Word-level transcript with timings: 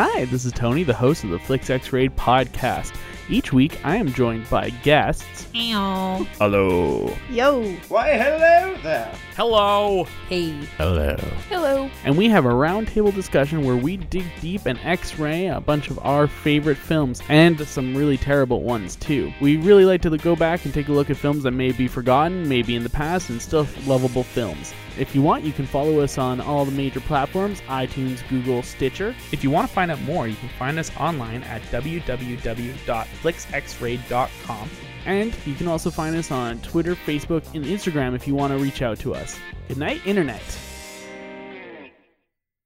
Hi, 0.00 0.26
this 0.26 0.44
is 0.44 0.52
Tony, 0.52 0.84
the 0.84 0.94
host 0.94 1.24
of 1.24 1.30
the 1.30 1.40
Flix 1.40 1.70
X 1.70 1.92
Raid 1.92 2.14
podcast. 2.14 2.94
Each 3.28 3.52
week, 3.52 3.84
I 3.84 3.96
am 3.96 4.12
joined 4.12 4.48
by 4.48 4.70
guests. 4.70 5.52
Meow. 5.52 6.24
Hello. 6.38 7.12
Yo. 7.28 7.64
Why, 7.88 8.12
hello 8.12 8.76
there. 8.84 9.12
Hello. 9.38 10.04
Hey. 10.28 10.50
Hello. 10.78 11.14
Hello. 11.48 11.88
And 12.02 12.18
we 12.18 12.28
have 12.28 12.44
a 12.44 12.48
roundtable 12.48 13.14
discussion 13.14 13.64
where 13.64 13.76
we 13.76 13.96
dig 13.96 14.24
deep 14.40 14.66
and 14.66 14.76
x 14.82 15.16
ray 15.16 15.46
a 15.46 15.60
bunch 15.60 15.90
of 15.90 16.00
our 16.00 16.26
favorite 16.26 16.76
films 16.76 17.22
and 17.28 17.56
some 17.68 17.96
really 17.96 18.16
terrible 18.16 18.64
ones, 18.64 18.96
too. 18.96 19.32
We 19.40 19.56
really 19.56 19.84
like 19.84 20.02
to 20.02 20.18
go 20.18 20.34
back 20.34 20.64
and 20.64 20.74
take 20.74 20.88
a 20.88 20.92
look 20.92 21.08
at 21.08 21.16
films 21.16 21.44
that 21.44 21.52
may 21.52 21.70
be 21.70 21.86
forgotten, 21.86 22.48
maybe 22.48 22.74
in 22.74 22.82
the 22.82 22.90
past, 22.90 23.30
and 23.30 23.40
still 23.40 23.68
lovable 23.86 24.24
films. 24.24 24.74
If 24.98 25.14
you 25.14 25.22
want, 25.22 25.44
you 25.44 25.52
can 25.52 25.66
follow 25.66 26.00
us 26.00 26.18
on 26.18 26.40
all 26.40 26.64
the 26.64 26.72
major 26.72 26.98
platforms 26.98 27.60
iTunes, 27.68 28.28
Google, 28.28 28.64
Stitcher. 28.64 29.14
If 29.30 29.44
you 29.44 29.52
want 29.52 29.68
to 29.68 29.72
find 29.72 29.92
out 29.92 30.02
more, 30.02 30.26
you 30.26 30.34
can 30.34 30.48
find 30.48 30.80
us 30.80 30.90
online 30.98 31.44
at 31.44 31.62
www.flixxraid.com. 31.70 34.70
And 35.08 35.34
you 35.46 35.54
can 35.54 35.68
also 35.68 35.90
find 35.90 36.14
us 36.14 36.30
on 36.30 36.60
Twitter, 36.60 36.94
Facebook, 36.94 37.42
and 37.54 37.64
Instagram 37.64 38.14
if 38.14 38.28
you 38.28 38.34
want 38.34 38.52
to 38.52 38.58
reach 38.58 38.82
out 38.82 38.98
to 39.00 39.14
us. 39.14 39.38
Good 39.66 39.78
night, 39.78 40.02
Internet. 40.04 40.42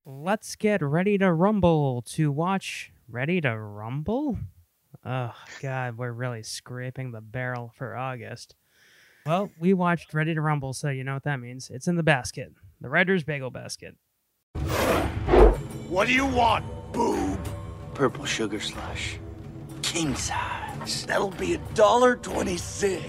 Let's 0.04 0.56
get 0.56 0.82
ready 0.82 1.16
to 1.18 1.32
rumble 1.32 2.02
to 2.08 2.32
watch 2.32 2.90
Ready 3.08 3.40
to 3.42 3.56
Rumble? 3.56 4.38
Oh, 5.04 5.34
God, 5.60 5.96
we're 5.96 6.10
really 6.10 6.42
scraping 6.42 7.12
the 7.12 7.20
barrel 7.20 7.70
for 7.76 7.94
August. 7.94 8.56
Well, 9.24 9.52
we 9.60 9.72
watched 9.72 10.12
Ready 10.12 10.34
to 10.34 10.40
Rumble, 10.40 10.72
so 10.72 10.88
you 10.88 11.04
know 11.04 11.14
what 11.14 11.22
that 11.22 11.38
means. 11.38 11.70
It's 11.70 11.86
in 11.86 11.94
the 11.94 12.02
basket, 12.02 12.52
the 12.80 12.88
writer's 12.88 13.22
bagel 13.22 13.50
basket. 13.50 13.94
What 15.88 16.08
do 16.08 16.12
you 16.12 16.26
want, 16.26 16.64
boob? 16.92 17.38
Purple 17.94 18.24
sugar 18.24 18.58
slush. 18.58 19.18
King 19.82 20.16
size. 20.16 20.61
That'll 20.82 21.30
be 21.30 21.54
a 21.54 21.58
dollar 21.74 22.16
twenty-six. 22.16 23.02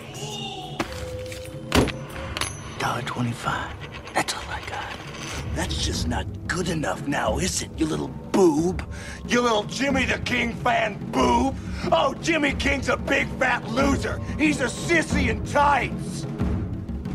Dollar 2.77 3.01
twenty-five. 3.01 3.73
That's 4.13 4.35
all 4.35 4.43
I 4.49 4.61
got. 4.69 4.93
That's 5.55 5.83
just 5.83 6.07
not 6.07 6.27
good 6.47 6.69
enough 6.69 7.07
now, 7.07 7.39
is 7.39 7.63
it, 7.63 7.71
you 7.77 7.87
little 7.87 8.09
boob? 8.31 8.87
You 9.27 9.41
little 9.41 9.63
Jimmy 9.63 10.05
the 10.05 10.19
King 10.19 10.53
fan 10.55 10.97
boob? 11.11 11.55
Oh, 11.91 12.13
Jimmy 12.21 12.53
King's 12.53 12.89
a 12.89 12.97
big 12.97 13.27
fat 13.39 13.67
loser. 13.69 14.19
He's 14.37 14.61
a 14.61 14.65
sissy 14.65 15.29
in 15.29 15.43
tights. 15.45 16.27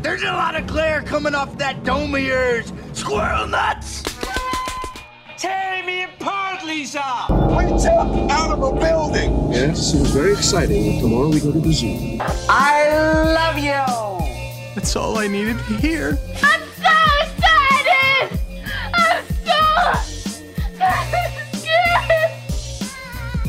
There's 0.01 0.23
a 0.23 0.33
lot 0.33 0.55
of 0.55 0.67
glare 0.67 1.01
coming 1.01 1.35
off 1.35 1.57
that 1.57 1.83
dome 1.83 2.15
of 2.15 2.21
yours. 2.21 2.71
Squirrel 2.93 3.47
nuts! 3.47 4.03
Tear 5.39 5.85
me 5.85 6.03
apart, 6.03 6.65
Lisa! 6.65 7.25
We 7.29 7.63
jumped 7.81 8.29
out 8.29 8.51
of 8.51 8.61
a 8.61 8.73
building. 8.77 9.53
Yes, 9.53 9.93
it 9.93 10.01
was 10.01 10.11
very 10.11 10.33
exciting. 10.33 10.99
Tomorrow 10.99 11.29
we 11.29 11.39
go 11.39 11.53
to 11.53 11.61
the 11.61 11.71
zoo. 11.71 12.17
I 12.49 12.89
love 13.23 13.57
you! 13.57 13.71
That's 14.75 14.97
all 14.97 15.17
I 15.17 15.27
needed 15.27 15.57
to 15.57 15.77
hear. 15.77 16.19
I'm 16.43 16.61
so 16.75 16.91
excited! 17.23 18.37
I'm 18.93 19.23
so 19.45 19.59
scared! 21.57 22.31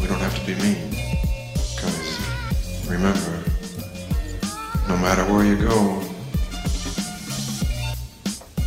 We 0.00 0.06
don't 0.06 0.20
have 0.20 0.38
to 0.38 0.46
be 0.46 0.54
mean. 0.62 0.90
Because 1.74 2.20
remember, 2.88 3.42
no 4.86 4.96
matter 4.98 5.24
where 5.24 5.44
you 5.44 5.56
go, 5.56 6.00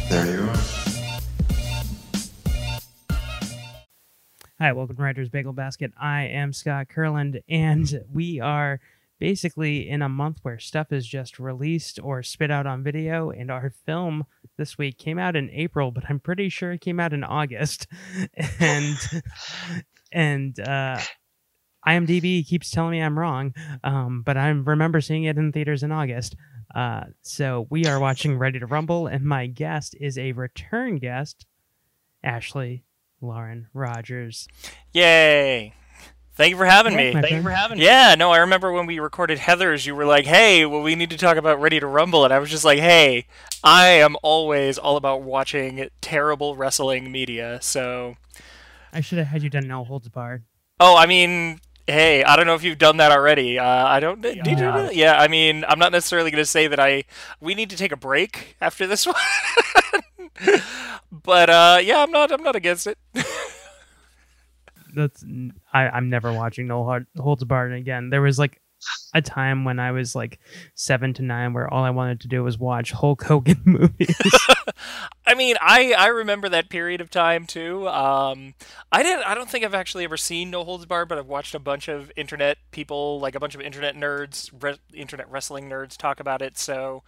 there 0.09 0.25
you 0.25 0.49
are. 0.49 0.72
Hi, 4.63 4.71
welcome 4.71 4.95
to 4.95 5.03
Writer's 5.03 5.27
Bagel 5.27 5.51
Basket. 5.51 5.91
I 5.99 6.21
am 6.21 6.53
Scott 6.53 6.87
Kurland, 6.87 7.43
and 7.49 8.01
we 8.13 8.39
are 8.39 8.79
basically 9.19 9.89
in 9.89 10.01
a 10.01 10.07
month 10.07 10.37
where 10.41 10.57
stuff 10.57 10.93
is 10.93 11.05
just 11.05 11.37
released 11.37 11.99
or 12.01 12.23
spit 12.23 12.49
out 12.49 12.65
on 12.65 12.81
video, 12.81 13.29
and 13.29 13.51
our 13.51 13.73
film 13.85 14.23
this 14.55 14.77
week 14.77 14.97
came 14.97 15.19
out 15.19 15.35
in 15.35 15.49
April, 15.49 15.91
but 15.91 16.05
I'm 16.07 16.21
pretty 16.21 16.47
sure 16.47 16.71
it 16.71 16.79
came 16.79 16.97
out 16.97 17.11
in 17.11 17.25
August. 17.25 17.87
and 18.61 18.95
and 20.13 20.57
uh 20.61 20.97
IMDb 21.85 22.47
keeps 22.47 22.71
telling 22.71 22.91
me 22.91 23.01
I'm 23.01 23.19
wrong, 23.19 23.53
um, 23.83 24.21
but 24.21 24.37
I 24.37 24.47
remember 24.47 25.01
seeing 25.01 25.25
it 25.25 25.37
in 25.37 25.51
theaters 25.51 25.83
in 25.83 25.91
August. 25.91 26.37
Uh, 26.73 27.03
so 27.21 27.67
we 27.69 27.85
are 27.85 27.99
watching 27.99 28.37
Ready 28.37 28.59
to 28.59 28.65
Rumble, 28.65 29.07
and 29.07 29.25
my 29.25 29.45
guest 29.45 29.93
is 29.99 30.17
a 30.17 30.31
return 30.31 30.99
guest, 30.99 31.45
Ashley 32.23 32.85
Lauren 33.23 33.67
Rogers. 33.73 34.47
Yay! 34.91 35.73
Thank 36.35 36.49
you 36.51 36.57
for 36.57 36.65
having 36.65 36.93
Hey, 36.93 37.09
me. 37.09 37.13
my 37.13 37.21
Thank 37.21 37.33
you 37.35 37.41
for 37.43 37.51
having 37.51 37.77
me. 37.77 37.85
Yeah, 37.85 38.15
no, 38.17 38.31
I 38.31 38.39
remember 38.39 38.71
when 38.71 38.85
we 38.87 38.97
recorded 38.99 39.37
Heathers, 39.39 39.85
you 39.85 39.93
were 39.95 40.05
like, 40.05 40.25
"Hey, 40.25 40.65
well, 40.65 40.81
we 40.81 40.95
need 40.95 41.11
to 41.11 41.17
talk 41.17 41.37
about 41.37 41.61
Ready 41.61 41.79
to 41.79 41.85
Rumble," 41.87 42.25
and 42.25 42.33
I 42.33 42.39
was 42.39 42.49
just 42.49 42.65
like, 42.65 42.79
"Hey, 42.79 43.27
I 43.63 43.85
am 43.87 44.15
always 44.23 44.77
all 44.79 44.97
about 44.97 45.21
watching 45.21 45.89
terrible 46.01 46.55
wrestling 46.55 47.11
media." 47.11 47.59
So, 47.61 48.17
I 48.91 48.99
should 49.01 49.19
have 49.19 49.27
had 49.27 49.43
you 49.43 49.49
done 49.51 49.67
No 49.67 49.83
Holds 49.83 50.09
Barred. 50.09 50.43
oh, 50.79 50.97
I 50.97 51.05
mean, 51.05 51.59
hey, 51.85 52.23
I 52.23 52.35
don't 52.35 52.47
know 52.47 52.55
if 52.55 52.63
you've 52.63 52.79
done 52.79 52.97
that 52.97 53.11
already. 53.11 53.59
Uh, 53.59 53.65
I 53.85 53.99
don't. 53.99 54.19
Did 54.21 54.37
you 54.47 54.55
do 54.55 54.89
Yeah, 54.91 55.19
I 55.19 55.27
mean, 55.27 55.63
I'm 55.67 55.77
not 55.79 55.91
necessarily 55.91 56.31
going 56.31 56.41
to 56.41 56.49
say 56.49 56.65
that 56.67 56.79
I. 56.79 57.03
We 57.41 57.53
need 57.53 57.69
to 57.69 57.77
take 57.77 57.91
a 57.91 57.97
break 57.97 58.57
after 58.59 58.87
this 58.87 59.05
one. 59.07 59.15
But 61.11 61.49
uh, 61.49 61.79
yeah, 61.83 62.01
I'm 62.03 62.11
not. 62.11 62.31
I'm 62.31 62.43
not 62.43 62.55
against 62.55 62.87
it. 62.87 62.97
That's 64.95 65.25
I, 65.73 65.89
I'm 65.89 66.09
never 66.09 66.31
watching 66.31 66.67
No 66.67 66.83
Hol- 66.83 67.05
Holds 67.17 67.43
Barred 67.43 67.73
again. 67.73 68.09
There 68.09 68.21
was 68.21 68.37
like 68.37 68.61
a 69.13 69.21
time 69.21 69.65
when 69.65 69.79
I 69.79 69.91
was 69.91 70.13
like 70.15 70.39
seven 70.75 71.13
to 71.15 71.21
nine 71.23 71.53
where 71.53 71.71
all 71.73 71.83
I 71.83 71.89
wanted 71.89 72.19
to 72.21 72.27
do 72.27 72.43
was 72.43 72.57
watch 72.57 72.91
Hulk 72.91 73.23
Hogan 73.23 73.61
movies. 73.65 74.15
I 75.25 75.33
mean, 75.35 75.55
I 75.61 75.93
I 75.97 76.07
remember 76.07 76.49
that 76.49 76.69
period 76.69 77.01
of 77.01 77.09
time 77.09 77.45
too. 77.45 77.87
Um, 77.89 78.53
I 78.91 79.03
didn't. 79.03 79.25
I 79.25 79.35
don't 79.35 79.49
think 79.49 79.63
I've 79.65 79.73
actually 79.73 80.03
ever 80.03 80.17
seen 80.17 80.49
No 80.51 80.63
Holds 80.63 80.85
Barred, 80.85 81.09
but 81.09 81.17
I've 81.17 81.27
watched 81.27 81.55
a 81.55 81.59
bunch 81.59 81.87
of 81.87 82.11
internet 82.15 82.57
people, 82.71 83.19
like 83.19 83.35
a 83.35 83.39
bunch 83.39 83.55
of 83.55 83.61
internet 83.61 83.95
nerds, 83.95 84.49
re- 84.61 84.79
internet 84.93 85.29
wrestling 85.31 85.69
nerds, 85.69 85.97
talk 85.97 86.19
about 86.19 86.41
it. 86.41 86.57
So, 86.57 87.03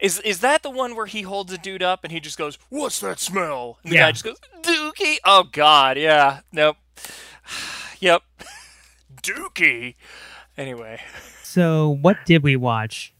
is 0.00 0.20
is 0.20 0.40
that 0.40 0.62
the 0.62 0.70
one 0.70 0.94
where 0.96 1.06
he 1.06 1.22
holds 1.22 1.52
a 1.52 1.58
dude 1.58 1.82
up 1.82 2.04
and 2.04 2.12
he 2.12 2.20
just 2.20 2.38
goes, 2.38 2.58
"What's 2.68 3.00
that 3.00 3.18
smell?" 3.20 3.78
And 3.82 3.92
the 3.92 3.96
Yeah. 3.96 4.06
guy 4.06 4.12
just 4.12 4.24
goes, 4.24 4.38
"Dookie." 4.62 5.16
Oh 5.24 5.44
God, 5.50 5.96
yeah, 5.98 6.40
nope, 6.52 6.76
yep, 8.00 8.22
Dookie. 9.22 9.94
Anyway. 10.56 11.00
so 11.44 11.88
what 12.00 12.16
did 12.26 12.42
we 12.42 12.56
watch? 12.56 13.14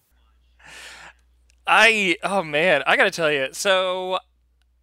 I 1.68 2.16
oh 2.22 2.42
man, 2.42 2.82
I 2.86 2.96
gotta 2.96 3.10
tell 3.10 3.30
you. 3.30 3.48
So, 3.52 4.18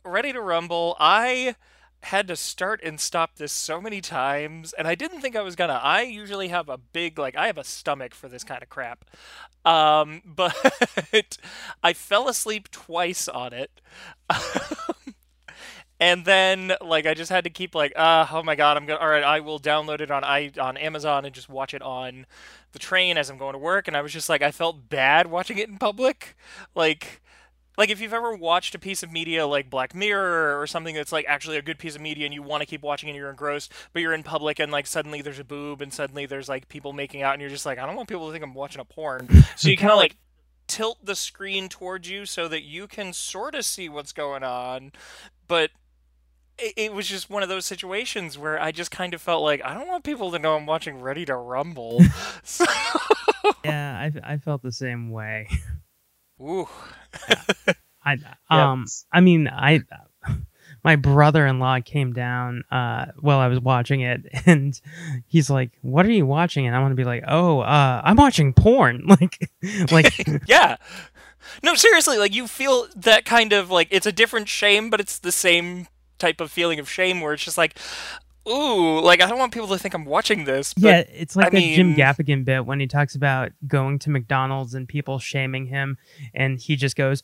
Ready 0.03 0.31
to 0.34 0.41
Rumble, 0.41 0.96
I 1.00 1.56
had 2.03 2.28
to 2.28 2.35
start 2.35 2.81
and 2.84 3.00
stop 3.00 3.38
this 3.38 3.51
so 3.51 3.81
many 3.81 4.01
times, 4.01 4.73
and 4.73 4.88
I 4.88 4.94
didn't 4.96 5.22
think 5.22 5.35
I 5.35 5.41
was 5.41 5.56
gonna. 5.56 5.79
I 5.81 6.03
usually 6.03 6.50
have 6.50 6.69
a 6.69 6.78
big 6.78 7.18
like 7.18 7.35
I 7.35 7.47
have 7.47 7.57
a 7.57 7.63
stomach 7.63 8.13
for 8.13 8.29
this 8.29 8.44
kind 8.44 8.62
of 8.62 8.69
crap, 8.69 9.06
um, 9.66 10.22
but 10.25 11.38
I 11.84 11.94
fell 11.94 12.29
asleep 12.29 12.69
twice 12.72 13.28
on 13.28 13.53
it. 13.53 13.81
And 16.00 16.25
then, 16.25 16.73
like, 16.81 17.06
I 17.06 17.13
just 17.13 17.31
had 17.31 17.45
to 17.45 17.50
keep 17.50 17.73
like, 17.73 17.94
uh, 17.95 18.28
oh 18.31 18.44
my 18.44 18.56
god, 18.56 18.75
I'm 18.75 18.85
gonna. 18.85 19.00
All 19.00 19.07
right, 19.07 19.23
I 19.23 19.39
will 19.39 19.59
download 19.59 20.01
it 20.01 20.11
on 20.11 20.23
i 20.23 20.51
on 20.59 20.75
Amazon 20.75 21.25
and 21.25 21.33
just 21.33 21.47
watch 21.47 21.73
it 21.73 21.81
on 21.81 22.25
the 22.73 22.79
train 22.79 23.17
as 23.17 23.29
I'm 23.29 23.38
going 23.38 23.53
to 23.53 23.59
work. 23.59 23.88
And 23.88 23.95
I 23.95 24.01
was 24.01 24.11
just 24.11 24.28
like, 24.28 24.41
I 24.41 24.51
felt 24.51 24.89
bad 24.89 25.28
watching 25.28 25.57
it 25.57 25.69
in 25.69 25.78
public, 25.78 26.35
like, 26.75 27.22
like 27.78 27.89
if 27.89 28.00
you've 28.00 28.13
ever 28.13 28.35
watched 28.35 28.75
a 28.75 28.79
piece 28.79 29.03
of 29.03 29.11
media 29.11 29.45
like 29.45 29.69
Black 29.69 29.94
Mirror 29.94 30.59
or 30.59 30.67
something 30.67 30.95
that's 30.95 31.11
like 31.11 31.25
actually 31.28 31.57
a 31.57 31.61
good 31.61 31.78
piece 31.78 31.95
of 31.95 32.01
media 32.01 32.25
and 32.25 32.34
you 32.34 32.41
want 32.41 32.61
to 32.61 32.66
keep 32.66 32.81
watching 32.81 33.09
and 33.09 33.17
you're 33.17 33.29
engrossed, 33.29 33.72
but 33.93 34.02
you're 34.02 34.14
in 34.14 34.23
public 34.23 34.59
and 34.59 34.72
like 34.72 34.87
suddenly 34.87 35.22
there's 35.22 35.40
a 35.40 35.43
boob 35.43 35.81
and 35.81 35.93
suddenly 35.93 36.25
there's 36.25 36.49
like 36.49 36.67
people 36.67 36.93
making 36.93 37.22
out 37.22 37.34
and 37.34 37.41
you're 37.41 37.49
just 37.49 37.66
like, 37.66 37.78
I 37.78 37.85
don't 37.85 37.96
want 37.96 38.09
people 38.09 38.28
to 38.28 38.31
think 38.31 38.43
I'm 38.43 38.53
watching 38.53 38.81
a 38.81 38.85
porn. 38.85 39.28
So 39.58 39.70
you 39.70 39.78
kind 39.78 39.91
of 39.91 39.97
like 39.97 40.17
tilt 40.67 41.05
the 41.05 41.16
screen 41.16 41.70
towards 41.70 42.09
you 42.09 42.25
so 42.25 42.47
that 42.49 42.64
you 42.64 42.87
can 42.87 43.14
sort 43.14 43.55
of 43.55 43.64
see 43.64 43.87
what's 43.87 44.11
going 44.11 44.43
on, 44.43 44.91
but 45.47 45.72
it, 46.57 46.73
it 46.75 46.93
was 46.93 47.07
just 47.07 47.29
one 47.29 47.43
of 47.43 47.49
those 47.49 47.66
situations 47.66 48.37
where 48.37 48.59
I 48.61 48.72
just 48.72 48.91
kind 48.91 49.13
of 49.13 49.22
felt 49.22 49.43
like 49.43 49.61
I 49.63 49.73
don't 49.73 49.87
want 49.87 50.03
people 50.03 50.31
to 50.31 50.40
know 50.40 50.55
I'm 50.55 50.66
watching 50.66 51.02
Ready 51.02 51.25
to 51.25 51.35
Rumble. 51.35 52.02
so, 52.43 52.66
Yeah, 53.63 53.97
I, 54.23 54.34
I 54.34 54.37
felt 54.37 54.61
the 54.61 54.72
same 54.72 55.11
way. 55.11 55.49
ooh. 56.41 56.67
I 58.03 58.17
um 58.49 58.85
I 59.11 59.22
mean 59.22 59.47
I 59.47 59.81
my 60.84 60.96
brother-in-law 60.96 61.79
came 61.85 62.13
down 62.13 62.63
uh 62.72 63.08
while 63.19 63.40
I 63.40 63.47
was 63.47 63.59
watching 63.59 64.01
it 64.01 64.22
and 64.46 64.79
he's 65.25 65.49
like 65.49 65.72
what 65.81 66.05
are 66.05 66.11
you 66.11 66.25
watching 66.25 66.67
and 66.67 66.75
I 66.75 66.79
want 66.81 66.91
to 66.91 66.96
be 66.96 67.03
like 67.03 67.23
oh 67.28 67.59
uh 67.61 68.01
I'm 68.03 68.16
watching 68.17 68.53
porn 68.53 69.05
like 69.08 69.49
like 69.91 70.13
yeah. 70.47 70.78
No, 71.61 71.75
seriously, 71.75 72.17
like 72.17 72.34
you 72.34 72.47
feel 72.47 72.87
that 72.96 73.23
kind 73.23 73.53
of 73.53 73.69
like 73.69 73.87
it's 73.91 74.08
a 74.08 74.11
different 74.11 74.49
shame, 74.49 74.90
but 74.90 74.99
it's 74.99 75.19
the 75.19 75.31
same 75.31 75.87
type 76.17 76.41
of 76.41 76.52
feeling 76.52 76.79
of 76.79 76.90
shame 76.90 77.22
where 77.22 77.34
it's 77.34 77.44
just 77.44 77.58
like 77.58 77.78
ooh, 78.47 79.00
like 79.00 79.22
I 79.22 79.28
don't 79.28 79.40
want 79.40 79.53
people 79.53 79.67
to 79.70 79.78
think 79.78 79.94
I'm 79.94 80.06
watching 80.06 80.46
this. 80.46 80.73
But, 80.73 80.84
yeah, 80.84 81.03
it's 81.14 81.35
like 81.35 81.47
I 81.47 81.50
that 81.52 81.76
Jim 81.76 81.96
Gaffigan 81.96 82.46
bit 82.46 82.66
when 82.66 82.79
he 82.79 82.88
talks 82.88 83.16
about 83.16 83.52
going 83.67 84.00
to 84.00 84.09
McDonald's 84.09 84.73
and 84.73 84.88
people 84.88 85.20
shaming 85.20 85.67
him, 85.67 85.97
and 86.34 86.59
he 86.59 86.76
just 86.76 86.96
goes, 86.96 87.23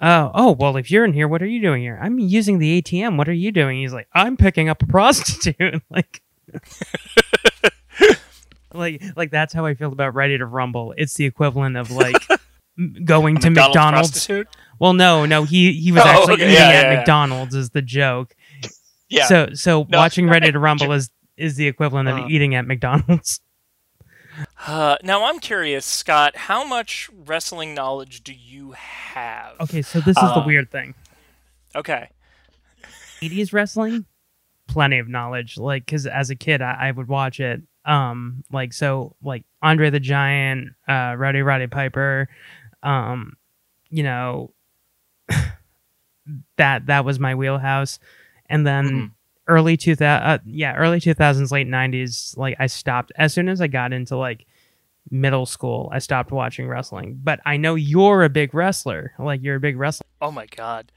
"Oh, 0.00 0.30
oh, 0.34 0.52
well, 0.52 0.76
if 0.76 0.90
you're 0.90 1.04
in 1.04 1.12
here, 1.12 1.28
what 1.28 1.42
are 1.42 1.46
you 1.46 1.60
doing 1.60 1.82
here? 1.82 1.98
I'm 2.00 2.18
using 2.18 2.58
the 2.58 2.82
ATM. 2.82 3.16
What 3.16 3.28
are 3.28 3.34
you 3.34 3.52
doing?" 3.52 3.78
He's 3.78 3.92
like, 3.92 4.08
"I'm 4.12 4.36
picking 4.36 4.68
up 4.68 4.82
a 4.82 4.86
prostitute." 4.96 5.82
like, 5.90 6.22
like, 8.72 9.02
like 9.16 9.30
that's 9.30 9.52
how 9.52 9.66
I 9.66 9.74
feel 9.74 9.92
about 9.92 10.14
Ready 10.14 10.38
to 10.38 10.46
Rumble. 10.46 10.94
It's 10.96 11.14
the 11.14 11.26
equivalent 11.26 11.76
of 11.76 11.90
like 11.90 12.22
going 13.04 13.38
to 13.38 13.50
McDonald's 13.50 13.74
McDonald's. 13.74 14.10
prostitute? 14.10 14.48
Well, 14.78 14.92
no, 14.92 15.24
no, 15.26 15.44
he 15.44 15.72
he 15.72 15.92
was 15.92 16.02
Oh, 16.06 16.08
actually 16.08 16.34
okay, 16.34 16.44
eating 16.44 16.54
yeah, 16.54 16.60
at 16.68 16.72
yeah, 16.84 16.92
yeah. 16.92 16.96
McDonald's 16.98 17.54
is 17.54 17.70
the 17.70 17.82
joke. 17.82 18.34
Yeah. 19.08 19.26
So 19.26 19.48
so 19.54 19.86
No. 19.88 19.98
watching 19.98 20.28
Ready 20.28 20.50
to 20.52 20.58
Rumble 20.58 20.92
is 20.92 21.10
is 21.36 21.56
the 21.56 21.66
equivalent 21.66 22.08
of 22.08 22.16
Uh. 22.18 22.26
eating 22.28 22.54
at 22.54 22.66
McDonald's. 22.66 23.40
Uh, 24.66 24.96
now 25.02 25.24
I'm 25.24 25.38
curious, 25.38 25.86
Scott. 25.86 26.36
How 26.36 26.62
much 26.62 27.08
wrestling 27.24 27.72
knowledge 27.72 28.22
do 28.22 28.34
you 28.34 28.72
have? 28.72 29.58
Okay, 29.60 29.80
so 29.80 29.98
this 30.00 30.08
is 30.14 30.22
the 30.34 30.40
Uh, 30.42 30.46
weird 30.46 30.70
thing. 30.70 30.94
Okay. 31.74 32.10
80s 33.22 33.54
wrestling, 33.54 34.04
plenty 34.66 34.98
of 34.98 35.08
knowledge. 35.08 35.56
Like, 35.56 35.86
because 35.86 36.06
as 36.06 36.28
a 36.28 36.36
kid, 36.36 36.60
I, 36.60 36.88
I 36.88 36.90
would 36.90 37.08
watch 37.08 37.40
it. 37.40 37.62
Um, 37.86 38.44
like 38.52 38.74
so, 38.74 39.16
like 39.22 39.44
Andre 39.62 39.88
the 39.88 40.00
Giant, 40.00 40.68
uh, 40.86 41.14
Rowdy 41.16 41.40
Roddy 41.40 41.66
Piper, 41.68 42.28
um, 42.86 43.36
you 43.90 44.02
know, 44.02 44.52
that 46.56 46.86
that 46.86 47.04
was 47.04 47.18
my 47.18 47.34
wheelhouse. 47.34 47.98
And 48.48 48.66
then 48.66 48.86
Mhm. 48.88 49.10
early 49.48 49.76
two 49.76 49.94
thousand, 49.94 50.26
uh, 50.26 50.38
yeah, 50.46 50.74
early 50.74 51.00
two 51.00 51.14
thousands, 51.14 51.52
late 51.52 51.66
nineties. 51.66 52.34
Like 52.36 52.56
I 52.58 52.66
stopped 52.66 53.12
as 53.16 53.32
soon 53.32 53.48
as 53.48 53.60
I 53.60 53.66
got 53.66 53.92
into 53.92 54.16
like 54.16 54.46
middle 55.10 55.46
school. 55.46 55.88
I 55.92 55.98
stopped 56.00 56.32
watching 56.32 56.66
wrestling. 56.66 57.20
But 57.22 57.40
I 57.46 57.56
know 57.56 57.74
you're 57.74 58.24
a 58.24 58.28
big 58.28 58.54
wrestler. 58.54 59.12
Like 59.18 59.42
you're 59.42 59.56
a 59.56 59.60
big 59.60 59.76
wrestler. 59.76 60.06
Oh 60.20 60.30
my 60.32 60.46
god. 60.46 60.90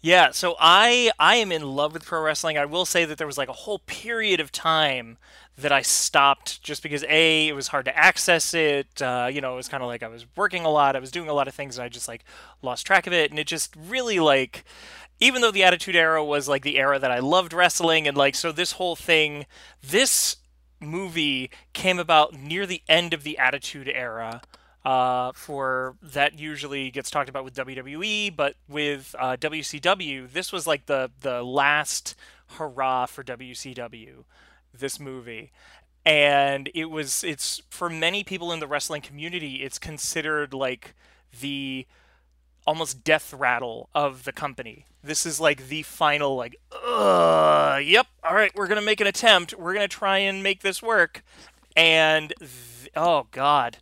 Yeah, 0.00 0.30
so 0.30 0.54
I 0.60 1.10
I 1.18 1.36
am 1.36 1.50
in 1.50 1.62
love 1.62 1.92
with 1.92 2.04
pro 2.04 2.20
wrestling. 2.22 2.56
I 2.56 2.64
will 2.64 2.84
say 2.84 3.04
that 3.04 3.18
there 3.18 3.26
was 3.26 3.38
like 3.38 3.48
a 3.48 3.52
whole 3.52 3.80
period 3.80 4.38
of 4.40 4.52
time 4.52 5.18
that 5.58 5.72
I 5.72 5.82
stopped 5.82 6.62
just 6.62 6.82
because 6.82 7.04
a 7.08 7.48
it 7.48 7.52
was 7.52 7.68
hard 7.68 7.84
to 7.86 7.96
access 7.96 8.54
it. 8.54 9.02
Uh, 9.02 9.28
you 9.30 9.40
know, 9.40 9.52
it 9.52 9.56
was 9.56 9.68
kind 9.68 9.82
of 9.82 9.88
like 9.88 10.02
I 10.02 10.08
was 10.08 10.24
working 10.36 10.64
a 10.64 10.70
lot, 10.70 10.96
I 10.96 11.00
was 11.00 11.10
doing 11.10 11.28
a 11.28 11.32
lot 11.32 11.48
of 11.48 11.54
things, 11.54 11.76
and 11.76 11.84
I 11.84 11.88
just 11.88 12.08
like 12.08 12.24
lost 12.62 12.86
track 12.86 13.06
of 13.06 13.12
it, 13.12 13.30
and 13.30 13.38
it 13.38 13.46
just 13.46 13.74
really 13.76 14.18
like. 14.20 14.64
Even 15.20 15.42
though 15.42 15.50
the 15.50 15.64
Attitude 15.64 15.96
Era 15.96 16.24
was 16.24 16.48
like 16.48 16.62
the 16.62 16.78
era 16.78 16.96
that 16.96 17.10
I 17.10 17.18
loved 17.18 17.52
wrestling, 17.52 18.06
and 18.06 18.16
like 18.16 18.36
so 18.36 18.52
this 18.52 18.72
whole 18.72 18.94
thing, 18.94 19.46
this 19.82 20.36
movie 20.80 21.50
came 21.72 21.98
about 21.98 22.34
near 22.34 22.66
the 22.66 22.82
end 22.88 23.12
of 23.12 23.24
the 23.24 23.36
Attitude 23.36 23.90
Era 23.92 24.42
uh, 24.84 25.32
for 25.34 25.96
that 26.00 26.38
usually 26.38 26.90
gets 26.90 27.10
talked 27.10 27.28
about 27.28 27.44
with 27.44 27.54
WWE, 27.54 28.34
but 28.34 28.54
with 28.68 29.14
uh, 29.18 29.36
WCW, 29.36 30.30
this 30.30 30.52
was 30.52 30.66
like 30.68 30.86
the 30.86 31.10
the 31.20 31.42
last 31.42 32.14
hurrah 32.52 33.06
for 33.06 33.24
WCW. 33.24 34.24
This 34.72 35.00
movie, 35.00 35.50
and 36.04 36.70
it 36.74 36.86
was 36.86 37.24
it's 37.24 37.62
for 37.70 37.90
many 37.90 38.22
people 38.24 38.52
in 38.52 38.60
the 38.60 38.66
wrestling 38.66 39.02
community, 39.02 39.56
it's 39.56 39.78
considered 39.78 40.54
like 40.54 40.94
the 41.40 41.86
almost 42.66 43.02
death 43.02 43.32
rattle 43.32 43.88
of 43.94 44.24
the 44.24 44.32
company. 44.32 44.86
This 45.02 45.24
is 45.26 45.40
like 45.40 45.68
the 45.68 45.82
final 45.82 46.36
like, 46.36 46.56
uh, 46.72 47.80
yep, 47.82 48.06
all 48.22 48.34
right, 48.34 48.52
we're 48.54 48.68
gonna 48.68 48.82
make 48.82 49.00
an 49.00 49.06
attempt. 49.06 49.54
We're 49.58 49.74
gonna 49.74 49.88
try 49.88 50.18
and 50.18 50.42
make 50.42 50.62
this 50.62 50.82
work, 50.82 51.22
and 51.76 52.32
th- 52.38 52.90
oh 52.94 53.26
god 53.30 53.78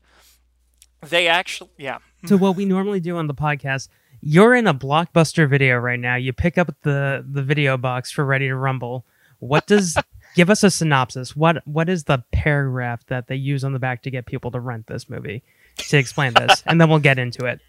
they 1.10 1.28
actually, 1.28 1.70
yeah. 1.76 1.98
So 2.26 2.36
what 2.36 2.56
we 2.56 2.64
normally 2.64 3.00
do 3.00 3.16
on 3.16 3.26
the 3.26 3.34
podcast, 3.34 3.88
you're 4.20 4.54
in 4.54 4.66
a 4.66 4.74
blockbuster 4.74 5.48
video 5.48 5.76
right 5.76 6.00
now. 6.00 6.16
You 6.16 6.32
pick 6.32 6.58
up 6.58 6.74
the 6.82 7.24
the 7.28 7.42
video 7.42 7.76
box 7.76 8.10
for 8.10 8.24
Ready 8.24 8.48
to 8.48 8.56
Rumble. 8.56 9.04
What 9.38 9.66
does 9.66 9.96
give 10.36 10.48
us 10.50 10.62
a 10.62 10.70
synopsis? 10.70 11.34
What 11.34 11.66
what 11.66 11.88
is 11.88 12.04
the 12.04 12.22
paragraph 12.30 13.04
that 13.06 13.26
they 13.26 13.34
use 13.34 13.64
on 13.64 13.72
the 13.72 13.80
back 13.80 14.02
to 14.02 14.10
get 14.10 14.26
people 14.26 14.52
to 14.52 14.60
rent 14.60 14.86
this 14.86 15.10
movie 15.10 15.42
to 15.88 15.98
explain 15.98 16.34
this, 16.34 16.62
and 16.66 16.80
then 16.80 16.88
we'll 16.88 17.00
get 17.00 17.18
into 17.18 17.44
it. 17.46 17.60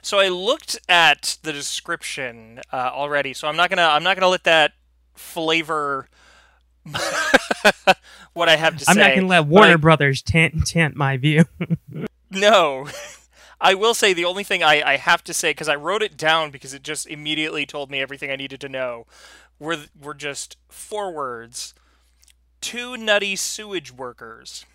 So 0.00 0.18
I 0.18 0.28
looked 0.28 0.78
at 0.88 1.36
the 1.42 1.52
description 1.52 2.60
uh, 2.72 2.90
already. 2.94 3.34
So 3.34 3.48
I'm 3.48 3.56
not 3.56 3.68
gonna 3.68 3.82
I'm 3.82 4.02
not 4.02 4.16
gonna 4.16 4.30
let 4.30 4.44
that 4.44 4.72
flavor 5.14 6.08
what 8.32 8.48
I 8.48 8.56
have 8.56 8.78
to 8.78 8.84
say. 8.84 8.92
I'm 8.92 8.98
not 8.98 9.14
gonna 9.14 9.26
let 9.26 9.46
Warner 9.46 9.72
I- 9.72 9.76
Brothers 9.76 10.22
tant 10.22 10.66
tant 10.66 10.96
my 10.96 11.16
view. 11.18 11.44
No. 12.28 12.88
I 13.60 13.74
will 13.74 13.94
say 13.94 14.12
the 14.12 14.24
only 14.24 14.44
thing 14.44 14.62
I, 14.62 14.82
I 14.82 14.96
have 14.96 15.24
to 15.24 15.32
say 15.32 15.50
because 15.50 15.68
I 15.68 15.76
wrote 15.76 16.02
it 16.02 16.16
down 16.16 16.50
because 16.50 16.74
it 16.74 16.82
just 16.82 17.06
immediately 17.06 17.64
told 17.64 17.90
me 17.90 18.00
everything 18.00 18.30
I 18.30 18.36
needed 18.36 18.60
to 18.62 18.68
know. 18.68 19.06
Were 19.58 19.78
were 20.00 20.14
just 20.14 20.56
four 20.68 21.12
words: 21.12 21.74
two 22.60 22.96
nutty 22.96 23.36
sewage 23.36 23.92
workers. 23.92 24.66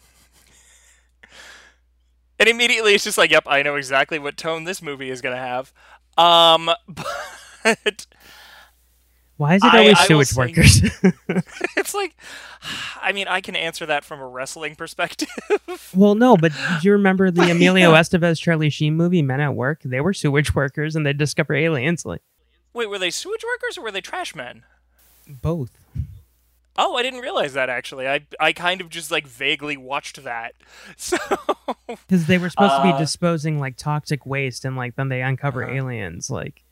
And 2.39 2.49
immediately 2.49 2.95
it's 2.95 3.03
just 3.03 3.19
like, 3.19 3.29
yep, 3.29 3.43
I 3.45 3.61
know 3.61 3.75
exactly 3.75 4.17
what 4.17 4.35
tone 4.35 4.63
this 4.63 4.81
movie 4.81 5.11
is 5.11 5.21
gonna 5.21 5.37
have. 5.37 5.71
Um, 6.17 6.71
but 7.63 8.07
Why 9.37 9.55
is 9.55 9.63
it 9.63 9.71
always 9.71 9.97
I 9.97 10.01
will 10.01 10.23
sewage 10.25 10.35
workers? 10.35 10.81
it's 11.77 11.93
like, 11.93 12.15
I 13.01 13.11
mean, 13.11 13.27
I 13.27 13.41
can 13.41 13.55
answer 13.55 13.85
that 13.85 14.03
from 14.03 14.19
a 14.19 14.27
wrestling 14.27 14.75
perspective. 14.75 15.29
well, 15.95 16.15
no, 16.15 16.35
but 16.35 16.51
do 16.81 16.87
you 16.87 16.93
remember 16.93 17.29
the 17.29 17.51
Emilio 17.51 17.93
Estevez 17.93 18.39
Charlie 18.39 18.71
Sheen 18.71 18.95
movie 18.95 19.21
Men 19.21 19.39
at 19.39 19.53
Work? 19.53 19.81
They 19.83 20.01
were 20.01 20.13
sewage 20.13 20.55
workers 20.55 20.95
and 20.95 21.05
they 21.05 21.13
discover 21.13 21.53
aliens. 21.53 22.05
Like 22.07 22.23
Wait, 22.73 22.87
were 22.89 22.99
they 22.99 23.09
sewage 23.11 23.43
workers 23.43 23.77
or 23.77 23.81
were 23.81 23.91
they 23.91 24.01
trash 24.01 24.33
men? 24.35 24.63
both. 25.27 25.71
Oh, 26.77 26.95
I 26.95 27.03
didn't 27.03 27.19
realize 27.19 27.53
that 27.53 27.69
actually. 27.69 28.07
I 28.07 28.21
I 28.39 28.53
kind 28.53 28.79
of 28.81 28.89
just 28.89 29.11
like 29.11 29.27
vaguely 29.27 29.77
watched 29.77 30.23
that. 30.23 30.53
So 30.97 31.17
Because 32.07 32.25
they 32.27 32.37
were 32.37 32.49
supposed 32.49 32.71
to 32.75 32.79
Uh, 32.79 32.91
be 32.93 32.97
disposing 32.97 33.59
like 33.59 33.75
toxic 33.77 34.25
waste, 34.25 34.63
and 34.65 34.75
like 34.77 34.95
then 34.95 35.09
they 35.09 35.21
uncover 35.21 35.63
Uh-huh. 35.63 35.73
aliens. 35.75 36.29
Like, 36.29 36.63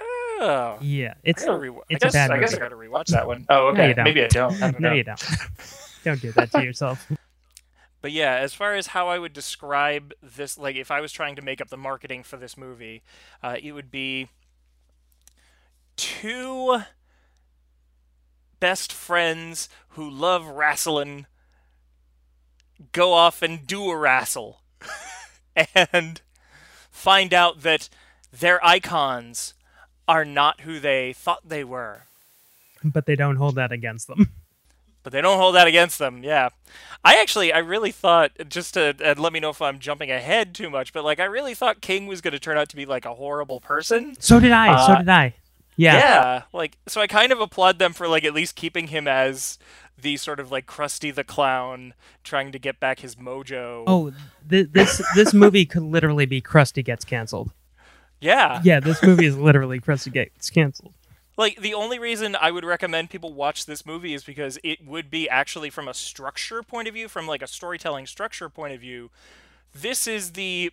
oh, 0.00 0.78
yeah, 0.80 1.14
I 1.16 1.20
it's 1.24 1.42
it's 1.42 2.04
I 2.04 2.06
guess, 2.06 2.14
a 2.14 2.16
bad 2.16 2.30
I 2.30 2.38
guess 2.38 2.54
I 2.54 2.58
gotta 2.58 2.76
rewatch 2.76 3.06
that 3.08 3.26
one. 3.26 3.46
Oh, 3.48 3.72
No, 3.72 3.82
okay. 3.82 3.92
don't. 3.94 4.04
Maybe 4.04 4.24
I 4.24 4.28
don't. 4.28 4.62
I 4.62 4.70
don't 4.70 4.80
no, 4.80 4.92
you 4.92 5.04
don't. 5.04 5.20
don't 6.04 6.20
do 6.20 6.32
that 6.32 6.52
to 6.52 6.62
yourself. 6.62 7.04
But 8.06 8.12
yeah, 8.12 8.36
as 8.36 8.54
far 8.54 8.76
as 8.76 8.86
how 8.86 9.08
I 9.08 9.18
would 9.18 9.32
describe 9.32 10.14
this, 10.22 10.56
like 10.56 10.76
if 10.76 10.92
I 10.92 11.00
was 11.00 11.10
trying 11.10 11.34
to 11.34 11.42
make 11.42 11.60
up 11.60 11.70
the 11.70 11.76
marketing 11.76 12.22
for 12.22 12.36
this 12.36 12.56
movie, 12.56 13.02
uh, 13.42 13.56
it 13.60 13.72
would 13.72 13.90
be 13.90 14.28
two 15.96 16.82
best 18.60 18.92
friends 18.92 19.68
who 19.88 20.08
love 20.08 20.46
wrestling 20.46 21.26
go 22.92 23.12
off 23.12 23.42
and 23.42 23.66
do 23.66 23.90
a 23.90 23.96
wrestle 23.96 24.60
and 25.74 26.20
find 26.88 27.34
out 27.34 27.62
that 27.62 27.88
their 28.30 28.64
icons 28.64 29.52
are 30.06 30.24
not 30.24 30.60
who 30.60 30.78
they 30.78 31.12
thought 31.12 31.48
they 31.48 31.64
were. 31.64 32.02
But 32.84 33.06
they 33.06 33.16
don't 33.16 33.34
hold 33.34 33.56
that 33.56 33.72
against 33.72 34.06
them. 34.06 34.30
but 35.06 35.12
they 35.12 35.20
don't 35.20 35.38
hold 35.38 35.54
that 35.54 35.68
against 35.68 36.00
them. 36.00 36.24
Yeah, 36.24 36.48
I 37.04 37.20
actually, 37.20 37.52
I 37.52 37.58
really 37.58 37.92
thought 37.92 38.32
just 38.48 38.74
to 38.74 38.96
and 39.00 39.20
let 39.20 39.32
me 39.32 39.38
know 39.38 39.50
if 39.50 39.62
I'm 39.62 39.78
jumping 39.78 40.10
ahead 40.10 40.52
too 40.52 40.68
much, 40.68 40.92
but 40.92 41.04
like 41.04 41.20
I 41.20 41.26
really 41.26 41.54
thought 41.54 41.80
King 41.80 42.08
was 42.08 42.20
going 42.20 42.32
to 42.32 42.40
turn 42.40 42.58
out 42.58 42.68
to 42.70 42.76
be 42.76 42.84
like 42.86 43.04
a 43.04 43.14
horrible 43.14 43.60
person. 43.60 44.16
So 44.18 44.40
did 44.40 44.50
I. 44.50 44.84
so 44.84 44.92
Uh, 44.94 44.98
did 44.98 45.08
I. 45.08 45.34
Yeah. 45.76 45.96
Yeah, 45.96 46.42
like 46.52 46.76
so 46.88 47.00
I 47.00 47.06
kind 47.06 47.30
of 47.30 47.40
applaud 47.40 47.78
them 47.78 47.92
for 47.92 48.08
like 48.08 48.24
at 48.24 48.34
least 48.34 48.56
keeping 48.56 48.88
him 48.88 49.06
as 49.06 49.60
the 49.96 50.16
sort 50.16 50.40
of 50.40 50.50
like 50.50 50.66
Krusty 50.66 51.14
the 51.14 51.22
Clown 51.22 51.94
trying 52.24 52.50
to 52.50 52.58
get 52.58 52.80
back 52.80 52.98
his 52.98 53.14
mojo. 53.14 53.84
Oh, 53.86 54.12
th- 54.50 54.70
this 54.72 55.00
this 55.14 55.32
movie 55.32 55.66
could 55.66 55.84
literally 55.84 56.26
be 56.26 56.42
Krusty 56.42 56.84
gets 56.84 57.04
canceled. 57.04 57.52
yeah. 58.20 58.60
Yeah, 58.64 58.80
this 58.80 59.00
movie 59.04 59.26
is 59.26 59.36
literally 59.38 59.78
Krusty 59.78 60.12
gets 60.12 60.50
canceled. 60.50 60.94
Like 61.36 61.60
the 61.60 61.74
only 61.74 61.98
reason 61.98 62.36
I 62.40 62.50
would 62.50 62.64
recommend 62.64 63.10
people 63.10 63.32
watch 63.32 63.66
this 63.66 63.84
movie 63.84 64.14
is 64.14 64.24
because 64.24 64.58
it 64.64 64.86
would 64.86 65.10
be 65.10 65.28
actually 65.28 65.70
from 65.70 65.88
a 65.88 65.94
structure 65.94 66.62
point 66.62 66.88
of 66.88 66.94
view, 66.94 67.08
from 67.08 67.26
like 67.26 67.42
a 67.42 67.46
storytelling 67.46 68.06
structure 68.06 68.48
point 68.48 68.74
of 68.74 68.80
view, 68.80 69.10
this 69.74 70.06
is 70.06 70.32
the 70.32 70.72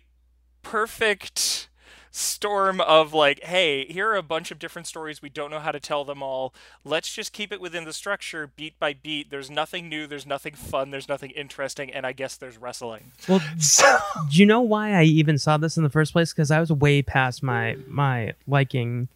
perfect 0.62 1.68
storm 2.10 2.80
of 2.80 3.12
like, 3.12 3.42
hey, 3.42 3.84
here 3.86 4.08
are 4.08 4.16
a 4.16 4.22
bunch 4.22 4.50
of 4.52 4.58
different 4.58 4.86
stories. 4.86 5.20
We 5.20 5.28
don't 5.28 5.50
know 5.50 5.58
how 5.58 5.72
to 5.72 5.80
tell 5.80 6.04
them 6.04 6.22
all. 6.22 6.54
Let's 6.84 7.12
just 7.12 7.32
keep 7.32 7.52
it 7.52 7.60
within 7.60 7.84
the 7.84 7.92
structure, 7.92 8.50
beat 8.56 8.78
by 8.78 8.94
beat. 8.94 9.30
There's 9.30 9.50
nothing 9.50 9.88
new. 9.88 10.06
There's 10.06 10.24
nothing 10.24 10.54
fun. 10.54 10.90
There's 10.90 11.08
nothing 11.08 11.30
interesting. 11.32 11.92
And 11.92 12.06
I 12.06 12.12
guess 12.12 12.36
there's 12.36 12.56
wrestling. 12.56 13.12
Well, 13.28 13.40
do 14.30 14.38
you 14.38 14.46
know 14.46 14.60
why 14.60 14.92
I 14.92 15.02
even 15.02 15.38
saw 15.38 15.56
this 15.56 15.76
in 15.76 15.82
the 15.82 15.90
first 15.90 16.12
place? 16.12 16.32
Because 16.32 16.50
I 16.50 16.60
was 16.60 16.70
way 16.70 17.02
past 17.02 17.42
my 17.42 17.76
my 17.88 18.34
liking 18.46 19.08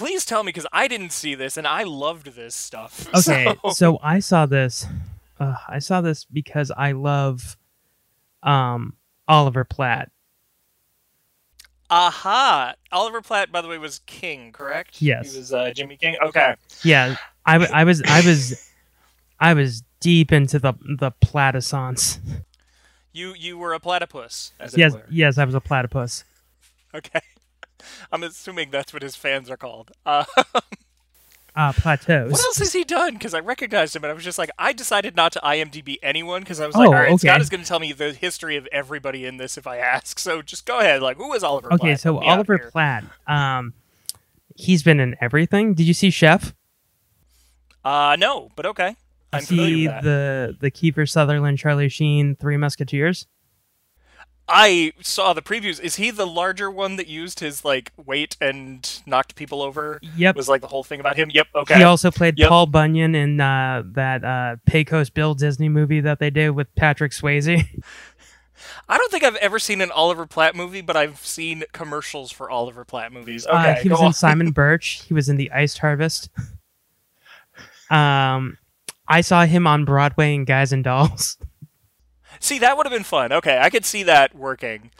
please 0.00 0.24
tell 0.24 0.42
me 0.42 0.48
because 0.48 0.66
I 0.72 0.88
didn't 0.88 1.10
see 1.12 1.34
this 1.34 1.56
and 1.58 1.66
I 1.66 1.82
loved 1.82 2.34
this 2.34 2.54
stuff. 2.54 3.06
Okay, 3.14 3.54
So, 3.64 3.70
so 3.72 3.98
I 4.02 4.18
saw 4.20 4.46
this. 4.46 4.86
Uh, 5.38 5.56
I 5.68 5.78
saw 5.78 6.00
this 6.00 6.24
because 6.24 6.70
I 6.74 6.92
love 6.92 7.58
um, 8.42 8.94
Oliver 9.28 9.64
Platt. 9.64 10.10
aha! 11.90 12.74
Oliver 12.92 13.20
Platt, 13.20 13.52
by 13.52 13.60
the 13.60 13.68
way, 13.68 13.76
was 13.78 14.00
King, 14.06 14.52
correct? 14.52 15.02
Yes. 15.02 15.32
He 15.32 15.38
was 15.38 15.52
uh, 15.52 15.70
Jimmy 15.74 15.96
King. 15.96 16.16
Okay. 16.22 16.54
Yeah, 16.82 17.16
I 17.44 17.58
was 17.84 18.02
I 18.02 18.20
was 18.24 18.72
I 19.38 19.54
was 19.54 19.82
deep 20.00 20.32
into 20.32 20.58
the 20.58 20.72
the 20.98 21.10
platisance. 21.20 22.20
You 23.12 23.34
you 23.34 23.58
were 23.58 23.72
a 23.74 23.80
platypus. 23.80 24.52
As 24.60 24.72
it 24.74 24.78
Yes, 24.78 24.92
were. 24.94 25.04
yes, 25.10 25.36
I 25.36 25.44
was 25.44 25.54
a 25.54 25.60
platypus. 25.60 26.24
Okay. 26.94 27.20
I'm 28.12 28.22
assuming 28.22 28.70
that's 28.70 28.92
what 28.92 29.02
his 29.02 29.16
fans 29.16 29.50
are 29.50 29.56
called. 29.56 29.92
Uh, 30.04 30.24
Uh, 31.56 31.72
plateaus. 31.72 32.30
what 32.30 32.40
else 32.40 32.58
has 32.58 32.72
he 32.72 32.84
done? 32.84 33.14
Because 33.14 33.34
I 33.34 33.40
recognized 33.40 33.96
him, 33.96 34.04
and 34.04 34.10
I 34.10 34.14
was 34.14 34.22
just 34.22 34.38
like, 34.38 34.50
I 34.56 34.72
decided 34.72 35.16
not 35.16 35.32
to 35.32 35.40
IMDb 35.40 35.96
anyone 36.00 36.42
because 36.42 36.60
I 36.60 36.66
was 36.66 36.76
like, 36.76 36.88
Oh, 36.88 36.92
all 36.92 36.98
right, 36.98 37.18
Scott 37.18 37.40
is 37.40 37.50
going 37.50 37.60
to 37.60 37.66
tell 37.66 37.80
me 37.80 37.92
the 37.92 38.12
history 38.12 38.56
of 38.56 38.68
everybody 38.70 39.26
in 39.26 39.36
this 39.36 39.58
if 39.58 39.66
I 39.66 39.78
ask. 39.78 40.20
So 40.20 40.42
just 40.42 40.64
go 40.64 40.78
ahead. 40.78 41.02
Like, 41.02 41.16
who 41.16 41.32
is 41.34 41.42
Oliver? 41.42 41.72
Okay, 41.72 41.88
Platt? 41.88 42.00
so 42.00 42.12
Help 42.12 42.22
me 42.22 42.28
out 42.28 42.34
Oliver. 42.36 42.70
Platt, 42.70 43.04
um, 43.26 43.74
he's 44.54 44.84
been 44.84 45.00
in 45.00 45.16
everything. 45.20 45.74
Did 45.74 45.86
you 45.88 45.92
see 45.92 46.10
Chef? 46.10 46.54
Uh, 47.84 48.16
no, 48.18 48.50
but 48.54 48.66
okay. 48.66 48.94
I'm 49.32 49.42
see 49.42 49.86
the 49.86 50.56
the 50.60 50.70
Kiefer 50.70 51.08
Sutherland, 51.08 51.58
Charlie 51.58 51.88
Sheen, 51.88 52.36
Three 52.36 52.56
Musketeers. 52.56 53.26
I 54.52 54.92
saw 55.00 55.32
the 55.32 55.42
previews. 55.42 55.80
Is 55.80 55.94
he 55.96 56.10
the 56.10 56.26
larger 56.26 56.70
one 56.70 56.96
that 56.96 57.06
used 57.06 57.38
his 57.40 57.64
like 57.64 57.92
weight 57.96 58.36
and 58.40 59.00
knocked 59.06 59.36
people 59.36 59.62
over? 59.62 60.00
Yep. 60.16 60.34
Was 60.36 60.48
like 60.48 60.60
the 60.60 60.66
whole 60.66 60.82
thing 60.82 60.98
about 61.00 61.16
him. 61.16 61.30
Yep. 61.32 61.46
Okay. 61.54 61.76
He 61.78 61.82
also 61.84 62.10
played 62.10 62.36
Yep. 62.38 62.48
Paul 62.48 62.66
Bunyan 62.66 63.14
in 63.14 63.40
uh, 63.40 63.84
that 63.92 64.24
uh, 64.24 64.56
Pecos 64.66 65.08
Bill 65.10 65.34
Disney 65.34 65.68
movie 65.68 66.00
that 66.00 66.18
they 66.18 66.30
did 66.30 66.50
with 66.50 66.74
Patrick 66.74 67.12
Swayze. 67.12 67.64
I 68.88 68.98
don't 68.98 69.10
think 69.10 69.22
I've 69.24 69.36
ever 69.36 69.58
seen 69.58 69.80
an 69.80 69.90
Oliver 69.92 70.26
Platt 70.26 70.54
movie, 70.56 70.80
but 70.80 70.96
I've 70.96 71.18
seen 71.24 71.62
commercials 71.72 72.30
for 72.32 72.50
Oliver 72.50 72.84
Platt 72.84 73.12
movies. 73.12 73.46
Okay. 73.46 73.72
uh, 73.72 73.74
he 73.76 73.88
was 73.88 74.00
on. 74.00 74.06
in 74.08 74.12
Simon 74.12 74.50
Birch. 74.52 75.04
He 75.06 75.14
was 75.14 75.28
in 75.28 75.36
The 75.36 75.50
Ice 75.52 75.78
Harvest. 75.78 76.28
Um, 77.90 78.56
I 79.08 79.20
saw 79.20 79.44
him 79.46 79.66
on 79.66 79.84
Broadway 79.84 80.34
in 80.36 80.44
Guys 80.44 80.72
and 80.72 80.84
Dolls. 80.84 81.36
See, 82.40 82.58
that 82.58 82.76
would 82.76 82.86
have 82.86 82.92
been 82.92 83.04
fun. 83.04 83.32
Okay, 83.32 83.58
I 83.60 83.70
could 83.70 83.84
see 83.84 84.02
that 84.04 84.34
working. 84.34 84.90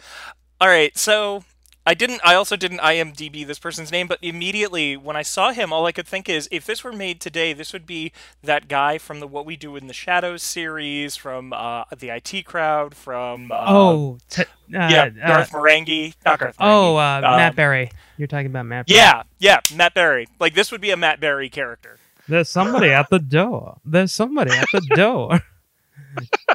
All 0.61 0.67
right, 0.67 0.95
so 0.97 1.43
I 1.87 1.95
didn't. 1.95 2.21
I 2.23 2.35
also 2.35 2.55
didn't 2.55 2.77
IMDb 2.81 3.45
this 3.47 3.57
person's 3.57 3.91
name, 3.91 4.07
but 4.07 4.19
immediately 4.21 4.95
when 4.95 5.15
I 5.15 5.23
saw 5.23 5.51
him, 5.51 5.73
all 5.73 5.87
I 5.87 5.91
could 5.91 6.07
think 6.07 6.29
is, 6.29 6.47
if 6.51 6.67
this 6.67 6.83
were 6.83 6.93
made 6.93 7.19
today, 7.19 7.51
this 7.53 7.73
would 7.73 7.87
be 7.87 8.11
that 8.43 8.67
guy 8.67 8.99
from 8.99 9.19
the 9.19 9.25
What 9.27 9.47
We 9.47 9.55
Do 9.57 9.75
in 9.75 9.87
the 9.87 9.93
Shadows 9.93 10.43
series, 10.43 11.15
from 11.15 11.51
uh, 11.51 11.85
the 11.97 12.09
IT 12.09 12.45
Crowd, 12.45 12.93
from 12.93 13.51
uh, 13.51 13.65
oh, 13.67 14.19
t- 14.29 14.43
uh, 14.43 14.45
yeah, 14.69 15.09
uh, 15.23 15.27
Garth 15.27 15.51
Marenghi, 15.51 16.13
not 16.23 16.37
Garth 16.39 16.55
oh, 16.59 16.93
Marenghi. 16.95 17.17
uh, 17.17 17.21
Matt 17.37 17.49
Um, 17.49 17.55
Berry. 17.55 17.91
You're 18.17 18.27
talking 18.27 18.45
about 18.45 18.67
Matt. 18.67 18.85
Berry. 18.85 18.97
Yeah, 18.97 19.23
yeah, 19.39 19.61
Matt 19.75 19.95
Berry. 19.95 20.27
Like 20.39 20.53
this 20.53 20.71
would 20.71 20.81
be 20.81 20.91
a 20.91 20.97
Matt 20.97 21.19
Berry 21.19 21.49
character. 21.49 21.97
There's 22.27 22.49
somebody 22.49 22.91
at 22.91 23.09
the 23.09 23.17
door. 23.19 23.79
There's 23.83 24.13
somebody 24.13 24.51
at 24.51 24.67
the 24.71 24.81
door. 24.95 25.39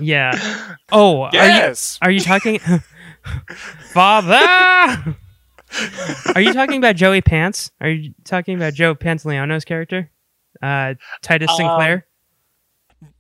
Yeah. 0.01 0.77
Oh, 0.93 1.29
Yes. 1.33 1.99
are 2.03 2.11
you 2.11 2.17
are 2.17 2.19
you 2.19 2.21
talking 2.21 2.59
Father? 3.93 5.17
are 6.35 6.41
you 6.41 6.53
talking 6.53 6.79
about 6.79 6.97
Joey 6.97 7.21
Pants? 7.21 7.71
Are 7.81 7.89
you 7.89 8.15
talking 8.25 8.57
about 8.57 8.75
Joe 8.75 8.95
Pantoliano's 8.95 9.65
character? 9.65 10.11
Uh 10.63 10.95
Titus 11.23 11.51
Um, 11.51 11.57
Sinclair? 11.57 12.07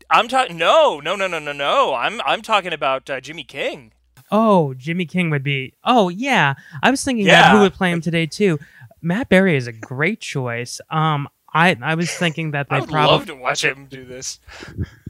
I'm 0.08 0.28
talking. 0.28 0.56
No, 0.56 1.00
no, 1.00 1.16
no, 1.16 1.26
no, 1.26 1.38
no, 1.38 1.52
no. 1.52 1.94
I'm 1.94 2.20
I'm 2.24 2.40
talking 2.42 2.72
about 2.72 3.10
uh, 3.10 3.20
Jimmy 3.20 3.42
King. 3.44 3.92
Oh, 4.30 4.74
Jimmy 4.74 5.04
King 5.06 5.30
would 5.30 5.42
be. 5.42 5.74
Oh, 5.84 6.08
yeah. 6.08 6.54
I 6.82 6.90
was 6.90 7.02
thinking 7.04 7.28
about 7.28 7.52
who 7.52 7.60
would 7.60 7.74
play 7.74 7.90
him 7.90 8.00
today 8.00 8.26
too. 8.26 8.58
Matt 9.02 9.28
Berry 9.28 9.56
is 9.56 9.66
a 9.66 9.72
great 9.72 10.20
choice. 10.20 10.80
Um 10.90 11.28
I 11.52 11.76
I 11.82 11.94
was 11.94 12.10
thinking 12.12 12.52
that 12.52 12.66
I 12.70 12.76
they 12.76 12.80
would 12.82 12.90
probably 12.90 13.16
love 13.16 13.26
to 13.26 13.34
watch 13.34 13.64
him 13.64 13.86
do 13.86 14.04
this. 14.04 14.38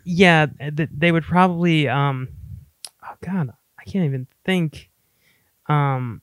Yeah 0.08 0.46
th- 0.76 0.88
they 0.96 1.10
would 1.10 1.24
probably 1.24 1.88
um 1.88 2.28
oh 3.04 3.14
god 3.24 3.50
i 3.78 3.84
can't 3.84 4.04
even 4.04 4.26
think 4.44 4.88
um 5.66 6.22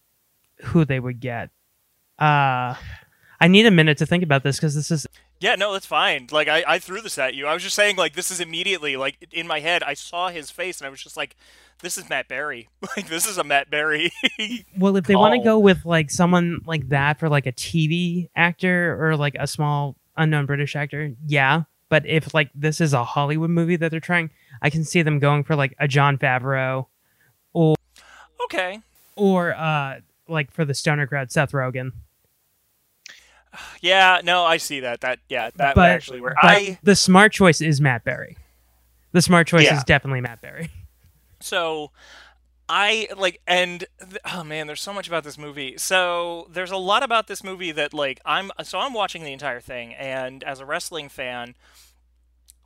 who 0.63 0.85
they 0.85 0.99
would 0.99 1.19
get 1.19 1.49
uh 2.17 2.73
i 3.41 3.47
need 3.47 3.65
a 3.65 3.71
minute 3.71 3.97
to 3.97 4.05
think 4.05 4.23
about 4.23 4.41
this 4.43 4.55
because 4.55 4.73
this 4.73 4.89
is 4.89 5.05
Yeah, 5.41 5.55
no, 5.55 5.73
that's 5.73 5.85
fine. 5.85 6.27
Like 6.31 6.47
I, 6.47 6.63
I 6.65 6.79
threw 6.79 7.01
this 7.01 7.17
at 7.17 7.33
you. 7.33 7.47
I 7.47 7.53
was 7.53 7.61
just 7.61 7.75
saying 7.75 7.97
like 7.97 8.13
this 8.13 8.31
is 8.31 8.39
immediately 8.39 8.95
like 8.95 9.17
in 9.33 9.45
my 9.45 9.59
head. 9.59 9.83
I 9.83 9.93
saw 9.93 10.29
his 10.29 10.49
face 10.49 10.79
and 10.79 10.87
I 10.87 10.89
was 10.89 11.03
just 11.03 11.17
like, 11.17 11.35
this 11.81 11.97
is 11.97 12.07
Matt 12.07 12.29
Berry. 12.29 12.69
Like 12.95 13.09
this 13.09 13.27
is 13.27 13.37
a 13.37 13.43
Matt 13.43 13.69
Berry. 13.69 14.09
well 14.77 14.95
if 14.95 15.03
they 15.05 15.17
want 15.17 15.33
to 15.35 15.43
go 15.43 15.59
with 15.59 15.83
like 15.83 16.09
someone 16.11 16.61
like 16.65 16.87
that 16.89 17.19
for 17.19 17.27
like 17.27 17.45
a 17.45 17.51
tv 17.51 18.29
actor 18.37 18.97
or 19.03 19.17
like 19.17 19.35
a 19.37 19.47
small 19.47 19.97
unknown 20.15 20.45
british 20.45 20.75
actor 20.75 21.11
yeah 21.27 21.63
but 21.93 22.03
if 22.07 22.33
like 22.33 22.49
this 22.55 22.81
is 22.81 22.91
a 22.91 23.03
hollywood 23.03 23.51
movie 23.51 23.75
that 23.75 23.91
they're 23.91 23.99
trying 23.99 24.31
i 24.63 24.69
can 24.71 24.83
see 24.83 25.03
them 25.03 25.19
going 25.19 25.43
for 25.43 25.55
like 25.55 25.75
a 25.77 25.87
jon 25.87 26.17
favreau 26.17 26.87
or 27.53 27.75
okay. 28.45 28.79
or 29.15 29.53
uh 29.53 29.99
like 30.27 30.49
for 30.51 30.65
the 30.65 30.73
stoner 30.73 31.05
crowd 31.05 31.31
seth 31.31 31.51
rogen 31.51 31.91
Yeah, 33.81 34.21
no, 34.23 34.43
I 34.43 34.57
see 34.57 34.79
that. 34.79 35.01
That 35.01 35.19
yeah, 35.29 35.51
that 35.57 35.75
but, 35.75 35.91
actually 35.91 36.21
work. 36.21 36.37
but 36.41 36.49
I 36.49 36.79
the 36.81 36.95
smart 36.95 37.31
choice 37.31 37.61
is 37.61 37.79
Matt 37.79 38.03
Berry. 38.03 38.35
The 39.11 39.21
smart 39.21 39.45
choice 39.45 39.65
Yeah. 39.65 39.77
is 39.77 39.83
definitely 39.83 40.21
Matt 40.21 40.41
Berry. 40.41 40.71
So 41.39 41.91
I 42.75 43.07
like 43.15 43.39
and 43.45 43.85
oh 44.33 44.43
man, 44.43 44.65
there's 44.65 44.81
so 44.81 44.93
much 44.93 45.07
about 45.07 45.23
this 45.23 45.37
movie. 45.37 45.75
So 45.77 46.47
there's 46.49 46.71
a 46.71 46.77
lot 46.77 47.03
about 47.03 47.27
this 47.27 47.43
movie 47.43 47.71
that 47.71 47.93
like 47.93 48.19
I'm 48.25 48.49
so 48.63 48.79
I'm 48.79 48.93
watching 48.93 49.23
the 49.23 49.31
entire 49.31 49.61
thing 49.61 49.93
and 49.93 50.43
as 50.43 50.59
a 50.59 50.65
wrestling 50.65 51.07
fan 51.07 51.53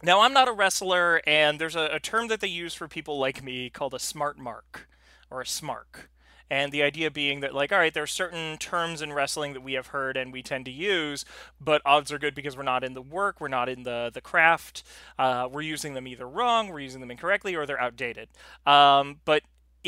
now 0.01 0.21
I'm 0.21 0.31
not 0.31 0.47
a 0.47 0.53
wrestler 0.53 1.21
and 1.27 1.59
there's 1.59 1.75
a, 1.75 1.89
a 1.91 1.99
term 1.99 2.29
that 2.29 2.39
they 2.39 2.47
use 2.47 2.73
for 2.73 2.87
people 2.87 3.19
like 3.19 3.43
me 3.43 3.69
called 3.69 3.93
a 3.93 3.99
smart 3.99 4.37
mark 4.37 4.87
or 5.29 5.41
a 5.41 5.45
smark. 5.45 6.07
And 6.49 6.71
the 6.71 6.81
idea 6.83 7.11
being 7.11 7.41
that, 7.41 7.53
like, 7.53 7.73
all 7.73 7.77
right, 7.77 7.93
there 7.93 8.03
are 8.03 8.07
certain 8.07 8.57
terms 8.57 9.01
in 9.01 9.11
wrestling 9.11 9.51
that 9.51 9.61
we 9.61 9.73
have 9.73 9.87
heard 9.87 10.15
and 10.15 10.31
we 10.31 10.41
tend 10.41 10.63
to 10.63 10.71
use, 10.71 11.25
but 11.59 11.81
odds 11.85 12.09
are 12.09 12.19
good 12.19 12.33
because 12.33 12.55
we're 12.55 12.63
not 12.63 12.85
in 12.85 12.93
the 12.93 13.01
work, 13.01 13.41
we're 13.41 13.49
not 13.49 13.67
in 13.67 13.83
the 13.83 14.11
the 14.13 14.21
craft. 14.21 14.83
Uh, 15.19 15.49
we're 15.51 15.59
using 15.59 15.93
them 15.93 16.07
either 16.07 16.25
wrong, 16.25 16.69
we're 16.69 16.79
using 16.79 17.01
them 17.01 17.11
incorrectly, 17.11 17.53
or 17.53 17.65
they're 17.65 17.81
outdated. 17.81 18.29
Um, 18.65 19.19
but 19.25 19.43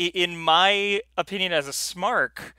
in 0.06 0.38
my 0.38 1.00
opinion, 1.16 1.52
as 1.52 1.68
a 1.68 1.72
smark, 1.72 2.52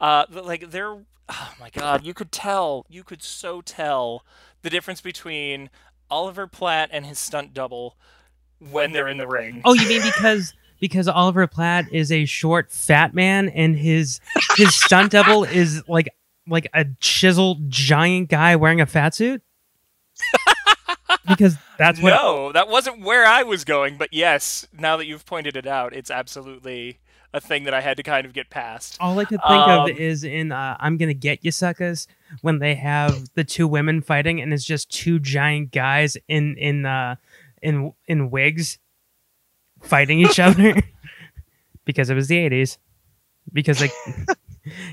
uh, 0.00 0.24
like 0.30 0.70
they're, 0.70 0.98
oh 1.28 1.54
my 1.60 1.70
god, 1.70 2.04
you 2.04 2.14
could 2.14 2.32
tell, 2.32 2.86
you 2.88 3.04
could 3.04 3.22
so 3.22 3.60
tell 3.60 4.24
the 4.62 4.70
difference 4.70 5.00
between 5.00 5.70
Oliver 6.10 6.46
Platt 6.46 6.90
and 6.92 7.06
his 7.06 7.18
stunt 7.18 7.54
double 7.54 7.96
when 8.58 8.92
they're 8.92 9.08
in 9.08 9.18
the 9.18 9.28
ring. 9.28 9.62
Oh, 9.64 9.74
you 9.74 9.88
mean 9.88 10.02
because 10.02 10.54
because 10.80 11.08
Oliver 11.08 11.46
Platt 11.46 11.92
is 11.92 12.12
a 12.12 12.24
short, 12.24 12.70
fat 12.70 13.14
man, 13.14 13.48
and 13.48 13.76
his 13.76 14.20
his 14.56 14.74
stunt 14.74 15.12
double 15.12 15.44
is 15.44 15.82
like 15.88 16.08
like 16.46 16.68
a 16.74 16.86
chiseled 17.00 17.70
giant 17.70 18.28
guy 18.28 18.56
wearing 18.56 18.80
a 18.80 18.86
fat 18.86 19.14
suit? 19.14 19.42
Because 21.26 21.56
that's 21.78 22.00
what 22.00 22.10
no, 22.10 22.52
that 22.52 22.68
wasn't 22.68 23.00
where 23.02 23.24
I 23.26 23.42
was 23.42 23.64
going, 23.64 23.96
but 23.96 24.12
yes, 24.12 24.66
now 24.78 24.96
that 24.96 25.06
you've 25.06 25.26
pointed 25.26 25.56
it 25.56 25.66
out, 25.66 25.92
it's 25.94 26.10
absolutely 26.10 26.98
a 27.34 27.40
thing 27.40 27.64
that 27.64 27.74
I 27.74 27.80
had 27.82 27.96
to 27.98 28.02
kind 28.02 28.24
of 28.24 28.32
get 28.32 28.48
past. 28.50 28.96
all 29.00 29.18
I 29.18 29.24
could 29.24 29.40
think 29.40 29.50
Um, 29.50 29.80
of 29.90 29.96
is 29.98 30.24
in 30.24 30.50
uh, 30.52 30.76
"I'm 30.80 30.96
Gonna 30.96 31.12
Get 31.14 31.44
You, 31.44 31.50
Suckers" 31.50 32.06
when 32.40 32.58
they 32.58 32.74
have 32.76 33.28
the 33.34 33.44
two 33.44 33.66
women 33.68 34.00
fighting, 34.00 34.40
and 34.40 34.52
it's 34.52 34.64
just 34.64 34.90
two 34.90 35.18
giant 35.18 35.70
guys 35.72 36.16
in 36.28 36.56
in 36.56 36.86
uh, 36.86 37.16
in 37.62 37.92
in 38.06 38.30
wigs 38.30 38.78
fighting 39.82 40.20
each 40.20 40.38
other 40.46 40.74
because 41.84 42.10
it 42.10 42.14
was 42.14 42.28
the 42.28 42.36
'80s. 42.48 42.78
Because 43.52 43.78
they 43.78 43.90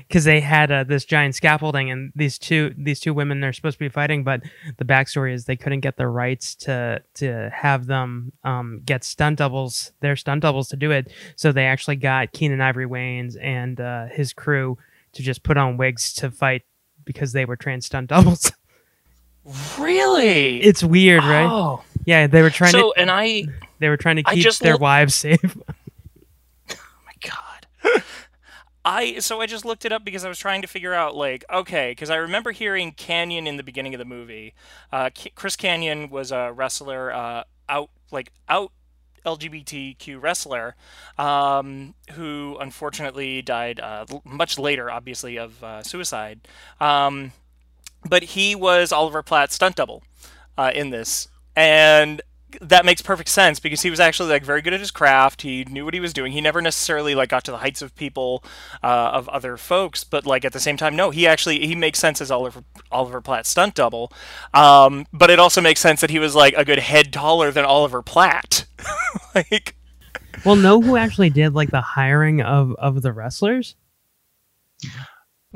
because 0.06 0.24
they 0.24 0.40
had 0.40 0.70
uh, 0.70 0.84
this 0.84 1.04
giant 1.04 1.34
scaffolding, 1.34 1.90
and 1.90 2.12
these 2.14 2.38
two 2.38 2.74
these 2.76 3.00
two 3.00 3.14
women 3.14 3.42
are 3.44 3.52
supposed 3.52 3.78
to 3.78 3.84
be 3.84 3.88
fighting, 3.88 4.24
but 4.24 4.42
the 4.78 4.84
backstory 4.84 5.32
is 5.32 5.44
they 5.44 5.56
couldn't 5.56 5.80
get 5.80 5.96
the 5.96 6.06
rights 6.06 6.54
to 6.56 7.02
to 7.14 7.50
have 7.54 7.86
them 7.86 8.32
um, 8.44 8.82
get 8.84 9.04
stunt 9.04 9.38
doubles, 9.38 9.92
their 10.00 10.16
stunt 10.16 10.42
doubles 10.42 10.68
to 10.68 10.76
do 10.76 10.90
it. 10.90 11.12
So 11.36 11.52
they 11.52 11.66
actually 11.66 11.96
got 11.96 12.32
Keenen 12.32 12.60
Ivory 12.60 12.86
Wayans 12.86 13.36
and 13.40 13.80
uh, 13.80 14.06
his 14.06 14.32
crew 14.32 14.78
to 15.12 15.22
just 15.22 15.42
put 15.42 15.56
on 15.56 15.76
wigs 15.76 16.12
to 16.14 16.30
fight 16.30 16.62
because 17.04 17.32
they 17.32 17.44
were 17.44 17.56
trans 17.56 17.86
stunt 17.86 18.08
doubles. 18.10 18.52
Really? 19.78 20.60
it's 20.60 20.82
weird, 20.82 21.22
right? 21.22 21.48
Oh. 21.48 21.82
Yeah, 22.04 22.26
they 22.26 22.42
were 22.42 22.50
trying 22.50 22.72
so, 22.72 22.92
to 22.92 23.00
and 23.00 23.10
I, 23.10 23.44
they 23.78 23.88
were 23.88 23.96
trying 23.96 24.16
to 24.16 24.22
keep 24.22 24.52
their 24.58 24.74
lo- 24.74 24.78
wives 24.80 25.14
safe. 25.14 25.56
Oh 26.68 26.74
my 27.04 27.30
God, 27.92 28.02
I 28.86 29.18
so 29.18 29.40
I 29.40 29.46
just 29.46 29.64
looked 29.64 29.84
it 29.84 29.90
up 29.90 30.04
because 30.04 30.24
I 30.24 30.28
was 30.28 30.38
trying 30.38 30.62
to 30.62 30.68
figure 30.68 30.94
out 30.94 31.16
like 31.16 31.44
okay 31.52 31.90
because 31.90 32.08
I 32.08 32.16
remember 32.16 32.52
hearing 32.52 32.92
Kanyon 32.92 33.48
in 33.48 33.56
the 33.56 33.64
beginning 33.64 33.94
of 33.94 33.98
the 33.98 34.04
movie. 34.04 34.54
Uh, 34.92 35.10
Chris 35.34 35.56
Kanyon 35.56 36.08
was 36.08 36.30
a 36.30 36.52
wrestler 36.52 37.12
uh, 37.12 37.42
out 37.68 37.90
like 38.12 38.32
out 38.48 38.70
LGBTQ 39.24 40.22
wrestler 40.22 40.76
um, 41.18 41.94
who 42.12 42.56
unfortunately 42.60 43.42
died 43.42 43.80
uh, 43.80 44.06
much 44.24 44.56
later, 44.56 44.88
obviously 44.88 45.36
of 45.36 45.64
uh, 45.64 45.82
suicide. 45.82 46.46
Um, 46.80 47.32
but 48.08 48.22
he 48.22 48.54
was 48.54 48.92
Oliver 48.92 49.24
Platt's 49.24 49.56
stunt 49.56 49.74
double 49.74 50.04
uh, 50.56 50.70
in 50.72 50.90
this, 50.90 51.26
and 51.56 52.22
that 52.60 52.84
makes 52.84 53.02
perfect 53.02 53.28
sense 53.28 53.60
because 53.60 53.82
he 53.82 53.90
was 53.90 54.00
actually 54.00 54.30
like 54.30 54.44
very 54.44 54.62
good 54.62 54.72
at 54.72 54.80
his 54.80 54.90
craft. 54.90 55.42
He 55.42 55.64
knew 55.64 55.84
what 55.84 55.94
he 55.94 56.00
was 56.00 56.12
doing. 56.12 56.32
He 56.32 56.40
never 56.40 56.60
necessarily 56.60 57.14
like 57.14 57.28
got 57.28 57.44
to 57.44 57.50
the 57.50 57.58
heights 57.58 57.82
of 57.82 57.94
people 57.94 58.42
uh, 58.82 59.10
of 59.12 59.28
other 59.28 59.56
folks, 59.56 60.04
but 60.04 60.26
like 60.26 60.44
at 60.44 60.52
the 60.52 60.60
same 60.60 60.76
time, 60.76 60.96
no, 60.96 61.10
he 61.10 61.26
actually 61.26 61.66
he 61.66 61.74
makes 61.74 61.98
sense 61.98 62.20
as 62.20 62.30
Oliver 62.30 62.62
Oliver 62.90 63.20
Platt's 63.20 63.48
stunt 63.48 63.74
double. 63.74 64.12
Um, 64.54 65.06
but 65.12 65.30
it 65.30 65.38
also 65.38 65.60
makes 65.60 65.80
sense 65.80 66.00
that 66.00 66.10
he 66.10 66.18
was 66.18 66.34
like 66.34 66.54
a 66.56 66.64
good 66.64 66.78
head 66.78 67.12
taller 67.12 67.50
than 67.50 67.64
Oliver 67.64 68.02
Platt. 68.02 68.66
like, 69.34 69.74
Well, 70.44 70.56
know 70.56 70.80
who 70.80 70.96
actually 70.96 71.30
did 71.30 71.54
like 71.54 71.70
the 71.70 71.80
hiring 71.80 72.40
of 72.42 72.74
of 72.78 73.02
the 73.02 73.12
wrestlers? 73.12 73.74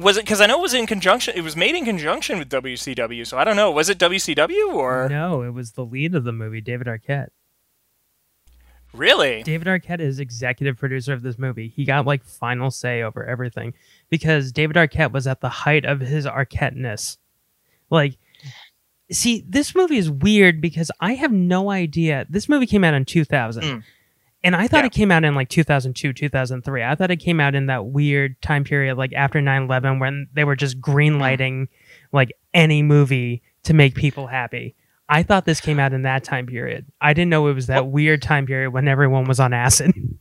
Was 0.02 0.16
it 0.16 0.24
because 0.24 0.40
I 0.40 0.46
know 0.46 0.58
it 0.58 0.62
was 0.62 0.74
in 0.74 0.86
conjunction? 0.86 1.34
It 1.36 1.42
was 1.42 1.56
made 1.56 1.74
in 1.74 1.84
conjunction 1.84 2.38
with 2.38 2.48
WCW, 2.48 3.26
so 3.26 3.38
I 3.38 3.44
don't 3.44 3.56
know. 3.56 3.70
Was 3.70 3.88
it 3.88 3.98
WCW 3.98 4.72
or 4.74 5.08
No, 5.08 5.42
it 5.42 5.50
was 5.50 5.72
the 5.72 5.84
lead 5.84 6.14
of 6.14 6.24
the 6.24 6.32
movie, 6.32 6.60
David 6.60 6.86
Arquette. 6.86 7.28
really? 8.92 9.42
David 9.42 9.68
Arquette 9.68 10.00
is 10.00 10.18
executive 10.18 10.76
producer 10.76 11.12
of 11.12 11.22
this 11.22 11.38
movie. 11.38 11.68
He 11.68 11.84
got 11.84 12.06
like 12.06 12.24
final 12.24 12.70
say 12.70 13.02
over 13.02 13.24
everything 13.24 13.74
because 14.08 14.52
David 14.52 14.76
Arquette 14.76 15.12
was 15.12 15.26
at 15.26 15.40
the 15.40 15.48
height 15.48 15.84
of 15.84 16.00
his 16.00 16.26
Arquette-ness. 16.26 17.18
Like, 17.88 18.18
see, 19.10 19.44
this 19.48 19.74
movie 19.74 19.98
is 19.98 20.10
weird 20.10 20.60
because 20.60 20.90
I 21.00 21.14
have 21.14 21.32
no 21.32 21.70
idea. 21.70 22.26
This 22.28 22.48
movie 22.48 22.66
came 22.66 22.84
out 22.84 22.94
in 22.94 23.04
2000. 23.04 23.62
Mm. 23.62 23.82
And 24.42 24.56
I 24.56 24.66
thought 24.68 24.80
Yeah. 24.80 24.86
it 24.86 24.92
came 24.92 25.10
out 25.10 25.24
in 25.24 25.34
like 25.34 25.48
2002, 25.50 26.12
2003. 26.14 26.82
I 26.82 26.94
thought 26.94 27.10
it 27.10 27.16
came 27.18 27.40
out 27.40 27.54
in 27.54 27.66
that 27.66 27.86
weird 27.86 28.40
time 28.40 28.64
period, 28.64 28.96
like 28.96 29.12
after 29.12 29.40
9 29.40 29.62
11, 29.64 29.98
when 29.98 30.28
they 30.32 30.44
were 30.44 30.56
just 30.56 30.80
greenlighting 30.80 31.68
like 32.12 32.32
any 32.54 32.82
movie 32.82 33.42
to 33.64 33.74
make 33.74 33.94
people 33.94 34.26
happy. 34.28 34.74
I 35.08 35.22
thought 35.24 35.44
this 35.44 35.60
came 35.60 35.78
out 35.80 35.92
in 35.92 36.02
that 36.02 36.24
time 36.24 36.46
period. 36.46 36.86
I 37.00 37.12
didn't 37.12 37.30
know 37.30 37.48
it 37.48 37.54
was 37.54 37.66
that 37.66 37.88
weird 37.88 38.22
time 38.22 38.46
period 38.46 38.70
when 38.70 38.88
everyone 38.88 39.24
was 39.24 39.40
on 39.40 39.52
acid. 39.52 39.92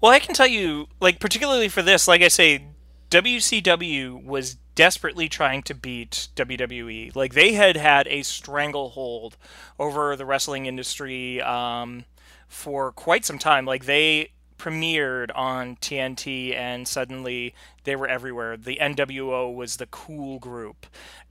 Well, 0.00 0.12
I 0.12 0.18
can 0.18 0.34
tell 0.34 0.46
you, 0.46 0.88
like 1.00 1.18
particularly 1.20 1.68
for 1.70 1.80
this, 1.80 2.06
like 2.06 2.20
I 2.20 2.28
say, 2.28 2.66
WCW 3.10 4.22
was 4.24 4.56
desperately 4.74 5.28
trying 5.28 5.62
to 5.62 5.74
beat 5.74 6.28
WWE. 6.36 7.14
Like 7.16 7.32
they 7.34 7.52
had 7.54 7.76
had 7.76 8.06
a 8.08 8.22
stranglehold 8.22 9.36
over 9.78 10.16
the 10.16 10.26
wrestling 10.26 10.66
industry 10.66 11.40
um, 11.40 12.04
for 12.48 12.92
quite 12.92 13.24
some 13.24 13.38
time. 13.38 13.64
Like 13.64 13.84
they 13.84 14.30
premiered 14.58 15.30
on 15.34 15.76
TNT 15.76 16.54
and 16.54 16.88
suddenly 16.88 17.54
they 17.84 17.96
were 17.96 18.08
everywhere. 18.08 18.56
The 18.56 18.78
NWO 18.80 19.54
was 19.54 19.76
the 19.76 19.86
cool 19.86 20.38
group. 20.38 20.86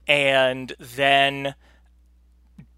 And 0.06 0.74
then 0.78 1.54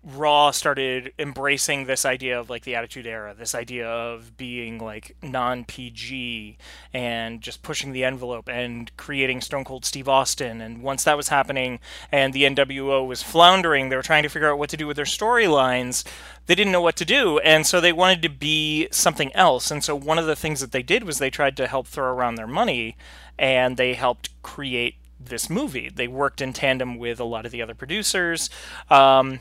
Raw 0.06 0.52
started 0.52 1.12
embracing 1.18 1.86
this 1.86 2.04
idea 2.04 2.38
of 2.38 2.48
like 2.48 2.62
the 2.62 2.76
Attitude 2.76 3.08
Era, 3.08 3.34
this 3.36 3.56
idea 3.56 3.88
of 3.88 4.36
being 4.36 4.78
like 4.78 5.16
non 5.20 5.64
PG 5.64 6.56
and 6.94 7.40
just 7.40 7.62
pushing 7.62 7.90
the 7.90 8.04
envelope 8.04 8.48
and 8.48 8.96
creating 8.96 9.40
Stone 9.40 9.64
Cold 9.64 9.84
Steve 9.84 10.08
Austin. 10.08 10.60
And 10.60 10.80
once 10.80 11.02
that 11.02 11.16
was 11.16 11.28
happening 11.28 11.80
and 12.12 12.32
the 12.32 12.44
NWO 12.44 13.04
was 13.04 13.24
floundering, 13.24 13.88
they 13.88 13.96
were 13.96 14.02
trying 14.02 14.22
to 14.22 14.28
figure 14.28 14.48
out 14.48 14.60
what 14.60 14.70
to 14.70 14.76
do 14.76 14.86
with 14.86 14.94
their 14.94 15.04
storylines. 15.04 16.04
They 16.46 16.54
didn't 16.54 16.72
know 16.72 16.80
what 16.80 16.94
to 16.96 17.04
do, 17.04 17.40
and 17.40 17.66
so 17.66 17.80
they 17.80 17.92
wanted 17.92 18.22
to 18.22 18.28
be 18.28 18.86
something 18.92 19.34
else. 19.34 19.72
And 19.72 19.82
so 19.82 19.96
one 19.96 20.18
of 20.18 20.26
the 20.26 20.36
things 20.36 20.60
that 20.60 20.70
they 20.70 20.84
did 20.84 21.02
was 21.02 21.18
they 21.18 21.30
tried 21.30 21.56
to 21.56 21.66
help 21.66 21.88
throw 21.88 22.12
around 22.12 22.36
their 22.36 22.46
money 22.46 22.96
and 23.36 23.76
they 23.76 23.94
helped 23.94 24.30
create 24.44 24.94
this 25.18 25.50
movie. 25.50 25.90
They 25.92 26.06
worked 26.06 26.40
in 26.40 26.52
tandem 26.52 26.96
with 26.96 27.18
a 27.18 27.24
lot 27.24 27.44
of 27.44 27.50
the 27.50 27.60
other 27.60 27.74
producers. 27.74 28.48
Um, 28.88 29.40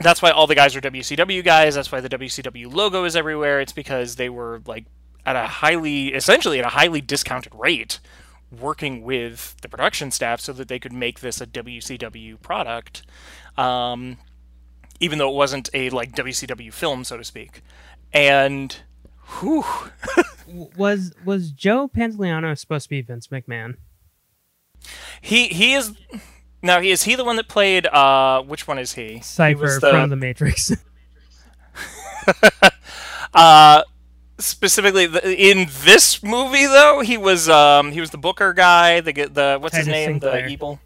that's 0.00 0.20
why 0.20 0.30
all 0.30 0.46
the 0.46 0.54
guys 0.54 0.74
are 0.74 0.80
WCW 0.80 1.44
guys. 1.44 1.74
That's 1.74 1.92
why 1.92 2.00
the 2.00 2.08
WCW 2.08 2.72
logo 2.72 3.04
is 3.04 3.16
everywhere. 3.16 3.60
It's 3.60 3.72
because 3.72 4.16
they 4.16 4.28
were 4.28 4.60
like 4.66 4.86
at 5.24 5.36
a 5.36 5.46
highly, 5.46 6.08
essentially 6.08 6.58
at 6.58 6.66
a 6.66 6.70
highly 6.70 7.00
discounted 7.00 7.54
rate, 7.54 8.00
working 8.50 9.02
with 9.02 9.56
the 9.62 9.68
production 9.68 10.10
staff 10.10 10.40
so 10.40 10.52
that 10.52 10.68
they 10.68 10.78
could 10.78 10.92
make 10.92 11.20
this 11.20 11.40
a 11.40 11.46
WCW 11.46 12.40
product, 12.42 13.02
um, 13.56 14.18
even 15.00 15.18
though 15.18 15.30
it 15.30 15.36
wasn't 15.36 15.70
a 15.74 15.90
like 15.90 16.12
WCW 16.12 16.72
film, 16.72 17.04
so 17.04 17.16
to 17.16 17.24
speak. 17.24 17.62
And 18.12 18.76
whew, 19.40 19.64
was 20.76 21.12
was 21.24 21.50
Joe 21.50 21.88
Pantoliano 21.88 22.56
supposed 22.58 22.84
to 22.84 22.90
be 22.90 23.00
Vince 23.00 23.28
McMahon? 23.28 23.76
he 25.20 25.48
he 25.48 25.74
is. 25.74 25.92
Now, 26.64 26.80
he 26.80 26.90
is 26.90 27.02
he 27.02 27.14
the 27.14 27.24
one 27.24 27.36
that 27.36 27.46
played? 27.46 27.86
Uh, 27.86 28.42
which 28.42 28.66
one 28.66 28.78
is 28.78 28.94
he? 28.94 29.14
He 29.14 29.20
Cypher 29.20 29.78
from 29.80 30.08
The 30.08 30.16
Matrix. 30.16 30.72
uh 33.34 33.82
specifically 34.38 35.06
the, 35.06 35.30
in 35.30 35.68
this 35.84 36.22
movie 36.22 36.64
though 36.64 37.02
he 37.04 37.18
was 37.18 37.50
um 37.50 37.92
he 37.92 38.00
was 38.00 38.10
the 38.10 38.18
booker 38.18 38.54
guy 38.54 39.00
the 39.00 39.12
the 39.12 39.58
what's 39.60 39.76
his 39.76 39.86
name 39.86 40.12
Sinclair. 40.12 40.42
the 40.42 40.48
evil 40.48 40.80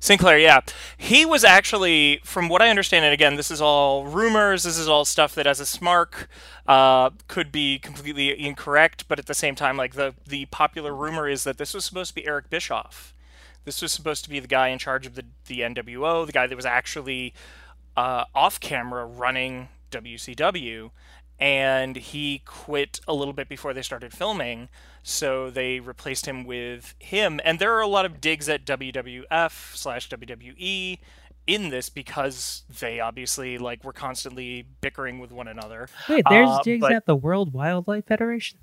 Sinclair, 0.00 0.38
yeah. 0.38 0.60
He 0.96 1.26
was 1.26 1.42
actually, 1.42 2.20
from 2.22 2.48
what 2.48 2.62
I 2.62 2.70
understand, 2.70 3.04
and 3.04 3.12
again, 3.12 3.34
this 3.34 3.50
is 3.50 3.60
all 3.60 4.06
rumors, 4.06 4.62
this 4.62 4.78
is 4.78 4.86
all 4.86 5.04
stuff 5.04 5.34
that 5.34 5.44
as 5.44 5.58
a 5.58 5.64
smark 5.64 6.28
uh, 6.68 7.10
could 7.26 7.50
be 7.50 7.80
completely 7.80 8.38
incorrect, 8.38 9.08
but 9.08 9.18
at 9.18 9.26
the 9.26 9.34
same 9.34 9.56
time, 9.56 9.76
like 9.76 9.94
the, 9.94 10.14
the 10.24 10.46
popular 10.46 10.94
rumor 10.94 11.28
is 11.28 11.42
that 11.42 11.58
this 11.58 11.74
was 11.74 11.84
supposed 11.84 12.10
to 12.10 12.14
be 12.14 12.26
Eric 12.28 12.48
Bischoff. 12.48 13.12
This 13.64 13.82
was 13.82 13.92
supposed 13.92 14.24
to 14.24 14.30
be 14.30 14.40
the 14.40 14.48
guy 14.48 14.68
in 14.68 14.78
charge 14.78 15.06
of 15.06 15.14
the, 15.14 15.24
the 15.46 15.60
NWO, 15.60 16.24
the 16.26 16.32
guy 16.32 16.46
that 16.46 16.56
was 16.56 16.64
actually 16.66 17.34
uh, 17.96 18.24
off 18.34 18.60
camera 18.60 19.04
running 19.04 19.68
WCW, 19.90 20.90
and 21.38 21.96
he 21.96 22.42
quit 22.44 23.00
a 23.06 23.12
little 23.14 23.34
bit 23.34 23.48
before 23.48 23.72
they 23.74 23.82
started 23.82 24.12
filming. 24.12 24.68
So 25.02 25.50
they 25.50 25.80
replaced 25.80 26.26
him 26.26 26.44
with 26.44 26.94
him, 26.98 27.40
and 27.44 27.58
there 27.58 27.74
are 27.74 27.80
a 27.80 27.86
lot 27.86 28.04
of 28.04 28.20
digs 28.20 28.48
at 28.48 28.64
WWF 28.64 29.76
slash 29.76 30.08
WWE 30.08 30.98
in 31.46 31.70
this 31.70 31.88
because 31.88 32.62
they 32.80 33.00
obviously 33.00 33.56
like 33.56 33.82
were 33.82 33.92
constantly 33.92 34.66
bickering 34.80 35.18
with 35.18 35.32
one 35.32 35.48
another. 35.48 35.88
Wait, 36.08 36.24
there's 36.28 36.48
Uh, 36.48 36.60
digs 36.62 36.80
but- 36.82 36.92
at 36.92 37.06
the 37.06 37.16
World 37.16 37.52
Wildlife 37.54 38.04
Federation. 38.06 38.58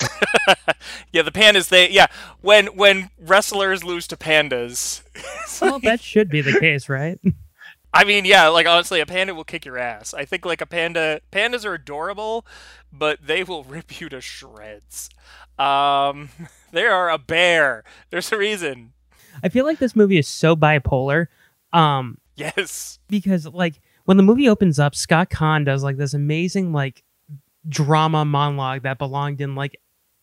yeah, 1.12 1.22
the 1.22 1.30
pandas. 1.30 1.68
They 1.68 1.90
yeah, 1.90 2.06
when 2.40 2.66
when 2.68 3.10
wrestlers 3.18 3.84
lose 3.84 4.06
to 4.08 4.16
pandas, 4.16 5.02
Well, 5.60 5.78
that 5.80 6.00
should 6.00 6.28
be 6.28 6.40
the 6.40 6.58
case, 6.60 6.88
right? 6.88 7.18
I 7.94 8.02
mean, 8.02 8.24
yeah, 8.24 8.48
like 8.48 8.66
honestly, 8.66 8.98
a 9.00 9.06
panda 9.06 9.34
will 9.36 9.44
kick 9.44 9.64
your 9.64 9.78
ass. 9.78 10.14
I 10.14 10.24
think 10.24 10.44
like 10.44 10.60
a 10.60 10.66
panda, 10.66 11.20
pandas 11.30 11.64
are 11.64 11.74
adorable, 11.74 12.44
but 12.92 13.20
they 13.24 13.44
will 13.44 13.62
rip 13.62 14.00
you 14.00 14.08
to 14.08 14.20
shreds. 14.20 15.10
Um, 15.60 16.30
they 16.72 16.86
are 16.86 17.08
a 17.08 17.18
bear. 17.18 17.84
There's 18.10 18.32
a 18.32 18.36
reason. 18.36 18.94
I 19.44 19.48
feel 19.48 19.64
like 19.64 19.78
this 19.78 19.94
movie 19.94 20.18
is 20.18 20.26
so 20.26 20.56
bipolar. 20.56 21.28
Um, 21.72 22.18
Yes. 22.36 22.98
because 23.08 23.46
like 23.46 23.80
when 24.06 24.16
the 24.16 24.24
movie 24.24 24.48
opens 24.48 24.80
up, 24.80 24.96
Scott 24.96 25.30
Caan 25.30 25.64
does 25.64 25.84
like 25.84 25.96
this 25.96 26.14
amazing 26.14 26.72
like 26.72 27.04
drama 27.68 28.24
monologue 28.24 28.82
that 28.82 28.98
belonged 28.98 29.40
in 29.40 29.54
like 29.54 29.78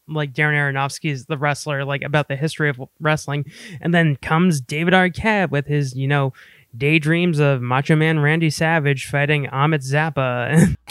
like 0.08 0.34
Darren 0.34 0.54
Aronofsky's 0.54 1.26
The 1.26 1.38
Wrestler, 1.38 1.86
like 1.86 2.02
about 2.02 2.28
the 2.28 2.36
history 2.36 2.70
of 2.70 2.82
wrestling, 3.00 3.46
and 3.80 3.94
then 3.94 4.16
comes 4.18 4.62
David 4.62 4.94
Arquette 4.94 5.52
with 5.52 5.68
his 5.68 5.96
you 5.96 6.08
know 6.08 6.34
daydreams 6.76 7.40
of 7.40 7.62
Macho 7.62 7.96
Man 7.96 8.20
Randy 8.20 8.50
Savage 8.50 9.08
fighting 9.08 9.46
Amit 9.48 9.84
Zappa. 9.84 10.76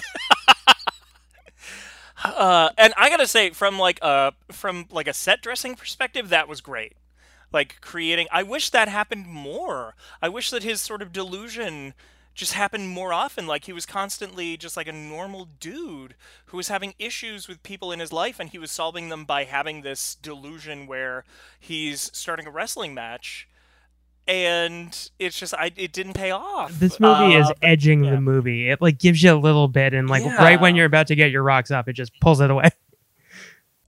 Uh, 2.23 2.69
and 2.77 2.93
I 2.97 3.09
gotta 3.09 3.27
say, 3.27 3.51
from 3.51 3.79
like 3.79 3.99
a 4.03 4.33
from 4.51 4.87
like 4.91 5.09
a 5.09 5.15
set 5.15 5.41
dressing 5.41 5.75
perspective, 5.75 6.29
that 6.29 6.49
was 6.49 6.61
great. 6.61 6.95
Like 7.53 7.81
creating, 7.81 8.29
I 8.31 8.43
wish 8.43 8.71
that 8.71 8.89
happened 8.89 9.27
more. 9.27 9.95
I 10.21 10.29
wish 10.29 10.51
that 10.51 10.63
his 10.63 10.81
sort 10.81 11.03
of 11.03 11.13
delusion 11.13 11.95
just 12.35 12.53
happened 12.55 12.89
more 12.89 13.13
often. 13.13 13.47
Like 13.47 13.65
he 13.65 13.73
was 13.73 13.85
constantly 13.87 14.57
just 14.57 14.77
like 14.77 14.89
a 14.89 14.93
normal 14.93 15.47
dude 15.59 16.15
who 16.47 16.57
was 16.57 16.69
having 16.69 16.95
issues 16.99 17.49
with 17.49 17.63
people 17.63 17.93
in 17.93 18.01
his 18.01 18.13
life, 18.13 18.39
and 18.41 18.51
he 18.51 18.59
was 18.59 18.71
solving 18.71 19.09
them 19.09 19.25
by 19.25 19.45
having 19.45 19.83
this 19.83 20.15
delusion 20.15 20.87
where 20.87 21.25
he's 21.59 22.11
starting 22.15 22.47
a 22.47 22.51
wrestling 22.51 22.95
match. 22.95 23.47
And 24.29 25.11
it's 25.19 25.39
just, 25.39 25.55
I 25.55 25.73
it 25.77 25.93
didn't 25.93 26.13
pay 26.13 26.31
off. 26.31 26.79
this 26.79 27.01
movie 27.01 27.35
is 27.35 27.49
Uh, 27.51 27.55
edging 27.63 28.03
the 28.03 28.21
movie. 28.21 28.69
It 28.71 28.81
like 28.81 28.99
gives 28.99 29.23
you 29.23 29.33
a 29.33 29.35
little 29.35 29.67
bit, 29.67 29.93
and 29.93 30.09
like 30.09 30.25
right 30.39 30.61
when 30.61 30.77
you're 30.77 30.87
about 30.87 31.09
to 31.09 31.17
get 31.17 31.31
your 31.33 31.43
rocks 31.43 31.71
off, 31.73 31.89
it 31.89 31.95
just 31.95 32.13
pulls 32.21 32.41
it 32.41 32.51
away. 32.51 32.71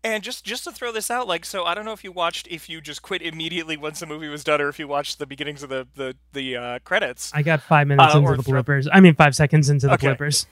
And 0.05 0.25
just 0.25 0.45
just 0.45 0.65
to 0.65 0.73
throw 0.73 0.91
this 0.91 1.11
out, 1.13 1.29
like, 1.29 1.45
so 1.45 1.65
I 1.65 1.75
don't 1.75 1.85
know 1.85 1.93
if 1.93 2.03
you 2.03 2.11
watched, 2.11 2.49
if 2.49 2.69
you 2.69 2.81
just 2.81 3.03
quit 3.03 3.23
immediately 3.23 3.77
once 3.77 4.01
the 4.01 4.07
movie 4.07 4.29
was 4.29 4.43
done, 4.43 4.61
or 4.61 4.69
if 4.69 4.79
you 4.81 4.89
watched 4.89 5.21
the 5.21 5.27
beginnings 5.27 5.63
of 5.63 5.69
the 5.71 5.87
the 5.95 6.17
the 6.33 6.57
uh, 6.57 6.79
credits. 6.81 7.31
I 7.33 7.43
got 7.43 7.63
five 7.63 7.87
minutes 7.87 8.13
Uh, 8.15 8.19
into 8.19 8.37
the 8.37 8.43
throw- 8.43 8.63
bloopers. 8.65 8.89
I 8.93 8.99
mean, 9.01 9.15
five 9.15 9.37
seconds 9.37 9.71
into 9.71 9.87
the 9.87 9.93
Okay. 9.95 10.09
bloopers. 10.09 10.47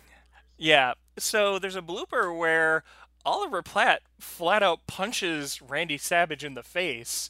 Yeah. 0.56 0.92
So 1.18 1.58
there's 1.58 1.74
a 1.74 1.82
blooper 1.82 2.36
where 2.36 2.84
Oliver 3.26 3.60
Platt 3.60 4.02
flat 4.20 4.62
out 4.62 4.86
punches 4.86 5.60
Randy 5.60 5.98
Savage 5.98 6.44
in 6.44 6.54
the 6.54 6.62
face, 6.62 7.28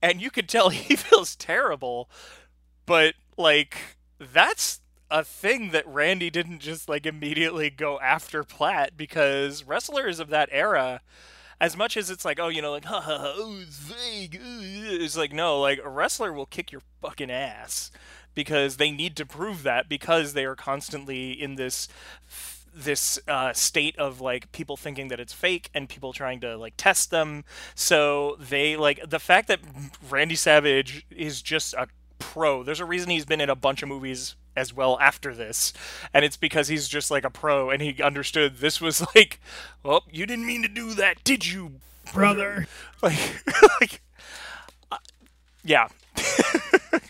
and 0.00 0.22
you 0.22 0.30
can 0.30 0.46
tell 0.46 0.68
he 0.70 0.94
feels 0.94 1.34
terrible. 1.34 2.08
But 2.86 3.14
like 3.36 3.76
that's 4.20 4.80
a 5.10 5.24
thing 5.24 5.70
that 5.72 5.86
Randy 5.88 6.30
didn't 6.30 6.60
just 6.60 6.88
like 6.88 7.04
immediately 7.04 7.68
go 7.70 7.98
after 7.98 8.44
Platt 8.44 8.96
because 8.96 9.64
wrestlers 9.64 10.20
of 10.20 10.28
that 10.28 10.48
era 10.52 11.00
as 11.60 11.76
much 11.76 11.96
as 11.96 12.10
it's 12.10 12.24
like, 12.24 12.38
oh, 12.40 12.48
you 12.48 12.62
know, 12.62 12.72
like, 12.72 12.84
ha 12.86 13.00
ha 13.00 13.18
ha, 13.18 13.32
oh, 13.36 13.60
it's 13.60 13.90
uh, 13.90 13.94
It's 14.32 15.16
like, 15.16 15.32
no, 15.32 15.60
like, 15.60 15.80
a 15.82 15.88
wrestler 15.88 16.32
will 16.32 16.46
kick 16.46 16.72
your 16.72 16.82
fucking 17.02 17.30
ass 17.30 17.90
because 18.34 18.76
they 18.76 18.90
need 18.90 19.16
to 19.16 19.26
prove 19.26 19.62
that 19.64 19.88
because 19.88 20.32
they 20.32 20.44
are 20.44 20.54
constantly 20.54 21.32
in 21.32 21.56
this 21.56 21.88
this 22.72 23.18
uh, 23.26 23.52
state 23.52 23.98
of 23.98 24.20
like 24.20 24.52
people 24.52 24.76
thinking 24.76 25.08
that 25.08 25.18
it's 25.18 25.32
fake 25.32 25.68
and 25.74 25.88
people 25.88 26.12
trying 26.12 26.38
to 26.38 26.56
like 26.56 26.74
test 26.76 27.10
them. 27.10 27.44
So 27.74 28.36
they 28.38 28.76
like 28.76 29.00
the 29.08 29.18
fact 29.18 29.48
that 29.48 29.58
randy 30.08 30.36
savage 30.36 31.04
is 31.10 31.42
just 31.42 31.74
a 31.74 31.88
pro 32.20 32.62
there's 32.62 32.80
a 32.80 32.84
reason 32.84 33.10
he's 33.10 33.24
been 33.24 33.40
in 33.40 33.50
a 33.50 33.54
bunch 33.54 33.82
of 33.82 33.88
movies 33.88 34.34
as 34.58 34.74
well 34.74 34.98
after 35.00 35.34
this. 35.34 35.72
And 36.12 36.24
it's 36.24 36.36
because 36.36 36.68
he's 36.68 36.88
just 36.88 37.10
like 37.10 37.24
a 37.24 37.30
pro 37.30 37.70
and 37.70 37.80
he 37.80 38.02
understood 38.02 38.58
this 38.58 38.80
was 38.80 39.02
like 39.14 39.40
well 39.82 40.04
you 40.10 40.26
didn't 40.26 40.46
mean 40.46 40.62
to 40.62 40.68
do 40.68 40.92
that 40.94 41.22
did 41.24 41.46
you 41.46 41.72
Brother. 42.12 42.66
like 43.02 43.18
like 43.80 44.00
uh, 44.90 44.96
yeah 45.64 45.88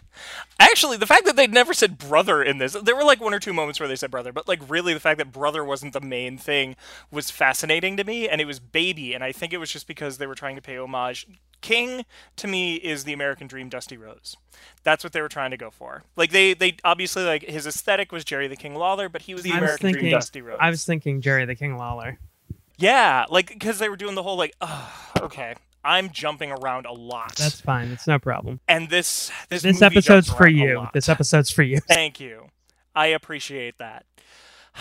Actually, 0.60 0.96
the 0.96 1.06
fact 1.06 1.24
that 1.24 1.36
they'd 1.36 1.52
never 1.52 1.72
said 1.72 1.98
brother 1.98 2.42
in 2.42 2.58
this, 2.58 2.72
there 2.72 2.96
were 2.96 3.04
like 3.04 3.20
one 3.20 3.32
or 3.32 3.38
two 3.38 3.52
moments 3.52 3.78
where 3.78 3.88
they 3.88 3.94
said 3.96 4.10
brother, 4.10 4.32
but 4.32 4.48
like 4.48 4.60
really 4.68 4.92
the 4.92 5.00
fact 5.00 5.18
that 5.18 5.32
brother 5.32 5.64
wasn't 5.64 5.92
the 5.92 6.00
main 6.00 6.36
thing 6.36 6.74
was 7.10 7.30
fascinating 7.30 7.96
to 7.96 8.04
me, 8.04 8.28
and 8.28 8.40
it 8.40 8.44
was 8.44 8.58
baby, 8.58 9.14
and 9.14 9.22
I 9.22 9.30
think 9.30 9.52
it 9.52 9.58
was 9.58 9.70
just 9.70 9.86
because 9.86 10.18
they 10.18 10.26
were 10.26 10.34
trying 10.34 10.56
to 10.56 10.62
pay 10.62 10.76
homage. 10.76 11.26
King, 11.60 12.04
to 12.36 12.46
me, 12.46 12.76
is 12.76 13.04
the 13.04 13.12
American 13.12 13.46
Dream 13.46 13.68
Dusty 13.68 13.96
Rhodes. 13.96 14.36
That's 14.82 15.02
what 15.02 15.12
they 15.12 15.20
were 15.20 15.28
trying 15.28 15.50
to 15.52 15.56
go 15.56 15.70
for. 15.70 16.04
Like 16.16 16.30
they, 16.30 16.54
they 16.54 16.76
obviously 16.84 17.24
like 17.24 17.42
his 17.44 17.66
aesthetic 17.66 18.10
was 18.12 18.24
Jerry 18.24 18.48
the 18.48 18.56
King 18.56 18.74
Lawler, 18.74 19.08
but 19.08 19.22
he 19.22 19.34
was 19.34 19.44
the 19.44 19.52
I 19.52 19.60
was 19.60 19.62
American 19.62 19.92
Dream. 19.92 20.10
Dusty 20.12 20.42
Rhodes. 20.42 20.58
I 20.60 20.70
was 20.70 20.84
thinking 20.84 21.20
Jerry 21.20 21.44
the 21.44 21.54
King 21.54 21.76
Lawler. 21.76 22.18
Yeah, 22.76 23.26
like 23.28 23.48
because 23.48 23.78
they 23.78 23.88
were 23.88 23.96
doing 23.96 24.14
the 24.14 24.22
whole 24.22 24.36
like, 24.36 24.54
oh, 24.60 25.12
okay, 25.20 25.54
I'm 25.84 26.10
jumping 26.10 26.50
around 26.50 26.86
a 26.86 26.92
lot. 26.92 27.36
That's 27.36 27.60
fine. 27.60 27.88
It's 27.88 28.06
no 28.06 28.18
problem. 28.18 28.60
and 28.68 28.88
this 28.90 29.30
this 29.48 29.62
This 29.62 29.82
episode's 29.82 30.28
for 30.28 30.48
you. 30.48 30.86
This 30.92 31.08
episode's 31.08 31.50
for 31.50 31.62
you. 31.62 31.80
Thank 31.88 32.20
you. 32.20 32.48
I 32.94 33.06
appreciate 33.06 33.78
that. 33.78 34.04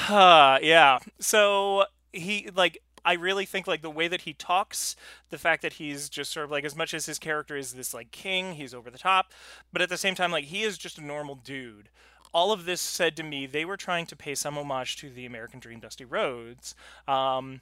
Uh, 0.09 0.59
yeah. 0.63 0.99
So 1.19 1.85
he 2.13 2.49
like 2.55 2.79
I 3.05 3.13
really 3.13 3.45
think 3.45 3.67
like 3.67 3.81
the 3.81 3.89
way 3.89 4.07
that 4.09 4.21
he 4.21 4.33
talks, 4.33 4.95
the 5.29 5.37
fact 5.37 5.61
that 5.61 5.73
he's 5.73 6.09
just 6.09 6.31
sort 6.33 6.43
of 6.45 6.51
like 6.51 6.65
as 6.65 6.75
much 6.75 6.93
as 6.93 7.05
his 7.05 7.19
character 7.19 7.55
is 7.55 7.73
this 7.73 7.93
like 7.93 8.11
king, 8.11 8.55
he's 8.55 8.73
over 8.73 8.89
the 8.89 8.97
top, 8.97 9.31
but 9.71 9.81
at 9.81 9.89
the 9.89 9.97
same 9.97 10.15
time 10.15 10.31
like 10.31 10.45
he 10.45 10.63
is 10.63 10.77
just 10.77 10.97
a 10.97 11.03
normal 11.05 11.35
dude. 11.35 11.89
All 12.33 12.51
of 12.51 12.65
this 12.65 12.81
said 12.81 13.15
to 13.17 13.23
me 13.23 13.45
they 13.45 13.63
were 13.65 13.77
trying 13.77 14.05
to 14.07 14.15
pay 14.15 14.35
some 14.35 14.57
homage 14.57 14.97
to 14.97 15.09
the 15.09 15.25
American 15.25 15.59
Dream 15.59 15.79
Dusty 15.79 16.05
Rhodes. 16.05 16.75
Um 17.07 17.61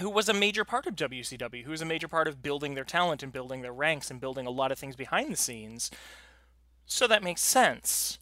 who 0.00 0.10
was 0.10 0.28
a 0.28 0.34
major 0.34 0.64
part 0.64 0.86
of 0.86 0.96
WCW, 0.96 1.64
who 1.64 1.70
was 1.70 1.82
a 1.82 1.86
major 1.86 2.08
part 2.08 2.28
of 2.28 2.42
building 2.42 2.74
their 2.74 2.84
talent 2.84 3.22
and 3.22 3.32
building 3.32 3.62
their 3.62 3.72
ranks 3.72 4.10
and 4.10 4.20
building 4.20 4.46
a 4.46 4.50
lot 4.50 4.72
of 4.72 4.78
things 4.78 4.96
behind 4.96 5.32
the 5.32 5.36
scenes. 5.36 5.90
So 6.86 7.06
that 7.06 7.22
makes 7.22 7.42
sense. 7.42 8.18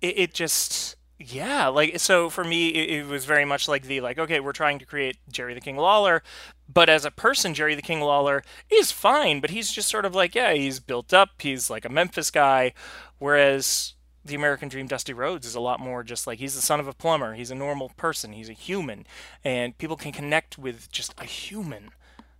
It, 0.00 0.18
it 0.18 0.34
just, 0.34 0.96
yeah, 1.18 1.68
like, 1.68 1.98
so 2.00 2.28
for 2.28 2.44
me, 2.44 2.68
it, 2.68 3.00
it 3.00 3.06
was 3.06 3.24
very 3.24 3.44
much 3.44 3.68
like 3.68 3.84
the, 3.84 4.00
like, 4.00 4.18
okay, 4.18 4.40
we're 4.40 4.52
trying 4.52 4.78
to 4.80 4.84
create 4.84 5.16
Jerry 5.30 5.54
the 5.54 5.60
King 5.60 5.76
Lawler, 5.76 6.22
but 6.68 6.88
as 6.88 7.04
a 7.04 7.10
person, 7.10 7.54
Jerry 7.54 7.74
the 7.74 7.82
King 7.82 8.00
Lawler 8.00 8.42
is 8.70 8.92
fine, 8.92 9.40
but 9.40 9.50
he's 9.50 9.70
just 9.70 9.88
sort 9.88 10.04
of 10.04 10.14
like, 10.14 10.34
yeah, 10.34 10.52
he's 10.52 10.80
built 10.80 11.14
up, 11.14 11.40
he's 11.40 11.70
like 11.70 11.84
a 11.84 11.90
Memphis 11.90 12.30
guy, 12.30 12.72
whereas 13.18 13.94
the 14.26 14.34
American 14.34 14.68
Dream 14.68 14.86
Dusty 14.86 15.12
Rhodes 15.12 15.46
is 15.46 15.54
a 15.54 15.60
lot 15.60 15.80
more 15.80 16.02
just 16.02 16.26
like 16.26 16.38
he's 16.38 16.54
the 16.54 16.62
son 16.62 16.80
of 16.80 16.88
a 16.88 16.92
plumber, 16.92 17.34
he's 17.34 17.50
a 17.50 17.54
normal 17.54 17.90
person, 17.96 18.32
he's 18.32 18.48
a 18.48 18.54
human, 18.54 19.06
and 19.44 19.76
people 19.78 19.96
can 19.96 20.12
connect 20.12 20.58
with 20.58 20.90
just 20.90 21.14
a 21.18 21.24
human 21.24 21.90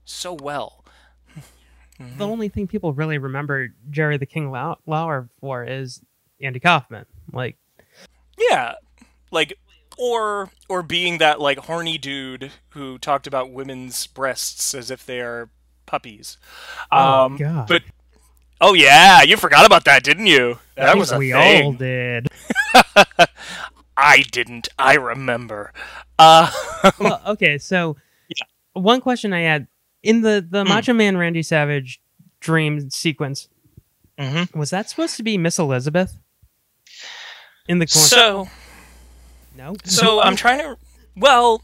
so 0.04 0.32
well. 0.34 0.84
The 2.18 2.26
only 2.26 2.50
thing 2.50 2.66
people 2.66 2.92
really 2.92 3.16
remember 3.16 3.68
Jerry 3.88 4.18
the 4.18 4.26
King 4.26 4.50
Law- 4.50 4.76
Lawler 4.84 5.30
for 5.40 5.64
is 5.64 6.02
Andy 6.42 6.60
Kaufman. 6.60 7.06
Like, 7.32 7.56
Yeah, 8.36 8.74
like 9.30 9.58
or 9.96 10.50
or 10.68 10.82
being 10.82 11.16
that 11.18 11.40
like 11.40 11.56
horny 11.56 11.96
dude 11.96 12.50
who 12.70 12.98
talked 12.98 13.26
about 13.26 13.50
women's 13.50 14.06
breasts 14.08 14.74
as 14.74 14.90
if 14.90 15.06
they 15.06 15.20
are 15.20 15.48
puppies. 15.86 16.36
Oh, 16.92 17.24
um, 17.24 17.36
God. 17.38 17.66
But 17.66 17.82
oh 18.60 18.74
yeah, 18.74 19.22
you 19.22 19.36
forgot 19.36 19.66
about 19.66 19.84
that, 19.84 20.02
didn't 20.02 20.26
you? 20.26 20.58
That 20.76 20.96
was 20.96 21.12
a 21.12 21.18
we 21.18 21.32
thing. 21.32 21.64
all 21.64 21.72
did. 21.72 22.28
I 23.96 24.22
didn't. 24.30 24.68
I 24.78 24.94
remember. 24.94 25.72
Uh, 26.18 26.50
well, 27.00 27.20
okay, 27.26 27.58
so 27.58 27.96
one 28.74 29.00
question 29.00 29.32
I 29.32 29.40
had 29.40 29.68
in 30.02 30.20
the 30.22 30.46
the 30.48 30.62
Hmm. 30.64 30.68
Macho 30.68 30.92
Man 30.92 31.16
Randy 31.16 31.42
Savage 31.42 32.00
dream 32.40 32.90
sequence 32.90 33.48
Mhm. 34.18 34.54
was 34.54 34.70
that 34.70 34.88
supposed 34.90 35.16
to 35.16 35.22
be 35.22 35.36
Miss 35.38 35.58
Elizabeth 35.58 36.18
in 37.68 37.78
the 37.78 37.86
corner? 37.86 38.06
so 38.06 38.48
no. 39.56 39.74
So 39.84 40.20
I'm 40.20 40.36
trying 40.36 40.58
to. 40.58 40.76
Well, 41.16 41.62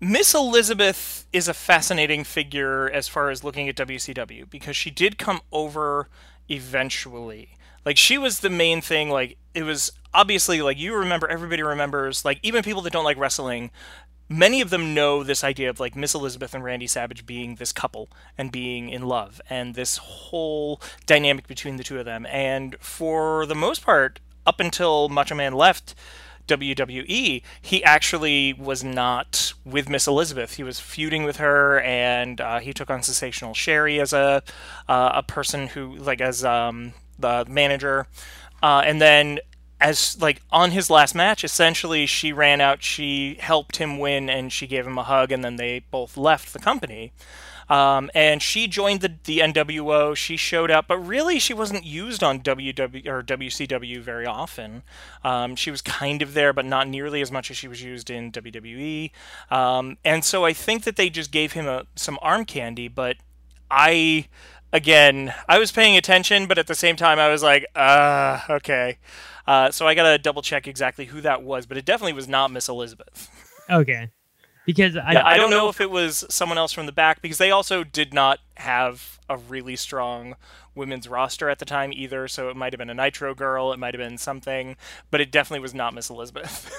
Miss 0.00 0.34
Elizabeth 0.34 1.21
is 1.32 1.48
a 1.48 1.54
fascinating 1.54 2.24
figure 2.24 2.90
as 2.90 3.08
far 3.08 3.30
as 3.30 3.42
looking 3.42 3.68
at 3.68 3.76
WCW 3.76 4.48
because 4.48 4.76
she 4.76 4.90
did 4.90 5.18
come 5.18 5.40
over 5.50 6.08
eventually. 6.48 7.56
Like 7.84 7.96
she 7.96 8.18
was 8.18 8.40
the 8.40 8.50
main 8.50 8.80
thing. 8.80 9.10
Like 9.10 9.38
it 9.54 9.62
was 9.62 9.92
obviously 10.14 10.62
like 10.62 10.78
you 10.78 10.94
remember. 10.94 11.28
Everybody 11.28 11.62
remembers. 11.62 12.24
Like 12.24 12.38
even 12.42 12.62
people 12.62 12.82
that 12.82 12.92
don't 12.92 13.04
like 13.04 13.16
wrestling. 13.16 13.70
Many 14.28 14.60
of 14.60 14.70
them 14.70 14.94
know 14.94 15.22
this 15.22 15.44
idea 15.44 15.68
of 15.68 15.80
like 15.80 15.96
Miss 15.96 16.14
Elizabeth 16.14 16.54
and 16.54 16.64
Randy 16.64 16.86
Savage 16.86 17.26
being 17.26 17.56
this 17.56 17.72
couple 17.72 18.08
and 18.38 18.50
being 18.50 18.88
in 18.88 19.02
love 19.02 19.40
and 19.50 19.74
this 19.74 19.98
whole 19.98 20.80
dynamic 21.06 21.46
between 21.46 21.76
the 21.76 21.84
two 21.84 21.98
of 21.98 22.06
them. 22.06 22.24
And 22.26 22.76
for 22.80 23.44
the 23.46 23.54
most 23.54 23.82
part, 23.82 24.20
up 24.46 24.58
until 24.58 25.08
Macho 25.08 25.34
Man 25.34 25.52
left, 25.52 25.94
WWE, 26.58 27.42
he 27.60 27.84
actually 27.84 28.52
was 28.52 28.82
not 28.84 29.52
with 29.64 29.88
Miss 29.88 30.06
Elizabeth. 30.06 30.54
He 30.54 30.62
was 30.62 30.80
feuding 30.80 31.24
with 31.24 31.36
her, 31.36 31.80
and 31.80 32.40
uh, 32.40 32.58
he 32.60 32.72
took 32.72 32.90
on 32.90 33.02
Sensational 33.02 33.54
Sherri 33.54 34.00
as 34.00 34.12
a 34.12 34.42
uh, 34.88 35.12
a 35.14 35.22
person 35.22 35.68
who, 35.68 35.96
like, 35.96 36.20
as 36.20 36.44
um, 36.44 36.94
the 37.18 37.44
manager, 37.48 38.06
uh, 38.62 38.82
and 38.84 39.00
then 39.00 39.38
as 39.80 40.20
like 40.20 40.40
on 40.50 40.70
his 40.70 40.88
last 40.88 41.14
match, 41.14 41.42
essentially 41.44 42.06
she 42.06 42.32
ran 42.32 42.60
out, 42.60 42.82
she 42.82 43.36
helped 43.40 43.76
him 43.76 43.98
win, 43.98 44.30
and 44.30 44.52
she 44.52 44.66
gave 44.66 44.86
him 44.86 44.96
a 44.96 45.02
hug, 45.02 45.32
and 45.32 45.44
then 45.44 45.56
they 45.56 45.80
both 45.90 46.16
left 46.16 46.52
the 46.52 46.58
company. 46.58 47.12
Um, 47.68 48.10
and 48.14 48.42
she 48.42 48.66
joined 48.66 49.00
the, 49.00 49.14
the 49.24 49.38
NWO. 49.38 50.16
She 50.16 50.36
showed 50.36 50.70
up, 50.70 50.88
but 50.88 50.98
really 50.98 51.38
she 51.38 51.54
wasn't 51.54 51.84
used 51.84 52.22
on 52.22 52.40
WW 52.40 53.06
or 53.06 53.22
WCW 53.22 54.00
very 54.00 54.26
often. 54.26 54.82
Um, 55.24 55.56
she 55.56 55.70
was 55.70 55.82
kind 55.82 56.22
of 56.22 56.34
there, 56.34 56.52
but 56.52 56.64
not 56.64 56.88
nearly 56.88 57.20
as 57.20 57.30
much 57.30 57.50
as 57.50 57.56
she 57.56 57.68
was 57.68 57.82
used 57.82 58.10
in 58.10 58.32
WWE. 58.32 59.10
Um, 59.50 59.96
and 60.04 60.24
so 60.24 60.44
I 60.44 60.52
think 60.52 60.84
that 60.84 60.96
they 60.96 61.10
just 61.10 61.30
gave 61.30 61.52
him 61.52 61.66
a, 61.66 61.86
some 61.96 62.18
arm 62.22 62.44
candy. 62.44 62.88
But 62.88 63.16
I, 63.70 64.28
again, 64.72 65.34
I 65.48 65.58
was 65.58 65.72
paying 65.72 65.96
attention, 65.96 66.46
but 66.46 66.58
at 66.58 66.66
the 66.66 66.74
same 66.74 66.96
time 66.96 67.18
I 67.18 67.28
was 67.28 67.42
like, 67.42 67.66
uh, 67.74 68.40
okay. 68.48 68.98
Uh, 69.46 69.70
so 69.70 69.86
I 69.86 69.94
gotta 69.94 70.18
double 70.18 70.42
check 70.42 70.68
exactly 70.68 71.06
who 71.06 71.20
that 71.22 71.42
was, 71.42 71.66
but 71.66 71.76
it 71.76 71.84
definitely 71.84 72.12
was 72.12 72.28
not 72.28 72.50
Miss 72.50 72.68
Elizabeth. 72.68 73.28
Okay, 73.68 74.10
because 74.66 74.96
I, 74.96 75.12
Yeah, 75.12 75.26
I 75.26 75.36
don't 75.36 75.50
know 75.50 75.68
if 75.68 75.80
it 75.80 75.90
was 75.90 76.24
someone 76.28 76.58
else 76.58 76.72
from 76.72 76.86
the 76.86 76.92
back 76.92 77.22
because 77.22 77.38
they 77.38 77.50
also 77.50 77.84
did 77.84 78.14
not 78.14 78.40
have 78.56 79.18
a 79.28 79.36
really 79.36 79.76
strong 79.76 80.36
women's 80.74 81.08
roster 81.08 81.48
at 81.48 81.58
the 81.58 81.64
time 81.64 81.92
either. 81.92 82.28
So 82.28 82.48
it 82.48 82.56
might 82.56 82.72
have 82.72 82.78
been 82.78 82.90
a 82.90 82.94
Nitro 82.94 83.34
girl, 83.34 83.72
it 83.72 83.78
might 83.78 83.94
have 83.94 84.00
been 84.00 84.18
something, 84.18 84.76
but 85.10 85.20
it 85.20 85.30
definitely 85.30 85.60
was 85.60 85.74
not 85.74 85.94
Miss 85.94 86.10
Elizabeth. 86.10 86.70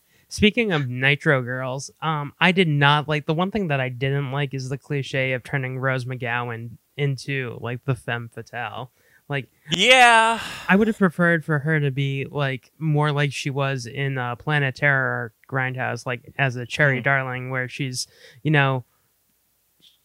Speaking 0.30 0.72
of 0.72 0.88
Nitro 0.88 1.42
girls, 1.42 1.90
um, 2.02 2.34
I 2.38 2.52
did 2.52 2.68
not 2.68 3.08
like 3.08 3.24
the 3.24 3.34
one 3.34 3.50
thing 3.50 3.68
that 3.68 3.80
I 3.80 3.88
didn't 3.88 4.30
like 4.30 4.52
is 4.52 4.68
the 4.68 4.76
cliche 4.76 5.32
of 5.32 5.42
turning 5.42 5.78
Rose 5.78 6.04
McGowan 6.04 6.72
into 6.98 7.56
like 7.60 7.84
the 7.84 7.94
femme 7.94 8.28
fatale. 8.28 8.90
Like, 9.28 9.48
yeah, 9.70 10.40
I 10.68 10.76
would 10.76 10.86
have 10.86 10.98
preferred 10.98 11.44
for 11.44 11.58
her 11.58 11.80
to 11.80 11.90
be 11.90 12.26
like 12.30 12.72
more 12.78 13.12
like 13.12 13.32
she 13.32 13.50
was 13.50 13.86
in 13.86 14.16
uh, 14.16 14.36
Planet 14.36 14.74
Terror 14.74 15.04
or 15.06 15.32
Grindhouse, 15.50 16.06
like 16.06 16.32
as 16.38 16.56
a 16.56 16.64
cherry 16.64 17.00
darling, 17.02 17.50
where 17.50 17.68
she's, 17.68 18.06
you 18.42 18.50
know, 18.50 18.84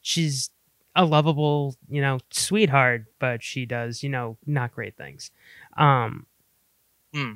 she's 0.01 0.49
a 0.95 1.05
lovable, 1.05 1.75
you 1.89 2.01
know, 2.01 2.19
sweetheart, 2.31 3.05
but 3.19 3.41
she 3.41 3.65
does, 3.65 4.03
you 4.03 4.09
know, 4.09 4.38
not 4.45 4.73
great 4.73 4.97
things. 4.97 5.31
Um, 5.77 6.25
Hmm. 7.13 7.33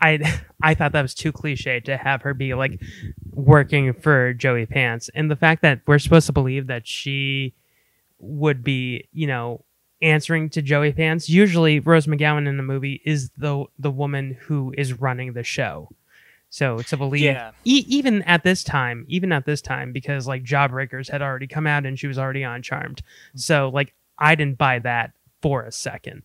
I 0.00 0.40
I 0.62 0.74
thought 0.74 0.92
that 0.92 1.02
was 1.02 1.14
too 1.14 1.32
cliche 1.32 1.80
to 1.80 1.96
have 1.96 2.22
her 2.22 2.32
be 2.34 2.54
like 2.54 2.80
working 3.32 3.92
for 3.92 4.32
Joey 4.32 4.66
Pants, 4.66 5.10
and 5.14 5.30
the 5.30 5.36
fact 5.36 5.62
that 5.62 5.80
we're 5.86 5.98
supposed 5.98 6.26
to 6.26 6.32
believe 6.32 6.68
that 6.68 6.86
she 6.86 7.54
would 8.18 8.64
be, 8.64 9.08
you 9.12 9.26
know, 9.26 9.64
answering 10.02 10.50
to 10.50 10.62
Joey 10.62 10.92
Pants. 10.92 11.28
Usually, 11.28 11.80
Rose 11.80 12.06
McGowan 12.06 12.46
in 12.48 12.56
the 12.56 12.62
movie 12.62 13.00
is 13.04 13.30
the 13.36 13.64
the 13.78 13.90
woman 13.90 14.36
who 14.42 14.74
is 14.76 14.94
running 15.00 15.32
the 15.32 15.42
show. 15.44 15.88
So 16.48 16.78
to 16.78 16.96
believe, 16.96 17.22
Yeah. 17.24 17.50
e- 17.64 17.84
even 17.88 18.22
at 18.22 18.44
this 18.44 18.62
time, 18.62 19.04
even 19.08 19.32
at 19.32 19.44
this 19.46 19.60
time, 19.60 19.92
because 19.92 20.26
like 20.28 20.44
Jawbreakers 20.44 21.10
had 21.10 21.20
already 21.22 21.46
come 21.48 21.66
out 21.66 21.84
and 21.84 21.98
she 21.98 22.06
was 22.06 22.18
already 22.18 22.44
on 22.44 22.62
Charmed. 22.62 23.02
So 23.34 23.68
like 23.68 23.94
I 24.18 24.34
didn't 24.34 24.56
buy 24.58 24.78
that 24.80 25.12
for 25.42 25.62
a 25.64 25.72
second. 25.72 26.22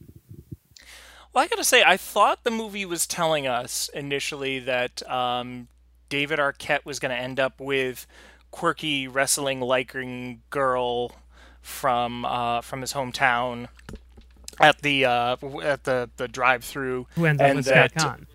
Well, 1.34 1.44
I 1.44 1.48
gotta 1.48 1.64
say, 1.64 1.84
I 1.86 1.98
thought 1.98 2.44
the 2.44 2.52
movie 2.52 2.86
was 2.86 3.08
telling 3.08 3.48
us 3.48 3.90
initially 3.94 4.60
that 4.60 5.02
um, 5.10 5.70
David 6.10 6.40
Arquette 6.40 6.86
was 6.86 7.00
gonna 7.00 7.14
end 7.16 7.40
up 7.40 7.60
with 7.60 8.06
quirky 8.52 9.08
wrestling 9.08 9.62
liking 9.62 10.42
girl 10.50 11.14
from 11.62 12.26
uh, 12.26 12.62
from 12.62 12.82
his 12.82 12.94
hometown 12.94 13.68
at 14.60 14.82
the 14.82 15.06
uh, 15.06 15.36
at 15.64 15.84
the 15.84 16.10
the 16.18 16.28
drive 16.28 16.64
through. 16.64 17.08
Who 17.16 17.26
ends 17.26 17.42
up 17.42 17.56
with 17.56 17.66
Scott 17.66 17.92
Caan? 17.94 18.26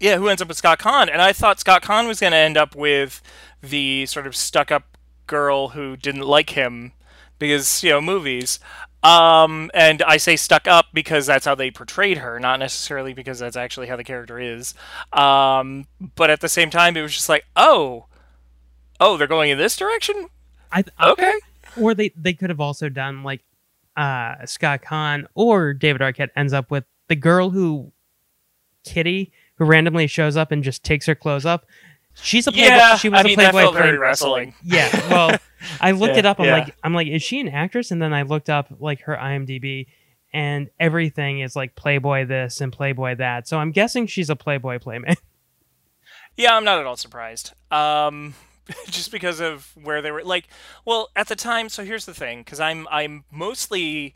Yeah, 0.00 0.16
who 0.16 0.28
ends 0.28 0.40
up 0.40 0.48
with 0.48 0.56
Scott 0.56 0.78
Caan? 0.78 1.08
And 1.10 1.20
I 1.20 1.32
thought 1.32 1.58
Scott 1.58 1.82
Caan 1.82 2.06
was 2.06 2.20
going 2.20 2.30
to 2.30 2.36
end 2.36 2.56
up 2.56 2.76
with 2.76 3.20
the 3.60 4.06
sort 4.06 4.28
of 4.28 4.36
stuck-up 4.36 4.96
girl 5.26 5.70
who 5.70 5.96
didn't 5.96 6.22
like 6.22 6.50
him 6.50 6.92
because 7.38 7.82
you 7.82 7.90
know 7.90 8.00
movies. 8.00 8.60
Um, 9.02 9.70
and 9.74 10.02
I 10.02 10.16
say 10.16 10.34
stuck 10.36 10.66
up 10.66 10.86
because 10.92 11.26
that's 11.26 11.44
how 11.44 11.54
they 11.54 11.70
portrayed 11.70 12.18
her, 12.18 12.40
not 12.40 12.58
necessarily 12.58 13.12
because 13.12 13.38
that's 13.38 13.56
actually 13.56 13.86
how 13.86 13.96
the 13.96 14.04
character 14.04 14.40
is. 14.40 14.74
Um, 15.12 15.86
but 16.16 16.30
at 16.30 16.40
the 16.40 16.48
same 16.48 16.70
time, 16.70 16.96
it 16.96 17.02
was 17.02 17.14
just 17.14 17.28
like, 17.28 17.44
oh, 17.54 18.06
oh, 18.98 19.16
they're 19.16 19.28
going 19.28 19.50
in 19.50 19.58
this 19.58 19.76
direction. 19.76 20.26
I 20.72 20.84
Okay. 21.00 21.34
Or 21.80 21.94
they 21.94 22.12
they 22.16 22.32
could 22.34 22.50
have 22.50 22.60
also 22.60 22.88
done 22.88 23.22
like 23.22 23.42
uh 23.96 24.46
Scott 24.46 24.82
Caan 24.82 25.26
or 25.34 25.74
David 25.74 26.00
Arquette 26.02 26.30
ends 26.36 26.52
up 26.52 26.70
with 26.70 26.84
the 27.08 27.16
girl 27.16 27.50
who 27.50 27.92
Kitty 28.84 29.32
who 29.56 29.64
randomly 29.64 30.06
shows 30.06 30.36
up 30.36 30.52
and 30.52 30.62
just 30.62 30.84
takes 30.84 31.06
her 31.06 31.14
clothes 31.14 31.44
up. 31.44 31.66
She's 32.20 32.46
a 32.46 32.52
playboy. 32.52 32.74
Yeah, 32.74 32.96
she 32.96 33.08
was 33.08 33.20
I 33.20 33.22
mean, 33.22 33.38
a 33.38 33.42
that 33.42 33.54
felt 33.54 33.74
very 33.74 33.98
wrestling. 33.98 34.54
Yeah. 34.62 34.88
Well, 35.08 35.38
I 35.80 35.92
looked 35.92 36.14
Yeah, 36.14 36.20
it 36.20 36.26
up. 36.26 36.40
I'm 36.40 36.46
yeah. 36.46 36.58
like, 36.58 36.74
I'm 36.82 36.94
like, 36.94 37.06
is 37.06 37.22
she 37.22 37.40
an 37.40 37.48
actress? 37.48 37.90
And 37.90 38.02
then 38.02 38.12
I 38.12 38.22
looked 38.22 38.50
up 38.50 38.72
like 38.80 39.02
her 39.02 39.16
IMDb, 39.16 39.86
and 40.32 40.68
everything 40.80 41.40
is 41.40 41.54
like 41.54 41.76
Playboy 41.76 42.26
this 42.26 42.60
and 42.60 42.72
Playboy 42.72 43.16
that. 43.16 43.46
So 43.46 43.58
I'm 43.58 43.70
guessing 43.70 44.06
she's 44.06 44.30
a 44.30 44.36
Playboy 44.36 44.78
playmate. 44.80 45.18
Yeah, 46.36 46.56
I'm 46.56 46.62
not 46.62 46.78
at 46.78 46.86
all 46.86 46.96
surprised. 46.96 47.52
Um, 47.72 48.34
just 48.86 49.10
because 49.10 49.40
of 49.40 49.72
where 49.82 50.02
they 50.02 50.10
were 50.10 50.22
like, 50.22 50.48
well, 50.84 51.08
at 51.16 51.28
the 51.28 51.36
time. 51.36 51.68
So 51.68 51.84
here's 51.84 52.06
the 52.06 52.14
thing, 52.14 52.40
because 52.40 52.60
I'm 52.60 52.86
I'm 52.90 53.24
mostly 53.30 54.14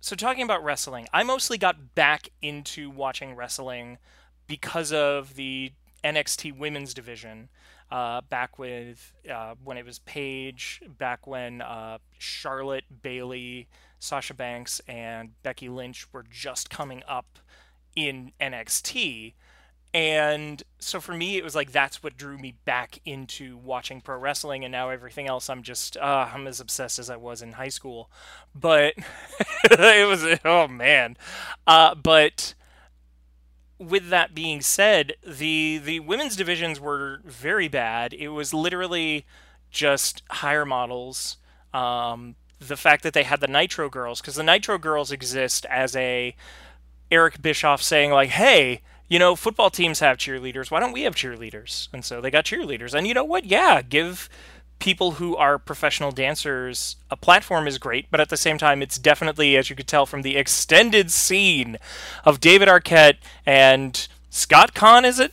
so 0.00 0.16
talking 0.16 0.42
about 0.42 0.62
wrestling. 0.62 1.08
I 1.12 1.22
mostly 1.22 1.58
got 1.58 1.94
back 1.94 2.28
into 2.42 2.90
watching 2.90 3.34
wrestling 3.34 3.98
because 4.46 4.92
of 4.92 5.34
the 5.34 5.72
NXT 6.02 6.56
Women's 6.56 6.94
Division. 6.94 7.48
Uh, 7.90 8.20
back 8.22 8.58
with 8.58 9.12
uh, 9.30 9.54
when 9.62 9.76
it 9.76 9.84
was 9.84 10.00
Paige, 10.00 10.82
back 10.98 11.26
when 11.26 11.60
uh, 11.62 11.98
Charlotte, 12.18 12.84
Bayley, 13.02 13.68
Sasha 13.98 14.34
Banks, 14.34 14.80
and 14.88 15.30
Becky 15.42 15.68
Lynch 15.68 16.12
were 16.12 16.24
just 16.28 16.70
coming 16.70 17.02
up 17.06 17.38
in 17.94 18.32
NXT. 18.40 19.34
And 19.94 20.60
so 20.80 21.00
for 21.00 21.12
me, 21.14 21.36
it 21.36 21.44
was 21.44 21.54
like 21.54 21.70
that's 21.70 22.02
what 22.02 22.16
drew 22.16 22.36
me 22.36 22.56
back 22.64 22.98
into 23.04 23.56
watching 23.56 24.00
pro 24.00 24.18
wrestling, 24.18 24.64
and 24.64 24.72
now 24.72 24.90
everything 24.90 25.28
else, 25.28 25.48
I'm 25.48 25.62
just 25.62 25.96
uh, 25.96 26.28
I'm 26.34 26.48
as 26.48 26.58
obsessed 26.58 26.98
as 26.98 27.08
I 27.08 27.16
was 27.16 27.42
in 27.42 27.52
high 27.52 27.68
school. 27.68 28.10
But 28.56 28.94
it 29.70 30.08
was 30.08 30.40
oh 30.44 30.66
man, 30.66 31.16
uh, 31.68 31.94
but 31.94 32.54
with 33.78 34.08
that 34.08 34.34
being 34.34 34.60
said, 34.60 35.14
the 35.24 35.78
the 35.78 36.00
women's 36.00 36.34
divisions 36.34 36.80
were 36.80 37.20
very 37.24 37.68
bad. 37.68 38.12
It 38.12 38.28
was 38.28 38.52
literally 38.52 39.24
just 39.70 40.22
higher 40.30 40.66
models. 40.66 41.36
Um, 41.72 42.34
the 42.58 42.76
fact 42.76 43.04
that 43.04 43.12
they 43.12 43.24
had 43.24 43.40
the 43.40 43.46
Nitro 43.48 43.88
Girls, 43.88 44.20
because 44.20 44.36
the 44.36 44.42
Nitro 44.42 44.76
Girls 44.76 45.12
exist 45.12 45.66
as 45.66 45.94
a 45.94 46.34
Eric 47.10 47.42
Bischoff 47.42 47.82
saying 47.82 48.10
like, 48.10 48.30
"Hey, 48.30 48.82
you 49.08 49.18
know, 49.18 49.36
football 49.36 49.70
teams 49.70 50.00
have 50.00 50.16
cheerleaders. 50.16 50.70
Why 50.70 50.80
don't 50.80 50.92
we 50.92 51.02
have 51.02 51.14
cheerleaders?" 51.14 51.88
And 51.92 52.04
so 52.04 52.20
they 52.20 52.30
got 52.30 52.44
cheerleaders. 52.44 52.94
And 52.94 53.06
you 53.06 53.14
know 53.14 53.24
what? 53.24 53.44
Yeah, 53.44 53.82
give 53.82 54.28
people 54.78 55.12
who 55.12 55.36
are 55.36 55.58
professional 55.58 56.10
dancers 56.10 56.96
a 57.10 57.16
platform 57.16 57.66
is 57.66 57.78
great, 57.78 58.06
but 58.10 58.20
at 58.20 58.28
the 58.28 58.36
same 58.36 58.58
time, 58.58 58.82
it's 58.82 58.98
definitely, 58.98 59.56
as 59.56 59.70
you 59.70 59.76
could 59.76 59.86
tell 59.86 60.04
from 60.04 60.22
the 60.22 60.36
extended 60.36 61.10
scene 61.10 61.78
of 62.24 62.40
David 62.40 62.68
Arquette 62.68 63.16
and 63.46 64.06
Scott 64.30 64.74
Caan, 64.74 65.04
is 65.04 65.18
it? 65.18 65.32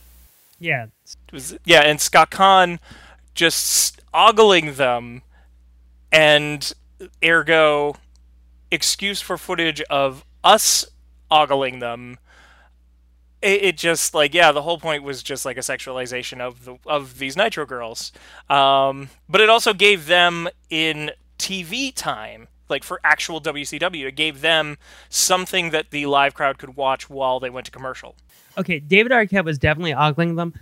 yeah. 0.58 0.86
was 1.32 1.56
yeah, 1.64 1.80
and 1.80 2.00
Scott 2.00 2.30
Caan 2.30 2.78
just 3.34 4.00
ogling 4.14 4.74
them, 4.74 5.22
and 6.10 6.72
ergo, 7.24 7.96
excuse 8.70 9.20
for 9.20 9.36
footage 9.36 9.80
of 9.82 10.24
us 10.44 10.86
ogling 11.30 11.80
them. 11.80 12.18
It, 13.42 13.62
it 13.62 13.76
just 13.76 14.14
like 14.14 14.32
yeah, 14.34 14.52
the 14.52 14.62
whole 14.62 14.78
point 14.78 15.02
was 15.02 15.22
just 15.22 15.44
like 15.44 15.56
a 15.56 15.60
sexualization 15.60 16.40
of 16.40 16.64
the 16.64 16.78
of 16.86 17.18
these 17.18 17.36
Nitro 17.36 17.66
girls, 17.66 18.12
um, 18.48 19.08
but 19.28 19.40
it 19.40 19.50
also 19.50 19.74
gave 19.74 20.06
them 20.06 20.48
in 20.70 21.10
TV 21.38 21.92
time. 21.94 22.48
Like 22.68 22.84
for 22.84 23.00
actual 23.04 23.40
WCW, 23.40 24.06
it 24.06 24.16
gave 24.16 24.40
them 24.40 24.78
something 25.10 25.70
that 25.70 25.90
the 25.90 26.06
live 26.06 26.32
crowd 26.32 26.56
could 26.56 26.76
watch 26.76 27.10
while 27.10 27.38
they 27.38 27.50
went 27.50 27.66
to 27.66 27.72
commercial. 27.72 28.16
okay, 28.56 28.78
David 28.80 29.12
Arquette 29.12 29.44
was 29.44 29.58
definitely 29.58 29.92
ogling 29.92 30.36
them. 30.36 30.54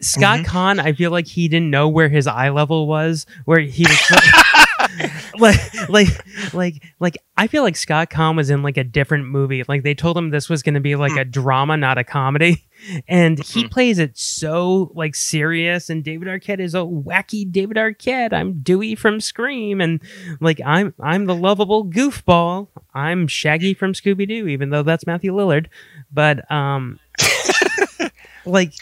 Scott 0.00 0.40
Mm-hmm. 0.40 0.56
Caan, 0.56 0.78
I 0.80 0.92
feel 0.92 1.10
like 1.10 1.26
he 1.26 1.48
didn't 1.48 1.70
know 1.70 1.88
where 1.88 2.08
his 2.08 2.26
eye 2.26 2.50
level 2.50 2.86
was, 2.86 3.24
where 3.46 3.60
he 3.60 3.84
was 3.84 3.98
like, 5.38 5.88
like, 5.88 6.08
like, 6.54 6.82
like. 7.00 7.16
I 7.36 7.46
feel 7.48 7.62
like 7.62 7.76
Scott 7.76 8.10
Caan 8.10 8.36
was 8.36 8.50
in 8.50 8.62
like 8.62 8.76
a 8.76 8.84
different 8.84 9.26
movie. 9.26 9.64
Like 9.66 9.82
they 9.82 9.94
told 9.94 10.16
him 10.16 10.30
this 10.30 10.48
was 10.48 10.62
going 10.62 10.74
to 10.74 10.80
be 10.80 10.92
Hmm. 10.92 11.00
like 11.00 11.16
a 11.16 11.24
drama, 11.24 11.76
not 11.76 11.98
a 11.98 12.04
comedy, 12.04 12.62
and 13.08 13.38
he 13.38 13.60
Mm-hmm. 13.62 13.68
plays 13.70 13.98
it 13.98 14.16
so 14.16 14.92
like 14.94 15.14
serious. 15.14 15.88
And 15.90 16.04
David 16.04 16.28
Arquette 16.28 16.60
is 16.60 16.74
a 16.74 16.78
wacky 16.78 17.50
David 17.50 17.76
Arquette. 17.78 18.32
I'm 18.32 18.60
Dewey 18.60 18.94
from 18.94 19.18
Scream, 19.20 19.80
and 19.80 20.00
like 20.40 20.60
I'm 20.64 20.94
I'm 21.00 21.24
the 21.26 21.34
lovable 21.34 21.84
goofball. 21.86 22.68
I'm 22.94 23.26
Shaggy 23.26 23.74
from 23.74 23.92
Scooby 23.94 24.28
Doo, 24.28 24.46
even 24.46 24.70
though 24.70 24.82
that's 24.82 25.06
Matthew 25.06 25.32
Lillard. 25.32 25.66
But 26.12 26.48
um, 26.50 27.00
like 28.44 28.72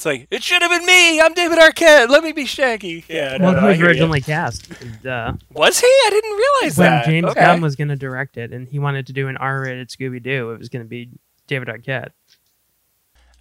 It's 0.00 0.06
like 0.06 0.28
it 0.30 0.42
should 0.42 0.62
have 0.62 0.70
been 0.70 0.86
me. 0.86 1.20
I'm 1.20 1.34
David 1.34 1.58
Arquette. 1.58 2.08
Let 2.08 2.24
me 2.24 2.32
be 2.32 2.46
Shaggy. 2.46 3.04
Yeah, 3.06 3.36
no, 3.36 3.52
well, 3.52 3.52
no, 3.52 3.60
he 3.60 3.66
was 3.66 3.76
hear 3.76 3.84
ya. 3.84 3.90
originally 3.90 4.22
cast. 4.22 4.72
Uh, 5.04 5.34
Was 5.52 5.78
he? 5.78 5.86
I 5.86 6.08
didn't 6.10 6.30
realize 6.38 6.78
when 6.78 6.90
that. 6.90 7.04
James 7.04 7.26
okay. 7.26 7.40
Gunn 7.42 7.60
was 7.60 7.76
going 7.76 7.88
to 7.88 7.96
direct 7.96 8.38
it, 8.38 8.50
and 8.50 8.66
he 8.66 8.78
wanted 8.78 9.08
to 9.08 9.12
do 9.12 9.28
an 9.28 9.36
R-rated 9.36 9.90
Scooby 9.90 10.22
Doo, 10.22 10.52
it 10.52 10.58
was 10.58 10.70
going 10.70 10.82
to 10.82 10.88
be 10.88 11.10
David 11.48 11.68
Arquette 11.68 12.12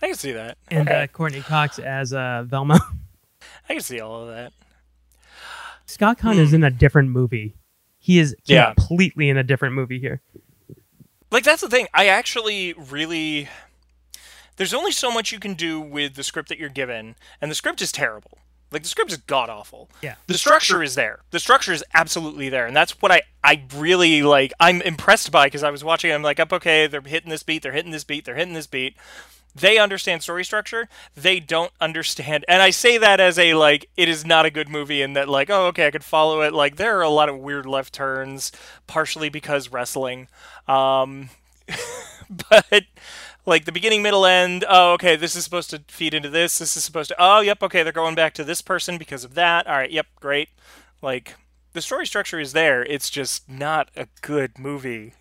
I 0.01 0.07
can 0.07 0.15
see 0.15 0.33
that. 0.33 0.57
and 0.69 0.89
okay. 0.89 1.03
uh, 1.03 1.07
Courteney 1.07 1.39
Cox 1.43 1.79
as 1.79 2.11
uh, 2.11 2.43
Velma. 2.45 2.81
I 3.69 3.73
can 3.75 3.81
see 3.81 4.01
all 4.01 4.23
of 4.23 4.35
that. 4.35 4.51
Scott 5.85 6.19
Caan 6.19 6.37
is 6.39 6.51
in 6.51 6.65
a 6.65 6.69
different 6.69 7.11
movie. 7.11 7.55
He 7.99 8.19
is 8.19 8.35
Hmm. 8.47 8.51
Yeah. 8.51 8.73
completely 8.73 9.29
in 9.29 9.37
a 9.37 9.43
different 9.43 9.75
movie 9.75 9.99
here. 10.01 10.19
Like 11.31 11.45
that's 11.45 11.61
the 11.61 11.69
thing. 11.69 11.87
I 11.93 12.07
actually 12.07 12.73
really 12.73 13.47
there's 14.59 14.73
only 14.73 14.91
so 14.91 15.09
much 15.09 15.31
you 15.31 15.39
can 15.39 15.53
do 15.53 15.79
with 15.79 16.15
the 16.15 16.23
script 16.23 16.49
that 16.49 16.59
you're 16.59 16.67
given, 16.67 17.15
and 17.39 17.49
the 17.49 17.55
script 17.55 17.81
is 17.81 17.93
terrible. 17.93 18.39
Like 18.73 18.83
the 18.83 18.89
script 18.89 19.09
is 19.09 19.17
god 19.17 19.49
awful. 19.49 19.89
Yeah. 20.01 20.15
The 20.27 20.37
structure 20.37 20.83
is 20.83 20.95
there. 20.95 21.21
The 21.31 21.39
structure 21.39 21.71
is 21.71 21.81
absolutely 21.93 22.49
there, 22.49 22.67
and 22.67 22.75
that's 22.75 23.01
what 23.01 23.09
I 23.09 23.21
I 23.41 23.63
really 23.73 24.21
like. 24.21 24.51
I'm 24.59 24.81
impressed 24.81 25.31
by 25.31 25.47
because 25.47 25.63
I 25.63 25.71
was 25.71 25.81
watching. 25.81 26.11
I'm 26.11 26.23
like, 26.23 26.41
up 26.41 26.51
okay, 26.51 26.87
they're 26.87 26.99
hitting 26.99 27.29
this 27.29 27.41
beat, 27.41 27.63
they're 27.63 27.71
hitting 27.71 27.93
this 27.93 28.03
beat, 28.03 28.25
they're 28.25 28.35
hitting 28.35 28.53
this 28.53 28.67
beat. 28.67 28.97
They 29.55 29.77
understand 29.77 30.23
story 30.23 30.43
structure. 30.43 30.89
They 31.15 31.39
don't 31.39 31.71
understand, 31.79 32.43
and 32.49 32.61
I 32.61 32.69
say 32.69 32.97
that 32.97 33.21
as 33.21 33.39
a 33.39 33.53
like, 33.53 33.89
it 33.95 34.09
is 34.09 34.25
not 34.25 34.45
a 34.45 34.51
good 34.51 34.67
movie, 34.67 35.01
and 35.01 35.15
that 35.15 35.29
like, 35.29 35.49
oh 35.49 35.67
okay, 35.67 35.87
I 35.87 35.91
could 35.91 36.03
follow 36.03 36.41
it. 36.41 36.53
Like 36.53 36.75
there 36.75 36.97
are 36.99 37.03
a 37.03 37.09
lot 37.09 37.29
of 37.29 37.37
weird 37.37 37.65
left 37.65 37.93
turns, 37.93 38.51
partially 38.87 39.29
because 39.29 39.71
wrestling. 39.71 40.27
Um, 40.67 41.29
but 42.49 42.83
like 43.45 43.65
the 43.65 43.71
beginning, 43.71 44.01
middle, 44.01 44.25
end. 44.25 44.65
Oh, 44.67 44.93
okay. 44.93 45.15
This 45.15 45.35
is 45.35 45.43
supposed 45.43 45.69
to 45.71 45.81
feed 45.87 46.13
into 46.13 46.29
this. 46.29 46.59
This 46.59 46.77
is 46.77 46.83
supposed 46.83 47.09
to. 47.09 47.15
Oh, 47.19 47.41
yep. 47.41 47.61
Okay, 47.63 47.83
they're 47.83 47.91
going 47.91 48.15
back 48.15 48.33
to 48.35 48.43
this 48.43 48.61
person 48.61 48.97
because 48.97 49.23
of 49.23 49.35
that. 49.35 49.67
All 49.67 49.73
right. 49.75 49.91
Yep. 49.91 50.07
Great. 50.19 50.49
Like 51.01 51.35
the 51.73 51.81
story 51.81 52.05
structure 52.05 52.39
is 52.39 52.53
there. 52.53 52.83
It's 52.83 53.09
just 53.09 53.49
not 53.49 53.89
a 53.95 54.07
good 54.21 54.57
movie. 54.59 55.13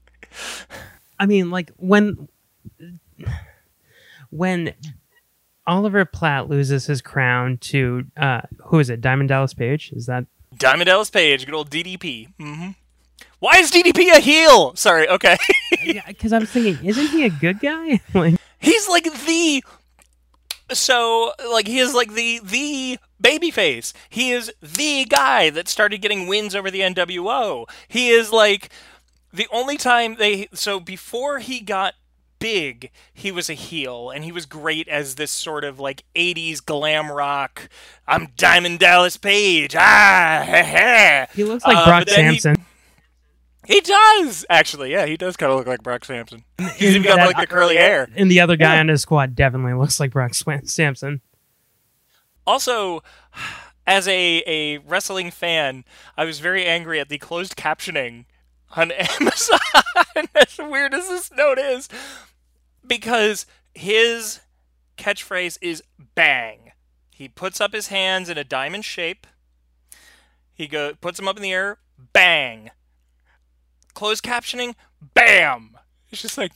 I 1.18 1.26
mean, 1.26 1.50
like 1.50 1.70
when 1.76 2.28
when 4.30 4.74
Oliver 5.66 6.04
Platt 6.04 6.48
loses 6.48 6.86
his 6.86 7.02
crown 7.02 7.58
to 7.58 8.04
uh 8.16 8.42
who 8.66 8.78
is 8.78 8.90
it? 8.90 9.00
Diamond 9.00 9.28
Dallas 9.28 9.54
Page? 9.54 9.92
Is 9.94 10.06
that 10.06 10.26
Diamond 10.56 10.86
Dallas 10.86 11.10
Page, 11.10 11.46
good 11.46 11.54
old 11.54 11.70
DDP. 11.70 12.28
Mm 12.38 12.56
hmm 12.56 12.70
Why 13.40 13.56
is 13.58 13.70
DDP 13.70 14.12
a 14.16 14.20
heel? 14.20 14.74
Sorry, 14.76 15.08
okay. 15.08 15.36
yeah, 15.84 16.02
because 16.06 16.32
I 16.32 16.38
was 16.38 16.50
thinking, 16.50 16.84
isn't 16.86 17.06
he 17.08 17.24
a 17.24 17.30
good 17.30 17.58
guy? 17.60 18.00
like 18.14 18.36
He's 18.58 18.88
like 18.88 19.04
the 19.26 19.64
so 20.72 21.32
like 21.50 21.66
he 21.66 21.78
is 21.78 21.94
like 21.94 22.12
the 22.12 22.40
the 22.44 22.98
babyface. 23.22 23.92
He 24.08 24.30
is 24.32 24.52
the 24.62 25.04
guy 25.06 25.50
that 25.50 25.66
started 25.68 25.98
getting 26.02 26.26
wins 26.28 26.54
over 26.54 26.70
the 26.70 26.80
NWO. 26.80 27.66
He 27.88 28.10
is 28.10 28.30
like 28.30 28.68
the 29.32 29.48
only 29.52 29.76
time 29.76 30.16
they 30.16 30.48
so 30.52 30.78
before 30.78 31.38
he 31.38 31.60
got 31.60 31.94
big, 32.38 32.90
he 33.12 33.32
was 33.32 33.50
a 33.50 33.54
heel 33.54 34.10
and 34.10 34.24
he 34.24 34.32
was 34.32 34.46
great 34.46 34.86
as 34.88 35.14
this 35.16 35.30
sort 35.30 35.64
of 35.64 35.80
like 35.80 36.04
80s 36.14 36.64
glam 36.64 37.10
rock. 37.10 37.68
I'm 38.06 38.28
Diamond 38.36 38.78
Dallas 38.78 39.16
Page. 39.16 39.74
Ah, 39.78 41.26
he 41.34 41.44
looks 41.44 41.64
like 41.64 41.76
Uh, 41.78 41.84
Brock 41.86 42.06
then 42.06 42.32
he- 42.34 42.38
Samson. 42.38 42.66
He, 43.70 43.80
does 43.80 44.44
actually. 44.50 44.92
Yeah, 44.92 45.06
he 45.06 45.16
does 45.16 45.36
kind 45.36 45.52
of 45.52 45.58
look 45.58 45.66
like 45.66 45.82
Brock 45.82 46.04
Samson. 46.04 46.44
He's 46.76 46.96
even 46.96 47.02
got 47.02 47.18
like 47.18 47.36
the 47.36 47.46
curly 47.46 47.76
hair. 47.76 48.08
And 48.16 48.30
the 48.30 48.40
other 48.40 48.56
guy 48.56 48.78
on 48.78 48.88
his 48.88 49.02
squad 49.02 49.34
definitely 49.34 49.74
looks 49.74 50.00
like 50.00 50.12
Brock 50.12 50.34
Samson. 50.34 51.20
Also, 52.46 53.02
as 53.86 54.08
a, 54.08 54.42
a 54.46 54.78
wrestling 54.78 55.30
fan, 55.30 55.84
I 56.16 56.24
was 56.24 56.40
very 56.40 56.64
angry 56.64 57.00
at 57.00 57.08
the 57.08 57.18
closed 57.18 57.56
captioning 57.56 58.24
on 58.76 58.90
Amazon, 59.20 59.58
as 60.34 60.58
weird 60.58 60.94
as 60.94 61.08
this 61.08 61.30
note 61.32 61.58
is, 61.58 61.88
because 62.86 63.46
his 63.74 64.40
catchphrase 64.96 65.58
is 65.60 65.82
bang. 66.14 66.72
He 67.10 67.28
puts 67.28 67.60
up 67.60 67.72
his 67.72 67.88
hands 67.88 68.28
in 68.28 68.38
a 68.38 68.44
diamond 68.44 68.84
shape. 68.84 69.26
He 70.54 70.66
go 70.66 70.94
puts 71.00 71.18
them 71.18 71.28
up 71.28 71.36
in 71.36 71.42
the 71.42 71.52
air, 71.52 71.78
bang. 72.12 72.70
Closed 73.94 74.24
captioning, 74.24 74.74
bam. 75.14 75.76
It's 76.10 76.22
just 76.22 76.38
like 76.38 76.52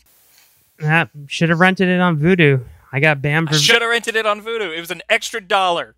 Ah, 0.83 1.09
should 1.27 1.51
have 1.51 1.61
rented 1.61 1.89
it 1.89 2.01
on 2.01 2.19
Vudu. 2.19 2.65
I 2.93 3.01
got 3.01 3.23
banned 3.23 3.49
I 3.49 3.53
for 3.53 3.59
should 3.59 3.81
have 3.83 3.91
rented 3.91 4.17
it 4.17 4.27
on 4.27 4.41
Vudu. 4.41 4.77
It 4.77 4.81
was 4.81 4.91
an 4.91 5.03
extra 5.09 5.41
dollar. 5.41 5.95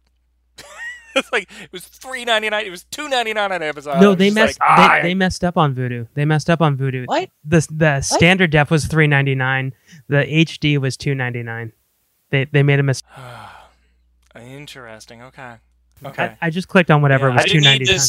it's 1.15 1.33
like 1.33 1.51
it 1.63 1.73
was 1.73 1.85
three 1.85 2.25
ninety 2.25 2.51
nine. 2.51 2.67
It 2.67 2.71
was 2.71 2.85
two 2.85 3.09
ninety 3.09 3.33
nine 3.33 3.53
on 3.53 3.63
Amazon. 3.63 4.01
No, 4.01 4.15
they 4.15 4.31
messed. 4.31 4.61
Like, 4.61 4.69
"Ah, 4.69 4.99
they, 5.03 5.09
they 5.11 5.15
messed 5.15 5.45
up 5.45 5.57
on 5.57 5.75
Vudu. 5.75 6.09
They 6.15 6.25
messed 6.25 6.51
up 6.51 6.61
on 6.61 6.77
Vudu. 6.77 7.07
What? 7.07 7.31
The 7.45 7.67
the 7.71 8.01
standard 8.03 8.51
def 8.51 8.71
was 8.71 8.87
three 8.87 9.07
ninety 9.07 9.35
nine. 9.35 9.75
The 10.09 10.25
HD 10.25 10.79
was 10.79 10.97
two 10.97 11.15
ninety 11.15 11.43
nine. 11.43 11.73
They 12.31 12.45
they 12.45 12.63
made 12.63 12.81
a 12.81 12.83
mistake. 12.83 13.09
Interesting. 14.37 15.23
Okay. 15.23 15.55
Okay. 16.05 16.25
I, 16.25 16.37
I 16.43 16.51
just 16.51 16.69
clicked 16.69 16.91
on 16.91 17.01
whatever 17.01 17.29
Yeah, 17.29 17.33
I 17.33 17.37
was 17.37 17.45
two 17.45 17.53
didn't 17.53 17.65
ninety 17.65 17.85
need 17.85 17.91
nine. 17.97 18.07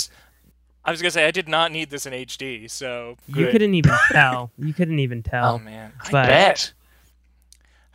I 0.87 0.91
was 0.91 1.01
gonna 1.01 1.11
say 1.11 1.27
I 1.27 1.31
did 1.31 1.49
not 1.49 1.73
need 1.73 1.89
this 1.89 2.05
in 2.05 2.13
HD. 2.13 2.69
So 2.71 3.17
You 3.27 3.49
couldn't 3.51 3.73
even 3.73 3.93
tell. 4.11 4.51
You 4.57 4.73
couldn't 4.73 4.99
even 4.99 5.21
tell. 5.21 5.55
Oh 5.55 5.59
man. 5.59 5.91
I 6.01 6.11
bet. 6.11 6.71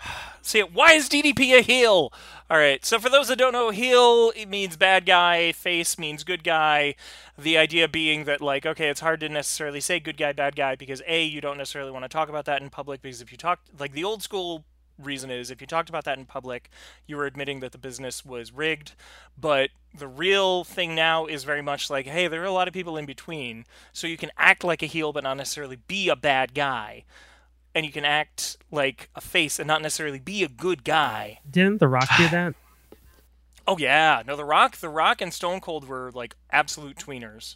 See, 0.42 0.61
why 0.61 0.92
is 0.92 1.09
DDP 1.09 1.59
a 1.59 1.62
heel? 1.62 2.12
All 2.50 2.59
right. 2.59 2.85
So 2.85 2.98
for 2.98 3.09
those 3.09 3.28
that 3.28 3.38
don't 3.38 3.52
know, 3.52 3.70
heel 3.70 4.33
it 4.37 4.46
means 4.46 4.76
bad 4.76 5.07
guy, 5.07 5.52
face 5.52 5.98
means 5.98 6.22
good 6.22 6.44
guy. 6.44 6.96
The 7.38 7.57
idea 7.57 7.88
being 7.88 8.24
that 8.24 8.42
like, 8.42 8.66
okay, 8.66 8.88
it's 8.88 9.00
hard 9.00 9.20
to 9.20 9.28
necessarily 9.28 9.81
say 9.81 9.98
good 9.98 10.18
guy, 10.18 10.33
bad 10.33 10.55
guy 10.55 10.74
because 10.74 11.00
a 11.07 11.24
you 11.24 11.40
don't 11.40 11.57
necessarily 11.57 11.92
want 11.92 12.05
to 12.05 12.11
talk 12.11 12.28
about 12.28 12.44
that 12.44 12.61
in 12.61 12.68
public 12.68 13.00
because 13.00 13.22
if 13.22 13.33
you 13.33 13.38
talk 13.38 13.61
like 13.78 13.92
the 13.92 14.05
old 14.05 14.22
school 14.22 14.64
reason 14.98 15.31
is 15.31 15.50
if 15.50 15.61
you 15.61 15.66
talked 15.66 15.88
about 15.88 16.05
that 16.05 16.18
in 16.18 16.24
public, 16.24 16.70
you 17.07 17.16
were 17.16 17.26
admitting 17.26 17.61
that 17.61 17.72
the 17.72 17.78
business 17.78 18.24
was 18.24 18.52
rigged. 18.52 18.92
But 19.38 19.70
the 19.94 20.09
real 20.09 20.64
thing 20.64 20.94
now 20.94 21.26
is 21.26 21.44
very 21.44 21.62
much 21.62 21.90
like, 21.90 22.07
hey, 22.07 22.28
there 22.28 22.42
are 22.42 22.46
a 22.46 22.52
lot 22.52 22.68
of 22.68 22.74
people 22.74 22.96
in 22.96 23.07
between, 23.07 23.64
so 23.92 24.07
you 24.07 24.16
can 24.16 24.31
act 24.37 24.64
like 24.64 24.83
a 24.83 24.87
heel 24.87 25.12
but 25.12 25.24
not 25.24 25.37
necessarily 25.37 25.76
be 25.76 26.09
a 26.09 26.16
bad 26.16 26.55
guy. 26.55 27.05
And 27.74 27.87
you 27.87 27.92
can 27.92 28.05
act 28.05 28.59
like 28.70 29.09
a 29.14 29.20
face 29.20 29.59
and 29.59 29.66
not 29.66 29.81
necessarily 29.81 30.18
be 30.18 30.44
a 30.44 30.48
good 30.48 30.85
guy. 30.85 31.40
Didn't 31.50 31.81
The 31.81 31.88
Rock 31.88 32.09
do 32.18 32.28
that? 32.31 32.55
Oh 33.66 33.78
yeah, 33.78 34.22
no, 34.26 34.37
The 34.37 34.44
Rock, 34.44 34.76
The 34.76 34.88
Rock, 34.88 35.20
and 35.20 35.33
Stone 35.33 35.61
Cold 35.61 35.87
were 35.87 36.11
like 36.12 36.35
absolute 36.50 36.96
tweeners. 36.96 37.55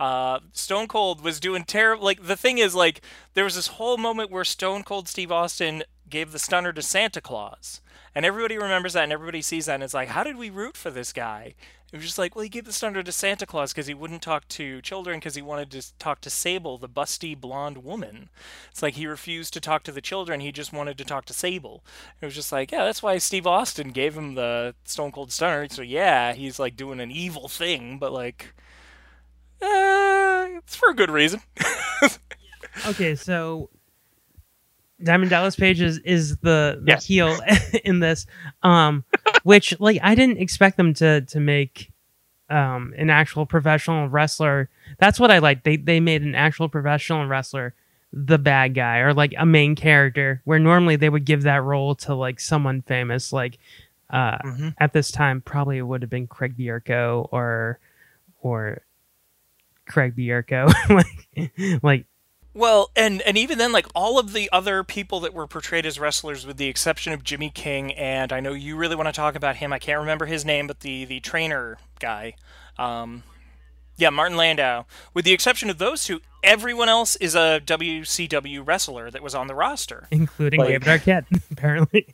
Uh, 0.00 0.40
Stone 0.52 0.88
Cold 0.88 1.22
was 1.22 1.38
doing 1.38 1.64
terrible. 1.64 2.04
Like 2.04 2.24
the 2.24 2.36
thing 2.36 2.58
is, 2.58 2.74
like 2.74 3.00
there 3.34 3.44
was 3.44 3.54
this 3.54 3.68
whole 3.68 3.96
moment 3.96 4.30
where 4.30 4.44
Stone 4.44 4.82
Cold 4.82 5.08
Steve 5.08 5.30
Austin 5.30 5.84
gave 6.14 6.30
the 6.30 6.38
stunner 6.38 6.72
to 6.72 6.80
Santa 6.80 7.20
Claus, 7.20 7.80
and 8.14 8.24
everybody 8.24 8.56
remembers 8.56 8.92
that, 8.92 9.02
and 9.02 9.12
everybody 9.12 9.42
sees 9.42 9.66
that, 9.66 9.74
and 9.74 9.82
it's 9.82 9.92
like, 9.92 10.10
how 10.10 10.22
did 10.22 10.36
we 10.36 10.48
root 10.48 10.76
for 10.76 10.88
this 10.88 11.12
guy? 11.12 11.56
It 11.92 11.96
was 11.96 12.04
just 12.04 12.18
like, 12.18 12.36
well, 12.36 12.44
he 12.44 12.48
gave 12.48 12.66
the 12.66 12.72
stunner 12.72 13.02
to 13.02 13.10
Santa 13.10 13.46
Claus 13.46 13.72
because 13.72 13.88
he 13.88 13.94
wouldn't 13.94 14.22
talk 14.22 14.46
to 14.50 14.80
children 14.80 15.18
because 15.18 15.34
he 15.34 15.42
wanted 15.42 15.72
to 15.72 15.98
talk 15.98 16.20
to 16.20 16.30
Sable, 16.30 16.78
the 16.78 16.88
busty 16.88 17.36
blonde 17.36 17.78
woman. 17.78 18.28
It's 18.70 18.80
like 18.80 18.94
he 18.94 19.08
refused 19.08 19.54
to 19.54 19.60
talk 19.60 19.82
to 19.82 19.92
the 19.92 20.00
children; 20.00 20.38
he 20.38 20.52
just 20.52 20.72
wanted 20.72 20.98
to 20.98 21.04
talk 21.04 21.24
to 21.24 21.32
Sable. 21.34 21.82
It 22.20 22.26
was 22.26 22.36
just 22.36 22.52
like, 22.52 22.70
yeah, 22.70 22.84
that's 22.84 23.02
why 23.02 23.18
Steve 23.18 23.48
Austin 23.48 23.90
gave 23.90 24.16
him 24.16 24.36
the 24.36 24.76
Stone 24.84 25.10
Cold 25.10 25.32
Stunner. 25.32 25.66
So 25.68 25.82
yeah, 25.82 26.32
he's 26.32 26.60
like 26.60 26.76
doing 26.76 27.00
an 27.00 27.10
evil 27.10 27.48
thing, 27.48 27.98
but 27.98 28.12
like, 28.12 28.54
uh, 29.60 30.46
it's 30.58 30.76
for 30.76 30.90
a 30.90 30.94
good 30.94 31.10
reason. 31.10 31.40
Okay, 32.86 33.14
so 33.14 33.70
Diamond 35.04 35.30
Dallas 35.30 35.56
Page 35.56 35.80
is, 35.80 35.98
is 35.98 36.36
the, 36.38 36.80
the 36.82 36.92
Yes. 36.92 37.06
heel 37.06 37.36
in 37.84 38.00
this, 38.00 38.26
um, 38.62 39.04
which 39.44 39.78
like 39.80 39.98
I 40.02 40.14
didn't 40.14 40.38
expect 40.38 40.76
them 40.76 40.94
to 40.94 41.20
to 41.22 41.40
make 41.40 41.92
um, 42.50 42.94
an 42.96 43.10
actual 43.10 43.46
professional 43.46 44.08
wrestler. 44.08 44.68
That's 44.98 45.20
what 45.20 45.30
I 45.30 45.38
like. 45.38 45.62
They 45.62 45.76
they 45.76 46.00
made 46.00 46.22
an 46.22 46.34
actual 46.34 46.68
professional 46.68 47.26
wrestler 47.26 47.74
the 48.16 48.38
bad 48.38 48.74
guy 48.74 48.98
or 48.98 49.12
like 49.12 49.34
a 49.36 49.44
main 49.44 49.74
character, 49.74 50.40
where 50.44 50.60
normally 50.60 50.94
they 50.94 51.08
would 51.08 51.24
give 51.24 51.42
that 51.42 51.62
role 51.64 51.96
to 51.96 52.14
like 52.14 52.38
someone 52.38 52.80
famous. 52.82 53.32
Like 53.32 53.58
uh, 54.10 54.38
at 54.78 54.92
this 54.92 55.10
time, 55.10 55.40
probably 55.40 55.78
it 55.78 55.82
would 55.82 56.02
have 56.02 56.10
been 56.10 56.28
Craig 56.28 56.56
Bierko 56.56 57.28
or 57.32 57.80
or 58.40 58.82
Craig 59.88 60.14
Bierko, 60.16 60.72
like 60.90 61.82
like 61.82 62.06
Well, 62.56 62.90
and 62.94 63.20
and 63.22 63.36
even 63.36 63.58
then, 63.58 63.72
like 63.72 63.86
all 63.96 64.18
of 64.18 64.32
the 64.32 64.48
other 64.52 64.84
people 64.84 65.18
that 65.20 65.34
were 65.34 65.48
portrayed 65.48 65.84
as 65.84 65.98
wrestlers, 65.98 66.46
with 66.46 66.56
the 66.56 66.68
exception 66.68 67.12
of 67.12 67.24
Jimmy 67.24 67.50
King, 67.50 67.92
and 67.94 68.32
I 68.32 68.38
know 68.38 68.52
you 68.52 68.76
really 68.76 68.94
want 68.94 69.08
to 69.08 69.12
talk 69.12 69.34
about 69.34 69.56
him. 69.56 69.72
I 69.72 69.80
can't 69.80 69.98
remember 69.98 70.26
his 70.26 70.44
name, 70.44 70.68
but 70.68 70.80
the 70.80 71.04
the 71.04 71.18
trainer 71.18 71.78
guy, 71.98 72.34
um, 72.78 73.24
yeah, 73.96 74.10
Martin 74.10 74.36
Landau. 74.36 74.84
With 75.14 75.24
the 75.24 75.32
exception 75.32 75.68
of 75.68 75.78
those 75.78 76.04
two, 76.04 76.20
everyone 76.44 76.88
else 76.88 77.16
is 77.16 77.34
a 77.34 77.60
WCW 77.66 78.64
wrestler 78.64 79.10
that 79.10 79.22
was 79.22 79.34
on 79.34 79.48
the 79.48 79.54
roster. 79.56 80.06
including 80.12 80.60
Like- 80.60 80.68
David 80.68 80.86
Arquette, 80.88 81.26
apparently. 81.50 82.06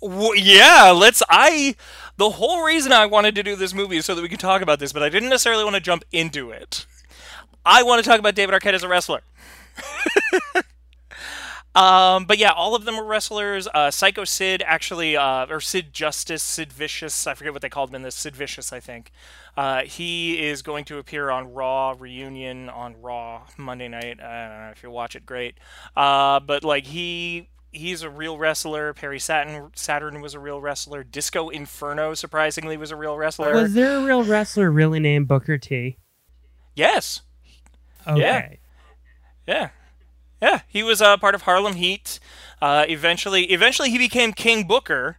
W- 0.00 0.40
yeah, 0.40 0.92
let's. 0.96 1.22
I 1.28 1.76
the 2.16 2.30
whole 2.30 2.62
reason 2.64 2.90
I 2.92 3.04
wanted 3.04 3.34
to 3.34 3.42
do 3.42 3.54
this 3.54 3.74
movie 3.74 3.98
is 3.98 4.06
so 4.06 4.14
that 4.14 4.22
we 4.22 4.30
could 4.30 4.40
talk 4.40 4.62
about 4.62 4.78
this, 4.78 4.94
but 4.94 5.02
I 5.02 5.10
didn't 5.10 5.28
necessarily 5.28 5.64
want 5.64 5.74
to 5.76 5.80
jump 5.80 6.04
into 6.10 6.50
it. 6.52 6.86
I 7.66 7.82
want 7.82 8.02
to 8.02 8.08
talk 8.08 8.18
about 8.18 8.34
David 8.34 8.54
Arquette 8.54 8.72
as 8.72 8.82
a 8.82 8.88
wrestler. 8.88 9.20
um, 11.74 12.24
but 12.24 12.38
yeah, 12.38 12.52
all 12.52 12.74
of 12.74 12.84
them 12.84 12.96
were 12.96 13.04
wrestlers. 13.04 13.68
Uh, 13.72 13.90
Psycho 13.90 14.24
Sid 14.24 14.62
actually, 14.66 15.16
uh, 15.16 15.46
or 15.48 15.60
Sid 15.60 15.92
Justice, 15.92 16.42
Sid 16.42 16.72
Vicious. 16.72 17.26
I 17.26 17.34
forget 17.34 17.52
what 17.52 17.62
they 17.62 17.68
called 17.68 17.90
him 17.90 17.96
in 17.96 18.02
this. 18.02 18.14
Sid 18.14 18.36
Vicious, 18.36 18.72
I 18.72 18.80
think. 18.80 19.10
Uh, 19.56 19.82
he 19.82 20.46
is 20.46 20.62
going 20.62 20.84
to 20.86 20.98
appear 20.98 21.30
on 21.30 21.52
Raw 21.52 21.94
reunion 21.98 22.68
on 22.68 23.00
Raw 23.00 23.42
Monday 23.56 23.88
night. 23.88 24.20
I 24.20 24.48
don't 24.48 24.58
know 24.60 24.70
if 24.72 24.82
you 24.82 24.90
watch 24.90 25.16
it, 25.16 25.26
great. 25.26 25.58
Uh, 25.96 26.40
but 26.40 26.62
like 26.64 26.86
he 26.86 27.48
he's 27.72 28.02
a 28.02 28.10
real 28.10 28.38
wrestler. 28.38 28.94
Perry 28.94 29.18
Saturn 29.18 29.70
Saturn 29.74 30.20
was 30.20 30.34
a 30.34 30.38
real 30.38 30.60
wrestler. 30.60 31.04
Disco 31.04 31.48
Inferno 31.48 32.14
surprisingly 32.14 32.76
was 32.76 32.90
a 32.90 32.96
real 32.96 33.16
wrestler. 33.16 33.54
Was 33.54 33.74
there 33.74 33.98
a 33.98 34.04
real 34.04 34.24
wrestler 34.24 34.70
really 34.70 35.00
named 35.00 35.28
Booker 35.28 35.58
T? 35.58 35.96
yes. 36.74 37.22
Okay. 38.06 38.20
Yeah. 38.20 38.56
Yeah, 39.48 39.70
Yeah, 40.42 40.60
he 40.68 40.82
was 40.82 41.00
uh, 41.00 41.16
part 41.16 41.34
of 41.34 41.42
Harlem 41.42 41.76
Heat. 41.76 42.20
Uh, 42.60 42.84
eventually, 42.86 43.44
eventually 43.46 43.90
he 43.90 43.96
became 43.96 44.32
King 44.34 44.66
Booker. 44.66 45.16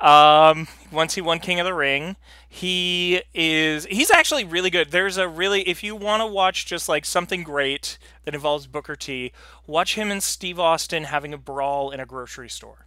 Um, 0.00 0.66
once 0.90 1.14
he 1.14 1.20
won 1.20 1.38
King 1.40 1.60
of 1.60 1.64
the 1.66 1.74
Ring, 1.74 2.16
he 2.48 3.22
is 3.34 3.84
he's 3.86 4.10
actually 4.10 4.44
really 4.44 4.70
good. 4.70 4.90
There's 4.90 5.18
a 5.18 5.28
really 5.28 5.62
if 5.68 5.82
you 5.84 5.94
want 5.94 6.22
to 6.22 6.26
watch 6.26 6.64
just 6.66 6.88
like 6.88 7.04
something 7.04 7.42
great 7.42 7.98
that 8.24 8.34
involves 8.34 8.66
Booker 8.66 8.96
T, 8.96 9.32
watch 9.66 9.94
him 9.94 10.10
and 10.10 10.22
Steve 10.22 10.58
Austin 10.58 11.04
having 11.04 11.32
a 11.34 11.38
brawl 11.38 11.90
in 11.90 12.00
a 12.00 12.06
grocery 12.06 12.48
store. 12.48 12.86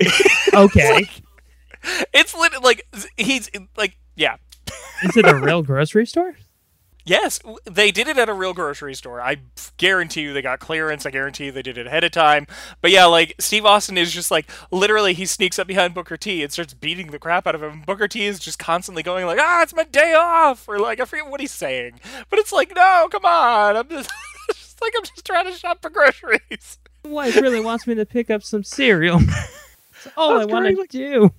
Okay. 0.54 1.08
It's 2.14 2.32
lit 2.34 2.52
like 2.62 2.86
he's 3.16 3.50
like 3.76 3.96
yeah. 4.14 4.36
Is 5.02 5.16
it 5.16 5.26
a 5.26 5.34
real 5.34 5.62
grocery 5.62 6.06
store? 6.06 6.36
Yes, 7.04 7.40
they 7.64 7.90
did 7.90 8.06
it 8.06 8.16
at 8.16 8.28
a 8.28 8.32
real 8.34 8.52
grocery 8.52 8.94
store. 8.94 9.20
I 9.20 9.38
guarantee 9.76 10.22
you 10.22 10.32
they 10.32 10.42
got 10.42 10.60
clearance. 10.60 11.04
I 11.04 11.10
guarantee 11.10 11.46
you 11.46 11.52
they 11.52 11.62
did 11.62 11.76
it 11.76 11.86
ahead 11.86 12.04
of 12.04 12.12
time. 12.12 12.46
But 12.80 12.90
yeah, 12.92 13.06
like 13.06 13.34
Steve 13.40 13.66
Austin 13.66 13.98
is 13.98 14.12
just 14.12 14.30
like 14.30 14.48
literally 14.70 15.12
he 15.14 15.26
sneaks 15.26 15.58
up 15.58 15.66
behind 15.66 15.94
Booker 15.94 16.16
T 16.16 16.42
and 16.42 16.52
starts 16.52 16.74
beating 16.74 17.10
the 17.10 17.18
crap 17.18 17.46
out 17.46 17.54
of 17.54 17.62
him. 17.62 17.82
Booker 17.86 18.06
T 18.06 18.24
is 18.26 18.38
just 18.38 18.58
constantly 18.58 19.02
going 19.02 19.26
like, 19.26 19.38
"Ah, 19.40 19.62
it's 19.62 19.74
my 19.74 19.84
day 19.84 20.14
off," 20.14 20.68
or 20.68 20.78
like 20.78 21.00
I 21.00 21.04
forget 21.04 21.28
what 21.28 21.40
he's 21.40 21.50
saying. 21.52 22.00
But 22.30 22.38
it's 22.38 22.52
like, 22.52 22.72
"No, 22.74 23.08
come 23.10 23.24
on. 23.24 23.76
I'm 23.76 23.88
just, 23.90 24.10
just 24.48 24.80
like 24.80 24.92
I'm 24.96 25.04
just 25.04 25.24
trying 25.24 25.46
to 25.46 25.52
shop 25.52 25.82
for 25.82 25.90
groceries." 25.90 26.78
Wife 27.04 27.34
really 27.34 27.60
wants 27.60 27.86
me 27.86 27.96
to 27.96 28.06
pick 28.06 28.30
up 28.30 28.44
some 28.44 28.62
cereal. 28.62 29.18
That's 30.04 30.16
all 30.16 30.38
I 30.40 30.44
want 30.44 30.66
to 30.66 30.74
great. 30.74 30.90
do. 30.90 31.32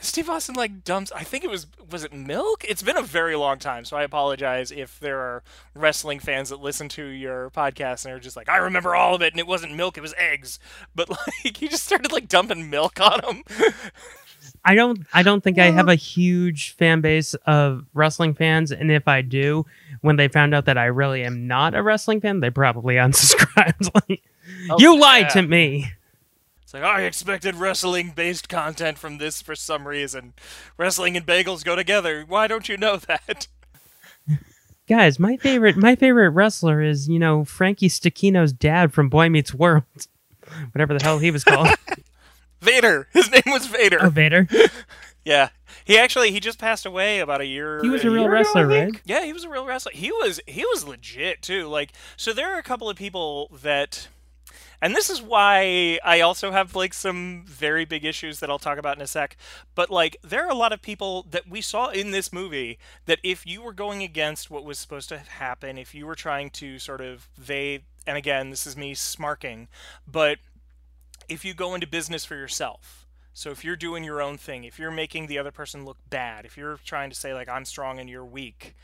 Steve 0.00 0.30
Austin 0.30 0.54
like 0.54 0.84
dumps. 0.84 1.12
I 1.12 1.24
think 1.24 1.44
it 1.44 1.50
was 1.50 1.66
was 1.90 2.04
it 2.04 2.12
milk. 2.12 2.64
It's 2.68 2.82
been 2.82 2.96
a 2.96 3.02
very 3.02 3.36
long 3.36 3.58
time, 3.58 3.84
so 3.84 3.96
I 3.96 4.02
apologize 4.02 4.70
if 4.70 5.00
there 5.00 5.18
are 5.18 5.42
wrestling 5.74 6.20
fans 6.20 6.50
that 6.50 6.60
listen 6.60 6.88
to 6.90 7.04
your 7.04 7.50
podcast 7.50 8.04
and 8.04 8.14
are 8.14 8.20
just 8.20 8.36
like, 8.36 8.48
I 8.48 8.58
remember 8.58 8.94
all 8.94 9.14
of 9.14 9.22
it, 9.22 9.32
and 9.32 9.40
it 9.40 9.46
wasn't 9.46 9.74
milk, 9.74 9.98
it 9.98 10.02
was 10.02 10.14
eggs. 10.16 10.58
But 10.94 11.10
like, 11.44 11.56
he 11.56 11.68
just 11.68 11.84
started 11.84 12.12
like 12.12 12.28
dumping 12.28 12.70
milk 12.70 13.00
on 13.00 13.24
him. 13.24 13.44
I 14.64 14.74
don't 14.74 15.06
I 15.12 15.22
don't 15.22 15.42
think 15.42 15.58
I 15.58 15.70
have 15.70 15.88
a 15.88 15.94
huge 15.94 16.74
fan 16.74 17.00
base 17.00 17.34
of 17.46 17.86
wrestling 17.94 18.34
fans, 18.34 18.70
and 18.70 18.90
if 18.90 19.08
I 19.08 19.22
do, 19.22 19.66
when 20.00 20.16
they 20.16 20.28
found 20.28 20.54
out 20.54 20.66
that 20.66 20.78
I 20.78 20.86
really 20.86 21.24
am 21.24 21.46
not 21.46 21.74
a 21.74 21.82
wrestling 21.82 22.20
fan, 22.20 22.40
they 22.40 22.50
probably 22.50 22.94
unsubscribed. 22.96 23.90
like, 24.08 24.22
oh, 24.70 24.76
you 24.78 24.98
lied 24.98 25.22
yeah. 25.22 25.28
to 25.28 25.42
me. 25.42 25.92
It's 26.68 26.74
like 26.74 26.82
I 26.82 27.04
expected 27.04 27.54
wrestling 27.54 28.12
based 28.14 28.50
content 28.50 28.98
from 28.98 29.16
this 29.16 29.40
for 29.40 29.54
some 29.54 29.88
reason. 29.88 30.34
Wrestling 30.76 31.16
and 31.16 31.24
bagels 31.24 31.64
go 31.64 31.74
together. 31.74 32.26
Why 32.28 32.46
don't 32.46 32.68
you 32.68 32.76
know 32.76 32.98
that? 32.98 33.48
Guys, 34.86 35.18
my 35.18 35.38
favorite 35.38 35.78
my 35.78 35.96
favorite 35.96 36.28
wrestler 36.28 36.82
is, 36.82 37.08
you 37.08 37.18
know, 37.18 37.42
Frankie 37.42 37.88
Stechino's 37.88 38.52
dad 38.52 38.92
from 38.92 39.08
Boy 39.08 39.30
Meets 39.30 39.54
World. 39.54 39.84
Whatever 40.72 40.92
the 40.92 41.02
hell 41.02 41.18
he 41.18 41.30
was 41.30 41.42
called. 41.42 41.68
Vader. 42.60 43.08
His 43.14 43.30
name 43.30 43.44
was 43.46 43.66
Vader. 43.66 44.00
oh, 44.02 44.10
Vader. 44.10 44.46
Yeah. 45.24 45.48
He 45.86 45.96
actually 45.96 46.32
he 46.32 46.38
just 46.38 46.58
passed 46.58 46.84
away 46.84 47.20
about 47.20 47.40
a 47.40 47.46
year. 47.46 47.80
He 47.80 47.88
was 47.88 48.04
a 48.04 48.10
real 48.10 48.24
year 48.24 48.30
ago, 48.30 48.40
wrestler, 48.40 48.66
right? 48.66 49.00
Yeah, 49.06 49.24
he 49.24 49.32
was 49.32 49.44
a 49.44 49.48
real 49.48 49.64
wrestler. 49.64 49.92
He 49.94 50.12
was 50.12 50.38
he 50.46 50.66
was 50.66 50.86
legit 50.86 51.40
too. 51.40 51.66
Like 51.66 51.94
so 52.18 52.34
there 52.34 52.54
are 52.54 52.58
a 52.58 52.62
couple 52.62 52.90
of 52.90 52.96
people 52.98 53.50
that 53.62 54.08
and 54.80 54.94
this 54.94 55.10
is 55.10 55.20
why 55.20 55.98
I 56.04 56.20
also 56.20 56.50
have 56.52 56.76
like 56.76 56.94
some 56.94 57.44
very 57.46 57.84
big 57.84 58.04
issues 58.04 58.40
that 58.40 58.50
I'll 58.50 58.58
talk 58.58 58.78
about 58.78 58.96
in 58.96 59.02
a 59.02 59.06
sec. 59.06 59.36
But 59.74 59.90
like 59.90 60.16
there 60.22 60.44
are 60.44 60.50
a 60.50 60.54
lot 60.54 60.72
of 60.72 60.82
people 60.82 61.26
that 61.30 61.48
we 61.48 61.60
saw 61.60 61.88
in 61.88 62.10
this 62.12 62.32
movie 62.32 62.78
that 63.06 63.18
if 63.22 63.46
you 63.46 63.62
were 63.62 63.72
going 63.72 64.02
against 64.02 64.50
what 64.50 64.64
was 64.64 64.78
supposed 64.78 65.08
to 65.10 65.18
happen, 65.18 65.78
if 65.78 65.94
you 65.94 66.06
were 66.06 66.14
trying 66.14 66.50
to 66.50 66.78
sort 66.78 67.00
of 67.00 67.28
they 67.36 67.80
and 68.06 68.16
again, 68.16 68.50
this 68.50 68.66
is 68.66 68.76
me 68.76 68.94
smarking, 68.94 69.66
but 70.06 70.38
if 71.28 71.44
you 71.44 71.54
go 71.54 71.74
into 71.74 71.86
business 71.86 72.24
for 72.24 72.36
yourself. 72.36 73.04
So 73.34 73.50
if 73.50 73.64
you're 73.64 73.76
doing 73.76 74.02
your 74.02 74.20
own 74.20 74.36
thing, 74.36 74.64
if 74.64 74.80
you're 74.80 74.90
making 74.90 75.28
the 75.28 75.38
other 75.38 75.52
person 75.52 75.84
look 75.84 75.98
bad, 76.10 76.44
if 76.44 76.56
you're 76.56 76.78
trying 76.84 77.08
to 77.10 77.14
say 77.14 77.32
like 77.34 77.48
I'm 77.48 77.64
strong 77.64 78.00
and 78.00 78.10
you're 78.10 78.24
weak, 78.24 78.74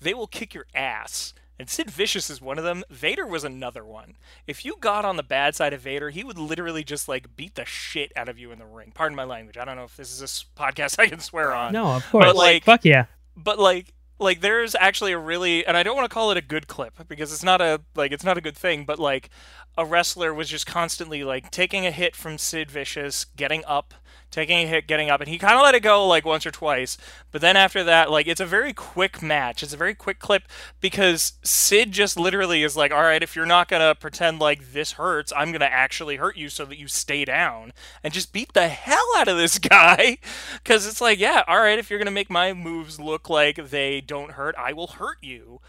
they 0.00 0.14
will 0.14 0.26
kick 0.26 0.54
your 0.54 0.64
ass. 0.74 1.34
And 1.58 1.68
Sid 1.68 1.90
Vicious 1.90 2.30
is 2.30 2.40
one 2.40 2.56
of 2.58 2.64
them. 2.64 2.84
Vader 2.88 3.26
was 3.26 3.42
another 3.42 3.84
one. 3.84 4.16
If 4.46 4.64
you 4.64 4.76
got 4.78 5.04
on 5.04 5.16
the 5.16 5.22
bad 5.24 5.56
side 5.56 5.72
of 5.72 5.80
Vader, 5.80 6.10
he 6.10 6.22
would 6.22 6.38
literally 6.38 6.84
just 6.84 7.08
like 7.08 7.34
beat 7.36 7.56
the 7.56 7.64
shit 7.64 8.12
out 8.14 8.28
of 8.28 8.38
you 8.38 8.52
in 8.52 8.58
the 8.60 8.66
ring. 8.66 8.92
Pardon 8.94 9.16
my 9.16 9.24
language. 9.24 9.58
I 9.58 9.64
don't 9.64 9.76
know 9.76 9.84
if 9.84 9.96
this 9.96 10.12
is 10.12 10.22
a 10.22 10.60
podcast 10.60 10.98
I 11.00 11.08
can 11.08 11.20
swear 11.20 11.52
on. 11.52 11.72
No, 11.72 11.86
of 11.96 12.08
course. 12.10 12.26
But 12.26 12.36
like, 12.36 12.64
Fuck 12.64 12.84
yeah. 12.84 13.06
but 13.36 13.58
like 13.58 13.92
like 14.20 14.40
there's 14.40 14.74
actually 14.74 15.12
a 15.12 15.18
really 15.18 15.64
and 15.66 15.76
I 15.76 15.82
don't 15.82 15.96
want 15.96 16.08
to 16.08 16.14
call 16.14 16.30
it 16.30 16.36
a 16.36 16.42
good 16.42 16.66
clip 16.66 17.06
because 17.08 17.32
it's 17.32 17.44
not 17.44 17.60
a 17.60 17.80
like 17.94 18.12
it's 18.12 18.24
not 18.24 18.38
a 18.38 18.40
good 18.40 18.56
thing, 18.56 18.84
but 18.84 18.98
like 18.98 19.30
a 19.76 19.84
wrestler 19.84 20.34
was 20.34 20.48
just 20.48 20.66
constantly 20.66 21.24
like 21.24 21.50
taking 21.50 21.86
a 21.86 21.90
hit 21.90 22.16
from 22.16 22.38
Sid 22.38 22.70
Vicious, 22.70 23.24
getting 23.24 23.64
up, 23.66 23.94
taking 24.30 24.58
a 24.58 24.66
hit, 24.66 24.86
getting 24.86 25.10
up, 25.10 25.20
and 25.20 25.28
he 25.28 25.38
kind 25.38 25.54
of 25.54 25.62
let 25.62 25.74
it 25.74 25.80
go 25.80 26.06
like 26.06 26.24
once 26.24 26.44
or 26.46 26.50
twice. 26.50 26.96
But 27.30 27.40
then 27.40 27.56
after 27.56 27.82
that, 27.84 28.10
like 28.10 28.26
it's 28.26 28.40
a 28.40 28.46
very 28.46 28.72
quick 28.72 29.22
match. 29.22 29.62
It's 29.62 29.72
a 29.72 29.76
very 29.78 29.94
quick 29.94 30.18
clip 30.18 30.44
because 30.80 31.34
Sid 31.42 31.92
just 31.92 32.18
literally 32.18 32.62
is 32.62 32.76
like, 32.76 32.92
"All 32.92 33.02
right, 33.02 33.22
if 33.22 33.34
you're 33.34 33.46
not 33.46 33.68
gonna 33.68 33.94
pretend 33.94 34.38
like 34.38 34.72
this 34.72 34.92
hurts, 34.92 35.32
I'm 35.36 35.52
gonna 35.52 35.64
actually 35.66 36.16
hurt 36.16 36.36
you 36.36 36.48
so 36.48 36.64
that 36.64 36.78
you 36.78 36.88
stay 36.88 37.24
down 37.24 37.72
and 38.02 38.12
just 38.12 38.32
beat 38.32 38.52
the 38.52 38.68
hell 38.68 39.06
out 39.16 39.28
of 39.28 39.36
this 39.36 39.58
guy." 39.58 40.18
Because 40.62 40.86
it's 40.86 41.00
like, 41.00 41.18
yeah, 41.18 41.42
all 41.46 41.60
right, 41.60 41.78
if 41.78 41.90
you're 41.90 41.98
gonna 41.98 42.10
make 42.10 42.30
my 42.30 42.52
moves 42.52 43.00
look 43.00 43.28
like 43.30 43.70
they 43.70 44.00
don't 44.00 44.32
hurt, 44.32 44.54
I 44.58 44.72
will 44.72 44.88
hurt 44.88 45.18
you. 45.22 45.60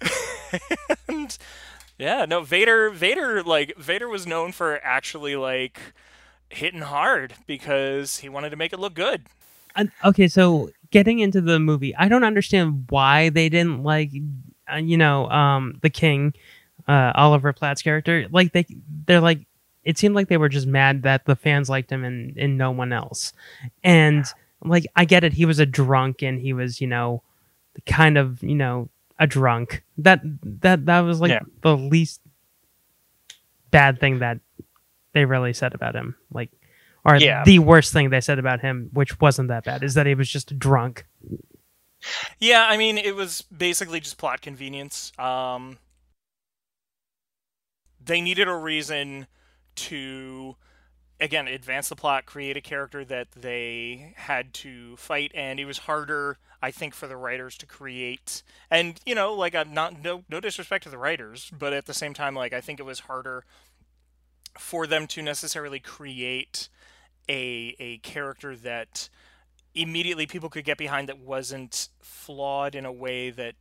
and 1.08 1.36
yeah, 1.98 2.24
no, 2.26 2.42
Vader, 2.42 2.90
Vader, 2.90 3.42
like 3.42 3.76
Vader 3.76 4.08
was 4.08 4.26
known 4.26 4.52
for 4.52 4.80
actually 4.84 5.36
like 5.36 5.80
hitting 6.50 6.80
hard 6.82 7.34
because 7.46 8.18
he 8.18 8.28
wanted 8.28 8.50
to 8.50 8.56
make 8.56 8.72
it 8.72 8.78
look 8.78 8.94
good. 8.94 9.22
And- 9.76 9.90
okay, 10.04 10.28
so 10.28 10.70
getting 10.90 11.18
into 11.20 11.40
the 11.40 11.58
movie, 11.58 11.94
I 11.96 12.08
don't 12.08 12.24
understand 12.24 12.86
why 12.90 13.28
they 13.28 13.48
didn't 13.48 13.82
like, 13.82 14.10
uh, 14.72 14.76
you 14.76 14.96
know, 14.96 15.28
um, 15.30 15.78
the 15.82 15.90
King, 15.90 16.34
uh, 16.88 17.12
Oliver 17.14 17.52
Platt's 17.52 17.82
character. 17.82 18.26
Like 18.30 18.52
they, 18.52 18.66
they're 19.06 19.20
like, 19.20 19.46
it 19.84 19.96
seemed 19.98 20.14
like 20.14 20.28
they 20.28 20.36
were 20.36 20.48
just 20.48 20.66
mad 20.66 21.02
that 21.02 21.24
the 21.26 21.36
fans 21.36 21.70
liked 21.70 21.90
him 21.90 22.04
and 22.04 22.36
and 22.36 22.58
no 22.58 22.70
one 22.70 22.92
else. 22.92 23.32
And 23.84 24.24
like, 24.62 24.84
I 24.96 25.04
get 25.04 25.24
it, 25.24 25.32
he 25.32 25.44
was 25.46 25.58
a 25.60 25.66
drunk 25.66 26.22
and 26.22 26.40
he 26.40 26.52
was, 26.52 26.80
you 26.80 26.86
know, 26.86 27.22
kind 27.86 28.18
of, 28.18 28.42
you 28.42 28.54
know, 28.54 28.88
a 29.18 29.26
drunk. 29.26 29.82
That 29.96 30.20
that 30.60 30.84
that 30.86 31.00
was 31.00 31.20
like 31.20 31.30
Yeah. 31.30 31.40
the 31.62 31.76
least 31.76 32.20
bad 33.70 34.00
thing 34.00 34.18
that 34.18 34.40
they 35.18 35.24
really 35.24 35.52
said 35.52 35.74
about 35.74 35.96
him. 35.96 36.14
Like, 36.32 36.50
or 37.04 37.16
Yeah. 37.16 37.42
the 37.44 37.58
worst 37.58 37.92
thing 37.92 38.10
they 38.10 38.20
said 38.20 38.38
about 38.38 38.60
him, 38.60 38.90
which 38.92 39.20
wasn't 39.20 39.48
that 39.48 39.64
bad, 39.64 39.82
is 39.82 39.94
that 39.94 40.06
he 40.06 40.14
was 40.14 40.30
just 40.30 40.58
drunk. 40.58 41.06
Yeah, 42.38 42.66
I 42.68 42.76
mean, 42.76 42.96
it 42.96 43.16
was 43.16 43.42
basically 43.42 43.98
just 43.98 44.18
plot 44.18 44.40
convenience. 44.40 45.12
Um, 45.18 45.78
they 48.00 48.20
needed 48.20 48.46
a 48.46 48.54
reason 48.54 49.26
to, 49.74 50.54
again, 51.20 51.48
advance 51.48 51.88
the 51.88 51.96
plot, 51.96 52.24
create 52.24 52.56
a 52.56 52.60
character 52.60 53.04
that 53.04 53.32
they 53.32 54.14
had 54.16 54.54
to 54.54 54.96
fight, 54.96 55.32
and 55.34 55.58
it 55.58 55.64
was 55.64 55.78
harder, 55.78 56.38
I 56.62 56.70
think, 56.70 56.94
for 56.94 57.08
the 57.08 57.16
writers 57.16 57.58
to 57.58 57.66
create. 57.66 58.44
And 58.70 59.00
you 59.04 59.16
know, 59.16 59.34
like, 59.34 59.56
I'm 59.56 59.74
not 59.74 60.00
no 60.00 60.24
no 60.28 60.38
disrespect 60.40 60.84
to 60.84 60.90
the 60.90 60.98
writers, 60.98 61.50
but 61.56 61.72
at 61.72 61.86
the 61.86 61.94
same 61.94 62.14
time, 62.14 62.36
like, 62.36 62.52
I 62.52 62.60
think 62.60 62.78
it 62.78 62.86
was 62.86 63.00
harder 63.00 63.44
for 64.58 64.86
them 64.86 65.06
to 65.08 65.22
necessarily 65.22 65.80
create 65.80 66.68
a 67.28 67.74
a 67.78 67.98
character 67.98 68.56
that 68.56 69.08
immediately 69.74 70.26
people 70.26 70.48
could 70.48 70.64
get 70.64 70.78
behind 70.78 71.08
that 71.08 71.18
wasn't 71.18 71.88
flawed 72.00 72.74
in 72.74 72.84
a 72.84 72.92
way 72.92 73.30
that 73.30 73.54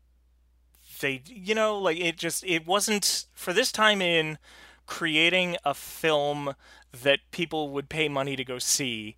they 1.01 1.21
you 1.27 1.53
know 1.53 1.77
like 1.77 1.99
it 1.99 2.17
just 2.17 2.43
it 2.45 2.65
wasn't 2.65 3.25
for 3.33 3.53
this 3.53 3.71
time 3.71 4.01
in 4.01 4.37
creating 4.85 5.57
a 5.65 5.73
film 5.73 6.55
that 7.03 7.19
people 7.31 7.69
would 7.69 7.89
pay 7.89 8.07
money 8.07 8.35
to 8.35 8.43
go 8.43 8.57
see 8.57 9.15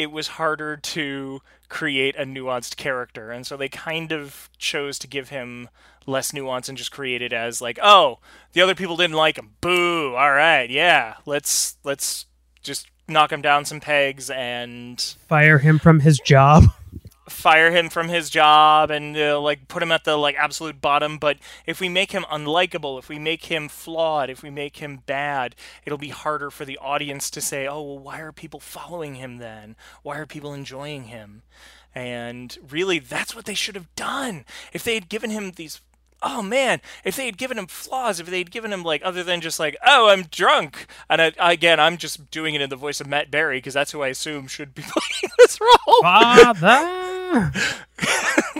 it 0.00 0.10
was 0.10 0.28
harder 0.28 0.78
to 0.78 1.40
create 1.68 2.16
a 2.16 2.24
nuanced 2.24 2.76
character 2.76 3.30
and 3.30 3.46
so 3.46 3.56
they 3.56 3.68
kind 3.68 4.12
of 4.12 4.48
chose 4.56 4.98
to 4.98 5.06
give 5.06 5.28
him 5.28 5.68
less 6.06 6.32
nuance 6.32 6.68
and 6.68 6.78
just 6.78 6.90
create 6.90 7.20
it 7.20 7.32
as 7.32 7.60
like 7.60 7.78
oh 7.82 8.18
the 8.54 8.62
other 8.62 8.74
people 8.74 8.96
didn't 8.96 9.14
like 9.14 9.36
him 9.36 9.50
boo 9.60 10.14
all 10.16 10.32
right 10.32 10.70
yeah 10.70 11.14
let's 11.26 11.76
let's 11.84 12.24
just 12.62 12.86
knock 13.10 13.30
him 13.30 13.42
down 13.42 13.64
some 13.64 13.80
pegs 13.80 14.30
and 14.30 15.00
Fire 15.28 15.58
him 15.58 15.78
from 15.78 16.00
his 16.00 16.18
job. 16.18 16.64
fire 17.30 17.70
him 17.70 17.88
from 17.88 18.08
his 18.08 18.28
job 18.30 18.90
and 18.90 19.16
uh, 19.16 19.40
like 19.40 19.68
put 19.68 19.82
him 19.82 19.92
at 19.92 20.04
the 20.04 20.16
like 20.16 20.36
absolute 20.36 20.80
bottom 20.80 21.18
but 21.18 21.38
if 21.66 21.80
we 21.80 21.88
make 21.88 22.12
him 22.12 22.24
unlikable 22.30 22.98
if 22.98 23.08
we 23.08 23.18
make 23.18 23.46
him 23.46 23.68
flawed 23.68 24.28
if 24.28 24.42
we 24.42 24.50
make 24.50 24.76
him 24.78 25.02
bad 25.06 25.54
it'll 25.84 25.98
be 25.98 26.08
harder 26.08 26.50
for 26.50 26.64
the 26.64 26.78
audience 26.78 27.30
to 27.30 27.40
say 27.40 27.66
oh 27.66 27.80
well 27.82 27.98
why 27.98 28.20
are 28.20 28.32
people 28.32 28.60
following 28.60 29.16
him 29.16 29.38
then? 29.38 29.76
Why 30.02 30.18
are 30.18 30.26
people 30.26 30.54
enjoying 30.54 31.04
him? 31.04 31.42
And 31.94 32.56
really 32.68 32.98
that's 32.98 33.34
what 33.34 33.44
they 33.44 33.54
should 33.54 33.74
have 33.74 33.94
done. 33.94 34.44
If 34.72 34.84
they 34.84 34.94
had 34.94 35.08
given 35.08 35.30
him 35.30 35.52
these 35.52 35.80
oh 36.22 36.42
man, 36.42 36.80
if 37.04 37.16
they 37.16 37.26
had 37.26 37.38
given 37.38 37.58
him 37.58 37.66
flaws, 37.66 38.20
if 38.20 38.26
they 38.26 38.38
had 38.38 38.50
given 38.50 38.72
him 38.72 38.82
like 38.82 39.02
other 39.04 39.22
than 39.22 39.40
just 39.40 39.58
like, 39.58 39.76
oh, 39.84 40.08
I'm 40.08 40.24
drunk, 40.24 40.86
and 41.08 41.20
I, 41.20 41.32
again, 41.38 41.80
I'm 41.80 41.96
just 41.96 42.30
doing 42.30 42.54
it 42.54 42.60
in 42.60 42.70
the 42.70 42.76
voice 42.76 43.00
of 43.00 43.06
Matt 43.06 43.30
Berry 43.30 43.58
because 43.58 43.74
that's 43.74 43.92
who 43.92 44.02
I 44.02 44.08
assume 44.08 44.46
should 44.46 44.74
be 44.74 44.82
playing 44.86 45.32
this 45.38 45.58
role. 45.60 46.02
Father! 46.02 47.52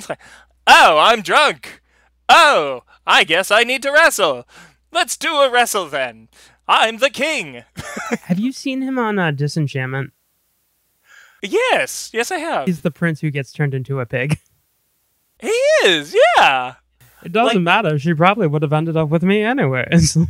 Like, 0.09 0.21
oh, 0.67 0.99
I'm 0.99 1.21
drunk. 1.21 1.83
Oh, 2.29 2.85
I 3.07 3.25
guess 3.25 3.51
I 3.51 3.65
need 3.65 3.83
to 3.83 3.91
wrestle. 3.91 4.47
Let's 4.93 5.17
do 5.17 5.35
a 5.35 5.51
wrestle 5.51 5.89
then. 5.89 6.29
I'm 6.67 6.99
the 6.99 7.11
king. 7.11 7.65
Have 8.23 8.39
you 8.39 8.53
seen 8.53 8.83
him 8.83 8.99
on 8.99 9.19
uh, 9.19 9.33
Disenchantment? 9.33 10.13
Yes, 11.43 12.11
yes, 12.13 12.31
I 12.31 12.39
have. 12.39 12.67
He's 12.67 12.83
the 12.83 12.91
prince 12.91 13.21
who 13.21 13.31
gets 13.31 13.53
turned 13.53 13.75
into 13.75 14.01
a 14.01 14.07
pig. 14.07 14.39
He 15.39 15.49
is, 15.85 16.15
yeah. 16.37 16.75
It 17.25 17.33
doesn't 17.33 17.57
Like- 17.57 17.63
matter. 17.65 17.99
She 17.99 18.15
probably 18.15 18.47
would 18.47 18.63
have 18.63 18.73
ended 18.73 18.97
up 18.97 19.09
with 19.09 19.23
me 19.23 19.43
anyways. 19.43 20.17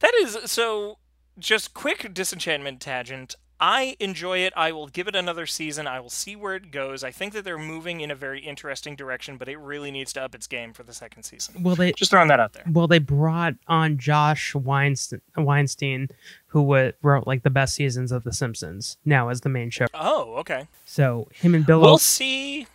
That 0.00 0.12
is 0.20 0.36
so. 0.46 0.98
Just 1.38 1.72
quick 1.74 2.12
disenchantment 2.12 2.80
tangent. 2.80 3.34
I 3.58 3.96
enjoy 3.98 4.38
it. 4.38 4.52
I 4.56 4.70
will 4.72 4.88
give 4.88 5.08
it 5.08 5.16
another 5.16 5.46
season. 5.46 5.86
I 5.86 5.98
will 5.98 6.10
see 6.10 6.36
where 6.36 6.54
it 6.54 6.70
goes. 6.70 7.02
I 7.02 7.10
think 7.10 7.32
that 7.32 7.44
they're 7.44 7.56
moving 7.58 8.00
in 8.00 8.10
a 8.10 8.14
very 8.14 8.40
interesting 8.40 8.94
direction, 8.96 9.36
but 9.38 9.48
it 9.48 9.56
really 9.56 9.90
needs 9.90 10.12
to 10.14 10.22
up 10.22 10.34
its 10.34 10.46
game 10.46 10.72
for 10.72 10.82
the 10.82 10.92
second 10.92 11.22
season. 11.22 11.62
well, 11.62 11.74
they 11.74 11.92
Just 11.92 12.10
throwing 12.10 12.28
that 12.28 12.38
out 12.40 12.52
there. 12.52 12.64
well 12.70 12.86
they 12.86 12.98
brought 12.98 13.54
on 13.66 13.96
Josh 13.96 14.54
Weinstein, 14.54 15.22
Weinstein 15.36 16.08
who 16.48 16.92
wrote 17.02 17.26
like 17.26 17.42
the 17.42 17.50
best 17.50 17.74
seasons 17.74 18.12
of 18.12 18.24
The 18.24 18.32
Simpsons 18.32 18.98
now 19.04 19.28
as 19.28 19.40
the 19.40 19.48
main 19.48 19.70
show. 19.70 19.86
Oh, 19.94 20.34
okay. 20.36 20.68
So 20.84 21.28
him 21.32 21.54
and 21.54 21.64
Bill. 21.64 21.80
We'll 21.80 21.94
O- 21.94 21.96
see. 21.96 22.66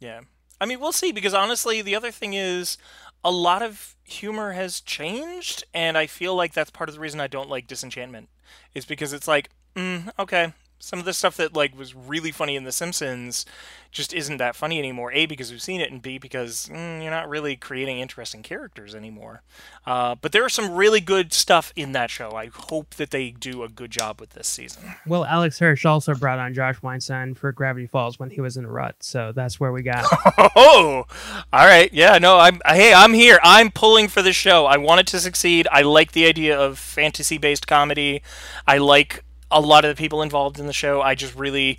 Yeah. 0.00 0.20
I 0.60 0.66
mean, 0.66 0.80
we'll 0.80 0.92
see 0.92 1.12
because 1.12 1.34
honestly, 1.34 1.82
the 1.82 1.94
other 1.94 2.10
thing 2.10 2.34
is 2.34 2.78
a 3.24 3.30
lot 3.30 3.62
of 3.62 3.96
humor 4.04 4.52
has 4.52 4.80
changed, 4.80 5.64
and 5.72 5.96
I 5.96 6.06
feel 6.06 6.34
like 6.34 6.52
that's 6.52 6.70
part 6.70 6.88
of 6.88 6.94
the 6.94 7.00
reason 7.00 7.20
I 7.20 7.26
don't 7.26 7.48
like 7.48 7.66
Disenchantment 7.66 8.28
is 8.74 8.84
because 8.84 9.12
it's 9.12 9.28
like, 9.28 9.50
mm, 9.74 10.10
okay, 10.18 10.52
some 10.78 10.98
of 10.98 11.04
the 11.04 11.12
stuff 11.12 11.36
that 11.36 11.54
like 11.54 11.76
was 11.76 11.94
really 11.94 12.30
funny 12.30 12.56
in 12.56 12.64
The 12.64 12.72
Simpsons 12.72 13.46
just 13.94 14.12
isn't 14.12 14.38
that 14.38 14.56
funny 14.56 14.78
anymore. 14.78 15.12
A 15.12 15.24
because 15.24 15.52
we've 15.52 15.62
seen 15.62 15.80
it, 15.80 15.90
and 15.90 16.02
B 16.02 16.18
because 16.18 16.68
mm, 16.70 17.00
you're 17.00 17.12
not 17.12 17.28
really 17.28 17.54
creating 17.54 18.00
interesting 18.00 18.42
characters 18.42 18.94
anymore. 18.94 19.42
Uh, 19.86 20.16
but 20.20 20.32
there 20.32 20.44
are 20.44 20.48
some 20.48 20.74
really 20.74 21.00
good 21.00 21.32
stuff 21.32 21.72
in 21.76 21.92
that 21.92 22.10
show. 22.10 22.32
I 22.32 22.50
hope 22.52 22.96
that 22.96 23.10
they 23.10 23.30
do 23.30 23.62
a 23.62 23.68
good 23.68 23.92
job 23.92 24.20
with 24.20 24.30
this 24.30 24.48
season. 24.48 24.96
well, 25.06 25.24
Alex 25.24 25.60
Hirsch 25.60 25.86
also 25.86 26.14
brought 26.14 26.40
on 26.40 26.52
Josh 26.52 26.82
Weinstein 26.82 27.34
for 27.34 27.52
Gravity 27.52 27.86
Falls 27.86 28.18
when 28.18 28.30
he 28.30 28.40
was 28.40 28.56
in 28.56 28.64
a 28.64 28.70
rut. 28.70 28.96
So 29.00 29.32
that's 29.32 29.60
where 29.60 29.72
we 29.72 29.82
got. 29.82 30.04
Oh, 30.56 31.04
all 31.52 31.66
right. 31.66 31.92
Yeah, 31.92 32.18
no, 32.18 32.38
I'm 32.38 32.60
hey, 32.66 32.92
I'm 32.92 33.12
here. 33.12 33.38
I'm 33.42 33.70
pulling 33.70 34.08
for 34.08 34.22
the 34.22 34.32
show. 34.32 34.66
I 34.66 34.76
want 34.76 35.00
it 35.00 35.06
to 35.08 35.20
succeed. 35.20 35.66
I 35.70 35.82
like 35.82 36.12
the 36.12 36.26
idea 36.26 36.58
of 36.58 36.78
fantasy-based 36.78 37.66
comedy. 37.66 38.22
I 38.66 38.78
like 38.78 39.24
a 39.50 39.60
lot 39.60 39.84
of 39.84 39.94
the 39.96 40.00
people 40.00 40.22
involved 40.22 40.58
in 40.58 40.66
the 40.66 40.72
show. 40.72 41.00
I 41.02 41.14
just 41.14 41.34
really 41.34 41.78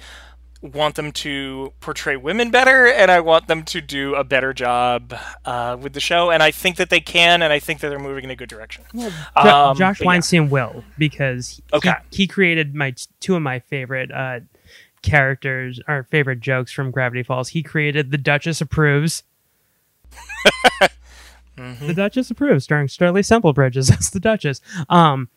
want 0.62 0.96
them 0.96 1.12
to 1.12 1.72
portray 1.80 2.16
women 2.16 2.50
better 2.50 2.88
and 2.88 3.12
I 3.12 3.20
want 3.20 3.48
them 3.48 3.62
to 3.66 3.82
do 3.82 4.16
a 4.16 4.24
better 4.24 4.52
job 4.52 5.14
uh, 5.44 5.78
with 5.80 5.94
the 5.94 6.00
show 6.00 6.32
and 6.32 6.42
I 6.42 6.50
think 6.50 6.78
that 6.78 6.90
they 6.90 7.00
can 7.02 7.44
and 7.44 7.54
I 7.54 7.60
think 7.60 7.82
that 7.82 7.90
they're 7.90 8.00
moving 8.00 8.24
in 8.24 8.32
a 8.32 8.36
good 8.36 8.50
direction. 8.50 8.84
Jo- 8.96 9.10
Um, 9.36 9.78
Josh 9.78 10.00
but 10.00 10.04
yeah. 10.04 10.06
Weinstein 10.08 10.50
will 10.50 10.84
because 10.98 11.50
he, 11.50 11.64
Okay. 11.74 11.94
he 12.10 12.26
created 12.26 12.74
my 12.74 12.96
two 13.20 13.36
of 13.36 13.44
my 13.44 13.60
favorite 13.60 14.12
uh, 14.12 14.40
characters 15.04 15.80
or 15.88 16.04
favorite 16.10 16.40
jokes 16.40 16.72
from 16.72 16.90
Gravity 16.90 17.22
Falls. 17.22 17.50
He 17.50 17.62
created 17.62 18.10
the 18.10 18.18
Duchess 18.18 18.60
approves. 18.62 19.22
Mm-hmm. 21.58 21.88
The 21.88 21.94
Duchess 21.94 22.30
approves, 22.30 22.66
starring 22.66 22.90
Sterling 22.90 23.24
Semple 23.24 23.54
Bridges 23.54 23.90
as 23.90 24.10
the 24.12 24.20
Duchess. 24.20 24.60
Um, 24.90 25.30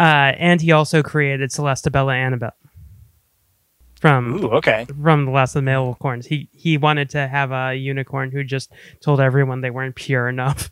uh, 0.00 0.32
and 0.38 0.60
he 0.60 0.72
also 0.72 1.02
created 1.02 1.50
Celesta 1.50 1.92
Bella 1.92 2.14
Annabelle 2.14 2.54
from 4.00 4.42
Ooh, 4.42 4.48
okay. 4.52 4.86
from 5.02 5.26
the 5.26 5.30
Last 5.30 5.50
of 5.54 5.60
the 5.60 5.66
Male 5.66 5.84
Unicorns. 5.84 6.26
He 6.26 6.48
he 6.52 6.76
wanted 6.78 7.10
to 7.10 7.28
have 7.28 7.52
a 7.52 7.74
unicorn 7.74 8.30
who 8.30 8.42
just 8.42 8.72
told 9.00 9.20
everyone 9.20 9.60
they 9.60 9.70
weren't 9.70 9.94
pure 9.94 10.28
enough. 10.28 10.70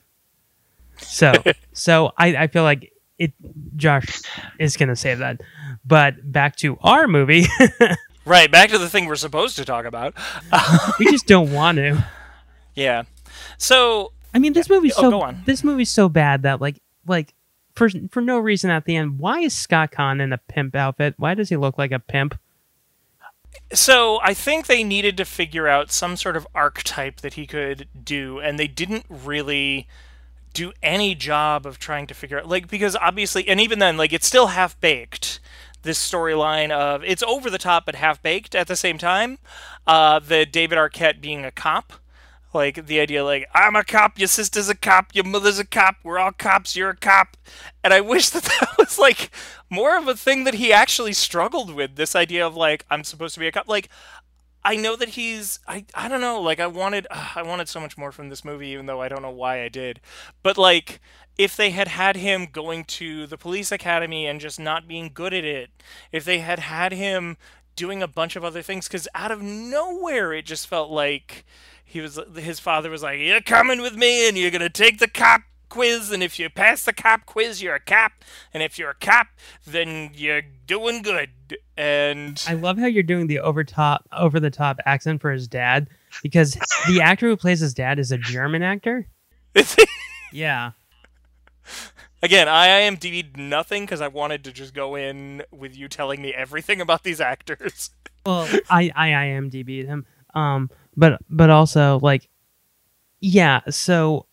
So 0.96 1.32
so 1.72 2.12
I, 2.16 2.36
I 2.36 2.46
feel 2.46 2.62
like 2.62 2.90
it 3.18 3.32
Josh 3.76 4.22
is 4.58 4.76
gonna 4.76 4.96
save 4.96 5.18
that. 5.18 5.40
But 5.84 6.32
back 6.32 6.56
to 6.56 6.78
our 6.82 7.06
movie, 7.06 7.46
Right, 8.28 8.50
back 8.50 8.68
to 8.70 8.78
the 8.78 8.90
thing 8.90 9.06
we're 9.06 9.16
supposed 9.16 9.56
to 9.56 9.64
talk 9.64 9.86
about. 9.86 10.12
we 10.98 11.06
just 11.10 11.26
don't 11.26 11.52
want 11.52 11.76
to. 11.78 12.04
Yeah. 12.74 13.02
So, 13.56 14.12
I 14.32 14.38
mean, 14.38 14.52
this 14.52 14.70
movie's 14.70 14.94
Oh, 14.98 15.10
so 15.10 15.34
this 15.44 15.64
movie's 15.64 15.90
so 15.90 16.08
bad 16.08 16.42
that 16.42 16.60
like 16.60 16.80
like 17.08 17.34
for 17.78 17.88
for 18.10 18.20
no 18.20 18.38
reason 18.38 18.70
at 18.70 18.84
the 18.84 18.96
end, 18.96 19.18
why 19.18 19.40
is 19.40 19.54
Scott 19.54 19.92
Caan 19.92 20.20
in 20.20 20.32
a 20.32 20.38
pimp 20.38 20.74
outfit? 20.74 21.14
Why 21.16 21.34
does 21.34 21.48
he 21.48 21.56
look 21.56 21.78
like 21.78 21.92
a 21.92 22.00
pimp? 22.00 22.38
So 23.72 24.18
I 24.22 24.34
think 24.34 24.66
they 24.66 24.82
needed 24.82 25.16
to 25.16 25.24
figure 25.24 25.68
out 25.68 25.92
some 25.92 26.16
sort 26.16 26.36
of 26.36 26.46
archetype 26.54 27.20
that 27.20 27.34
he 27.34 27.46
could 27.46 27.88
do, 28.04 28.40
and 28.40 28.58
they 28.58 28.66
didn't 28.66 29.04
really 29.08 29.86
do 30.52 30.72
any 30.82 31.14
job 31.14 31.64
of 31.66 31.78
trying 31.78 32.06
to 32.08 32.14
figure 32.14 32.38
out 32.38 32.48
like 32.48 32.68
because 32.68 32.96
obviously 32.96 33.46
and 33.48 33.60
even 33.60 33.78
then 33.78 33.96
like 33.96 34.12
it's 34.12 34.26
still 34.26 34.48
half 34.48 34.80
baked 34.80 35.38
this 35.82 35.98
storyline 35.98 36.70
of 36.70 37.04
it's 37.04 37.22
over 37.22 37.48
the 37.50 37.58
top 37.58 37.84
but 37.86 37.94
half 37.94 38.20
baked 38.22 38.54
at 38.54 38.66
the 38.66 38.74
same 38.74 38.96
time 38.96 39.38
uh 39.86 40.18
the 40.18 40.46
david 40.46 40.78
arquette 40.78 41.20
being 41.20 41.44
a 41.44 41.50
cop 41.50 41.92
like 42.54 42.86
the 42.86 43.00
idea 43.00 43.24
like 43.24 43.48
i'm 43.54 43.76
a 43.76 43.84
cop 43.84 44.18
your 44.18 44.28
sister's 44.28 44.68
a 44.68 44.74
cop 44.74 45.14
your 45.14 45.24
mother's 45.24 45.58
a 45.58 45.64
cop 45.64 45.96
we're 46.02 46.18
all 46.18 46.32
cops 46.32 46.74
you're 46.74 46.90
a 46.90 46.96
cop 46.96 47.36
and 47.84 47.92
i 47.92 48.00
wish 48.00 48.30
that 48.30 48.44
that 48.44 48.68
was 48.78 48.98
like 48.98 49.30
more 49.70 49.96
of 49.96 50.08
a 50.08 50.16
thing 50.16 50.44
that 50.44 50.54
he 50.54 50.72
actually 50.72 51.12
struggled 51.12 51.74
with 51.74 51.96
this 51.96 52.16
idea 52.16 52.46
of 52.46 52.56
like 52.56 52.84
i'm 52.90 53.04
supposed 53.04 53.34
to 53.34 53.40
be 53.40 53.46
a 53.46 53.52
cop 53.52 53.68
like 53.68 53.88
I 54.64 54.76
know 54.76 54.96
that 54.96 55.10
he's 55.10 55.60
I 55.66 55.86
I 55.94 56.08
don't 56.08 56.20
know 56.20 56.40
like 56.40 56.60
I 56.60 56.66
wanted 56.66 57.06
uh, 57.10 57.30
I 57.36 57.42
wanted 57.42 57.68
so 57.68 57.80
much 57.80 57.96
more 57.96 58.12
from 58.12 58.28
this 58.28 58.44
movie 58.44 58.68
even 58.68 58.84
though 58.86 59.00
I 59.00 59.08
don't 59.08 59.22
know 59.22 59.30
why 59.30 59.62
I 59.62 59.68
did. 59.68 60.00
But 60.42 60.58
like 60.58 61.00
if 61.38 61.56
they 61.56 61.70
had 61.70 61.88
had 61.88 62.16
him 62.16 62.46
going 62.52 62.84
to 62.84 63.26
the 63.26 63.38
police 63.38 63.70
academy 63.70 64.26
and 64.26 64.40
just 64.40 64.58
not 64.58 64.88
being 64.88 65.10
good 65.14 65.32
at 65.32 65.44
it, 65.44 65.70
if 66.12 66.24
they 66.24 66.40
had 66.40 66.58
had 66.58 66.92
him 66.92 67.36
doing 67.76 68.02
a 68.02 68.08
bunch 68.08 68.34
of 68.36 68.44
other 68.44 68.60
things 68.60 68.88
cuz 68.88 69.08
out 69.14 69.30
of 69.30 69.40
nowhere 69.40 70.32
it 70.32 70.44
just 70.44 70.66
felt 70.66 70.90
like 70.90 71.46
he 71.88 72.00
was 72.00 72.20
his 72.36 72.60
father 72.60 72.90
was 72.90 73.02
like 73.02 73.18
you're 73.18 73.40
coming 73.40 73.80
with 73.80 73.96
me 73.96 74.28
and 74.28 74.36
you're 74.36 74.50
going 74.50 74.60
to 74.60 74.68
take 74.68 74.98
the 74.98 75.08
cop 75.08 75.42
quiz 75.68 76.10
and 76.10 76.22
if 76.22 76.38
you 76.38 76.48
pass 76.48 76.84
the 76.84 76.92
cop 76.92 77.26
quiz 77.26 77.60
you're 77.62 77.74
a 77.74 77.80
cop 77.80 78.12
and 78.54 78.62
if 78.62 78.78
you're 78.78 78.90
a 78.90 78.94
cop 78.94 79.26
then 79.66 80.10
you're 80.14 80.42
doing 80.66 81.02
good 81.02 81.30
and 81.76 82.42
I 82.46 82.54
love 82.54 82.78
how 82.78 82.86
you're 82.86 83.02
doing 83.02 83.26
the 83.26 83.40
over 83.40 83.64
top 83.64 84.08
over 84.12 84.40
the 84.40 84.50
top 84.50 84.78
accent 84.86 85.20
for 85.20 85.30
his 85.30 85.46
dad 85.48 85.88
because 86.22 86.58
the 86.88 87.00
actor 87.02 87.26
who 87.28 87.36
plays 87.36 87.60
his 87.60 87.74
dad 87.74 87.98
is 87.98 88.12
a 88.12 88.18
German 88.18 88.62
actor. 88.62 89.06
Yeah. 90.32 90.72
Again, 92.22 92.48
I 92.48 92.68
IMDb'd 92.82 93.36
nothing 93.36 93.84
because 93.84 94.00
I 94.00 94.08
wanted 94.08 94.44
to 94.44 94.52
just 94.52 94.74
go 94.74 94.94
in 94.96 95.42
with 95.50 95.76
you 95.76 95.88
telling 95.88 96.20
me 96.20 96.34
everything 96.34 96.80
about 96.80 97.04
these 97.04 97.20
actors. 97.20 97.90
Well, 98.26 98.48
I 98.68 98.90
I 98.94 99.08
IMDb'd 99.08 99.86
him. 99.86 100.04
Um, 100.34 100.70
but 100.98 101.20
but 101.30 101.48
also 101.48 101.98
like, 102.02 102.28
yeah. 103.20 103.60
So 103.70 104.26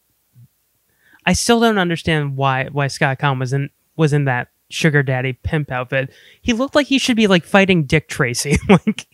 I 1.25 1.33
still 1.33 1.59
don't 1.59 1.77
understand 1.77 2.35
why 2.35 2.65
why 2.71 2.87
Scott 2.87 3.19
Caan 3.19 3.39
was 3.39 3.53
in 3.53 3.69
was 3.95 4.11
in 4.13 4.25
that 4.25 4.49
sugar 4.69 5.03
daddy 5.03 5.33
pimp 5.33 5.71
outfit. 5.71 6.11
He 6.41 6.51
looked 6.53 6.75
like 6.75 6.87
he 6.87 6.97
should 6.99 7.15
be 7.15 7.27
like 7.27 7.45
fighting 7.45 7.83
Dick 7.85 8.07
Tracy. 8.09 8.57
like, 8.69 9.07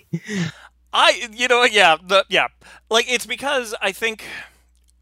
I, 0.93 1.30
you 1.34 1.47
know, 1.47 1.64
yeah, 1.64 1.97
the 2.02 2.26
yeah, 2.30 2.47
like 2.89 3.12
it's 3.12 3.26
because 3.26 3.76
I 3.82 3.91
think 3.91 4.24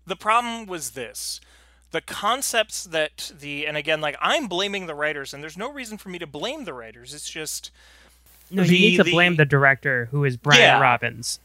the 0.05 0.15
problem 0.15 0.65
was 0.65 0.91
this. 0.91 1.39
The 1.91 2.01
concepts 2.01 2.83
that 2.83 3.31
the 3.39 3.65
and 3.65 3.75
again, 3.75 3.99
like 4.01 4.15
I'm 4.21 4.47
blaming 4.47 4.85
the 4.85 4.93
writers, 4.93 5.33
and 5.33 5.41
there's 5.41 5.57
no 5.57 5.71
reason 5.71 5.97
for 5.97 6.09
me 6.09 6.19
to 6.19 6.27
blame 6.27 6.65
the 6.65 6.73
writers. 6.73 7.13
It's 7.15 7.29
just 7.29 7.71
no, 8.51 8.63
The- 8.63 8.75
you 8.75 8.89
need 8.91 8.97
to 8.97 9.03
the- 9.03 9.11
blame 9.11 9.37
the 9.37 9.45
director 9.45 10.05
who 10.11 10.23
is 10.25 10.37
Brian 10.37 10.61
Yeah. 10.61 10.79
Robbins. 10.79 11.39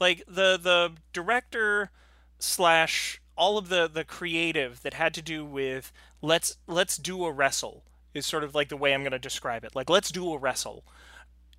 Like 0.00 0.24
the 0.26 0.58
the 0.60 0.92
director 1.12 1.90
slash 2.38 3.20
all 3.36 3.58
of 3.58 3.68
the 3.68 3.88
the 3.88 4.04
creative 4.04 4.82
that 4.82 4.94
had 4.94 5.14
to 5.14 5.22
do 5.22 5.44
with 5.44 5.92
let's 6.22 6.56
let's 6.66 6.96
do 6.96 7.24
a 7.24 7.32
wrestle 7.32 7.84
is 8.14 8.26
sort 8.26 8.42
of 8.42 8.54
like 8.54 8.68
the 8.68 8.76
way 8.76 8.92
I'm 8.92 9.02
going 9.02 9.12
to 9.12 9.18
describe 9.18 9.64
it. 9.64 9.76
Like 9.76 9.88
let's 9.88 10.10
do 10.10 10.32
a 10.32 10.38
wrestle. 10.38 10.84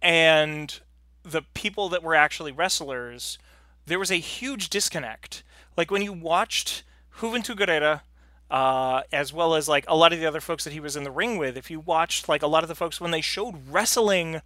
And 0.02 0.80
the 1.24 1.44
people 1.54 1.90
that 1.90 2.04
were 2.04 2.16
actually 2.16 2.52
wrestlers, 2.52 3.38
there 3.86 4.00
was 4.00 4.12
a 4.12 4.16
huge 4.16 4.70
disconnect. 4.70 5.44
Like 5.78 5.92
when 5.92 6.02
you 6.02 6.12
watched 6.12 6.84
Juventud 7.18 7.58
Guerrera 7.58 8.02
uh, 8.50 9.04
as 9.14 9.32
well 9.32 9.56
as 9.56 9.70
like 9.70 9.86
a 9.88 9.96
lot 9.96 10.12
of 10.12 10.20
the 10.20 10.26
other 10.26 10.42
folks 10.42 10.66
that 10.66 10.74
he 10.74 10.80
was 10.80 10.96
in 10.96 11.04
the 11.04 11.12
ring 11.12 11.38
with, 11.38 11.56
if 11.56 11.72
you 11.72 11.80
watched 11.80 12.28
like 12.28 12.42
a 12.42 12.48
lot 12.48 12.64
of 12.64 12.70
the 12.70 12.76
folks 12.76 13.00
when 13.00 13.12
they 13.12 13.22
showed 13.22 13.56
wrestling 13.70 14.42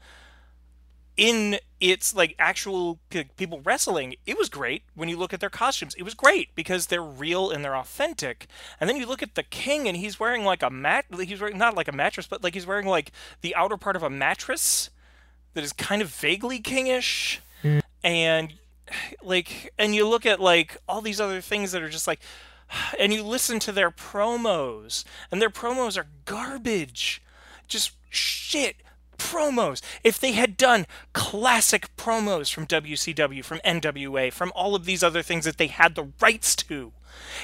in 1.17 1.57
its 1.79 2.15
like 2.15 2.35
actual 2.39 2.99
people 3.37 3.61
wrestling 3.63 4.15
it 4.25 4.37
was 4.37 4.49
great. 4.49 4.83
When 4.95 5.09
you 5.09 5.17
look 5.17 5.33
at 5.33 5.39
their 5.39 5.49
costumes 5.49 5.95
it 5.95 6.03
was 6.03 6.13
great 6.13 6.53
because 6.55 6.87
they're 6.87 7.01
real 7.01 7.51
and 7.51 7.63
they're 7.63 7.75
authentic. 7.75 8.47
And 8.79 8.89
then 8.89 8.97
you 8.97 9.05
look 9.05 9.23
at 9.23 9.35
the 9.35 9.43
king 9.43 9.87
and 9.87 9.97
he's 9.97 10.19
wearing 10.19 10.43
like 10.43 10.63
a 10.63 10.69
mat 10.69 11.05
he's 11.21 11.39
wearing 11.39 11.57
not 11.57 11.75
like 11.75 11.87
a 11.87 11.93
mattress 11.93 12.27
but 12.27 12.43
like 12.43 12.53
he's 12.53 12.67
wearing 12.67 12.87
like 12.87 13.11
the 13.41 13.55
outer 13.55 13.77
part 13.77 13.95
of 13.95 14.03
a 14.03 14.09
mattress 14.09 14.89
that 15.53 15.63
is 15.63 15.73
kind 15.73 16.01
of 16.01 16.09
vaguely 16.09 16.59
kingish. 16.59 17.39
Hmm. 17.61 17.79
And 18.03 18.53
like 19.23 19.73
and 19.77 19.95
you 19.95 20.07
look 20.07 20.25
at 20.25 20.39
like 20.39 20.77
all 20.87 21.01
these 21.01 21.21
other 21.21 21.41
things 21.41 21.71
that 21.71 21.81
are 21.81 21.89
just 21.89 22.07
like 22.07 22.19
and 22.99 23.13
you 23.13 23.23
listen 23.23 23.59
to 23.59 23.71
their 23.71 23.91
promos 23.91 25.03
and 25.31 25.41
their 25.41 25.49
promos 25.49 25.97
are 25.97 26.07
garbage. 26.25 27.21
Just 27.67 27.91
shit 28.09 28.75
promos, 29.17 29.81
if 30.03 30.19
they 30.19 30.33
had 30.33 30.57
done 30.57 30.85
classic 31.13 31.95
promos 31.97 32.53
from 32.53 32.67
WCW, 32.67 33.43
from 33.43 33.59
NWA, 33.59 34.31
from 34.31 34.51
all 34.55 34.75
of 34.75 34.85
these 34.85 35.03
other 35.03 35.21
things 35.21 35.45
that 35.45 35.57
they 35.57 35.67
had 35.67 35.95
the 35.95 36.11
rights 36.21 36.55
to, 36.55 36.91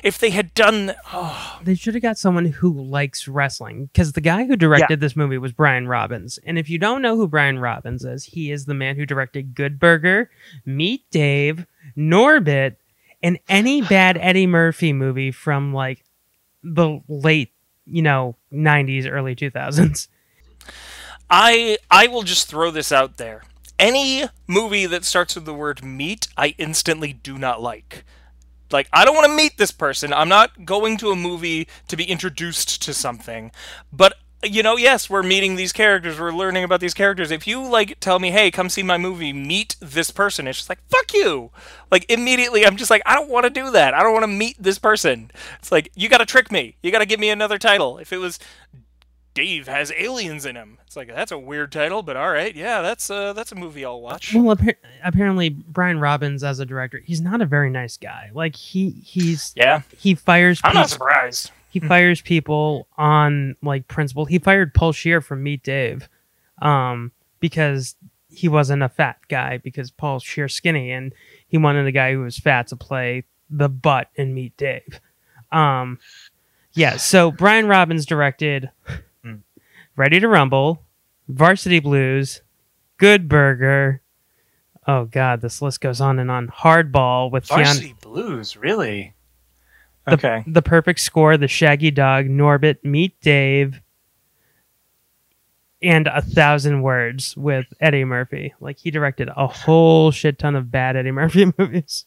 if 0.04 0.18
they 0.18 0.32
had 0.32 0.54
done, 0.54 0.94
oh, 1.14 1.60
They 1.64 1.76
should 1.76 1.94
have 1.94 2.04
got 2.04 2.18
someone 2.18 2.46
who 2.46 2.82
likes 2.82 3.28
wrestling 3.28 3.86
because 3.86 4.14
the 4.14 4.22
guy 4.22 4.46
who 4.46 4.56
directed 4.56 5.00
this 5.00 5.16
movie 5.16 5.38
was 5.38 5.52
Brian 5.52 5.88
Robbins. 5.88 6.40
And 6.46 6.58
if 6.58 6.70
you 6.70 6.78
don't 6.78 7.02
know 7.02 7.16
who 7.16 7.28
Brian 7.28 7.60
Robbins 7.60 8.04
is, 8.04 8.26
he 8.26 8.52
is 8.52 8.66
the 8.66 8.74
man 8.74 8.96
who 8.96 9.06
directed 9.06 9.56
Good 9.56 9.80
Burger, 9.80 10.30
Meet 10.66 11.10
Dave, 11.12 11.66
Norbit, 11.98 12.76
and 13.24 13.40
any 13.48 13.82
bad 13.90 14.18
Eddie 14.18 14.48
Murphy 14.48 14.94
movie 14.94 15.32
from 15.32 15.74
like 15.74 16.04
the 16.64 17.02
late, 17.08 17.52
you 17.86 18.02
know, 18.02 18.36
90s, 18.52 19.10
early 19.10 19.36
2000s. 19.36 20.08
I 21.32 21.78
I 21.90 22.08
will 22.08 22.24
just 22.24 22.48
throw 22.48 22.72
this 22.72 22.92
out 22.92 23.18
there. 23.18 23.44
Any 23.80 24.26
movie 24.48 24.86
that 24.86 25.06
starts 25.06 25.34
with 25.34 25.46
the 25.46 25.54
word 25.54 25.84
meet, 25.84 26.28
I 26.38 26.54
instantly 26.58 27.14
do 27.14 27.38
not 27.38 27.62
like. 27.62 28.04
Like 28.70 28.90
I 28.92 29.06
don't 29.06 29.16
want 29.16 29.28
to 29.28 29.36
meet 29.36 29.58
this 29.58 29.72
person. 29.72 30.14
I'm 30.14 30.30
not 30.30 30.66
going 30.66 30.98
to 30.98 31.12
a 31.12 31.16
movie 31.16 31.68
to 31.88 31.96
be 31.96 32.04
introduced 32.04 32.82
to 32.84 32.94
something. 32.94 33.52
But 33.92 34.16
you 34.44 34.64
know, 34.64 34.76
yes, 34.76 35.10
we're 35.10 35.24
meeting 35.24 35.56
these 35.56 35.72
characters, 35.72 36.20
we're 36.20 36.32
learning 36.32 36.64
about 36.64 36.80
these 36.80 36.96
characters. 36.96 37.32
If 37.32 37.48
you 37.48 37.66
like 37.66 38.00
tell 38.00 38.20
me, 38.20 38.32
"Hey, 38.32 38.52
come 38.52 38.70
see 38.70 38.84
my 38.84 38.98
movie, 38.98 39.32
meet 39.32 39.78
this 39.80 40.12
person." 40.12 40.48
It's 40.48 40.60
just 40.60 40.70
like, 40.70 40.80
"Fuck 40.90 41.14
you." 41.14 41.52
Like 41.92 42.06
immediately 42.12 42.66
I'm 42.66 42.76
just 42.76 42.92
like, 42.92 43.04
"I 43.06 43.16
don't 43.16 43.30
want 43.30 43.46
to 43.46 43.50
do 43.50 43.72
that. 43.72 43.94
I 43.94 44.04
don't 44.04 44.14
want 44.14 44.24
to 44.24 44.28
meet 44.28 44.62
this 44.62 44.80
person." 44.80 45.32
It's 45.60 45.72
like, 45.72 45.92
"You 45.96 46.10
got 46.10 46.18
to 46.18 46.26
trick 46.26 46.52
me. 46.52 46.76
You 46.84 46.92
got 46.92 47.00
to 47.00 47.06
give 47.06 47.20
me 47.20 47.30
another 47.30 47.58
title." 47.58 48.00
If 48.00 48.12
it 48.12 48.18
was 48.18 48.38
Dave 49.34 49.68
has 49.68 49.92
aliens 49.98 50.46
in 50.46 50.56
him. 50.56 50.78
It's 50.86 50.96
like 50.98 51.08
that's 51.08 51.32
a 51.32 51.38
weird 51.38 51.72
title, 51.72 52.04
but 52.04 52.18
all 52.18 52.30
right, 52.32 52.54
yeah, 52.56 52.82
that's 52.82 53.10
uh, 53.10 53.32
that's 53.34 53.52
a 53.52 53.56
movie 53.56 53.86
I'll 53.86 54.02
watch. 54.02 54.34
Well, 54.34 54.56
appar- 54.56 54.76
apparently 55.04 55.50
Brian 55.50 56.00
Robbins 56.00 56.44
as 56.44 56.60
a 56.60 56.66
director, 56.66 56.98
he's 57.00 57.22
not 57.22 57.42
a 57.42 57.46
very 57.46 57.70
nice 57.70 57.96
guy. 57.98 58.30
Like 58.34 58.56
he 58.56 58.90
he's 58.90 59.54
Yeah. 59.56 59.82
he 59.98 60.16
fires 60.16 60.60
I'm 60.64 60.74
not 60.76 60.90
surprised. 60.90 61.52
he 61.70 61.80
fires 61.80 62.20
people 62.22 62.88
on 62.98 63.56
like 63.64 63.88
principle. 63.88 64.26
He 64.26 64.38
fired 64.40 64.74
Paul 64.74 64.92
Scheer 64.92 65.22
from 65.22 65.44
Meet 65.44 65.64
Dave, 65.64 66.10
um, 66.62 67.12
because 67.40 67.96
he 68.30 68.48
wasn't 68.50 68.84
a 68.84 68.90
fat 68.90 69.18
guy 69.30 69.58
because 69.58 69.92
Paul 69.92 70.20
Scheer's 70.20 70.54
skinny 70.54 70.92
and 70.92 71.14
he 71.48 71.58
wanted 71.58 71.86
a 71.88 71.92
guy 71.92 72.14
who 72.14 72.20
was 72.22 72.38
fat 72.38 72.68
to 72.68 72.76
play 72.76 73.24
the 73.50 73.68
butt 73.70 74.10
in 74.16 74.34
Meet 74.34 74.56
Dave. 74.58 75.00
Um, 75.52 76.00
yeah. 76.74 76.96
So 76.98 77.32
Brian 77.32 77.68
Robbins 77.68 78.06
directed 78.06 78.70
Ready 79.96 80.20
to 80.20 80.28
Rumble, 80.28 80.84
Varsity 81.28 81.80
Blues, 81.80 82.42
Good 82.98 83.28
Burger. 83.28 84.02
Oh 84.88 85.06
God, 85.06 85.42
this 85.42 85.62
list 85.62 85.82
goes 85.82 86.02
on 86.02 86.18
and 86.20 86.32
on. 86.32 86.48
Hardball 86.48 87.32
with 87.32 87.46
Keanu. 87.48 87.64
Varsity 87.66 87.96
Blues, 88.02 88.58
really? 88.58 89.14
The, 90.08 90.14
Okay. 90.14 90.44
The 90.48 90.62
perfect 90.62 91.00
score, 91.00 91.38
the 91.38 91.48
Shaggy 91.48 91.92
Dog, 91.92 92.26
Norbit, 92.26 92.84
Meet 92.84 93.20
Dave, 93.22 93.82
and 95.82 96.08
a 96.08 96.22
thousand 96.22 96.82
words 96.82 97.36
with 97.38 97.66
Eddie 97.80 98.06
Murphy. 98.06 98.54
Like 98.60 98.80
he 98.80 98.92
directed 98.92 99.30
a 99.36 99.48
whole 99.48 100.12
shit 100.12 100.40
ton 100.40 100.56
of 100.56 100.72
bad 100.72 100.96
Eddie 100.96 101.12
Murphy 101.12 101.52
movies. 101.58 102.06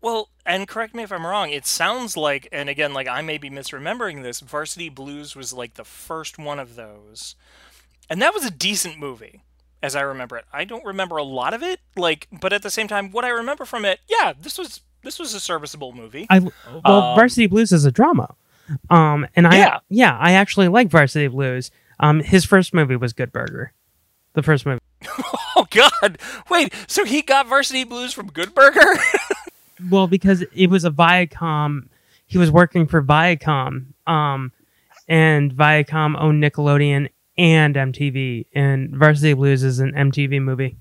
Well, 0.00 0.30
and 0.46 0.68
correct 0.68 0.94
me 0.94 1.02
if 1.02 1.12
I'm 1.12 1.26
wrong. 1.26 1.50
It 1.50 1.66
sounds 1.66 2.16
like, 2.16 2.48
and 2.52 2.68
again, 2.68 2.92
like 2.94 3.08
I 3.08 3.20
may 3.22 3.36
be 3.38 3.50
misremembering 3.50 4.22
this. 4.22 4.40
Varsity 4.40 4.88
Blues 4.88 5.34
was 5.34 5.52
like 5.52 5.74
the 5.74 5.84
first 5.84 6.38
one 6.38 6.58
of 6.60 6.76
those, 6.76 7.34
and 8.08 8.22
that 8.22 8.32
was 8.32 8.44
a 8.44 8.50
decent 8.50 8.98
movie, 8.98 9.42
as 9.82 9.96
I 9.96 10.02
remember 10.02 10.36
it. 10.36 10.44
I 10.52 10.64
don't 10.64 10.84
remember 10.84 11.16
a 11.16 11.24
lot 11.24 11.52
of 11.52 11.62
it, 11.64 11.80
like, 11.96 12.28
but 12.30 12.52
at 12.52 12.62
the 12.62 12.70
same 12.70 12.86
time, 12.86 13.10
what 13.10 13.24
I 13.24 13.28
remember 13.30 13.64
from 13.64 13.84
it, 13.84 13.98
yeah, 14.08 14.32
this 14.40 14.56
was 14.56 14.82
this 15.02 15.18
was 15.18 15.34
a 15.34 15.40
serviceable 15.40 15.92
movie. 15.92 16.26
I 16.30 16.38
well, 16.40 16.52
Um, 16.84 17.16
Varsity 17.16 17.46
Blues 17.48 17.72
is 17.72 17.84
a 17.84 17.90
drama, 17.92 18.34
um, 18.90 19.26
and 19.34 19.46
I 19.48 19.56
Yeah. 19.58 19.78
yeah 19.88 20.16
I 20.20 20.32
actually 20.32 20.68
like 20.68 20.88
Varsity 20.90 21.26
Blues. 21.26 21.70
Um, 22.00 22.20
his 22.20 22.44
first 22.44 22.72
movie 22.72 22.94
was 22.94 23.12
Good 23.12 23.32
Burger, 23.32 23.72
the 24.34 24.42
first 24.44 24.64
movie. 24.64 24.78
oh 25.56 25.66
God, 25.70 26.18
wait, 26.48 26.72
so 26.86 27.04
he 27.04 27.20
got 27.22 27.48
Varsity 27.48 27.82
Blues 27.82 28.12
from 28.12 28.30
Good 28.30 28.54
Burger? 28.54 28.80
Well, 29.90 30.06
because 30.06 30.44
it 30.54 30.68
was 30.68 30.84
a 30.84 30.90
Viacom, 30.90 31.88
he 32.26 32.38
was 32.38 32.50
working 32.50 32.86
for 32.86 33.02
Viacom, 33.02 33.86
um, 34.06 34.52
and 35.08 35.52
Viacom 35.52 36.20
owned 36.20 36.42
Nickelodeon 36.42 37.08
and 37.36 37.74
MTV, 37.74 38.46
and 38.54 38.96
Varsity 38.96 39.34
Blues 39.34 39.62
is 39.62 39.78
an 39.78 39.92
MTV 39.92 40.42
movie. 40.42 40.76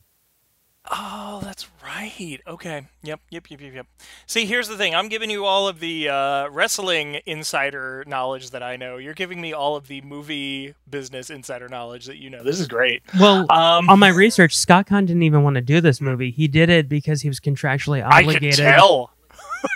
Oh, 0.91 1.39
that's 1.43 1.67
right. 2.01 2.41
Okay. 2.47 2.85
Yep. 3.03 3.19
Yep. 3.29 3.49
Yep. 3.51 3.61
Yep. 3.61 3.73
Yep. 3.73 3.87
See, 4.25 4.45
here's 4.45 4.67
the 4.67 4.77
thing. 4.77 4.95
I'm 4.95 5.09
giving 5.09 5.29
you 5.29 5.45
all 5.45 5.67
of 5.67 5.79
the 5.79 6.09
uh, 6.09 6.49
wrestling 6.49 7.19
insider 7.25 8.03
knowledge 8.07 8.51
that 8.51 8.63
I 8.63 8.75
know. 8.75 8.97
You're 8.97 9.13
giving 9.13 9.41
me 9.41 9.53
all 9.53 9.75
of 9.75 9.87
the 9.87 10.01
movie 10.01 10.75
business 10.89 11.29
insider 11.29 11.67
knowledge 11.69 12.05
that 12.05 12.17
you 12.17 12.29
know. 12.29 12.43
This 12.43 12.59
is 12.59 12.67
great. 12.67 13.01
Well, 13.19 13.45
Um, 13.51 13.89
on 13.89 13.99
my 13.99 14.09
research, 14.09 14.55
Scott 14.55 14.87
Caan 14.87 15.05
didn't 15.05 15.23
even 15.23 15.43
want 15.43 15.55
to 15.55 15.61
do 15.61 15.81
this 15.81 15.99
movie. 16.01 16.31
He 16.31 16.47
did 16.47 16.69
it 16.69 16.87
because 16.87 17.21
he 17.21 17.29
was 17.29 17.39
contractually 17.39 18.05
obligated. 18.05 18.59
I 18.59 18.71
could 18.71 18.75
tell. 18.77 19.11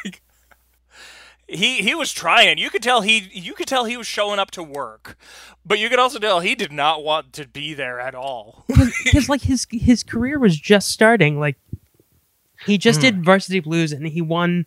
he 1.47 1.81
he 1.81 1.93
was 1.93 2.13
trying. 2.13 2.57
You 2.57 2.69
could 2.69 2.81
tell 2.83 3.01
he 3.01 3.29
you 3.33 3.53
could 3.53 3.67
tell 3.67 3.85
he 3.85 3.97
was 3.97 4.07
showing 4.07 4.39
up 4.39 4.51
to 4.51 4.63
work, 4.63 5.17
but 5.65 5.79
you 5.79 5.89
could 5.89 5.99
also 5.99 6.17
tell 6.17 6.39
he 6.39 6.55
did 6.55 6.71
not 6.71 7.03
want 7.03 7.33
to 7.33 7.47
be 7.47 7.73
there 7.73 7.99
at 7.99 8.15
all. 8.15 8.65
because 9.03 9.27
like 9.27 9.41
his 9.41 9.67
his 9.69 10.03
career 10.03 10.39
was 10.39 10.57
just 10.57 10.87
starting. 10.89 11.39
Like 11.39 11.57
he 12.65 12.77
just 12.77 12.99
Hmm. 12.99 13.01
did 13.01 13.25
Varsity 13.25 13.59
Blues 13.59 13.91
and 13.91 14.07
he 14.07 14.21
won 14.21 14.65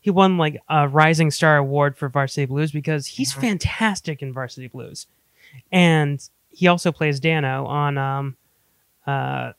he 0.00 0.10
won 0.10 0.38
like 0.38 0.60
a 0.68 0.86
Rising 0.88 1.30
Star 1.30 1.56
Award 1.56 1.96
for 1.96 2.08
Varsity 2.08 2.46
Blues 2.46 2.70
because 2.72 3.06
he's 3.06 3.32
Mm-hmm. 3.32 3.40
fantastic 3.40 4.22
in 4.22 4.32
Varsity 4.32 4.68
Blues, 4.68 5.06
and 5.72 6.22
he 6.50 6.66
also 6.68 6.92
plays 6.92 7.20
Danno 7.20 7.66
on 7.66 7.98
um 7.98 8.36
uh 9.06 9.52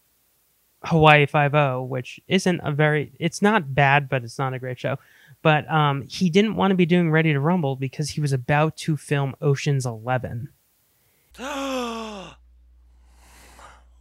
Hawaii 0.84 1.26
Five 1.26 1.54
O, 1.56 1.84
which 1.84 2.20
isn't 2.28 2.62
a 2.64 2.72
very 2.72 3.12
it's 3.20 3.42
not 3.42 3.74
bad, 3.76 4.08
but 4.08 4.24
it's 4.24 4.38
not 4.38 4.54
a 4.54 4.60
great 4.60 4.80
show. 4.80 4.98
But 5.42 5.70
um, 5.72 6.02
he 6.04 6.30
didn't 6.30 6.56
want 6.56 6.72
to 6.72 6.76
be 6.76 6.86
doing 6.86 7.12
Ready 7.12 7.32
to 7.34 7.40
Rumble 7.40 7.76
because 7.76 8.12
he 8.12 8.22
was 8.22 8.32
about 8.34 8.76
to 8.78 8.96
film 8.98 9.36
Ocean's 9.42 9.86
Eleven. 9.86 10.50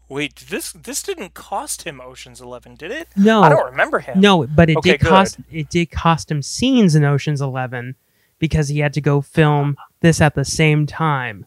Wait, 0.09 0.37
this 0.49 0.73
this 0.73 1.03
didn't 1.03 1.35
cost 1.35 1.83
him 1.83 2.01
Ocean's 2.01 2.41
Eleven, 2.41 2.77
did 2.77 2.91
it? 2.93 3.09
No, 3.17 3.43
I 3.43 3.49
don't 3.49 3.67
remember 3.67 3.99
him. 3.99 4.21
No, 4.21 4.47
but 4.47 4.71
it 4.71 4.77
Okay, 4.77 4.93
did 4.93 5.01
good. 5.01 5.09
cost 5.09 5.39
it 5.51 5.69
did 5.69 5.91
cost 5.91 6.31
him 6.31 6.43
scenes 6.43 6.95
in 6.95 7.05
Ocean's 7.05 7.41
Eleven 7.41 7.97
because 8.39 8.69
he 8.69 8.79
had 8.79 8.93
to 8.95 9.01
go 9.01 9.21
film 9.21 9.77
this 10.01 10.21
at 10.21 10.35
the 10.35 10.45
same 10.45 10.87
time. 10.87 11.47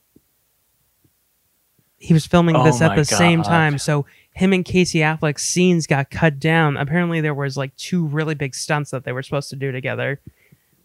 He 1.97 2.13
was 2.13 2.25
filming 2.25 2.55
Oh 2.55 2.63
this 2.63 2.81
at 2.81 2.89
my 2.89 2.95
the 2.95 3.05
same 3.05 3.43
time, 3.43 3.77
so 3.77 4.05
him 4.33 4.53
and 4.53 4.63
Casey 4.63 4.99
Affleck's 4.99 5.43
scenes 5.43 5.85
got 5.87 6.09
cut 6.09 6.39
down. 6.39 6.77
Apparently, 6.77 7.19
there 7.21 7.33
was 7.33 7.57
like 7.57 7.75
two 7.75 8.05
really 8.07 8.35
big 8.35 8.55
stunts 8.55 8.91
that 8.91 9.03
they 9.03 9.11
were 9.11 9.23
supposed 9.23 9.49
to 9.49 9.55
do 9.57 9.71
together, 9.71 10.19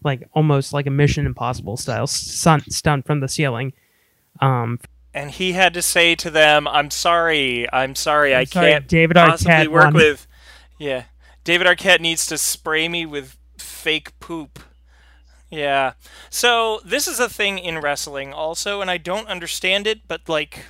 like 0.03 0.27
almost 0.33 0.73
like 0.73 0.87
a 0.87 0.91
Mission 0.91 1.25
Impossible 1.25 1.77
style 1.77 2.07
stunt 2.07 2.71
stunt 2.71 3.05
from 3.05 3.19
the 3.21 3.29
ceiling. 3.29 3.73
Um, 4.41 4.79
and 5.15 5.31
he 5.31 5.53
had 5.53 5.73
to 5.73 5.81
say 5.81 6.13
to 6.15 6.29
them, 6.29 6.67
"I'm 6.67 6.91
sorry, 6.91 7.71
I'm 7.73 7.95
sorry, 7.95 8.35
I'm 8.35 8.41
I 8.41 8.43
sorry, 8.43 8.71
can't 8.71 8.87
David 8.87 9.15
possibly 9.15 9.67
Arquette 9.67 9.67
work 9.69 9.83
won." 9.85 9.93
with." 9.93 10.27
Yeah, 10.77 11.05
David 11.45 11.67
Arquette 11.67 12.01
needs 12.01 12.27
to 12.27 12.37
spray 12.37 12.89
me 12.89 13.05
with 13.05 13.37
fake 13.57 14.19
poop. 14.19 14.59
Yeah. 15.49 15.93
So 16.29 16.81
this 16.83 17.07
is 17.07 17.19
a 17.21 17.29
thing 17.29 17.59
in 17.59 17.79
wrestling 17.79 18.33
also, 18.33 18.81
and 18.81 18.91
I 18.91 18.97
don't 18.97 19.29
understand 19.29 19.87
it, 19.87 20.07
but 20.07 20.27
like 20.27 20.65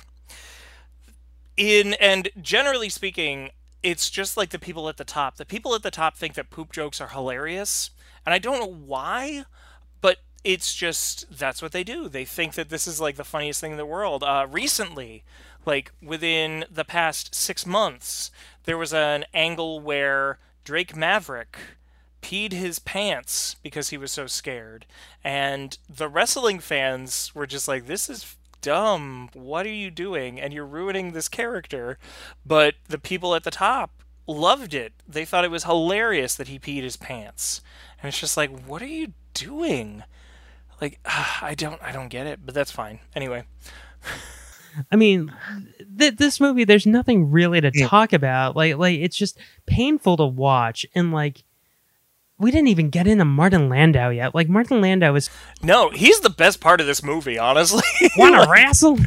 in 1.56 1.94
and 1.94 2.28
generally 2.40 2.88
speaking, 2.88 3.50
it's 3.82 4.10
just 4.10 4.36
like 4.36 4.50
the 4.50 4.60
people 4.60 4.88
at 4.88 4.96
the 4.96 5.04
top. 5.04 5.38
The 5.38 5.44
people 5.44 5.74
at 5.74 5.82
the 5.82 5.90
top 5.90 6.16
think 6.16 6.34
that 6.34 6.50
poop 6.50 6.72
jokes 6.72 7.00
are 7.00 7.08
hilarious, 7.08 7.90
and 8.24 8.32
I 8.34 8.38
don't 8.38 8.60
know 8.60 8.72
why, 8.86 9.44
it's 10.46 10.72
just 10.74 11.26
that's 11.36 11.60
what 11.60 11.72
they 11.72 11.82
do. 11.82 12.08
They 12.08 12.24
think 12.24 12.54
that 12.54 12.68
this 12.68 12.86
is 12.86 13.00
like 13.00 13.16
the 13.16 13.24
funniest 13.24 13.60
thing 13.60 13.72
in 13.72 13.78
the 13.78 13.84
world. 13.84 14.22
Uh, 14.22 14.46
recently, 14.48 15.24
like 15.66 15.90
within 16.00 16.64
the 16.70 16.84
past 16.84 17.34
six 17.34 17.66
months, 17.66 18.30
there 18.64 18.78
was 18.78 18.94
an 18.94 19.24
angle 19.34 19.80
where 19.80 20.38
Drake 20.62 20.94
Maverick 20.94 21.58
peed 22.22 22.52
his 22.52 22.78
pants 22.78 23.56
because 23.64 23.88
he 23.88 23.98
was 23.98 24.12
so 24.12 24.28
scared, 24.28 24.86
and 25.24 25.76
the 25.88 26.08
wrestling 26.08 26.60
fans 26.60 27.34
were 27.34 27.46
just 27.46 27.68
like, 27.68 27.86
"This 27.86 28.08
is." 28.08 28.36
Dumb. 28.62 29.28
What 29.32 29.64
are 29.64 29.72
you 29.72 29.92
doing? 29.92 30.40
And 30.40 30.52
you're 30.52 30.66
ruining 30.66 31.12
this 31.12 31.28
character. 31.28 31.98
But 32.44 32.74
the 32.88 32.98
people 32.98 33.36
at 33.36 33.44
the 33.44 33.50
top 33.52 34.02
loved 34.26 34.74
it. 34.74 34.92
They 35.06 35.24
thought 35.24 35.44
it 35.44 35.52
was 35.52 35.64
hilarious 35.64 36.34
that 36.34 36.48
he 36.48 36.58
peed 36.58 36.82
his 36.82 36.96
pants. 36.96 37.60
And 38.02 38.08
it's 38.08 38.18
just 38.18 38.36
like, 38.36 38.50
what 38.66 38.82
are 38.82 38.86
you 38.86 39.12
doing? 39.34 40.02
Like, 40.80 40.98
I 41.06 41.54
don't, 41.56 41.80
I 41.82 41.92
don't 41.92 42.08
get 42.08 42.26
it. 42.26 42.40
But 42.44 42.54
that's 42.54 42.70
fine. 42.70 43.00
Anyway, 43.14 43.44
I 44.90 44.96
mean, 44.96 45.32
th- 45.98 46.16
this 46.16 46.40
movie, 46.40 46.64
there's 46.64 46.86
nothing 46.86 47.30
really 47.30 47.60
to 47.60 47.70
Yeah. 47.74 47.88
talk 47.88 48.12
about. 48.12 48.56
Like, 48.56 48.76
like 48.76 48.98
it's 48.98 49.16
just 49.16 49.38
painful 49.66 50.16
to 50.18 50.26
watch, 50.26 50.84
and 50.94 51.12
like, 51.12 51.44
we 52.38 52.50
didn't 52.50 52.68
even 52.68 52.90
get 52.90 53.06
into 53.06 53.24
Martin 53.24 53.70
Landau 53.70 54.10
yet. 54.10 54.34
Like, 54.34 54.48
Martin 54.48 54.82
Landau 54.82 55.14
is 55.14 55.30
No, 55.62 55.88
he's 55.90 56.20
the 56.20 56.28
best 56.30 56.60
part 56.60 56.80
of 56.82 56.86
this 56.86 57.02
movie, 57.02 57.38
honestly. 57.38 57.82
wanna 58.18 58.40
Like, 58.40 58.48
wrestle. 58.50 58.98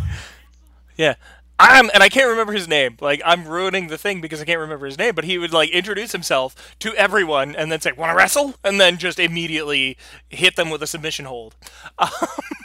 Yeah. 0.97 1.13
I'm 1.59 1.89
and 1.93 2.01
I 2.01 2.09
can't 2.09 2.29
remember 2.29 2.53
his 2.53 2.67
name. 2.67 2.95
Like 3.01 3.21
I'm 3.25 3.45
ruining 3.47 3.87
the 3.87 3.97
thing 3.97 4.21
because 4.21 4.41
I 4.41 4.45
can't 4.45 4.59
remember 4.59 4.85
his 4.85 4.97
name, 4.97 5.13
but 5.13 5.25
he 5.25 5.37
would 5.37 5.51
like 5.53 5.69
introduce 5.71 6.13
himself 6.13 6.75
to 6.79 6.93
everyone 6.95 7.55
and 7.55 7.71
then 7.71 7.81
say, 7.81 7.91
"Want 7.91 8.11
to 8.11 8.15
wrestle?" 8.15 8.55
and 8.63 8.79
then 8.79 8.97
just 8.97 9.19
immediately 9.19 9.97
hit 10.29 10.55
them 10.55 10.69
with 10.69 10.81
a 10.81 10.87
submission 10.87 11.25
hold. 11.25 11.55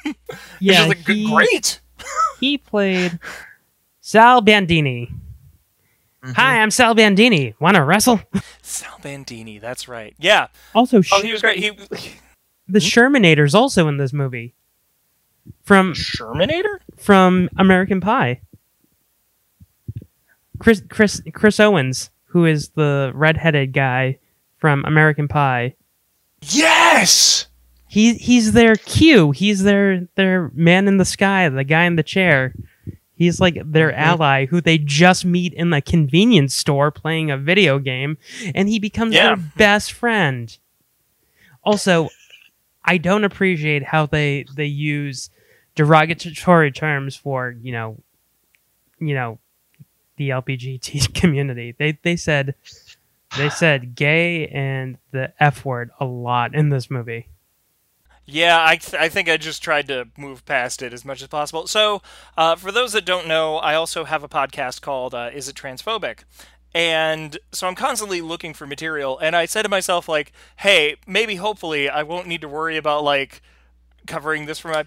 Um, 0.06 0.14
Yeah, 0.60 0.84
like, 0.86 0.98
he- 1.06 1.28
great. 1.30 1.80
He 2.40 2.58
played 2.58 3.18
Sal 4.00 4.40
Bandini. 4.42 5.10
Hi, 6.24 6.60
I'm 6.60 6.70
Sal 6.70 6.94
Bandini. 6.94 7.54
Want 7.60 7.76
to 7.76 7.82
wrestle? 7.84 8.20
Sal 8.62 8.98
Bandini, 9.02 9.58
that's 9.58 9.88
right. 9.88 10.14
Yeah. 10.18 10.46
Also, 10.74 11.02
Oh, 11.12 11.20
he 11.22 11.32
was 11.32 11.40
great. 11.42 11.58
He 11.58 11.70
the 12.68 12.78
Shermanator's 12.78 13.54
also 13.54 13.88
in 13.88 13.96
this 13.98 14.12
movie. 14.12 14.54
From 15.64 15.92
Shermanator? 15.94 16.78
From 16.96 17.48
American 17.58 18.00
Pie. 18.00 18.40
Chris 20.58 20.82
Chris 20.88 21.22
Chris 21.32 21.60
Owens, 21.60 22.10
who 22.26 22.44
is 22.44 22.70
the 22.70 23.12
redheaded 23.14 23.72
guy 23.72 24.18
from 24.56 24.84
American 24.84 25.28
Pie. 25.28 25.74
Yes. 26.42 27.46
He 27.88 28.14
he's 28.14 28.52
their 28.52 28.76
Q. 28.76 29.30
He's 29.30 29.62
their 29.62 30.08
their 30.16 30.50
man 30.54 30.88
in 30.88 30.96
the 30.96 31.04
sky, 31.04 31.48
the 31.48 31.64
guy 31.64 31.84
in 31.84 31.96
the 31.96 32.02
chair. 32.02 32.54
He's 33.14 33.40
like 33.40 33.56
their 33.64 33.90
mm-hmm. 33.90 34.00
ally 34.00 34.46
who 34.46 34.60
they 34.60 34.78
just 34.78 35.24
meet 35.24 35.54
in 35.54 35.70
the 35.70 35.80
convenience 35.80 36.54
store 36.54 36.90
playing 36.90 37.30
a 37.30 37.38
video 37.38 37.78
game, 37.78 38.18
and 38.54 38.68
he 38.68 38.78
becomes 38.78 39.14
Yeah. 39.14 39.36
their 39.36 39.44
best 39.56 39.92
friend. 39.92 40.56
Also, 41.62 42.08
I 42.84 42.98
don't 42.98 43.24
appreciate 43.24 43.84
how 43.84 44.06
they 44.06 44.44
they 44.56 44.66
use 44.66 45.30
derogatory 45.76 46.72
terms 46.72 47.14
for 47.14 47.54
you 47.62 47.72
know, 47.72 48.02
you 48.98 49.14
know, 49.14 49.38
the 50.16 50.30
LPGT 50.30 51.12
community. 51.20 51.74
They 51.78 51.98
they 52.02 52.16
said 52.16 52.54
they 53.36 53.48
said 53.48 53.94
gay 53.94 54.48
and 54.48 54.98
the 55.10 55.32
F 55.40 55.64
word 55.64 55.90
a 55.98 56.04
lot 56.04 56.54
in 56.54 56.68
this 56.68 56.90
movie. 56.90 57.28
Yeah, 58.26 58.64
I, 58.64 58.76
th- 58.76 59.00
I 59.00 59.10
think 59.10 59.28
I 59.28 59.36
just 59.36 59.62
tried 59.62 59.86
to 59.88 60.08
move 60.16 60.46
past 60.46 60.80
it 60.80 60.94
as 60.94 61.04
much 61.04 61.20
as 61.20 61.28
possible. 61.28 61.66
So, 61.66 62.00
uh, 62.38 62.56
for 62.56 62.72
those 62.72 62.94
that 62.94 63.04
don't 63.04 63.28
know, 63.28 63.56
I 63.56 63.74
also 63.74 64.04
have 64.04 64.22
a 64.22 64.28
podcast 64.28 64.80
called 64.80 65.14
uh, 65.14 65.30
Is 65.34 65.46
It 65.46 65.56
Transphobic? 65.56 66.20
And 66.74 67.38
so 67.52 67.68
I'm 67.68 67.74
constantly 67.74 68.22
looking 68.22 68.54
for 68.54 68.66
material. 68.66 69.18
And 69.18 69.36
I 69.36 69.44
said 69.44 69.62
to 69.62 69.68
myself, 69.68 70.08
like, 70.08 70.32
hey, 70.56 70.96
maybe 71.06 71.36
hopefully 71.36 71.88
I 71.88 72.02
won't 72.02 72.26
need 72.26 72.40
to 72.40 72.48
worry 72.48 72.78
about, 72.78 73.04
like, 73.04 73.42
covering 74.06 74.46
this 74.46 74.58
for 74.58 74.68
my 74.68 74.84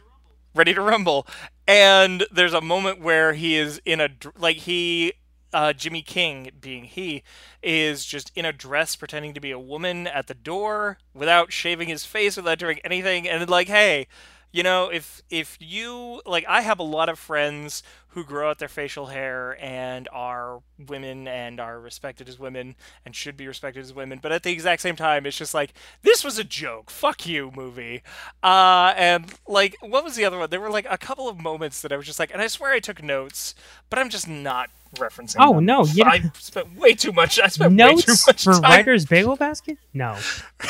Ready 0.55 0.73
to 0.73 0.81
Rumble. 0.81 1.27
And 1.67 2.25
there's 2.31 2.53
a 2.53 2.61
moment 2.61 3.01
where 3.01 3.33
he 3.33 3.57
is 3.57 3.81
in 3.83 3.99
a, 3.99 4.09
like, 4.37 4.57
he, 4.57 5.13
uh, 5.51 5.73
Jimmy 5.73 6.01
King 6.01 6.51
being 6.59 6.85
he, 6.85 7.23
is 7.61 8.05
just 8.05 8.31
in 8.35 8.45
a 8.45 8.53
dress 8.53 8.95
pretending 8.95 9.33
to 9.33 9.41
be 9.41 9.51
a 9.51 9.59
woman 9.59 10.07
at 10.07 10.27
the 10.27 10.33
door 10.33 10.97
without 11.13 11.51
shaving 11.51 11.89
his 11.89 12.05
face, 12.05 12.37
without 12.37 12.59
doing 12.59 12.79
anything. 12.85 13.27
And 13.27 13.49
like, 13.49 13.67
hey, 13.67 14.07
you 14.51 14.63
know, 14.63 14.89
if 14.89 15.21
if 15.29 15.57
you 15.59 16.21
like, 16.25 16.45
I 16.47 16.61
have 16.61 16.79
a 16.79 16.83
lot 16.83 17.09
of 17.09 17.19
friends 17.19 17.83
who 18.09 18.23
grow 18.23 18.49
out 18.49 18.57
their 18.57 18.67
facial 18.67 19.07
hair 19.07 19.55
and 19.61 20.09
are 20.11 20.61
women 20.87 21.27
and 21.27 21.59
are 21.59 21.79
respected 21.79 22.27
as 22.27 22.39
women 22.39 22.75
and 23.05 23.15
should 23.15 23.37
be 23.37 23.47
respected 23.47 23.81
as 23.81 23.93
women, 23.93 24.19
but 24.21 24.31
at 24.31 24.43
the 24.43 24.51
exact 24.51 24.81
same 24.81 24.95
time, 24.95 25.25
it's 25.25 25.37
just 25.37 25.53
like 25.53 25.73
this 26.01 26.23
was 26.23 26.39
a 26.39 26.43
joke. 26.43 26.89
Fuck 26.89 27.27
you, 27.27 27.51
movie. 27.55 28.01
Uh, 28.41 28.93
and 28.97 29.33
like, 29.47 29.75
what 29.81 30.03
was 30.03 30.15
the 30.15 30.25
other 30.25 30.39
one? 30.39 30.49
There 30.49 30.61
were 30.61 30.71
like 30.71 30.87
a 30.89 30.97
couple 30.97 31.27
of 31.29 31.39
moments 31.39 31.81
that 31.81 31.91
I 31.91 31.97
was 31.97 32.05
just 32.05 32.17
like, 32.19 32.31
and 32.33 32.41
I 32.41 32.47
swear 32.47 32.71
I 32.71 32.79
took 32.79 33.03
notes, 33.03 33.53
but 33.89 33.99
I'm 33.99 34.09
just 34.09 34.27
not 34.27 34.69
referencing. 34.95 35.35
Oh, 35.39 35.55
them. 35.55 35.65
no, 35.65 35.85
yeah 35.85 36.07
I 36.07 36.21
spent 36.33 36.75
way 36.75 36.93
too 36.93 37.11
much. 37.11 37.39
I 37.39 37.47
spent 37.47 37.73
way 37.73 37.77
too 37.77 37.95
Notes 37.95 38.27
much 38.27 38.43
for 38.45 38.53
time 38.53 38.63
Writer's 38.63 39.05
Bagel 39.05 39.35
Basket? 39.35 39.77
No. 39.93 40.17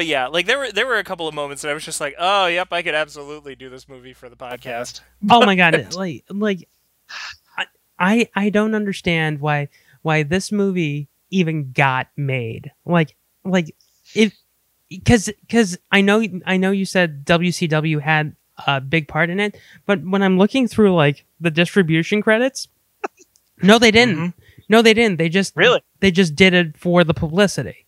But 0.00 0.06
yeah, 0.06 0.28
like 0.28 0.46
there 0.46 0.56
were 0.58 0.72
there 0.72 0.86
were 0.86 0.96
a 0.96 1.04
couple 1.04 1.28
of 1.28 1.34
moments 1.34 1.60
that 1.60 1.70
I 1.70 1.74
was 1.74 1.84
just 1.84 2.00
like, 2.00 2.14
oh, 2.18 2.46
yep, 2.46 2.68
I 2.72 2.80
could 2.80 2.94
absolutely 2.94 3.54
do 3.54 3.68
this 3.68 3.86
movie 3.86 4.14
for 4.14 4.30
the 4.30 4.34
podcast. 4.34 5.02
oh 5.28 5.44
my 5.44 5.54
god 5.54 5.94
like 5.94 6.24
like 6.30 6.66
I- 7.98 8.30
i 8.34 8.48
don't 8.48 8.74
understand 8.74 9.40
why 9.40 9.68
why 10.00 10.22
this 10.22 10.50
movie 10.50 11.08
even 11.28 11.72
got 11.72 12.08
made. 12.16 12.72
Like 12.86 13.14
like 13.44 13.76
it 14.14 14.32
because 14.88 15.28
because 15.42 15.76
i 15.92 16.00
know 16.00 16.24
i 16.46 16.56
know 16.56 16.70
you 16.70 16.86
said 16.86 17.26
wcw 17.26 18.00
had 18.00 18.34
a 18.66 18.80
big 18.80 19.06
part 19.06 19.28
in 19.28 19.38
it 19.38 19.58
but 19.84 20.02
when 20.02 20.22
i'm 20.22 20.38
looking 20.38 20.66
through 20.66 20.94
like 20.94 21.26
the 21.40 21.50
distribution 21.50 22.22
credits 22.22 22.68
no 23.62 23.78
they 23.78 23.90
didn't. 23.90 24.16
Mm-hmm. 24.16 24.42
No 24.70 24.80
they 24.82 24.94
didn't. 24.94 25.18
They 25.18 25.28
just 25.28 25.54
Really? 25.56 25.82
they 25.98 26.10
just 26.10 26.34
did 26.36 26.54
it 26.54 26.78
for 26.78 27.04
the 27.04 27.12
publicity 27.12 27.84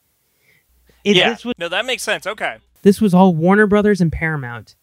It- 1.05 1.17
yeah, 1.17 1.31
was, 1.45 1.55
no, 1.59 1.69
that 1.69 1.85
makes 1.87 2.03
sense. 2.03 2.27
Okay. 2.27 2.59
this 2.83 3.01
was 3.01 3.13
all 3.15 3.35
warner 3.35 3.67
brothers 3.67 4.01
and 4.01 4.13
paramount 4.13 4.75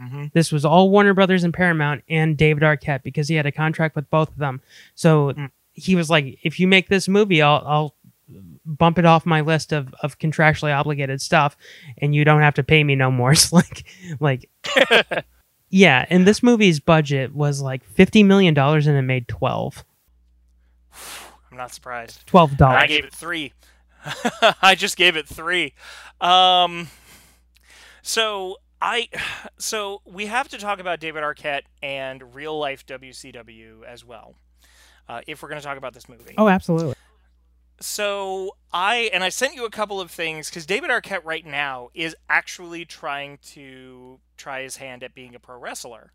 Mm-hmm. 0.00 0.24
this 0.32 0.50
was 0.50 0.64
all 0.64 0.90
Warner 0.90 1.14
Brothers 1.14 1.44
and 1.44 1.54
Paramount 1.54 2.02
and 2.08 2.36
David 2.36 2.64
Arquette 2.64 3.04
because 3.04 3.28
he 3.28 3.36
had 3.36 3.46
a 3.46 3.52
contract 3.52 3.94
with 3.94 4.10
both 4.10 4.30
of 4.30 4.36
them. 4.38 4.60
So 4.96 5.32
he 5.74 5.94
was 5.94 6.10
like, 6.10 6.38
if 6.42 6.58
you 6.58 6.66
make 6.66 6.88
this 6.88 7.06
movie, 7.06 7.40
I'll, 7.40 7.62
I'll 7.64 7.94
bump 8.64 8.98
it 8.98 9.04
off 9.04 9.24
my 9.26 9.42
list 9.42 9.70
of, 9.72 9.94
of 10.02 10.18
contractually 10.18 10.76
obligated 10.76 11.20
stuff 11.20 11.56
and 11.98 12.16
you 12.16 12.24
don't 12.24 12.40
have 12.40 12.54
to 12.54 12.64
pay 12.64 12.82
me 12.82 12.96
no 12.96 13.12
more. 13.12 13.30
It's 13.32 13.52
like, 13.52 13.84
like, 14.18 14.48
yeah. 15.68 16.04
And 16.10 16.26
this 16.26 16.42
movie's 16.42 16.80
budget 16.80 17.32
was 17.32 17.60
like 17.60 17.82
$50 17.94 18.24
million 18.26 18.58
and 18.58 18.86
it 18.88 19.02
made 19.02 19.28
12. 19.28 19.84
I'm 21.50 21.56
not 21.58 21.72
surprised. 21.72 22.26
$12. 22.26 22.60
I 22.62 22.86
gave 22.88 23.04
it 23.04 23.14
three. 23.14 23.52
I 24.62 24.74
just 24.74 24.96
gave 24.96 25.16
it 25.16 25.28
three. 25.28 25.74
Um, 26.20 26.88
so 28.02 28.56
I, 28.80 29.08
so 29.58 30.02
we 30.04 30.26
have 30.26 30.48
to 30.48 30.58
talk 30.58 30.80
about 30.80 31.00
David 31.00 31.22
Arquette 31.22 31.62
and 31.82 32.34
real 32.34 32.58
life 32.58 32.84
WCW 32.86 33.84
as 33.84 34.04
well, 34.04 34.34
uh, 35.08 35.20
if 35.26 35.42
we're 35.42 35.48
going 35.48 35.60
to 35.60 35.66
talk 35.66 35.78
about 35.78 35.94
this 35.94 36.08
movie. 36.08 36.34
Oh, 36.36 36.48
absolutely. 36.48 36.94
So 37.80 38.56
I 38.72 39.10
and 39.12 39.24
I 39.24 39.28
sent 39.28 39.56
you 39.56 39.64
a 39.64 39.70
couple 39.70 40.00
of 40.00 40.10
things 40.10 40.48
because 40.48 40.66
David 40.66 40.90
Arquette 40.90 41.24
right 41.24 41.44
now 41.44 41.88
is 41.94 42.14
actually 42.28 42.84
trying 42.84 43.38
to 43.48 44.20
try 44.36 44.62
his 44.62 44.76
hand 44.76 45.02
at 45.02 45.14
being 45.14 45.34
a 45.34 45.40
pro 45.40 45.58
wrestler. 45.58 46.12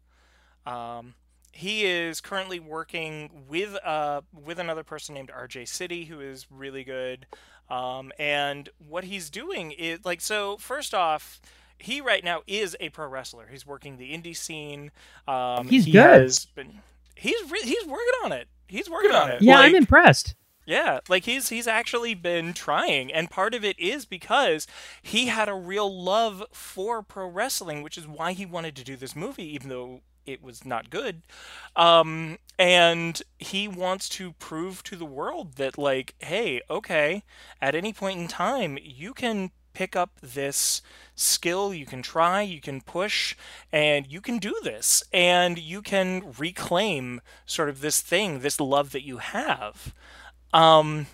Um, 0.66 1.16
he 1.52 1.86
is 1.86 2.22
currently 2.22 2.60
working 2.60 3.46
with 3.50 3.76
uh 3.84 4.22
with 4.32 4.60
another 4.60 4.84
person 4.84 5.16
named 5.16 5.30
RJ 5.30 5.68
City 5.68 6.06
who 6.06 6.22
is 6.22 6.48
really 6.50 6.86
good. 6.86 7.26
Um, 7.70 8.12
and 8.18 8.70
what 8.78 9.04
he's 9.06 9.30
doing 9.30 9.72
is 9.72 10.06
like 10.06 10.22
so. 10.22 10.58
First 10.58 10.94
off, 10.94 11.42
he 11.78 12.00
right 12.02 12.24
now 12.24 12.42
is 12.48 12.76
a 12.80 12.90
pro 12.90 13.08
wrestler. 13.08 13.48
He's 13.52 13.66
working 13.66 13.98
the 13.98 14.12
indie 14.14 14.36
scene. 14.36 14.92
Um, 15.28 15.68
He's 15.68 15.86
he 15.86 15.92
good. 15.92 16.22
Has 16.22 16.46
been, 16.46 16.80
he's 17.16 17.52
re- 17.52 17.62
he's 17.64 17.86
working 17.86 18.14
on 18.24 18.32
it. 18.32 18.48
He's 18.68 18.90
working 18.90 19.12
on 19.12 19.30
it. 19.32 19.42
Yeah, 19.42 19.56
Like- 19.60 19.70
I'm 19.70 19.76
impressed. 19.76 20.36
yeah, 20.66 21.00
like 21.08 21.24
he's 21.26 21.50
he's 21.50 21.68
actually 21.68 22.14
been 22.16 22.54
trying, 22.54 23.12
and 23.14 23.30
part 23.30 23.54
of 23.54 23.64
it 23.64 23.78
is 23.80 24.06
because 24.06 24.66
he 25.02 25.28
had 25.28 25.48
a 25.50 25.54
real 25.54 26.04
love 26.04 26.44
for 26.52 27.02
pro 27.04 27.28
wrestling, 27.28 27.84
which 27.84 27.98
is 27.98 28.08
why 28.08 28.34
he 28.34 28.46
wanted 28.46 28.76
to 28.78 28.84
do 28.84 28.96
this 28.98 29.16
movie, 29.16 29.54
even 29.54 29.70
though 29.70 30.02
it 30.28 30.44
was 30.44 30.66
not 30.66 30.90
good. 30.90 31.24
Um, 31.76 32.38
and 32.60 33.22
he 33.40 33.68
wants 33.68 34.10
to 34.10 34.34
prove 34.34 34.84
to 34.84 34.96
the 34.96 35.06
world 35.06 35.54
that, 35.56 35.78
like, 35.78 36.16
hey, 36.20 36.62
okay, 36.70 37.24
at 37.62 37.74
any 37.74 37.94
point 37.94 38.20
in 38.20 38.28
time, 38.28 38.78
you 38.82 39.14
can 39.14 39.52
pick 39.74 39.96
up 39.96 40.20
this 40.22 40.82
skill, 41.14 41.72
you 41.72 41.86
can 41.86 42.02
try, 42.02 42.42
you 42.42 42.60
can 42.60 42.82
push, 42.82 43.36
and 43.72 44.12
you 44.12 44.20
can 44.20 44.40
do 44.40 44.56
this, 44.64 45.04
and 45.14 45.60
you 45.60 45.84
can 45.84 46.34
reclaim 46.38 47.22
sort 47.46 47.70
of 47.70 47.82
this 47.82 48.02
thing, 48.02 48.40
this 48.40 48.60
love 48.60 48.92
that 48.92 49.04
you 49.04 49.18
have. 49.18 49.94
Um, 50.52 51.06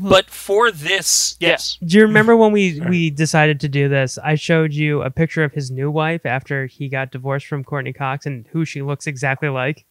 but 0.00 0.30
for 0.30 0.70
this, 0.70 1.36
yes. 1.40 1.78
Do 1.84 1.96
you 1.98 2.02
remember 2.04 2.36
when 2.36 2.52
we 2.52 2.80
we 2.88 3.10
decided 3.10 3.60
to 3.60 3.68
do 3.68 3.88
this? 3.88 4.18
I 4.18 4.34
showed 4.34 4.72
you 4.72 5.02
a 5.02 5.10
picture 5.10 5.44
of 5.44 5.52
his 5.52 5.70
new 5.70 5.90
wife 5.90 6.24
after 6.26 6.66
he 6.66 6.88
got 6.88 7.10
divorced 7.10 7.46
from 7.46 7.64
Courteney 7.64 7.92
Cox 7.92 8.26
and 8.26 8.46
who 8.48 8.64
she 8.64 8.82
looks 8.82 9.06
exactly 9.06 9.48
like. 9.48 9.84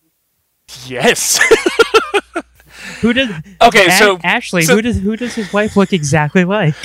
Yes. 0.85 1.39
Who 3.01 3.13
does? 3.13 3.29
Okay, 3.61 3.87
A- 3.87 3.91
so- 3.91 4.19
Ashley, 4.23 4.63
so- 4.63 4.75
who 4.75 4.81
does 4.81 4.97
who 4.99 5.15
does 5.15 5.35
his 5.35 5.51
wife 5.53 5.75
look 5.77 5.93
exactly 5.93 6.45
like? 6.45 6.75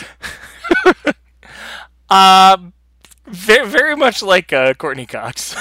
Um, 2.10 2.74
very, 3.26 3.66
very 3.66 3.96
much 3.96 4.22
like 4.22 4.52
uh, 4.52 4.74
Courteney 4.74 5.06
Cox. 5.06 5.56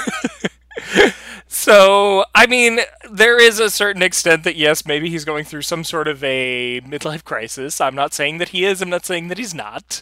So, 1.53 2.23
I 2.33 2.47
mean, 2.47 2.79
there 3.11 3.37
is 3.39 3.59
a 3.59 3.69
certain 3.69 4.01
extent 4.01 4.45
that 4.45 4.55
yes, 4.55 4.85
maybe 4.85 5.09
he's 5.09 5.25
going 5.25 5.43
through 5.43 5.63
some 5.63 5.83
sort 5.83 6.07
of 6.07 6.23
a 6.23 6.79
midlife 6.81 7.25
crisis. 7.25 7.81
I'm 7.81 7.93
not 7.93 8.13
saying 8.13 8.37
that 8.37 8.49
he 8.49 8.63
is. 8.63 8.81
I'm 8.81 8.89
not 8.89 9.05
saying 9.05 9.27
that 9.27 9.37
he's 9.37 9.53
not. 9.53 10.01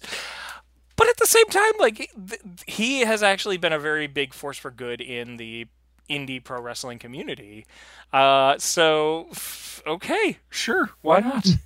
But 0.96 1.10
at 1.10 1.18
the 1.18 1.26
same 1.26 1.48
time, 1.48 1.72
like 1.80 1.98
th- 2.30 2.42
he 2.68 3.00
has 3.00 3.24
actually 3.24 3.58
been 3.58 3.74
a 3.74 3.80
very 3.80 4.06
big 4.06 4.32
force 4.36 4.60
for 4.60 4.70
good 4.70 5.02
in 5.02 5.38
the 5.38 5.66
indie 6.08 6.42
pro 6.44 6.62
wrestling 6.62 7.00
community. 7.00 7.66
Uh, 8.14 8.56
so 8.60 9.26
f- 9.32 9.82
okay, 9.88 10.38
sure, 10.52 10.92
why 11.02 11.20
not? 11.20 11.46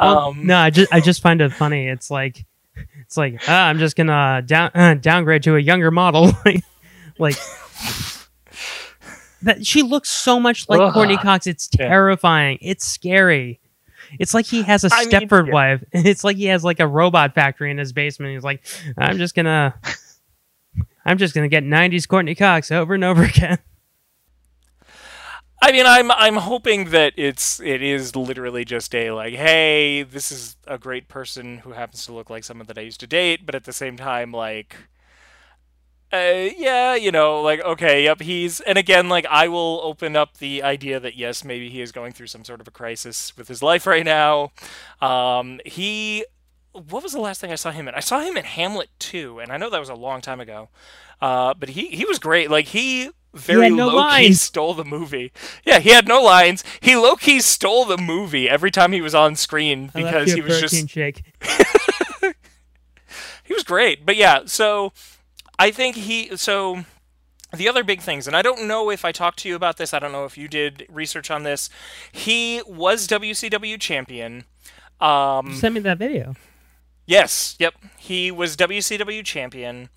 Well, 0.00 0.28
Um, 0.28 0.46
no, 0.46 0.56
I 0.56 0.70
just 0.70 0.92
I 0.94 1.00
just 1.00 1.20
find 1.22 1.42
it 1.42 1.52
funny. 1.52 1.88
It's 1.88 2.10
like 2.10 2.46
it's 3.00 3.16
like 3.18 3.38
ah, 3.48 3.66
I'm 3.66 3.78
just 3.78 3.96
gonna 3.96 4.42
down 4.46 4.70
uh, 4.74 4.94
downgrade 4.94 5.42
to 5.42 5.56
a 5.56 5.60
younger 5.60 5.90
model. 5.90 6.32
like, 6.46 6.62
like 7.18 7.36
that 9.44 9.66
she 9.66 9.82
looks 9.82 10.10
so 10.10 10.38
much 10.40 10.68
like 10.68 10.80
Ugh. 10.80 10.92
Courteney 10.92 11.16
Cox. 11.16 11.46
It's 11.46 11.68
Yeah. 11.78 11.88
terrifying. 11.88 12.58
It's 12.60 12.84
scary. 12.86 13.60
It's 14.18 14.34
like 14.34 14.46
he 14.46 14.62
has 14.62 14.84
a 14.84 14.90
I 14.92 15.06
mean, 15.06 15.28
yeah. 15.30 15.52
wife. 15.52 15.84
It's 15.92 16.24
like 16.24 16.36
he 16.36 16.44
has 16.46 16.62
like 16.64 16.78
a 16.80 16.86
robot 16.86 17.34
factory 17.34 17.70
in 17.70 17.78
his 17.78 17.92
basement. 17.92 18.32
He's 18.34 18.44
like, 18.44 18.64
I'm 18.98 19.16
just 19.18 19.34
gonna, 19.34 19.74
I'm 21.06 21.18
just 21.18 21.34
gonna 21.34 21.48
get 21.48 21.64
'90s 21.64 22.06
Courteney 22.06 22.34
Cox 22.34 22.70
over 22.70 22.94
and 22.94 23.02
over 23.04 23.22
again. 23.24 23.58
I 25.62 25.72
mean, 25.72 25.86
I'm 25.86 26.10
I'm 26.10 26.36
hoping 26.36 26.90
that 26.90 27.14
it's 27.16 27.58
it 27.60 27.80
is 27.82 28.14
literally 28.14 28.64
just 28.66 28.94
a 28.94 29.12
like, 29.12 29.34
hey, 29.34 30.02
this 30.02 30.30
is 30.30 30.56
a 30.66 30.76
great 30.76 31.08
person 31.08 31.58
who 31.58 31.72
happens 31.72 32.04
to 32.06 32.12
look 32.12 32.28
like 32.28 32.44
someone 32.44 32.66
that 32.66 32.76
I 32.76 32.82
used 32.82 33.00
to 33.00 33.06
date, 33.06 33.46
but 33.46 33.54
at 33.54 33.64
the 33.64 33.72
same 33.72 33.96
time, 33.96 34.30
like, 34.30 34.76
uh, 36.14 36.50
yeah, 36.56 36.94
you 36.94 37.10
know, 37.10 37.40
like, 37.40 37.62
okay, 37.62 38.04
yep, 38.04 38.20
he's, 38.20 38.60
and 38.60 38.78
again, 38.78 39.08
like, 39.08 39.26
I 39.26 39.48
will 39.48 39.80
open 39.82 40.16
up 40.16 40.38
the 40.38 40.62
idea 40.62 41.00
that 41.00 41.16
yes, 41.16 41.44
maybe 41.44 41.68
he 41.68 41.80
is 41.80 41.92
going 41.92 42.12
through 42.12 42.28
some 42.28 42.44
sort 42.44 42.60
of 42.60 42.68
a 42.68 42.70
crisis 42.70 43.36
with 43.36 43.48
his 43.48 43.62
life 43.62 43.86
right 43.86 44.04
now. 44.04 44.52
Um, 45.00 45.60
he, 45.64 46.24
what 46.72 47.02
was 47.02 47.12
the 47.12 47.20
last 47.20 47.40
thing 47.40 47.52
I 47.52 47.56
saw 47.56 47.70
him 47.70 47.88
in? 47.88 47.94
I 47.94 48.00
saw 48.00 48.20
him 48.20 48.36
in 48.36 48.44
Hamlet 48.44 48.90
2, 48.98 49.40
and 49.40 49.52
I 49.52 49.56
know 49.56 49.70
that 49.70 49.80
was 49.80 49.88
a 49.88 49.94
long 49.94 50.20
time 50.20 50.40
ago. 50.40 50.68
Uh, 51.20 51.54
but 51.54 51.70
he 51.70 51.86
he 51.86 52.04
was 52.04 52.18
great. 52.18 52.50
Like 52.50 52.66
he 52.66 53.10
very 53.32 53.70
no 53.70 53.86
low 53.86 53.92
key 53.92 53.96
lines. 53.96 54.42
stole 54.42 54.74
the 54.74 54.84
movie. 54.84 55.32
Yeah, 55.64 55.78
he 55.78 55.90
had 55.90 56.06
no 56.06 56.22
lines. 56.22 56.62
He 56.80 56.96
low 56.96 57.16
key 57.16 57.40
stole 57.40 57.84
the 57.84 57.96
movie 57.96 58.48
every 58.48 58.70
time 58.70 58.92
he 58.92 59.00
was 59.00 59.14
on 59.14 59.36
screen 59.36 59.90
because 59.94 60.32
he 60.32 60.40
was 60.40 60.60
just 60.60 60.88
shake. 60.88 61.24
he 63.44 63.54
was 63.54 63.62
great. 63.62 64.04
But 64.04 64.16
yeah, 64.16 64.42
so 64.46 64.92
I 65.58 65.70
think 65.70 65.96
he 65.96 66.36
so 66.36 66.84
the 67.52 67.68
other 67.68 67.84
big 67.84 68.00
things, 68.00 68.26
and 68.26 68.36
I 68.36 68.42
don't 68.42 68.66
know 68.66 68.90
if 68.90 69.04
I 69.04 69.12
talked 69.12 69.38
to 69.40 69.48
you 69.48 69.54
about 69.54 69.76
this. 69.76 69.94
I 69.94 69.98
don't 69.98 70.12
know 70.12 70.24
if 70.24 70.36
you 70.36 70.48
did 70.48 70.86
research 70.90 71.30
on 71.30 71.42
this. 71.42 71.70
He 72.10 72.62
was 72.66 73.06
WCW 73.06 73.80
champion. 73.80 74.44
Um, 75.00 75.54
Send 75.54 75.74
me 75.74 75.80
that 75.80 75.98
video. 75.98 76.34
Yes, 77.06 77.56
yep. 77.58 77.74
He 77.98 78.30
was 78.30 78.56
WCW 78.56 79.24
champion. 79.24 79.90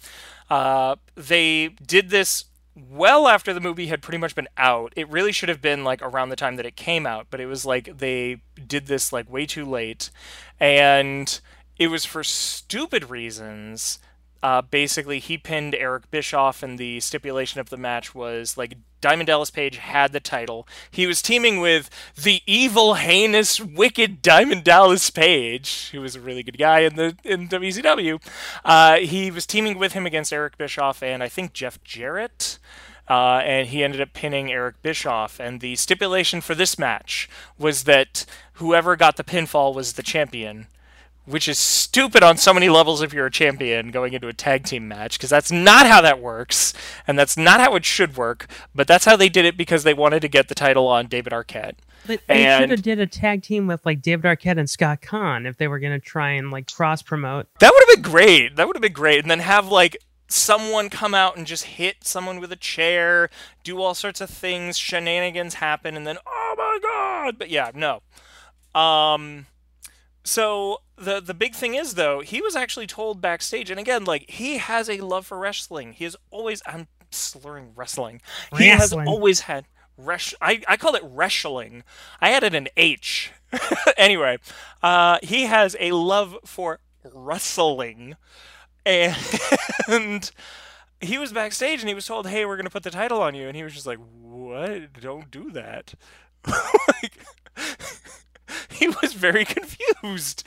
Uh, 0.49 0.97
they 1.15 1.69
did 1.85 2.09
this 2.09 2.45
well 2.75 3.27
after 3.27 3.53
the 3.53 3.59
movie 3.59 3.87
had 3.87 4.01
pretty 4.01 4.17
much 4.17 4.35
been 4.35 4.47
out. 4.57 4.93
It 4.95 5.09
really 5.09 5.31
should 5.31 5.49
have 5.49 5.61
been 5.61 5.83
like 5.83 6.01
around 6.01 6.29
the 6.29 6.35
time 6.35 6.57
that 6.57 6.65
it 6.65 6.75
came 6.75 7.05
out, 7.05 7.27
but 7.29 7.39
it 7.39 7.47
was 7.47 7.65
like 7.65 7.97
they 7.97 8.41
did 8.67 8.87
this 8.87 9.11
like 9.11 9.31
way 9.31 9.45
too 9.45 9.65
late. 9.65 10.09
And 10.59 11.39
it 11.77 11.87
was 11.87 12.05
for 12.05 12.23
stupid 12.23 13.09
reasons. 13.09 13.99
Uh, 14.43 14.61
basically, 14.61 15.19
he 15.19 15.37
pinned 15.37 15.75
Eric 15.75 16.09
Bischoff, 16.11 16.61
and 16.63 16.77
the 16.77 16.99
stipulation 16.99 17.59
of 17.59 17.69
the 17.69 17.77
match 17.77 18.13
was 18.13 18.57
like 18.57 18.77
Diamond 19.01 19.27
Dallas 19.27 19.49
Page 19.51 19.77
had 19.77 20.11
the 20.11 20.19
title. 20.19 20.67
He 20.89 21.07
was 21.07 21.21
teaming 21.21 21.59
with 21.59 21.89
the 22.15 22.41
evil, 22.45 22.95
heinous, 22.95 23.59
wicked 23.59 24.21
Diamond 24.21 24.63
Dallas 24.63 25.09
Page, 25.09 25.89
who 25.91 26.01
was 26.01 26.15
a 26.15 26.21
really 26.21 26.43
good 26.43 26.57
guy 26.57 26.79
in 26.79 26.95
the 26.95 27.15
in 27.23 27.47
WCW. 27.47 28.21
Uh, 28.65 28.97
he 28.97 29.31
was 29.31 29.45
teaming 29.45 29.77
with 29.77 29.93
him 29.93 30.05
against 30.05 30.33
Eric 30.33 30.57
Bischoff 30.57 31.03
and 31.03 31.21
I 31.21 31.29
think 31.29 31.53
Jeff 31.53 31.83
Jarrett. 31.83 32.59
Uh, 33.09 33.41
and 33.45 33.69
he 33.69 33.85
ended 33.85 34.01
up 34.01 34.11
pinning 34.11 34.51
Eric 34.51 34.81
Bischoff. 34.81 35.39
And 35.39 35.61
the 35.61 35.77
stipulation 35.77 36.41
for 36.41 36.53
this 36.53 36.77
match 36.77 37.29
was 37.57 37.85
that 37.85 38.25
whoever 38.53 38.97
got 38.97 39.15
the 39.15 39.23
pinfall 39.23 39.73
was 39.73 39.93
the 39.93 40.03
champion 40.03 40.67
which 41.27 41.47
is 41.47 41.59
stupid 41.59 42.23
on 42.23 42.37
so 42.37 42.53
many 42.53 42.69
levels 42.69 43.01
if 43.01 43.13
you're 43.13 43.25
a 43.25 43.31
champion 43.31 43.91
going 43.91 44.13
into 44.13 44.27
a 44.27 44.33
tag 44.33 44.63
team 44.63 44.87
match 44.87 45.17
because 45.17 45.29
that's 45.29 45.51
not 45.51 45.85
how 45.85 45.99
that 46.01 46.19
works 46.21 46.73
and 47.05 47.19
that's 47.19 47.35
not 47.35 47.59
how 47.59 47.75
it 47.75 47.83
should 47.83 48.15
work 48.15 48.47
but 48.73 48.87
that's 48.87 49.05
how 49.05 49.15
they 49.15 49.27
did 49.29 49.45
it 49.45 49.57
because 49.57 49.83
they 49.83 49.93
wanted 49.93 50.21
to 50.21 50.27
get 50.27 50.47
the 50.47 50.55
title 50.55 50.87
on 50.87 51.07
David 51.07 51.33
Arquette. 51.33 51.75
But 52.05 52.21
they 52.27 52.43
should 52.57 52.69
have 52.69 52.81
did 52.81 52.99
a 52.99 53.07
tag 53.07 53.43
team 53.43 53.67
with 53.67 53.85
like 53.85 54.01
David 54.01 54.25
Arquette 54.25 54.57
and 54.57 54.69
Scott 54.69 55.01
Caan 55.01 55.45
if 55.45 55.57
they 55.57 55.67
were 55.67 55.79
gonna 55.79 55.99
try 55.99 56.31
and 56.31 56.51
like 56.51 56.71
cross 56.71 57.01
promote. 57.01 57.47
that 57.59 57.71
would 57.73 57.83
have 57.87 57.95
been 58.03 58.11
great. 58.11 58.55
That 58.55 58.67
would 58.67 58.75
have 58.77 58.81
been 58.81 58.93
great. 58.93 59.19
And 59.19 59.29
then 59.29 59.39
have 59.39 59.67
like 59.67 59.97
someone 60.29 60.89
come 60.89 61.13
out 61.13 61.35
and 61.37 61.45
just 61.45 61.63
hit 61.63 61.97
someone 62.03 62.39
with 62.39 62.51
a 62.51 62.57
chair 62.57 63.29
do 63.63 63.81
all 63.81 63.93
sorts 63.95 64.19
of 64.19 64.29
things 64.29 64.77
shenanigans 64.77 65.55
happen 65.55 65.95
and 65.95 66.05
then 66.05 66.17
oh 66.25 66.55
my 66.57 66.79
god! 66.81 67.37
But 67.37 67.49
yeah 67.49 67.71
no. 67.73 68.01
Um 68.79 69.47
so 70.27 70.81
the 70.97 71.21
the 71.21 71.33
big 71.33 71.55
thing 71.55 71.73
is 71.73 71.93
though 71.93 72.19
he 72.19 72.41
was 72.41 72.53
actually 72.53 72.85
told 72.85 73.21
backstage 73.21 73.71
and 73.71 73.79
again 73.79 74.03
like 74.03 74.29
he 74.29 74.57
has 74.57 74.89
a 74.89 74.99
love 74.99 75.25
for 75.25 75.37
wrestling. 75.39 75.93
He 75.93 76.03
has 76.03 76.17
always 76.31 76.61
i'm 76.65 76.87
slurring 77.11 77.71
wrestling. 77.75 78.21
He 78.57 78.67
has 78.67 78.91
always 78.91 79.41
had 79.41 79.65
resh 79.97 80.33
I, 80.41 80.61
I 80.67 80.75
called 80.75 80.95
it 80.95 81.01
wrestling. 81.05 81.83
I 82.19 82.31
added 82.31 82.53
an 82.53 82.67
h. 82.75 83.31
Anyway 83.97 84.37
uh 84.83 85.19
he 85.23 85.43
has 85.43 85.77
a 85.79 85.93
love 85.93 86.37
for 86.43 86.79
wrestling. 87.13 88.15
And 88.85 89.15
he 90.99 91.17
was 91.17 91.31
backstage 91.31 91.79
and 91.79 91.87
he 91.87 91.95
was 91.95 92.05
told 92.05 92.27
hey 92.27 92.43
we're 92.43 92.57
gonna 92.57 92.69
put 92.69 92.83
the 92.83 92.91
title 92.91 93.21
on 93.21 93.33
you. 93.33 93.47
And 93.47 93.55
he 93.55 93.63
was 93.63 93.73
just 93.73 93.87
like 93.87 93.99
what? 94.21 94.99
Don't 94.99 95.31
do 95.31 95.51
that. 95.51 95.93
Like 97.01 97.13
he 98.69 98.87
was 98.87 99.13
very 99.13 99.45
confused 99.45 100.43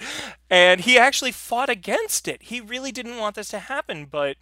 and 0.49 0.81
he 0.83 0.99
actually 0.99 1.33
fought 1.33 1.69
against 1.71 2.27
it 2.29 2.45
he 2.45 2.61
really 2.61 2.93
didn't 2.93 3.19
want 3.19 3.35
this 3.37 3.49
to 3.49 3.59
happen 3.59 4.07
but 4.11 4.37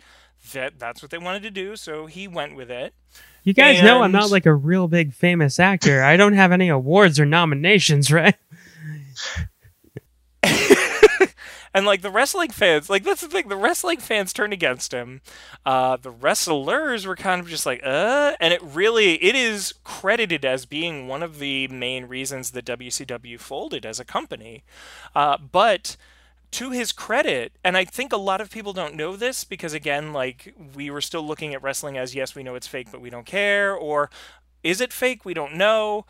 that 0.52 0.78
that's 0.78 1.02
what 1.02 1.10
they 1.10 1.18
wanted 1.18 1.42
to 1.42 1.50
do 1.50 1.74
so 1.76 2.06
he 2.06 2.28
went 2.28 2.54
with 2.54 2.70
it 2.70 2.94
You 3.44 3.54
guys 3.54 3.82
know 3.82 4.02
I'm 4.02 4.12
not 4.12 4.30
like 4.30 4.46
a 4.46 4.54
real 4.54 4.88
big 4.88 5.12
famous 5.14 5.58
actor. 5.58 6.02
I 6.02 6.16
don't 6.16 6.34
have 6.34 6.52
any 6.52 6.68
awards 6.68 7.18
or 7.18 7.24
nominations, 7.24 8.12
right? 8.12 8.36
and 11.74 11.86
like 11.86 12.02
the 12.02 12.10
wrestling 12.10 12.50
fans 12.50 12.88
like 12.90 13.04
that's 13.04 13.20
the 13.20 13.28
thing 13.28 13.48
the 13.48 13.56
wrestling 13.56 13.98
fans 13.98 14.32
turned 14.32 14.52
against 14.52 14.92
him 14.92 15.20
uh 15.66 15.96
the 15.96 16.10
wrestlers 16.10 17.06
were 17.06 17.16
kind 17.16 17.40
of 17.40 17.48
just 17.48 17.66
like 17.66 17.80
uh 17.84 18.32
and 18.40 18.52
it 18.52 18.62
really 18.62 19.22
it 19.22 19.34
is 19.34 19.74
credited 19.84 20.44
as 20.44 20.66
being 20.66 21.08
one 21.08 21.22
of 21.22 21.38
the 21.38 21.68
main 21.68 22.06
reasons 22.06 22.52
that 22.52 22.64
WCW 22.64 23.38
folded 23.38 23.84
as 23.86 24.00
a 24.00 24.04
company 24.04 24.62
uh 25.14 25.36
but 25.38 25.96
to 26.50 26.70
his 26.70 26.92
credit, 26.92 27.52
and 27.62 27.76
I 27.76 27.84
think 27.84 28.12
a 28.12 28.16
lot 28.16 28.40
of 28.40 28.50
people 28.50 28.72
don't 28.72 28.94
know 28.94 29.16
this 29.16 29.44
because, 29.44 29.74
again, 29.74 30.12
like 30.12 30.54
we 30.74 30.90
were 30.90 31.00
still 31.00 31.26
looking 31.26 31.52
at 31.54 31.62
wrestling 31.62 31.98
as 31.98 32.14
yes, 32.14 32.34
we 32.34 32.42
know 32.42 32.54
it's 32.54 32.66
fake, 32.66 32.88
but 32.90 33.00
we 33.00 33.10
don't 33.10 33.26
care, 33.26 33.74
or 33.74 34.10
is 34.62 34.80
it 34.80 34.92
fake? 34.92 35.24
We 35.24 35.34
don't 35.34 35.54
know. 35.54 36.06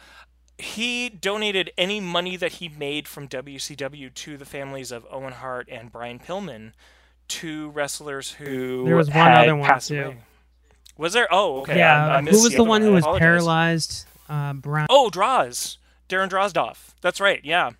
He 0.59 1.09
donated 1.09 1.71
any 1.79 2.01
money 2.01 2.37
that 2.37 2.53
he 2.55 2.69
made 2.69 3.07
from 3.07 3.29
WCW 3.29 4.13
to 4.13 4.37
the 4.37 4.45
families 4.45 4.91
of 4.91 5.07
Owen 5.11 5.35
Hart 5.35 5.69
and 5.71 5.91
Brian 5.93 6.19
Pillman 6.19 6.73
two 7.29 7.69
wrestlers 7.71 8.33
who 8.33 8.85
There 8.85 8.97
was 8.97 9.09
one 9.11 9.31
other 9.31 9.55
one, 9.55 9.81
too. 9.81 10.01
away. 10.01 10.17
Was 10.97 11.13
there? 11.13 11.29
Oh, 11.31 11.61
okay. 11.61 11.79
Yeah. 11.79 12.17
I 12.17 12.23
who 12.23 12.43
was 12.43 12.55
the 12.55 12.65
one 12.65 12.83
who 12.83 12.93
was 12.93 13.05
paralyzed? 13.19 14.07
Uh, 14.29 14.55
Brown. 14.55 14.87
Oh, 14.91 15.11
Draws. 15.11 15.79
Darren 16.09 16.29
Drozdov. 16.29 16.77
That's 17.03 17.21
right. 17.21 17.41
Yeah. 17.45 17.71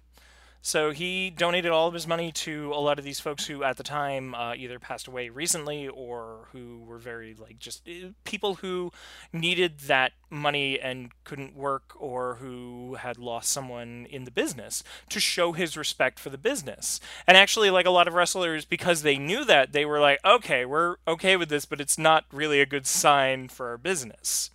So 0.69 0.91
he 0.91 1.31
donated 1.31 1.71
all 1.71 1.89
of 1.89 1.95
his 1.95 2.07
money 2.07 2.31
to 2.31 2.75
a 2.75 2.77
lot 2.79 2.99
of 2.99 3.05
these 3.07 3.21
folks 3.21 3.47
who, 3.47 3.65
at 3.65 3.79
the 3.79 3.83
time, 3.83 4.35
uh, 4.35 4.55
either 4.55 4.79
passed 4.79 5.07
away 5.07 5.31
recently 5.31 5.89
or 5.89 6.49
who 6.53 6.85
were 6.87 6.99
very 6.99 7.35
like 7.35 7.59
just 7.59 7.89
uh, 7.89 8.09
people 8.25 8.57
who 8.57 8.93
needed 9.33 9.79
that 9.87 10.13
money 10.29 10.79
and 10.79 11.13
couldn't 11.25 11.57
work 11.57 11.95
or 11.97 12.35
who 12.35 12.97
had 12.97 13.17
lost 13.17 13.49
someone 13.49 14.07
in 14.11 14.25
the 14.25 14.31
business 14.31 14.85
to 15.09 15.19
show 15.19 15.53
his 15.53 15.75
respect 15.75 16.19
for 16.21 16.29
the 16.29 16.37
business. 16.37 17.01
And 17.27 17.39
actually, 17.39 17.71
like 17.71 17.87
a 17.87 17.91
lot 17.91 18.07
of 18.07 18.13
wrestlers, 18.13 18.67
because 18.67 19.01
they 19.01 19.17
knew 19.17 19.47
that, 19.47 19.73
they 19.73 19.87
were 19.87 20.01
like, 20.01 20.19
okay, 20.23 20.67
we're 20.67 20.97
okay 21.09 21.39
with 21.39 21.49
this, 21.49 21.65
but 21.65 21.81
it's 21.81 21.97
not 21.97 22.27
really 22.31 22.61
a 22.61 22.67
good 22.67 22.87
sign 22.87 23.49
for 23.49 23.69
our 23.69 23.79
business. 23.79 24.51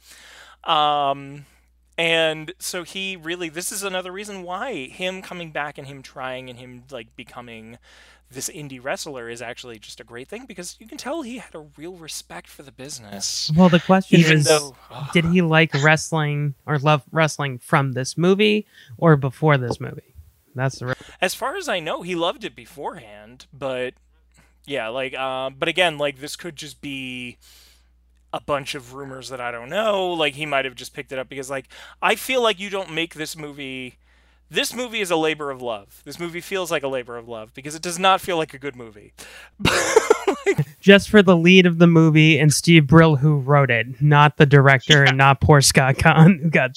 Um, 0.64 1.48
and 1.98 2.54
so 2.60 2.84
he 2.84 3.16
really 3.16 3.50
this 3.50 3.72
is 3.72 3.84
another 3.84 4.12
reason 4.12 4.44
why 4.44 4.86
him 4.88 5.22
coming 5.22 5.52
back 5.52 5.78
and 5.78 5.88
him 5.88 6.02
trying 6.02 6.50
and 6.50 6.60
him 6.60 6.84
like 6.92 7.16
becoming 7.16 7.78
this 8.32 8.50
indie 8.50 8.84
wrestler 8.84 9.30
is 9.30 9.42
actually 9.44 9.78
just 9.78 10.00
a 10.00 10.04
great 10.04 10.28
thing 10.28 10.46
because 10.48 10.76
you 10.80 10.88
can 10.88 10.98
tell 10.98 11.22
he 11.22 11.38
had 11.38 11.54
a 11.54 11.66
real 11.78 11.94
respect 11.94 12.48
for 12.48 12.64
the 12.64 12.72
business. 12.72 13.52
Well, 13.56 13.70
the 13.70 13.80
question 13.80 14.20
Even 14.22 14.38
is, 14.40 14.46
though- 14.46 14.76
did 15.14 15.26
he 15.26 15.44
like 15.44 15.72
wrestling 15.84 16.56
or 16.66 16.80
love 16.80 17.04
wrestling 17.12 17.60
from 17.60 17.92
this 17.92 18.18
movie 18.18 18.66
or 18.98 19.16
before 19.16 19.58
this 19.58 19.80
movie? 19.80 20.16
That's 20.56 20.80
the. 20.80 20.88
Re- 20.88 20.94
As 21.22 21.36
far 21.36 21.56
as 21.58 21.70
I 21.70 21.80
know, 21.80 22.02
he 22.02 22.16
loved 22.16 22.44
it 22.44 22.56
beforehand, 22.56 23.46
but 23.54 23.94
yeah, 24.66 24.88
like, 24.88 25.14
uh, 25.14 25.50
but 25.52 25.68
again, 25.68 25.98
like 25.98 26.20
this 26.20 26.36
could 26.36 26.56
just 26.56 26.82
be 26.82 27.38
a 28.34 28.42
bunch 28.42 28.76
of 28.76 28.94
rumors 28.94 29.30
that 29.30 29.40
I 29.40 29.52
don't 29.52 29.70
know. 29.70 30.12
Like 30.12 30.34
he 30.34 30.46
might 30.46 30.66
have 30.66 30.76
just 30.76 30.94
picked 30.94 31.12
it 31.12 31.20
up 31.20 31.30
because, 31.30 31.50
like, 31.50 31.68
I 32.02 32.16
feel 32.16 32.42
like 32.42 32.60
you 32.60 32.70
don't 32.70 32.92
make 32.92 33.14
this 33.14 33.38
movie. 33.38 33.96
This 34.50 34.74
movie 34.74 35.00
is 35.00 35.10
a 35.10 35.16
labor 35.16 35.50
of 35.50 35.62
love. 35.62 36.02
This 36.04 36.20
movie 36.20 36.42
feels 36.42 36.70
like 36.70 36.84
a 36.84 36.88
labor 36.88 37.18
of 37.18 37.28
love 37.28 37.54
because 37.56 37.74
it 37.74 37.82
does 37.82 37.98
not 37.98 38.22
feel 38.22 38.38
like 38.38 38.54
a 38.54 38.60
good 38.60 38.76
movie. 38.76 39.14
Just 40.80 41.10
for 41.10 41.24
the 41.24 41.36
lead 41.36 41.66
of 41.66 41.80
the 41.80 41.88
movie 41.88 42.38
and 42.38 42.54
Steve 42.54 42.86
Brill 42.86 43.16
who 43.16 43.38
wrote 43.38 43.72
it, 43.72 44.02
not 44.02 44.38
the 44.38 44.46
director 44.46 45.04
and 45.04 45.18
not 45.18 45.40
poor 45.42 45.62
Scott 45.62 45.96
Caan 45.96 46.42
who 46.42 46.50
got 46.50 46.72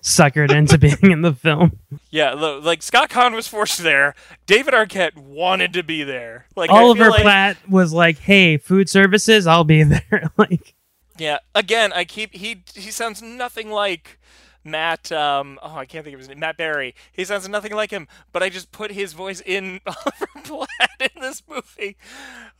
suckered 0.00 0.52
into 0.54 0.78
being 1.00 1.10
in 1.12 1.22
the 1.22 1.34
film. 1.34 1.76
Yeah, 2.10 2.32
like 2.34 2.82
Scott 2.82 3.10
Caan 3.10 3.34
was 3.34 3.48
forced 3.48 3.82
there. 3.82 4.14
David 4.46 4.72
Arquette 4.72 5.16
wanted 5.16 5.72
to 5.74 5.82
be 5.82 6.04
there. 6.04 6.46
Like 6.56 6.70
Oliver 6.70 7.10
like- 7.10 7.22
Platt 7.22 7.56
was 7.68 7.92
like, 7.92 8.18
"Hey, 8.18 8.56
food 8.56 8.88
services, 8.88 9.46
I'll 9.46 9.64
be 9.64 9.82
there." 10.10 10.30
like, 10.38 10.74
Yeah, 11.18 11.38
again, 11.54 11.92
I 11.92 12.04
keep 12.04 12.34
he 12.34 12.62
he 12.74 12.90
sounds 12.90 13.20
nothing 13.20 13.70
like 13.70 14.18
Matt. 14.64 15.10
Um, 15.10 15.58
oh, 15.62 15.76
I 15.76 15.84
can't 15.84 16.04
think 16.04 16.14
of 16.14 16.20
his 16.20 16.28
name. 16.28 16.38
Matt 16.38 16.56
Berry. 16.56 16.94
He 17.12 17.24
sounds 17.24 17.48
nothing 17.48 17.74
like 17.74 17.90
him. 17.90 18.06
But 18.32 18.42
I 18.42 18.48
just 18.48 18.72
put 18.72 18.92
his 18.92 19.12
voice 19.12 19.40
in 19.44 19.80
Oliver 19.86 20.28
Platt 20.44 20.90
in 21.00 21.20
this 21.20 21.42
movie. 21.48 21.96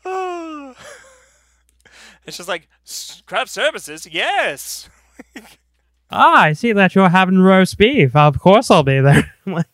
Oh. 0.05 0.75
It's 2.27 2.37
just 2.37 2.49
like 2.49 2.69
"S- 2.87 3.23
craft 3.25 3.51
services. 3.51 4.07
Yes. 4.07 4.91
ah, 6.11 6.43
I 6.43 6.53
see 6.53 6.73
that 6.73 6.95
you're 6.95 7.09
having 7.09 7.39
roast 7.39 7.79
beef. 7.79 8.15
Of 8.15 8.39
course, 8.39 8.71
I'll 8.71 8.83
be 8.83 9.01
there. 9.01 9.33
do 9.47 9.65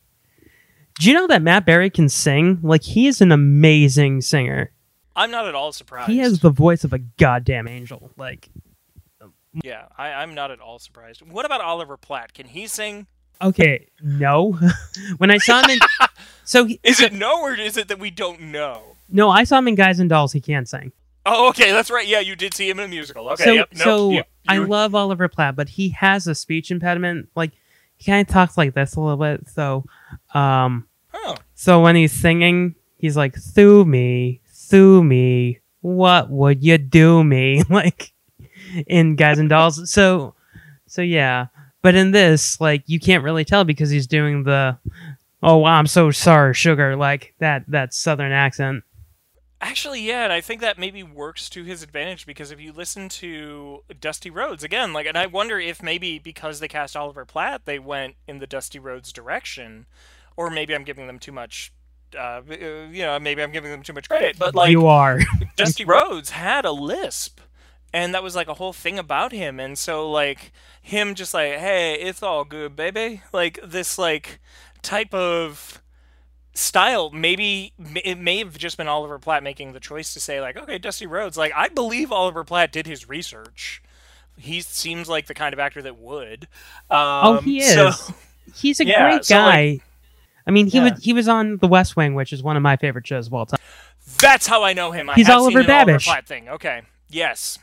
you 1.00 1.14
know 1.14 1.26
that 1.26 1.42
Matt 1.42 1.66
Berry 1.66 1.90
can 1.90 2.08
sing? 2.08 2.60
Like, 2.62 2.82
he 2.84 3.08
is 3.08 3.20
an 3.20 3.32
amazing 3.32 4.20
singer. 4.20 4.70
I'm 5.16 5.32
not 5.32 5.46
at 5.46 5.56
all 5.56 5.72
surprised. 5.72 6.10
He 6.10 6.18
has 6.18 6.40
the 6.40 6.50
voice 6.50 6.84
of 6.84 6.92
a 6.92 6.98
goddamn 6.98 7.66
angel. 7.66 8.12
Like, 8.16 8.48
Yeah, 9.62 9.86
I, 9.96 10.12
I'm 10.12 10.34
not 10.34 10.50
at 10.50 10.60
all 10.60 10.78
surprised. 10.78 11.22
What 11.22 11.44
about 11.46 11.60
Oliver 11.60 11.96
Platt? 11.96 12.34
Can 12.34 12.46
he 12.46 12.66
sing? 12.66 13.06
okay, 13.42 13.88
no. 14.02 14.58
when 15.18 15.30
I 15.30 15.38
saw 15.38 15.62
him 15.62 15.70
in, 15.70 15.78
so 16.44 16.64
he, 16.64 16.80
Is 16.82 17.00
it 17.00 17.12
no 17.12 17.42
or 17.42 17.54
is 17.54 17.76
it 17.76 17.88
that 17.88 17.98
we 17.98 18.10
don't 18.10 18.40
know? 18.40 18.96
no, 19.10 19.28
I 19.30 19.44
saw 19.44 19.58
him 19.58 19.68
in 19.68 19.74
Guys 19.74 19.98
and 20.00 20.08
Dolls. 20.08 20.32
He 20.32 20.40
can't 20.40 20.68
sing. 20.68 20.92
Oh, 21.26 21.48
okay, 21.50 21.72
that's 21.72 21.90
right. 21.90 22.06
Yeah, 22.06 22.20
you 22.20 22.36
did 22.36 22.54
see 22.54 22.68
him 22.68 22.78
in 22.78 22.84
a 22.86 22.88
musical. 22.88 23.28
Okay, 23.30 23.44
so, 23.44 23.52
yep, 23.52 23.68
nope, 23.72 23.82
so 23.82 24.10
yep, 24.10 24.28
I 24.48 24.58
love 24.58 24.94
Oliver 24.94 25.26
Platt, 25.28 25.56
but 25.56 25.68
he 25.70 25.88
has 25.90 26.26
a 26.26 26.34
speech 26.34 26.70
impediment. 26.70 27.28
Like, 27.34 27.52
he 27.96 28.04
kind 28.10 28.26
of 28.26 28.32
talks 28.32 28.56
like 28.58 28.74
this 28.74 28.94
a 28.96 29.00
little 29.00 29.16
bit. 29.16 29.48
So, 29.48 29.84
um, 30.34 30.86
Oh. 31.12 31.36
so 31.54 31.80
when 31.80 31.96
he's 31.96 32.12
singing, 32.12 32.74
he's 32.98 33.16
like, 33.16 33.36
"Through 33.36 33.84
me, 33.86 34.40
through 34.52 35.04
me, 35.04 35.60
what 35.80 36.28
would 36.30 36.62
you 36.62 36.76
do 36.78 37.22
me?" 37.24 37.62
like 37.70 38.12
in 38.86 39.16
Guys 39.16 39.38
and 39.38 39.48
Dolls. 39.48 39.90
So, 39.90 40.34
so 40.86 41.02
yeah. 41.02 41.46
But 41.82 41.94
in 41.94 42.12
this, 42.12 42.60
like, 42.60 42.82
you 42.86 42.98
can't 42.98 43.24
really 43.24 43.44
tell 43.44 43.64
because 43.64 43.90
he's 43.90 44.06
doing 44.06 44.44
the, 44.44 44.78
"Oh, 45.42 45.64
I'm 45.64 45.86
so 45.86 46.10
sorry, 46.10 46.54
sugar," 46.54 46.96
like 46.96 47.34
that 47.40 47.64
that 47.68 47.92
Southern 47.92 48.32
accent. 48.32 48.84
Actually, 49.60 50.02
yeah, 50.02 50.24
and 50.24 50.32
I 50.32 50.42
think 50.42 50.60
that 50.60 50.78
maybe 50.78 51.02
works 51.02 51.48
to 51.48 51.64
his 51.64 51.82
advantage 51.82 52.26
because 52.26 52.50
if 52.50 52.60
you 52.60 52.70
listen 52.70 53.08
to 53.08 53.82
Dusty 53.98 54.28
Rhodes 54.28 54.62
again, 54.62 54.92
like, 54.92 55.06
and 55.06 55.16
I 55.16 55.24
wonder 55.24 55.58
if 55.58 55.82
maybe 55.82 56.18
because 56.18 56.60
they 56.60 56.68
cast 56.68 56.94
Oliver 56.94 57.24
Platt, 57.24 57.64
they 57.64 57.78
went 57.78 58.16
in 58.28 58.40
the 58.40 58.46
Dusty 58.46 58.78
Rhodes 58.78 59.10
direction, 59.10 59.86
or 60.36 60.50
maybe 60.50 60.74
I'm 60.74 60.84
giving 60.84 61.06
them 61.06 61.18
too 61.18 61.32
much. 61.32 61.72
Uh, 62.18 62.42
you 62.48 63.02
know, 63.02 63.18
maybe 63.18 63.42
I'm 63.42 63.52
giving 63.52 63.70
them 63.70 63.82
too 63.82 63.94
much 63.94 64.06
credit, 64.06 64.38
but 64.38 64.54
like 64.54 64.70
you 64.70 64.86
are. 64.86 65.20
Dusty 65.56 65.86
Rhodes 65.86 66.30
had 66.30 66.66
a 66.66 66.72
lisp, 66.72 67.40
and 67.94 68.12
that 68.12 68.22
was 68.22 68.34
like 68.36 68.48
a 68.48 68.54
whole 68.54 68.72
thing 68.74 68.98
about 68.98 69.32
him. 69.32 69.58
And 69.60 69.78
so 69.78 70.10
like 70.10 70.52
him 70.82 71.14
just 71.14 71.32
like, 71.32 71.52
hey, 71.52 71.94
it's 71.94 72.22
all 72.22 72.44
good, 72.44 72.74
baby. 72.76 73.22
Like 73.32 73.58
this 73.64 73.96
like 73.96 74.40
type 74.82 75.14
of 75.14 75.80
style. 76.52 77.10
Maybe 77.10 77.72
it 78.04 78.18
may 78.18 78.38
have 78.38 78.58
just 78.58 78.76
been 78.76 78.88
Oliver 78.88 79.18
Platt 79.18 79.42
making 79.42 79.72
the 79.72 79.80
choice 79.80 80.12
to 80.14 80.20
say 80.20 80.40
like, 80.40 80.56
okay, 80.56 80.76
Dusty 80.78 81.06
Rhodes. 81.06 81.36
Like 81.38 81.52
I 81.56 81.68
believe 81.68 82.10
Oliver 82.12 82.44
Platt 82.44 82.72
did 82.72 82.86
his 82.86 83.08
research. 83.08 83.80
He 84.36 84.60
seems 84.60 85.08
like 85.08 85.26
the 85.26 85.34
kind 85.34 85.52
of 85.52 85.60
actor 85.60 85.80
that 85.82 85.96
would. 85.96 86.48
Um, 86.90 86.98
oh, 87.00 87.40
he 87.44 87.60
so- 87.60 87.88
is. 87.88 88.12
He's 88.54 88.80
a 88.80 88.84
Yeah, 88.86 89.08
great 89.10 89.24
so, 89.24 89.36
like- 89.36 89.52
guy. 89.80 89.84
I 90.46 90.50
mean, 90.50 90.66
he 90.66 90.76
Yeah. 90.78 90.90
was 90.90 91.02
he 91.02 91.12
was 91.14 91.28
on 91.28 91.56
The 91.58 91.68
West 91.68 91.96
Wing, 91.96 92.14
which 92.14 92.32
is 92.32 92.42
one 92.42 92.56
of 92.56 92.62
my 92.62 92.76
favorite 92.76 93.06
shows 93.06 93.28
of 93.28 93.34
all 93.34 93.46
time. 93.46 93.58
That's 94.20 94.46
how 94.46 94.62
I 94.62 94.74
know 94.74 94.90
him. 94.92 95.08
I 95.08 95.14
He's 95.14 95.30
Oliver 95.30 95.62
seen 95.62 95.70
an 95.70 95.76
Oliver 95.76 95.98
Platt 96.00 96.26
thing. 96.26 96.48
Okay. 96.50 96.82
Yes. 97.08 97.58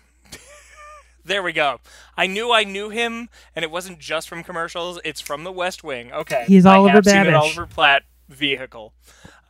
There 1.24 1.43
we 1.43 1.53
go. 1.53 1.80
I 2.17 2.28
knew 2.28 2.51
I 2.51 2.63
knew 2.63 2.89
him, 2.89 3.30
and 3.55 3.63
it 3.63 3.72
wasn't 3.72 3.99
just 3.99 4.28
from 4.28 4.43
commercials. 4.43 4.99
It's 5.03 5.22
from 5.22 5.43
The 5.43 5.51
West 5.51 5.84
Wing. 5.84 6.11
Okay. 6.11 6.45
He's 6.47 6.65
I 6.65 6.78
Oliver 6.78 6.95
have 6.95 7.05
seen 7.05 7.28
an 7.28 7.34
Oliver 7.34 7.65
Platt 7.65 8.03
vehicle. 8.30 8.93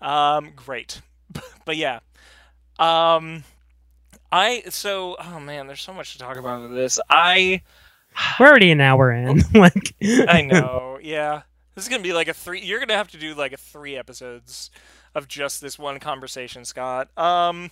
Um, 0.02 0.52
great. 0.56 1.02
but 1.66 1.78
yeah. 1.78 2.00
Um, 2.80 3.44
I 4.32 4.64
so 4.70 5.16
oh 5.20 5.40
man, 5.40 5.68
there's 5.68 5.82
so 5.82 5.94
much 5.94 6.14
to 6.14 6.20
talk 6.20 6.38
about 6.38 6.64
with 6.64 6.72
this. 6.72 7.00
I 7.10 7.62
We're 8.40 8.48
already 8.48 8.72
an 8.72 8.82
hour 8.82 9.12
in. 9.12 9.44
like, 9.54 9.96
I 10.02 10.42
know. 10.42 11.00
Yeah. 11.02 11.44
This 11.76 11.86
is 11.86 11.90
gonna 11.90 12.04
be 12.04 12.14
like 12.14 12.28
a 12.28 12.34
three. 12.34 12.62
You're 12.62 12.80
gonna 12.80 12.96
have 12.96 13.12
to 13.12 13.18
do 13.18 13.34
like 13.34 13.54
a 13.54 13.58
three 13.58 13.98
episodes 13.98 14.72
of 15.16 15.28
just 15.28 15.62
this 15.62 15.80
one 15.80 16.00
conversation, 16.00 16.66
Scott. 16.66 17.16
Um. 17.18 17.72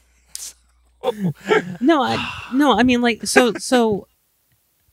No, 1.80 2.02
I, 2.04 2.50
no, 2.54 2.78
I 2.78 2.84
mean, 2.84 3.02
like, 3.02 3.26
so, 3.26 3.54
so 3.54 4.08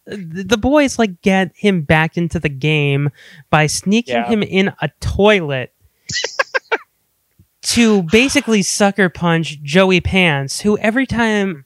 the, 0.07 0.57
boys 0.57 0.99
like 0.99 1.21
get 1.23 1.51
him 1.57 1.83
back 1.83 2.17
into 2.17 2.39
the 2.39 2.49
game 2.49 3.11
by 3.51 3.67
sneaking 3.67 4.15
Yeah. 4.15 4.29
him 4.29 4.43
in 4.43 4.73
a 4.81 4.89
toilet 5.01 5.73
to 7.63 8.03
basically 8.05 8.63
sucker 8.63 9.09
punch 9.09 9.61
Joey 9.63 10.01
Pants, 10.01 10.61
who 10.61 10.79
every 10.79 11.07
time. 11.07 11.65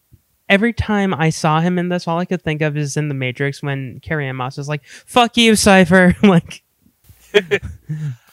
Every 0.48 0.72
time 0.72 1.14
I 1.14 1.30
saw 1.30 1.60
him 1.60 1.78
in 1.78 1.90
this, 1.90 2.08
all 2.08 2.18
I 2.18 2.24
could 2.24 2.42
think 2.42 2.60
of 2.60 2.76
is 2.76 2.96
in 2.96 3.06
The 3.06 3.14
Matrix 3.14 3.62
when 3.62 4.00
Carrie-Anne 4.00 4.34
Moss 4.34 4.58
is 4.58 4.66
like, 4.68 4.84
"Fuck 4.84 5.36
you, 5.36 5.54
Cypher!" 5.54 6.16
like, 6.24 6.64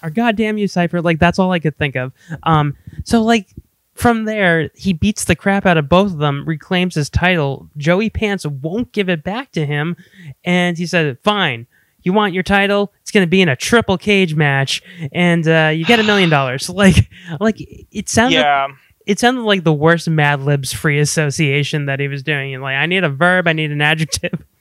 or 0.02 0.10
"Goddamn 0.10 0.58
you, 0.58 0.68
Cypher!" 0.68 1.00
Like 1.04 1.20
that's 1.20 1.38
all 1.38 1.52
I 1.52 1.60
could 1.60 1.78
think 1.78 1.96
of. 1.96 2.12
Um, 2.42 2.76
so 3.04 3.22
like 3.22 3.54
from 3.98 4.26
there, 4.26 4.70
he 4.76 4.94
beats 4.94 5.26
the 5.26 5.36
crap 5.36 5.66
out 5.66 5.78
of 5.78 5.90
both 5.90 6.12
of 6.12 6.18
them, 6.20 6.46
reclaims 6.46 6.96
his 6.96 7.10
title. 7.10 7.70
Joey 7.78 8.10
Pants 8.10 8.46
won't 8.46 8.92
give 8.92 9.10
it 9.10 9.24
back 9.24 9.52
to 9.54 9.66
him, 9.66 9.96
and 10.44 10.78
he 10.78 10.86
said, 10.86 11.18
"Fine, 11.24 11.68
you 12.04 12.14
want 12.14 12.34
your 12.34 12.44
title? 12.44 12.94
It's 13.02 13.12
going 13.12 13.26
to 13.26 13.30
be 13.30 13.42
in 13.42 13.50
a 13.50 13.56
triple 13.56 13.98
cage 13.98 14.36
match, 14.36 14.84
and 15.12 15.48
uh, 15.48 15.72
you 15.74 15.86
get 15.86 16.00
a 16.00 16.04
million 16.04 16.30
dollars." 16.30 16.70
Like, 16.78 17.10
like 17.40 17.58
it 17.60 18.08
sounded. 18.08 18.38
Yeah. 18.38 18.68
It 19.08 19.20
sounded 19.20 19.44
like 19.44 19.64
the 19.64 19.74
worst 19.74 20.10
Mad 20.10 20.42
Libs 20.42 20.74
free 20.74 21.00
association 21.00 21.86
that 21.86 22.02
he 22.02 22.10
was 22.10 22.24
doing. 22.24 22.54
And 22.54 22.62
like, 22.62 22.76
I 22.76 22.86
need 22.88 23.06
a 23.06 23.10
verb, 23.10 23.48
I 23.48 23.54
need 23.54 23.72
an 23.72 23.82
adjective. 23.82 24.44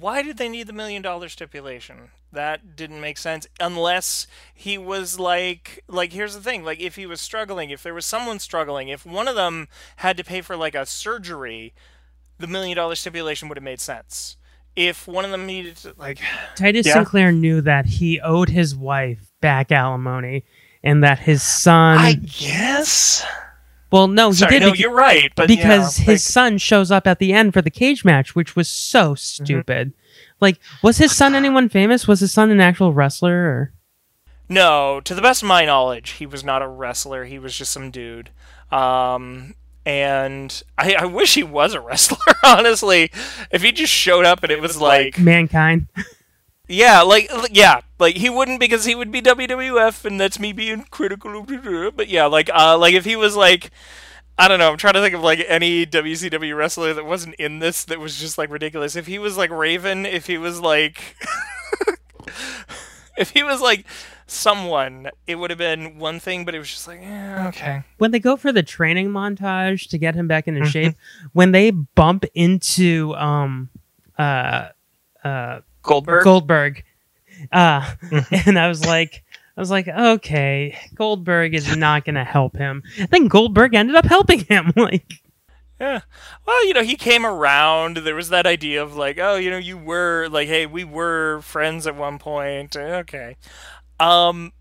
Why 0.00 0.22
did 0.22 0.38
they 0.38 0.48
need 0.48 0.66
the 0.66 0.72
million 0.72 1.02
dollar 1.02 1.28
stipulation? 1.28 2.10
That 2.32 2.74
didn't 2.74 3.00
make 3.00 3.18
sense 3.18 3.46
unless 3.58 4.26
he 4.54 4.78
was 4.78 5.18
like 5.20 5.84
like 5.88 6.12
here's 6.12 6.34
the 6.34 6.40
thing, 6.40 6.64
like 6.64 6.80
if 6.80 6.96
he 6.96 7.04
was 7.04 7.20
struggling, 7.20 7.70
if 7.70 7.82
there 7.82 7.92
was 7.92 8.06
someone 8.06 8.38
struggling, 8.38 8.88
if 8.88 9.04
one 9.04 9.28
of 9.28 9.34
them 9.34 9.68
had 9.96 10.16
to 10.16 10.24
pay 10.24 10.40
for 10.40 10.56
like 10.56 10.74
a 10.74 10.86
surgery, 10.86 11.74
the 12.38 12.46
million 12.46 12.76
dollar 12.76 12.94
stipulation 12.94 13.48
would 13.48 13.58
have 13.58 13.64
made 13.64 13.80
sense. 13.80 14.36
If 14.76 15.06
one 15.06 15.24
of 15.24 15.32
them 15.32 15.44
needed 15.46 15.76
to 15.78 15.94
like 15.98 16.20
Titus 16.56 16.86
Yeah. 16.86 16.94
Sinclair 16.94 17.32
knew 17.32 17.60
that 17.60 17.84
he 17.86 18.20
owed 18.20 18.48
his 18.48 18.74
wife 18.74 19.30
back 19.40 19.70
alimony, 19.70 20.44
and 20.82 21.04
that 21.04 21.18
his 21.18 21.42
son. 21.42 21.98
I 21.98 22.14
guess. 22.14 23.24
Well, 23.90 24.06
no, 24.08 24.28
he 24.30 24.36
Sorry, 24.36 24.58
did. 24.60 24.66
no, 24.66 24.72
you're 24.72 24.92
right, 24.94 25.32
but 25.34 25.48
because 25.48 25.98
yeah, 25.98 26.04
his 26.06 26.24
son 26.24 26.58
shows 26.58 26.90
up 26.90 27.06
at 27.06 27.18
the 27.18 27.32
end 27.32 27.52
for 27.52 27.60
the 27.62 27.70
cage 27.70 28.04
match, 28.04 28.34
which 28.34 28.54
was 28.54 28.68
so 28.68 29.10
Mm-hmm. 29.14 29.14
stupid. 29.16 29.92
Like, 30.40 30.58
was 30.82 30.98
his 30.98 31.14
son 31.16 31.34
anyone 31.34 31.68
famous? 31.68 32.06
Was 32.08 32.20
his 32.20 32.32
son 32.32 32.50
an 32.50 32.60
actual 32.60 32.92
wrestler? 32.92 33.34
Or 33.34 33.72
No, 34.48 35.00
to 35.04 35.14
the 35.14 35.20
best 35.22 35.42
of 35.42 35.48
my 35.48 35.64
knowledge, 35.64 36.10
he 36.12 36.26
was 36.26 36.42
not 36.44 36.62
a 36.62 36.68
wrestler. 36.68 37.24
He 37.24 37.38
was 37.38 37.56
just 37.56 37.72
some 37.72 37.90
dude. 37.90 38.30
Um, 38.70 39.54
and 39.84 40.62
I, 40.78 40.94
I 40.94 41.04
wish 41.06 41.34
he 41.34 41.42
was 41.42 41.74
a 41.74 41.80
wrestler, 41.80 42.18
honestly. 42.44 43.10
If 43.50 43.62
he 43.62 43.72
just 43.72 43.92
showed 43.92 44.24
up 44.24 44.42
and 44.42 44.52
it 44.52 44.60
was 44.60 44.80
like, 44.80 45.18
mankind? 45.18 45.88
Yeah, 46.68 47.02
like 47.02 47.28
yeah, 47.50 47.80
like 48.00 48.16
he 48.16 48.28
wouldn't 48.30 48.58
because 48.60 48.84
he 48.86 48.94
would 48.94 49.12
be 49.12 49.20
WWF, 49.22 50.04
and 50.04 50.18
that's 50.20 50.38
me 50.40 50.52
being 50.52 50.84
critical. 50.90 51.44
But 51.94 52.08
yeah, 52.08 52.26
like 52.26 52.50
uh, 52.52 52.76
like 52.78 52.94
if 52.94 53.04
he 53.04 53.14
was 53.16 53.36
like, 53.36 53.70
I 54.38 54.48
don't 54.48 54.58
know, 54.58 54.70
I'm 54.70 54.76
trying 54.78 54.94
to 54.94 55.00
think 55.00 55.14
of 55.14 55.22
like 55.22 55.44
any 55.46 55.86
WCW 55.86 56.56
wrestler 56.56 56.94
that 56.94 57.04
wasn't 57.04 57.34
in 57.36 57.58
this 57.58 57.84
that 57.84 58.00
was 58.00 58.18
just 58.18 58.38
like 58.38 58.50
ridiculous. 58.50 58.96
If 58.96 59.06
he 59.06 59.18
was 59.18 59.36
like 59.36 59.50
Raven, 59.50 60.06
if 60.06 60.26
he 60.26 60.38
was 60.38 60.60
like, 60.60 61.16
if 63.16 63.30
he 63.30 63.42
was 63.42 63.60
like 63.60 63.84
someone, 64.26 65.10
it 65.26 65.34
would 65.36 65.50
have 65.50 65.58
been 65.58 65.98
one 65.98 66.20
thing, 66.20 66.44
but 66.44 66.54
it 66.54 66.58
was 66.58 66.70
just 66.70 66.86
like, 66.86 67.00
yeah, 67.02 67.48
okay. 67.48 67.82
When 67.98 68.12
they 68.12 68.20
go 68.20 68.36
for 68.36 68.52
the 68.52 68.62
training 68.62 69.08
montage 69.10 69.88
to 69.90 69.98
get 69.98 70.14
him 70.14 70.28
back 70.28 70.46
into 70.48 70.60
Mhm. 70.62 70.66
shape, 70.66 70.94
when 71.32 71.52
they 71.52 71.70
bump 71.70 72.24
into 72.34 73.14
um 73.16 73.68
uh 74.18 74.68
uh 75.24 75.60
Goldberg. 75.82 76.24
Goldberg, 76.24 76.84
uh, 77.52 77.94
and 78.46 78.58
I 78.58 78.68
was 78.68 78.84
like. 78.84 79.24
I 79.56 79.60
was 79.60 79.70
like, 79.70 79.88
okay, 79.88 80.78
Goldberg 80.94 81.54
is 81.54 81.76
not 81.76 82.06
going 82.06 82.14
to 82.14 82.24
help 82.24 82.56
him. 82.56 82.82
I 82.98 83.04
think 83.04 83.30
Goldberg 83.30 83.74
ended 83.74 83.94
up 83.94 84.06
helping 84.06 84.38
him. 84.38 84.72
Like, 84.76 85.20
Yeah. 85.78 86.00
Well, 86.46 86.66
you 86.66 86.72
know, 86.72 86.82
he 86.82 86.96
came 86.96 87.26
around. 87.26 87.98
There 87.98 88.14
was 88.14 88.30
that 88.30 88.46
idea 88.46 88.82
of 88.82 88.96
like, 88.96 89.18
oh, 89.18 89.36
you 89.36 89.50
know, 89.50 89.58
you 89.58 89.76
were 89.76 90.28
like, 90.28 90.48
hey, 90.48 90.64
we 90.64 90.84
were 90.84 91.40
friends 91.42 91.86
at 91.86 91.94
one 91.96 92.18
point. 92.18 92.74
Okay. 92.74 93.36
Um. 93.98 94.52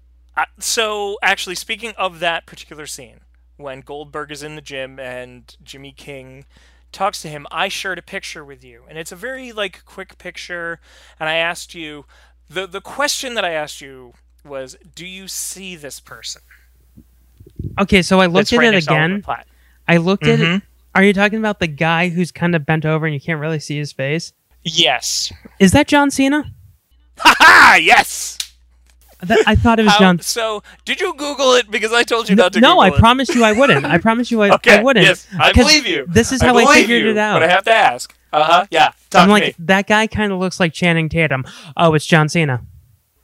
So 0.60 1.18
actually, 1.22 1.56
speaking 1.56 1.94
of 1.98 2.20
that 2.20 2.46
particular 2.46 2.86
scene, 2.86 3.22
when 3.58 3.82
Goldberg 3.82 4.32
is 4.32 4.44
in 4.44 4.56
the 4.56 4.62
gym 4.62 5.00
and 5.00 5.56
Jimmy 5.64 5.92
King 5.92 6.46
talks 6.92 7.22
to 7.22 7.28
him, 7.28 7.46
I 7.52 7.68
shared 7.68 8.00
a 8.00 8.02
picture 8.02 8.44
with 8.44 8.64
you, 8.64 8.84
and 8.90 8.98
it's 8.98 9.12
a 9.12 9.16
very 9.16 9.52
like 9.52 9.86
quick 9.86 10.18
picture. 10.18 10.80
And 11.20 11.30
I 11.30 11.36
asked 11.36 11.76
you, 11.76 12.06
the 12.50 12.68
the 12.68 12.82
question 12.82 13.34
that 13.36 13.46
I 13.46 13.52
asked 13.52 13.82
you 13.82 14.14
was, 14.46 14.78
do 14.96 15.06
you 15.06 15.28
see 15.28 15.76
this 15.76 16.00
person? 16.00 16.42
okay, 17.80 18.02
so 18.02 18.20
I 18.20 18.26
looked 18.26 18.52
at 18.54 18.60
right 18.60 18.68
it 18.70 18.72
next 18.72 18.86
to 18.86 18.92
Oliver 18.94 19.16
again. 19.16 19.44
I 19.88 19.98
looked 19.98 20.26
at 20.26 20.40
Mhm. 20.40 20.58
it. 20.58 20.64
Are 20.96 21.04
you 21.04 21.14
talking 21.14 21.40
about 21.40 21.60
the 21.60 21.68
guy 21.68 22.10
who's 22.10 22.32
kind 22.32 22.56
of 22.56 22.66
bent 22.66 22.86
over 22.86 23.06
and 23.06 23.14
you 23.14 23.20
can't 23.22 23.40
really 23.40 23.60
see 23.60 23.78
his 23.78 23.92
face? 23.92 24.34
Yes. 24.64 25.32
Is 25.60 25.72
that 25.72 25.88
John 25.88 26.10
Cena? 26.12 26.52
Ha 27.20 27.36
ha! 27.38 27.76
Yes. 27.82 28.38
That, 29.22 29.40
I 29.46 29.56
thought 29.56 29.80
it 29.80 29.84
was 29.84 29.92
How- 29.94 30.00
John. 30.00 30.20
So, 30.20 30.64
did 30.86 31.00
you 31.02 31.14
Google 31.16 31.54
it? 31.54 31.70
Because 31.70 31.92
I 31.94 32.04
told 32.04 32.30
you 32.30 32.36
No, 32.36 32.44
not 32.44 32.54
to. 32.54 32.60
no, 32.62 32.70
Google 32.76 32.82
I 32.82 32.88
it. 32.90 32.94
promised 33.00 33.36
you 33.36 33.44
I 33.44 33.52
wouldn't. 33.52 33.86
I 33.86 33.98
promised 33.98 34.32
you 34.32 34.42
I, 34.42 34.50
Okay, 34.56 34.80
I 34.80 34.84
wouldn't. 34.84 35.06
yes, 35.06 35.28
I 35.38 35.52
believe 35.54 35.86
you. 35.86 36.06
This 36.08 36.32
is 36.32 36.42
how 36.42 36.50
I, 36.58 36.64
believe 36.64 36.76
figured 36.82 37.04
you, 37.04 37.12
it 37.12 37.18
out. 37.18 37.36
But 37.40 37.44
I 37.44 37.52
have 37.54 37.64
to 37.66 37.74
ask. 37.74 38.16
Uh 38.32 38.44
huh. 38.44 38.66
Yeah. 38.70 38.92
Talk 39.10 39.24
I'm 39.24 39.30
like, 39.30 39.56
that 39.60 39.88
guy 39.88 40.08
kind 40.08 40.32
of 40.32 40.40
looks 40.40 40.60
like 40.60 40.74
Channing 40.74 41.10
Tatum. 41.10 41.46
Oh, 41.76 41.94
it's 41.94 42.06
John 42.06 42.30
Cena. 42.30 42.62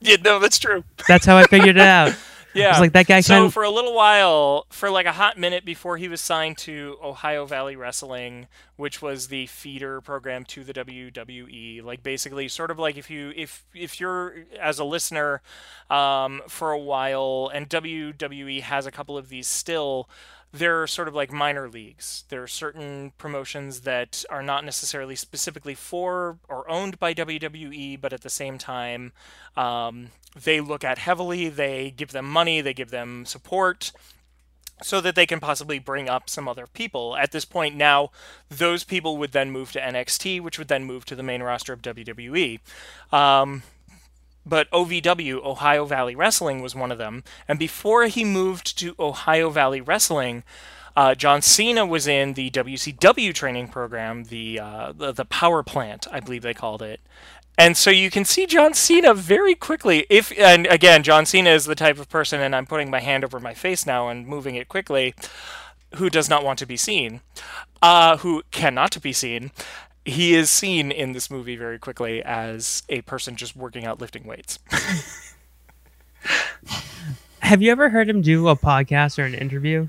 Yeah, 0.00 0.16
no, 0.24 0.38
that's 0.38 0.58
true. 0.58 0.84
That's 1.08 1.24
how 1.26 1.36
I 1.36 1.44
figured 1.44 1.76
it 1.76 1.78
out. 1.86 2.14
Yeah. 2.54 2.66
I 2.68 2.70
was 2.70 2.80
like, 2.80 2.92
that 2.94 3.06
guy 3.06 3.20
So 3.20 3.34
kind 3.34 3.44
of. 3.46 3.52
for 3.52 3.64
a 3.64 3.70
little 3.70 3.94
while, 3.94 4.66
for 4.70 4.88
like 4.90 5.04
a 5.06 5.12
hot 5.12 5.36
minute 5.36 5.64
before 5.64 5.98
he 5.98 6.08
was 6.08 6.20
signed 6.22 6.56
to 6.58 6.96
Ohio 7.02 7.44
Valley 7.44 7.76
Wrestling, 7.76 8.46
which 8.76 9.02
was 9.02 9.28
the 9.28 9.46
feeder 9.46 10.00
program 10.00 10.44
to 10.46 10.64
the 10.64 10.72
WWE, 10.72 11.84
like 11.84 12.02
basically 12.02 12.48
sort 12.48 12.70
of 12.70 12.78
like 12.78 12.96
if 12.96 13.10
you 13.10 13.32
if 13.36 13.64
if 13.74 14.00
you're 14.00 14.46
as 14.58 14.78
a 14.78 14.84
listener 14.84 15.42
um, 15.90 16.40
for 16.48 16.72
a 16.72 16.78
while, 16.78 17.50
and 17.52 17.68
WWE 17.68 18.62
has 18.62 18.86
a 18.86 18.90
couple 18.90 19.18
of 19.18 19.28
these 19.28 19.46
still. 19.46 20.08
They're 20.56 20.86
sort 20.86 21.08
of 21.08 21.14
like 21.14 21.32
minor 21.32 21.68
leagues. 21.68 22.24
There 22.28 22.42
are 22.42 22.48
certain 22.48 23.12
promotions 23.18 23.80
that 23.80 24.24
are 24.30 24.42
not 24.42 24.64
necessarily 24.64 25.16
specifically 25.16 25.74
for 25.74 26.38
or 26.48 26.68
owned 26.70 26.98
by 26.98 27.12
WWE, 27.12 28.00
but 28.00 28.12
at 28.12 28.22
the 28.22 28.30
same 28.30 28.56
time, 28.56 29.12
um, 29.56 30.08
they 30.34 30.60
look 30.60 30.82
at 30.84 30.98
heavily. 30.98 31.48
They 31.48 31.90
give 31.90 32.12
them 32.12 32.30
money. 32.30 32.60
They 32.60 32.74
give 32.74 32.90
them 32.90 33.26
support 33.26 33.92
so 34.82 35.00
that 35.00 35.14
they 35.14 35.26
can 35.26 35.40
possibly 35.40 35.78
bring 35.78 36.08
up 36.08 36.28
some 36.28 36.48
other 36.48 36.66
people. 36.66 37.16
At 37.16 37.32
this 37.32 37.44
point 37.44 37.76
now, 37.76 38.10
those 38.48 38.84
people 38.84 39.16
would 39.16 39.32
then 39.32 39.50
move 39.50 39.72
to 39.72 39.80
NXT, 39.80 40.40
which 40.40 40.58
would 40.58 40.68
then 40.68 40.84
move 40.84 41.04
to 41.06 41.14
the 41.14 41.22
main 41.22 41.42
roster 41.42 41.72
of 41.72 41.82
WWE. 41.82 42.60
Um, 43.12 43.62
but 44.46 44.70
OVW, 44.70 45.44
Ohio 45.44 45.84
Valley 45.84 46.14
Wrestling, 46.14 46.62
was 46.62 46.74
one 46.74 46.92
of 46.92 46.98
them. 46.98 47.24
And 47.48 47.58
before 47.58 48.06
he 48.06 48.24
moved 48.24 48.78
to 48.78 48.94
Ohio 48.98 49.50
Valley 49.50 49.80
Wrestling, 49.80 50.44
uh, 50.96 51.14
John 51.14 51.42
Cena 51.42 51.84
was 51.84 52.06
in 52.06 52.34
the 52.34 52.50
WCW 52.50 53.34
training 53.34 53.68
program, 53.68 54.24
the, 54.24 54.60
uh, 54.60 54.92
the 54.92 55.12
the 55.12 55.24
Power 55.26 55.62
Plant, 55.62 56.06
I 56.10 56.20
believe 56.20 56.42
they 56.42 56.54
called 56.54 56.80
it. 56.80 57.00
And 57.58 57.76
so 57.76 57.90
you 57.90 58.10
can 58.10 58.24
see 58.24 58.46
John 58.46 58.74
Cena 58.74 59.14
very 59.14 59.54
quickly. 59.54 60.06
If 60.10 60.32
and 60.38 60.66
again, 60.66 61.02
John 61.02 61.24
Cena 61.24 61.50
is 61.50 61.64
the 61.64 61.74
type 61.74 61.98
of 61.98 62.08
person, 62.08 62.40
and 62.40 62.54
I'm 62.54 62.66
putting 62.66 62.90
my 62.90 63.00
hand 63.00 63.24
over 63.24 63.40
my 63.40 63.54
face 63.54 63.86
now 63.86 64.08
and 64.08 64.26
moving 64.26 64.56
it 64.56 64.68
quickly, 64.68 65.14
who 65.96 66.10
does 66.10 66.28
not 66.28 66.44
want 66.44 66.58
to 66.58 66.66
be 66.66 66.76
seen, 66.76 67.20
uh, 67.80 68.18
who 68.18 68.42
cannot 68.50 69.00
be 69.00 69.12
seen. 69.12 69.52
He 70.06 70.36
is 70.36 70.50
seen 70.50 70.92
in 70.92 71.12
this 71.12 71.32
movie 71.32 71.56
very 71.56 71.80
quickly 71.80 72.22
as 72.22 72.84
a 72.88 73.00
person 73.02 73.34
just 73.34 73.56
working 73.56 73.84
out 73.84 74.00
lifting 74.00 74.24
weights. 74.24 74.60
Have 77.40 77.60
you 77.60 77.72
ever 77.72 77.88
heard 77.90 78.08
him 78.08 78.22
do 78.22 78.46
a 78.46 78.54
podcast 78.54 79.18
or 79.18 79.24
an 79.24 79.34
interview? 79.34 79.88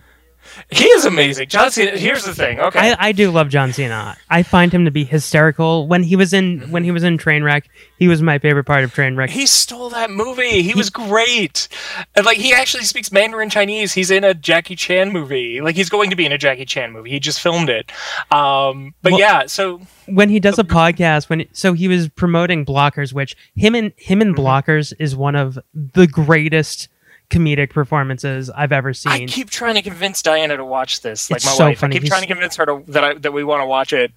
He 0.72 0.86
is 0.86 1.06
amazing. 1.06 1.48
John 1.50 1.72
Cena. 1.72 1.92
Here's 1.98 2.26
the 2.26 2.34
thing. 2.36 2.60
Okay. 2.60 2.92
I, 2.92 3.08
I 3.08 3.12
do 3.12 3.32
love 3.32 3.50
John 3.50 3.74
Cena. 3.74 4.18
I 4.30 4.44
find 4.44 4.72
him 4.72 4.86
to 4.86 4.92
be 4.92 5.04
hysterical. 5.04 5.88
When 5.88 6.04
he 6.04 6.16
was 6.16 6.34
in 6.34 6.72
when 6.72 6.84
he 6.84 6.92
was 6.92 7.04
in 7.04 7.18
Trainwreck, 7.18 7.64
he 8.00 8.08
was 8.08 8.22
my 8.22 8.40
favorite 8.40 8.66
part 8.66 8.84
of 8.84 8.94
Trainwreck. 8.94 9.30
He 9.30 9.46
stole 9.46 9.90
that 9.90 10.12
movie. 10.12 10.62
He 10.62 10.74
was 10.74 10.90
great. 10.90 11.68
And 12.16 12.26
like 12.26 12.38
he 12.38 12.54
actually 12.54 12.84
speaks 12.84 13.12
Mandarin 13.12 13.50
Chinese. 13.50 13.94
He's 13.94 14.12
in 14.12 14.24
a 14.24 14.34
Jackie 14.34 14.76
Chan 14.76 15.12
movie. 15.12 15.62
Like 15.62 15.76
he's 15.76 15.90
going 15.90 16.10
to 16.10 16.16
be 16.16 16.26
in 16.26 16.32
a 16.32 16.38
Jackie 16.38 16.66
Chan 16.66 16.92
movie. 16.92 17.10
He 17.12 17.20
just 17.20 17.42
filmed 17.42 17.70
it. 17.70 17.92
Um 18.32 18.94
but 19.02 19.14
Well- 19.14 19.20
yeah, 19.22 19.46
so 19.46 19.82
when 20.08 20.30
he 20.30 20.40
does 20.40 20.58
a 20.58 20.64
podcast 20.64 21.30
when 21.30 21.46
so 21.52 21.74
he 21.74 21.88
was 21.88 22.08
promoting 22.10 22.66
blockers 22.66 23.12
which 23.14 23.36
him 23.56 23.76
and 23.76 23.92
him 23.98 24.22
and 24.22 24.36
blockers 24.36 24.94
is 25.00 25.16
one 25.16 25.36
of 25.36 25.60
the 25.74 26.08
greatest 26.08 26.88
comedic 27.30 27.72
performances 27.72 28.50
i've 28.52 28.72
ever 28.72 28.94
seen 28.94 29.12
I 29.12 29.26
keep 29.26 29.50
trying 29.50 29.76
to 29.76 29.82
convince 29.82 30.22
Diana 30.22 30.56
to 30.56 30.64
watch 30.64 31.02
this. 31.02 31.30
Like 31.30 31.38
It's 31.38 31.46
my 31.46 31.52
so 31.52 31.66
wife. 31.66 31.80
funny. 31.80 31.92
I 31.92 31.96
keep 31.96 32.04
He's- 32.04 32.10
trying 32.10 32.22
to 32.22 32.28
convince 32.28 32.56
her 32.56 32.66
to, 32.66 32.84
that 32.88 33.04
I, 33.04 33.14
that 33.16 33.34
we 33.34 33.44
want 33.44 33.62
to 33.62 33.66
watch 33.66 33.92
it. 33.92 34.14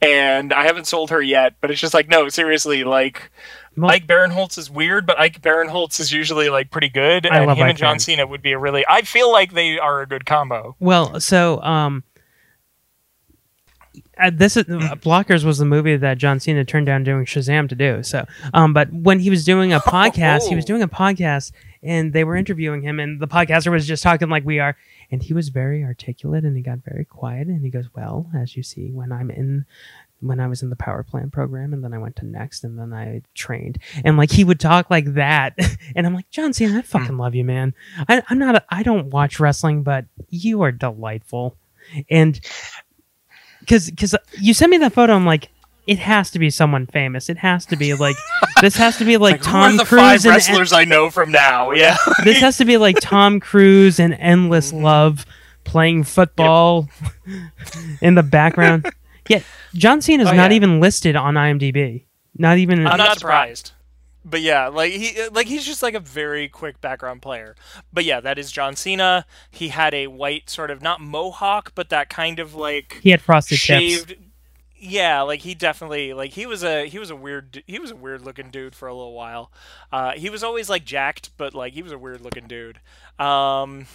And 0.00 0.52
I 0.54 0.64
haven't 0.64 0.86
sold 0.86 1.10
her 1.10 1.20
yet, 1.20 1.54
but 1.60 1.70
it's 1.70 1.80
just 1.80 1.92
like 1.92 2.08
no, 2.08 2.28
seriously, 2.30 2.82
like 2.84 3.30
Well- 3.76 3.90
Ike 3.90 4.06
Barinholtz 4.06 4.56
is 4.56 4.70
weird, 4.70 5.06
but 5.06 5.20
Ike 5.20 5.42
Barinholtz 5.42 6.00
is 6.00 6.12
usually 6.12 6.48
like 6.48 6.70
pretty 6.70 6.88
good, 6.88 7.26
I 7.26 7.40
and 7.40 7.50
him 7.50 7.58
Ike 7.62 7.68
and 7.70 7.78
John. 7.78 7.98
Cena 7.98 8.26
would 8.26 8.40
be 8.40 8.52
a 8.52 8.58
really. 8.58 8.84
I 8.88 9.02
feel 9.02 9.30
like 9.30 9.52
they 9.52 9.78
are 9.78 10.00
a 10.00 10.06
good 10.06 10.24
combo. 10.24 10.76
well 10.80 11.20
so 11.20 11.60
um 11.62 12.04
uh, 14.18 14.30
this 14.32 14.56
is 14.56 14.64
blockers 14.66 15.44
was 15.44 15.58
the 15.58 15.64
movie 15.64 15.96
that 15.96 16.18
john 16.18 16.40
cena 16.40 16.64
turned 16.64 16.86
down 16.86 17.04
doing 17.04 17.24
shazam 17.24 17.68
to 17.68 17.74
do 17.74 18.02
so 18.02 18.24
um 18.54 18.72
but 18.72 18.90
when 18.92 19.18
he 19.20 19.30
was 19.30 19.44
doing 19.44 19.72
a 19.72 19.80
podcast 19.96 20.48
he 20.48 20.54
was 20.54 20.64
doing 20.64 20.82
a 20.82 20.88
podcast 20.88 21.52
and 21.86 22.12
they 22.12 22.24
were 22.24 22.36
interviewing 22.36 22.82
him 22.82 23.00
and 23.00 23.20
the 23.20 23.28
podcaster 23.28 23.70
was 23.70 23.86
just 23.86 24.02
talking 24.02 24.28
like 24.28 24.44
we 24.44 24.58
are 24.58 24.76
and 25.10 25.22
he 25.22 25.32
was 25.32 25.48
very 25.48 25.84
articulate 25.84 26.44
and 26.44 26.56
he 26.56 26.62
got 26.62 26.78
very 26.84 27.04
quiet 27.04 27.46
and 27.46 27.62
he 27.62 27.70
goes 27.70 27.88
well 27.94 28.28
as 28.34 28.56
you 28.56 28.62
see 28.62 28.90
when 28.90 29.12
i'm 29.12 29.30
in 29.30 29.64
when 30.20 30.40
I 30.40 30.46
was 30.46 30.62
in 30.62 30.70
the 30.70 30.76
power 30.76 31.02
plant 31.02 31.32
program 31.32 31.72
and 31.72 31.84
then 31.84 31.92
I 31.92 31.98
went 31.98 32.16
to 32.16 32.26
next 32.26 32.64
and 32.64 32.78
then 32.78 32.92
I 32.92 33.22
trained 33.34 33.78
and 34.04 34.16
like 34.16 34.30
he 34.30 34.44
would 34.44 34.58
talk 34.58 34.90
like 34.90 35.14
that 35.14 35.54
and 35.96 36.06
I'm 36.06 36.14
like 36.14 36.30
John 36.30 36.52
Cena 36.52 36.78
I 36.78 36.80
hmm. 36.80 36.86
fucking 36.86 37.18
love 37.18 37.34
you 37.34 37.44
man. 37.44 37.74
I, 38.08 38.22
I'm 38.28 38.38
not 38.38 38.56
a, 38.56 38.64
I 38.70 38.82
don't 38.82 39.10
watch 39.10 39.38
wrestling 39.38 39.82
but 39.82 40.06
you 40.30 40.62
are 40.62 40.72
delightful 40.72 41.56
and 42.10 42.40
because 43.60 43.90
because 43.90 44.14
you 44.40 44.54
sent 44.54 44.70
me 44.70 44.78
that 44.78 44.92
photo 44.92 45.12
I'm 45.12 45.26
like 45.26 45.50
it 45.86 45.98
has 46.00 46.30
to 46.32 46.38
be 46.38 46.50
someone 46.50 46.86
famous. 46.86 47.28
It 47.28 47.38
has 47.38 47.64
to 47.66 47.76
be 47.76 47.94
like 47.94 48.16
this 48.60 48.76
has 48.76 48.98
to 48.98 49.04
be 49.04 49.16
like, 49.16 49.36
are 49.40 49.44
Tom 49.44 49.78
Cruise 49.78 49.88
five 50.00 50.24
and- 50.24 50.34
wrestlers 50.34 50.72
I 50.72 50.84
know 50.84 51.10
from 51.10 51.30
now? 51.32 51.70
Yeah. 51.76 51.96
this 52.24 52.38
has 52.40 52.56
to 52.58 52.64
be 52.64 52.76
like 52.76 52.96
Tom 53.00 53.40
Cruise 53.40 53.98
and 54.00 54.14
Endless 54.14 54.72
Mm-hmm. 54.72 54.84
Love 54.84 55.26
playing 55.64 56.04
football 56.04 56.88
in 58.00 58.14
the 58.14 58.22
background. 58.22 58.88
Yeah, 59.28 59.40
John 59.74 60.00
Cena's 60.00 60.28
Oh, 60.28 60.32
not 60.32 60.50
yeah. 60.52 60.56
even 60.56 60.80
listed 60.80 61.16
on 61.16 61.34
IMDb. 61.34 62.04
Not 62.38 62.58
even. 62.58 62.86
I'm 62.86 62.98
not 62.98 63.18
surprised. 63.18 63.72
But 64.24 64.40
yeah, 64.40 64.66
like 64.68 64.92
he 64.92 65.16
like 65.28 65.46
he's 65.46 65.64
just 65.64 65.82
like 65.82 65.94
a 65.94 66.00
very 66.00 66.48
quick 66.48 66.80
background 66.80 67.22
player. 67.22 67.54
But 67.92 68.04
yeah, 68.04 68.20
that 68.20 68.38
is 68.38 68.50
John 68.52 68.74
Cena. 68.76 69.24
He 69.50 69.68
had 69.68 69.94
a 69.94 70.08
white 70.08 70.50
sort 70.50 70.70
of 70.70 70.82
not 70.82 71.00
mohawk, 71.00 71.72
but 71.74 71.88
that 71.90 72.08
kind 72.08 72.38
of 72.40 72.54
like 72.54 72.98
He 73.02 73.10
had 73.10 73.20
frosted 73.20 73.58
tips. 73.60 74.04
Shaved. 74.86 74.94
Yeah, 74.94 75.22
like 75.22 75.40
he 75.40 75.54
definitely 75.54 76.12
like 76.12 76.32
he 76.32 76.46
was 76.46 76.64
a 76.64 76.86
he 76.86 76.98
was 76.98 77.10
a 77.10 77.16
weird 77.16 77.62
he 77.66 77.78
was 77.78 77.90
a 77.90 77.96
weird 77.96 78.22
looking 78.22 78.50
dude 78.50 78.74
for 78.74 78.88
a 78.88 78.94
little 78.94 79.14
while. 79.14 79.52
Uh, 79.92 80.12
he 80.12 80.30
was 80.30 80.42
always 80.42 80.68
like 80.68 80.84
jacked, 80.84 81.30
but 81.36 81.54
like 81.54 81.72
he 81.74 81.82
was 81.82 81.92
a 81.92 81.98
weird 81.98 82.20
looking 82.20 82.46
dude. 82.46 82.80
Um, 83.18 83.86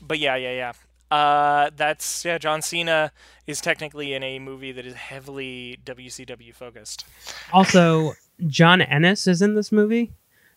but 0.00 0.18
yeah, 0.18 0.36
yeah, 0.36 0.52
yeah. 0.52 0.72
Uh, 1.10 1.70
that's 1.76 2.24
yeah. 2.24 2.38
John 2.38 2.62
Cena 2.62 3.12
is 3.46 3.60
technically 3.60 4.12
in 4.12 4.22
a 4.22 4.38
movie 4.38 4.72
that 4.72 4.86
is 4.86 4.94
heavily 4.94 5.78
WCW 5.84 6.54
focused. 6.54 7.04
Also, 7.52 8.12
John 8.46 8.80
Ennis 8.80 9.26
is 9.26 9.42
in 9.42 9.54
this 9.54 9.72
movie. 9.72 10.12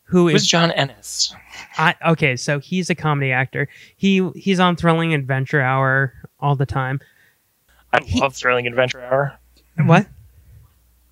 Who 0.06 0.30
Who's 0.30 0.44
is 0.44 0.48
John 0.48 0.72
Ennis? 0.72 1.34
I 1.78 1.95
okay, 2.07 2.36
so 2.36 2.60
he's 2.60 2.90
a 2.90 2.95
comedy 2.95 3.32
actor. 3.32 3.68
He 3.95 4.30
he's 4.36 4.60
on 4.60 4.76
Thrilling 4.76 5.14
Adventure 5.14 5.61
Hour 5.61 6.14
all 6.40 6.56
the 6.56 6.65
time. 6.65 6.99
I 7.91 7.99
love 8.15 8.36
Thrilling 8.36 8.68
Adventure 8.68 9.02
Hour. 9.02 9.40
What? 9.78 10.08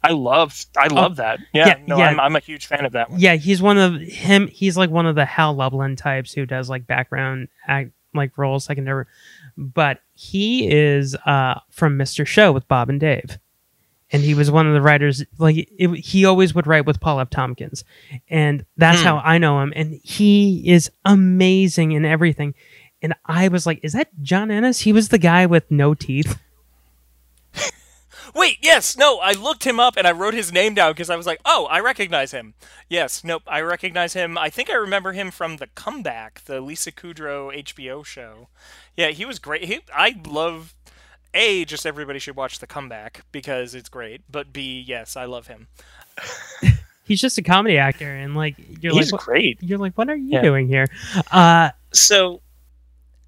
I 0.03 0.11
love 0.13 0.65
I 0.75 0.87
love 0.87 1.17
that. 1.17 1.39
Yeah, 1.53 1.67
yeah, 1.67 1.75
no, 1.85 1.97
yeah. 1.97 2.07
I'm 2.09 2.19
I'm 2.19 2.35
a 2.35 2.39
huge 2.39 2.65
fan 2.65 2.85
of 2.85 2.93
that 2.93 3.11
one. 3.11 3.19
Yeah, 3.19 3.35
he's 3.35 3.61
one 3.61 3.77
of 3.77 4.01
him. 4.01 4.47
He's 4.47 4.75
like 4.75 4.89
one 4.89 5.05
of 5.05 5.15
the 5.15 5.25
Hal 5.25 5.53
Lublin 5.53 5.95
types 5.95 6.33
who 6.33 6.45
does 6.45 6.69
like 6.69 6.87
background 6.87 7.49
act 7.67 7.91
like 8.15 8.35
roles. 8.37 8.69
I 8.69 8.75
can 8.75 8.83
never, 8.83 9.07
but 9.57 9.99
he 10.15 10.67
is 10.71 11.15
uh 11.25 11.59
from 11.69 11.97
Mr. 11.99 12.25
Show 12.25 12.51
with 12.51 12.67
Bob 12.67 12.89
and 12.89 12.99
Dave, 12.99 13.37
and 14.11 14.23
he 14.23 14.33
was 14.33 14.49
one 14.49 14.65
of 14.65 14.73
the 14.73 14.81
writers. 14.81 15.23
Like 15.37 15.55
it, 15.77 15.95
he 15.99 16.25
always 16.25 16.55
would 16.55 16.65
write 16.65 16.87
with 16.87 16.99
Paul 16.99 17.19
F. 17.19 17.29
Tompkins, 17.29 17.83
and 18.27 18.65
that's 18.77 19.01
Hmm. 19.01 19.05
how 19.05 19.17
I 19.19 19.37
know 19.37 19.61
him. 19.61 19.71
And 19.75 19.99
he 20.03 20.67
is 20.67 20.89
amazing 21.05 21.91
in 21.91 22.05
everything. 22.05 22.55
And 23.03 23.13
I 23.25 23.49
was 23.49 23.67
like, 23.67 23.79
"Is 23.83 23.93
that 23.93 24.09
John 24.23 24.49
Ennis? 24.49 24.79
He 24.81 24.93
was 24.93 25.09
the 25.09 25.17
guy 25.19 25.45
with 25.45 25.69
no 25.69 25.93
teeth." 25.93 26.39
Wait, 28.33 28.57
yes, 28.61 28.95
no, 28.97 29.19
I 29.19 29.31
looked 29.33 29.65
him 29.65 29.79
up 29.79 29.95
and 29.97 30.07
I 30.07 30.11
wrote 30.11 30.33
his 30.33 30.51
name 30.51 30.73
down 30.73 30.91
because 30.93 31.09
I 31.09 31.15
was 31.15 31.25
like, 31.25 31.39
oh, 31.45 31.67
I 31.69 31.79
recognize 31.79 32.31
him. 32.31 32.53
Yes, 32.89 33.23
nope, 33.23 33.43
I 33.47 33.61
recognize 33.61 34.13
him. 34.13 34.37
I 34.37 34.49
think 34.49 34.69
I 34.69 34.73
remember 34.75 35.11
him 35.13 35.31
from 35.31 35.57
The 35.57 35.67
Comeback, 35.75 36.43
the 36.45 36.61
Lisa 36.61 36.91
Kudrow 36.91 37.53
HBO 37.63 38.05
show. 38.05 38.47
Yeah, 38.95 39.07
he 39.09 39.25
was 39.25 39.39
great. 39.39 39.65
He, 39.65 39.79
I 39.93 40.15
love 40.27 40.73
a 41.33 41.63
just 41.65 41.85
everybody 41.85 42.19
should 42.19 42.35
watch 42.35 42.59
The 42.59 42.67
Comeback 42.67 43.23
because 43.31 43.73
it's 43.75 43.89
great. 43.89 44.21
But 44.29 44.51
b 44.53 44.83
yes, 44.85 45.15
I 45.15 45.25
love 45.25 45.47
him. 45.47 45.67
He's 47.03 47.19
just 47.19 47.37
a 47.37 47.41
comedy 47.41 47.77
actor, 47.77 48.09
and 48.09 48.35
like 48.35 48.55
you're 48.81 48.93
He's 48.93 49.11
like, 49.11 49.19
what- 49.21 49.25
great. 49.25 49.57
You're 49.61 49.77
like, 49.79 49.97
what 49.97 50.09
are 50.09 50.15
you 50.15 50.33
Yeah. 50.33 50.41
doing 50.41 50.67
here? 50.67 50.87
Uh, 51.31 51.71
So, 51.93 52.41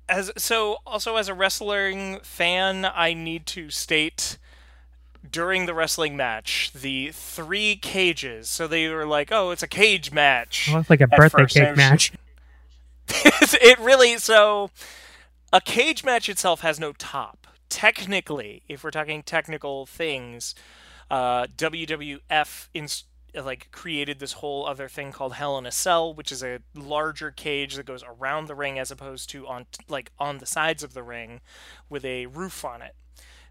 as 0.08 0.32
so 0.38 0.78
also 0.86 1.16
as 1.18 1.28
a 1.28 1.34
wrestling 1.34 2.20
fan, 2.24 2.86
I 2.94 3.14
need 3.14 3.46
to 3.48 3.70
state 3.70 4.38
during 5.34 5.66
the 5.66 5.74
wrestling 5.74 6.16
match 6.16 6.72
the 6.74 7.12
three 7.12 7.76
cages. 7.76 8.48
So 8.48 8.68
they 8.68 8.88
were 8.88 9.06
like, 9.06 9.32
"Oh, 9.34 9.52
it's 9.52 9.64
a 9.64 9.68
cage 9.68 10.14
match." 10.14 10.70
it 10.70 10.74
looks 10.74 10.90
like 10.90 11.02
a 11.02 11.08
birthday 11.08 11.44
first, 11.44 11.56
cake 11.56 11.68
and- 11.68 11.78
match. 11.78 12.14
it 13.10 13.78
really 13.80 14.18
so 14.18 14.70
a 15.52 15.60
cage 15.60 16.06
match 16.06 16.30
itself 16.30 16.62
has 16.62 16.80
no 16.80 16.94
top. 16.94 17.48
Technically, 17.68 18.64
if 18.70 18.84
we're 18.84 18.92
talking 18.92 19.24
technical 19.24 19.86
things, 19.86 20.56
uh, 21.12 21.48
WWF 21.58 22.70
like 23.36 23.70
created 23.72 24.20
this 24.20 24.34
whole 24.34 24.66
other 24.68 24.88
thing 24.88 25.12
called 25.12 25.34
Hell 25.34 25.58
in 25.58 25.66
a 25.66 25.72
Cell, 25.72 26.14
which 26.14 26.32
is 26.32 26.44
a 26.44 26.60
larger 26.76 27.32
cage 27.32 27.76
that 27.76 27.86
goes 27.86 28.04
around 28.04 28.48
the 28.48 28.56
ring 28.56 28.78
as 28.78 28.92
opposed 28.92 29.30
to 29.32 29.48
on 29.48 29.66
like 29.90 30.12
on 30.20 30.38
the 30.38 30.46
sides 30.46 30.84
of 30.84 30.94
the 30.94 31.04
ring 31.04 31.42
with 31.90 32.06
a 32.06 32.28
roof 32.28 32.64
on 32.64 32.82
it. 32.82 32.96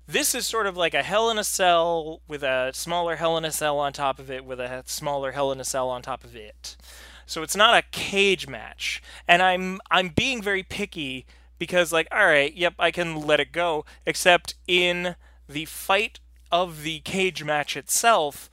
This 0.07 0.35
is 0.35 0.47
sort 0.47 0.67
of 0.67 0.77
like 0.77 0.95
a 0.95 1.03
Hell 1.03 1.31
in 1.31 1.39
a 1.39 1.45
Cell 1.45 2.21
with 2.27 2.43
a 2.43 2.73
smaller 2.75 3.17
Hell 3.17 3.37
in 3.37 3.45
a 3.45 3.53
Cell 3.53 3.79
on 3.79 3.93
top 3.93 4.19
of 4.19 4.31
it 4.31 4.45
with 4.45 4.59
a 4.59 4.83
smaller 4.87 5.33
Hell 5.33 5.53
in 5.53 5.61
a 5.61 5.65
Cell 5.65 5.89
on 5.89 6.03
top 6.03 6.25
of 6.25 6.35
it. 6.35 6.77
So 7.25 7.43
it's 7.43 7.57
not 7.57 7.77
a 7.77 7.87
cage 7.93 8.49
match. 8.49 9.03
And 9.29 9.43
I'm 9.43 9.81
I'm 9.91 10.09
being 10.09 10.43
very 10.43 10.63
picky 10.65 11.25
because 11.59 11.93
like 11.93 12.09
all 12.11 12.27
right, 12.27 12.53
yep, 12.55 12.75
I 12.79 12.91
can 12.91 13.15
let 13.17 13.41
it 13.41 13.53
go 13.53 13.85
except 14.05 14.55
in 14.67 15.15
the 15.49 15.67
fight 15.67 16.19
of 16.51 16.83
the 16.83 17.01
cage 17.01 17.45
match 17.45 17.77
itself, 17.77 18.51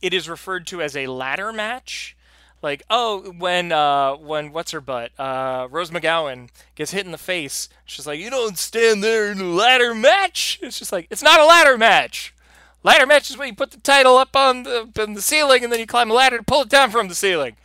it 0.00 0.14
is 0.14 0.28
referred 0.28 0.66
to 0.68 0.80
as 0.80 0.96
a 0.96 1.08
ladder 1.08 1.52
match. 1.52 2.16
Like, 2.64 2.82
oh, 2.90 3.30
when 3.38 3.70
uh 3.70 4.14
when 4.16 4.50
what's 4.52 4.72
her 4.72 4.80
butt? 4.80 5.12
Uh 5.20 5.68
Rose 5.70 5.90
McGowan 5.90 6.48
gets 6.74 6.90
hit 6.90 7.04
in 7.06 7.12
the 7.12 7.18
face. 7.18 7.68
She's 7.84 8.06
like, 8.06 8.18
You 8.18 8.30
don't 8.30 8.58
stand 8.58 9.04
there 9.04 9.30
in 9.30 9.38
a 9.40 9.44
ladder 9.44 9.94
match. 9.94 10.58
It's 10.62 10.78
just 10.80 10.90
like 10.90 11.06
it's 11.10 11.22
not 11.22 11.38
a 11.38 11.44
ladder 11.44 11.78
match. 11.78 12.34
Ladder 12.82 13.06
match 13.06 13.30
is 13.30 13.36
when 13.38 13.48
you 13.48 13.54
put 13.54 13.70
the 13.70 13.78
title 13.78 14.16
up 14.16 14.34
on 14.34 14.64
the 14.64 14.88
on 14.98 15.12
the 15.14 15.22
ceiling 15.22 15.62
and 15.62 15.72
then 15.72 15.78
you 15.78 15.86
climb 15.86 16.10
a 16.10 16.14
ladder 16.14 16.38
to 16.38 16.42
pull 16.42 16.62
it 16.62 16.68
down 16.68 16.90
from 16.90 17.08
the 17.08 17.14
ceiling. 17.14 17.56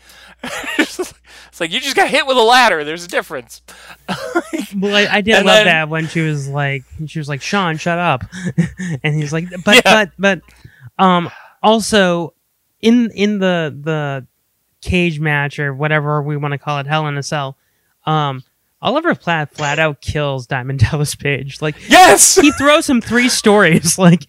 it's 0.77 1.59
like 1.59 1.71
you 1.71 1.79
just 1.81 1.95
got 1.95 2.09
hit 2.09 2.25
with 2.27 2.37
a 2.37 2.41
ladder. 2.41 2.83
There's 2.83 3.03
a 3.05 3.09
difference. 3.09 3.61
Well, 4.77 4.95
I, 4.95 5.15
I 5.17 5.21
did 5.21 5.33
And 5.33 5.45
love 5.47 5.55
then- 5.55 5.65
that 5.65 5.89
when 5.89 6.07
she 6.07 6.21
was 6.21 6.47
like, 6.47 6.83
she 7.07 7.17
was 7.17 7.27
like, 7.27 7.41
Sean, 7.41 7.77
shut 7.77 7.97
up, 7.97 8.23
and 9.03 9.15
he's 9.15 9.33
like, 9.33 9.45
but 9.65 9.77
Yeah. 9.77 10.05
but 10.05 10.11
but, 10.19 11.03
um, 11.03 11.31
also 11.63 12.35
in 12.79 13.09
in 13.15 13.39
the 13.39 13.75
the 13.81 14.27
cage 14.81 15.19
match 15.19 15.59
or 15.59 15.73
whatever 15.73 16.21
we 16.21 16.37
want 16.37 16.53
to 16.53 16.57
call 16.57 16.79
it, 16.79 16.87
Hell 16.87 17.07
in 17.07 17.17
a 17.17 17.23
Cell, 17.23 17.57
um. 18.05 18.43
Oliver 18.81 19.13
Platt 19.13 19.53
flat 19.53 19.77
out 19.77 19.99
kills 19.99 20.47
Diamond 20.47 20.79
Dallas 20.89 21.13
Page. 21.13 21.61
Like 21.61 21.75
yes, 21.89 22.35
he 22.35 22.49
throws 22.53 22.89
him 22.89 23.01
three 23.01 23.27
stories. 23.27 23.97
Like 23.99 24.25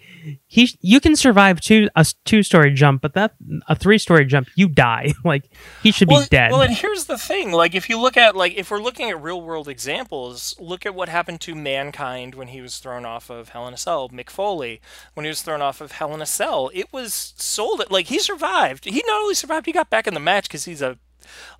he, 0.46 0.78
you 0.80 1.00
can 1.00 1.16
survive 1.16 1.60
two 1.60 1.88
a 1.96 2.04
two 2.24 2.42
story 2.42 2.72
jump, 2.72 3.02
but 3.02 3.14
that 3.14 3.34
a 3.68 3.74
three 3.74 3.98
story 3.98 4.24
jump, 4.24 4.48
you 4.56 4.68
die. 4.68 5.12
Like 5.22 5.50
he 5.82 5.92
should 5.92 6.08
well, 6.08 6.22
be 6.22 6.26
dead. 6.28 6.50
Well, 6.50 6.62
and 6.62 6.74
here's 6.74 7.04
the 7.04 7.18
thing: 7.18 7.52
like, 7.52 7.74
if 7.74 7.88
you 7.88 8.00
look 8.00 8.16
at 8.16 8.34
like 8.34 8.54
if 8.54 8.70
we're 8.70 8.80
looking 8.80 9.10
at 9.10 9.22
real 9.22 9.40
world 9.40 9.68
examples, 9.68 10.56
look 10.58 10.84
at 10.84 10.94
what 10.94 11.08
happened 11.08 11.40
to 11.42 11.54
Mankind 11.54 12.34
when 12.34 12.48
he 12.48 12.60
was 12.60 12.78
thrown 12.78 13.04
off 13.04 13.30
of 13.30 13.50
Hell 13.50 13.68
in 13.68 13.74
a 13.74 13.76
Cell. 13.76 14.08
Mick 14.08 14.30
Foley, 14.30 14.80
when 15.14 15.24
he 15.24 15.28
was 15.28 15.42
thrown 15.42 15.62
off 15.62 15.80
of 15.80 15.92
Hell 15.92 16.14
in 16.14 16.22
a 16.22 16.26
Cell, 16.26 16.70
it 16.74 16.92
was 16.92 17.34
sold. 17.36 17.82
Like 17.90 18.06
he 18.06 18.18
survived. 18.18 18.86
He 18.86 19.02
not 19.06 19.20
only 19.20 19.34
survived, 19.34 19.66
he 19.66 19.72
got 19.72 19.90
back 19.90 20.06
in 20.06 20.14
the 20.14 20.20
match 20.20 20.44
because 20.44 20.64
he's 20.64 20.82
a 20.82 20.98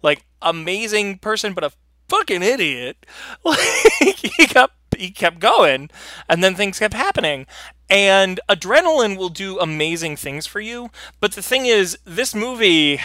like 0.03 0.25
amazing 0.43 1.19
person, 1.19 1.53
but 1.53 1.65
a 1.65 1.73
fucking 2.09 2.43
idiot. 2.43 3.07
Like 3.45 4.17
he 4.17 4.47
kept 4.47 4.75
he 4.97 5.11
kept 5.11 5.39
going, 5.39 5.89
and 6.29 6.45
then 6.45 6.55
things 6.55 6.79
kept 6.79 6.95
happening. 6.95 7.47
And 7.91 8.39
adrenaline 8.49 9.17
will 9.17 9.29
do 9.29 9.59
amazing 9.59 10.17
things 10.17 10.47
for 10.47 10.61
you. 10.61 10.91
But 11.19 11.33
the 11.33 11.43
thing 11.43 11.67
is, 11.67 11.99
this 12.05 12.35
movie. 12.35 13.01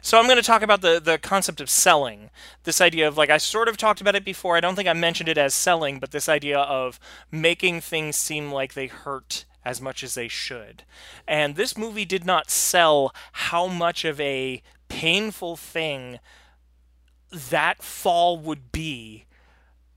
So 0.00 0.18
I'm 0.18 0.26
going 0.26 0.36
to 0.36 0.42
talk 0.42 0.62
about 0.62 0.80
the 0.80 1.00
the 1.00 1.18
concept 1.18 1.60
of 1.60 1.68
selling. 1.68 2.30
This 2.62 2.80
idea 2.80 3.08
of 3.08 3.16
like 3.16 3.30
I 3.30 3.38
sort 3.38 3.68
of 3.68 3.76
talked 3.76 4.00
about 4.00 4.14
it 4.14 4.24
before. 4.24 4.56
I 4.56 4.60
don't 4.60 4.76
think 4.76 4.88
I 4.88 4.92
mentioned 4.92 5.28
it 5.28 5.36
as 5.36 5.52
selling, 5.52 5.98
but 5.98 6.12
this 6.12 6.28
idea 6.28 6.58
of 6.58 7.00
making 7.32 7.80
things 7.80 8.16
seem 8.16 8.52
like 8.52 8.74
they 8.74 8.86
hurt 8.86 9.44
as 9.64 9.80
much 9.80 10.04
as 10.04 10.14
they 10.14 10.28
should. 10.28 10.84
And 11.26 11.56
this 11.56 11.76
movie 11.76 12.04
did 12.04 12.24
not 12.24 12.50
sell 12.50 13.12
how 13.32 13.66
much 13.66 14.04
of 14.04 14.20
a 14.20 14.62
painful 14.88 15.56
thing 15.56 16.20
that 17.30 17.82
fall 17.82 18.38
would 18.38 18.70
be 18.72 19.24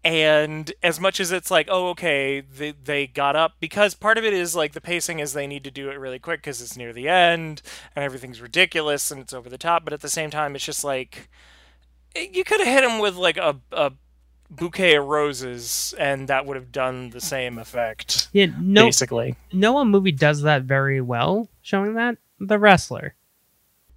and 0.03 0.73
as 0.81 0.99
much 0.99 1.19
as 1.19 1.31
it's 1.31 1.51
like 1.51 1.67
oh 1.69 1.89
okay 1.89 2.41
they, 2.41 2.71
they 2.71 3.05
got 3.05 3.35
up 3.35 3.53
because 3.59 3.93
part 3.93 4.17
of 4.17 4.23
it 4.23 4.33
is 4.33 4.55
like 4.55 4.73
the 4.73 4.81
pacing 4.81 5.19
is 5.19 5.33
they 5.33 5.45
need 5.45 5.63
to 5.63 5.71
do 5.71 5.89
it 5.89 5.99
really 5.99 6.17
quick 6.17 6.39
because 6.41 6.61
it's 6.61 6.75
near 6.75 6.91
the 6.91 7.07
end 7.07 7.61
and 7.95 8.03
everything's 8.03 8.41
ridiculous 8.41 9.11
and 9.11 9.21
it's 9.21 9.33
over 9.33 9.49
the 9.49 9.57
top. 9.57 9.83
But 9.83 9.93
at 9.93 10.01
the 10.01 10.09
same 10.09 10.31
time 10.31 10.55
it's 10.55 10.65
just 10.65 10.83
like 10.83 11.29
eh, 12.15 12.27
you 12.31 12.43
could 12.43 12.59
have 12.59 12.67
hit 12.67 12.83
him 12.83 12.99
with 12.99 13.15
like 13.15 13.37
a, 13.37 13.59
a 13.71 13.91
bouquet 14.49 14.95
of 14.95 15.05
roses 15.05 15.93
and 15.99 16.27
that 16.27 16.45
would 16.45 16.57
have 16.57 16.71
done 16.71 17.11
the 17.11 17.21
same 17.21 17.57
effect 17.57 18.27
yeah, 18.33 18.47
no, 18.59 18.85
basically. 18.85 19.35
no 19.53 19.71
one 19.73 19.87
movie 19.87 20.11
does 20.11 20.41
that 20.41 20.63
very 20.63 20.99
well, 20.99 21.47
showing 21.61 21.93
that. 21.93 22.17
The 22.39 22.57
wrestler. 22.57 23.13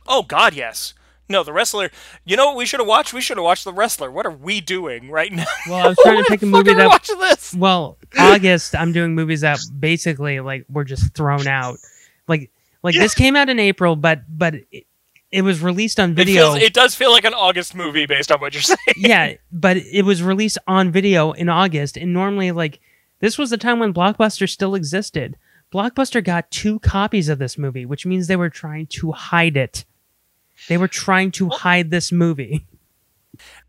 oh 0.07 0.23
god 0.23 0.53
yes 0.55 0.93
no 1.29 1.43
the 1.43 1.53
wrestler 1.53 1.91
you 2.25 2.37
know 2.37 2.47
what 2.47 2.57
we 2.57 2.67
should 2.67 2.81
have 2.81 2.87
watched 2.87 3.13
we 3.13 3.21
should 3.21 3.37
have 3.37 3.45
watched 3.45 3.65
the 3.65 3.73
wrestler 3.73 4.11
what 4.11 4.27
are 4.27 4.31
we 4.31 4.61
doing 4.61 5.11
right 5.11 5.33
now 5.33 5.45
Well, 5.69 5.85
I 5.85 5.89
was 5.89 5.99
trying 6.03 6.23
to 6.23 6.29
pick 6.31 6.43
a 6.43 6.47
movie 6.47 6.75
that. 6.75 6.87
watching 6.89 7.19
this 7.19 7.55
Well, 7.55 7.99
August, 8.19 8.75
I'm 8.75 8.93
doing 8.93 9.15
movies 9.15 9.41
that 9.43 9.59
basically 9.79 10.41
like 10.41 10.65
were 10.69 10.85
just 10.85 11.15
thrown 11.15 11.47
out. 11.47 11.79
Like, 12.29 12.51
like 12.83 12.95
this 12.95 13.15
came 13.15 13.37
out 13.37 13.49
in 13.49 13.59
April, 13.59 13.97
but 13.97 14.23
but 14.29 14.55
it, 14.71 14.87
it 15.33 15.43
was 15.43 15.61
released 15.63 15.99
on 15.99 16.11
It, 16.11 16.15
video. 16.15 16.53
feels, 16.53 16.63
it 16.63 16.73
does 16.75 16.95
feel 16.95 17.11
like 17.11 17.25
an 17.25 17.35
August 17.35 17.75
movie 17.75 18.07
based 18.07 18.31
on 18.31 18.41
what 18.41 18.53
you're 18.55 18.63
saying. 18.75 18.79
yeah, 18.97 19.33
but 19.51 19.77
it 19.79 20.03
was 20.05 20.23
released 20.23 20.59
on 20.67 20.93
video 20.93 21.33
in 21.33 21.49
August, 21.49 21.97
and 21.97 22.13
normally 22.13 22.53
like 22.53 22.81
this 23.21 23.37
was 23.39 23.51
the 23.51 23.57
time 23.59 23.79
when 23.79 23.93
Blockbuster 23.95 24.49
still 24.49 24.75
existed. 24.75 25.37
Blockbuster 25.73 26.23
got 26.23 26.51
two 26.53 26.79
copies 26.81 27.29
of 27.29 27.39
this 27.39 27.59
movie, 27.59 27.85
which 27.87 28.07
means 28.07 28.27
they 28.29 28.37
were 28.37 28.51
trying 28.51 28.87
to 28.89 29.11
hide 29.13 29.57
it. 29.57 29.85
They 30.69 30.77
were 30.77 30.89
trying 30.89 31.31
to 31.33 31.49
hide 31.49 31.91
this 31.91 32.11
movie. 32.11 32.67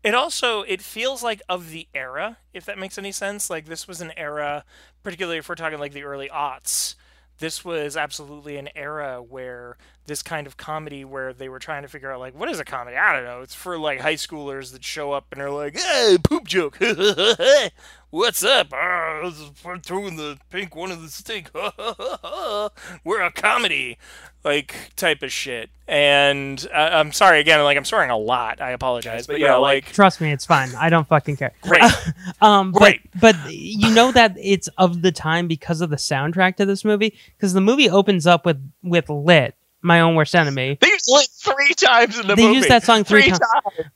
It 0.02 0.14
also 0.14 0.62
it 0.62 0.80
feels 0.80 1.22
like 1.22 1.42
of 1.48 1.70
the 1.70 1.88
era, 1.94 2.38
if 2.52 2.64
that 2.66 2.78
makes 2.78 2.98
any 2.98 3.12
sense. 3.12 3.50
Like 3.50 3.66
this 3.66 3.88
was 3.88 4.00
an 4.00 4.12
era, 4.16 4.64
particularly 5.02 5.38
if 5.38 5.48
we're 5.48 5.56
talking 5.56 5.78
like 5.78 5.92
the 5.92 6.04
early 6.04 6.28
aughts. 6.28 6.94
This 7.38 7.64
was 7.64 7.96
absolutely 7.96 8.56
an 8.56 8.68
era 8.74 9.20
where 9.20 9.76
this 10.06 10.22
kind 10.22 10.46
of 10.46 10.56
comedy 10.56 11.04
where 11.04 11.32
they 11.32 11.48
were 11.48 11.58
trying 11.58 11.82
to 11.82 11.88
figure 11.88 12.12
out 12.12 12.20
like 12.20 12.38
what 12.38 12.48
is 12.48 12.58
a 12.60 12.64
comedy? 12.64 12.96
I 12.96 13.12
don't 13.14 13.24
know. 13.24 13.40
It's 13.42 13.54
for 13.54 13.78
like 13.78 14.00
high 14.00 14.14
schoolers 14.14 14.72
that 14.72 14.84
show 14.84 15.12
up 15.12 15.26
and 15.32 15.40
are 15.40 15.50
like, 15.50 15.78
"Hey, 15.78 16.16
poop 16.22 16.46
joke. 16.46 16.78
What's 18.10 18.44
up? 18.44 18.68
Ah, 18.72 19.32
I'm 19.64 19.80
throwing 19.80 20.16
the 20.16 20.38
pink 20.50 20.74
one 20.74 20.90
of 20.90 21.02
the 21.02 21.08
stink. 21.08 21.50
We're 23.04 23.22
a 23.22 23.32
comedy." 23.32 23.98
Like 24.44 24.92
type 24.94 25.24
of 25.24 25.32
shit. 25.32 25.70
And 25.88 26.64
uh, 26.72 26.90
I'm 26.92 27.10
sorry 27.10 27.40
again, 27.40 27.60
like 27.64 27.76
I'm 27.76 27.84
swearing 27.84 28.10
a 28.10 28.16
lot. 28.16 28.60
I 28.60 28.70
apologize. 28.70 29.26
But 29.26 29.40
yeah, 29.40 29.56
like 29.56 29.86
Trust 29.86 30.20
me, 30.20 30.30
it's 30.30 30.46
fine. 30.46 30.72
I 30.76 30.88
don't 30.88 31.08
fucking 31.08 31.36
care. 31.36 31.50
Great. 31.62 31.82
um, 32.40 32.70
but, 32.70 32.78
Great. 32.78 33.00
but 33.20 33.34
you 33.50 33.92
know 33.92 34.12
that 34.12 34.36
it's 34.40 34.68
of 34.78 35.02
the 35.02 35.10
time 35.10 35.48
because 35.48 35.80
of 35.80 35.90
the 35.90 35.96
soundtrack 35.96 36.54
to 36.58 36.64
this 36.64 36.84
movie. 36.84 37.18
Because 37.36 37.54
the 37.54 37.60
movie 37.60 37.90
opens 37.90 38.24
up 38.24 38.46
with 38.46 38.62
with 38.84 39.10
"Lit," 39.10 39.55
my 39.82 40.00
own 40.00 40.14
worst 40.14 40.34
enemy. 40.34 40.78
They 40.80 40.88
use 40.88 41.04
lit 41.08 41.28
three 41.32 41.74
times 41.74 42.18
in 42.18 42.26
the 42.26 42.34
they 42.34 42.42
movie. 42.42 42.56
use 42.56 42.68
that 42.68 42.84
song 42.84 43.04
three, 43.04 43.28
times. 43.28 43.40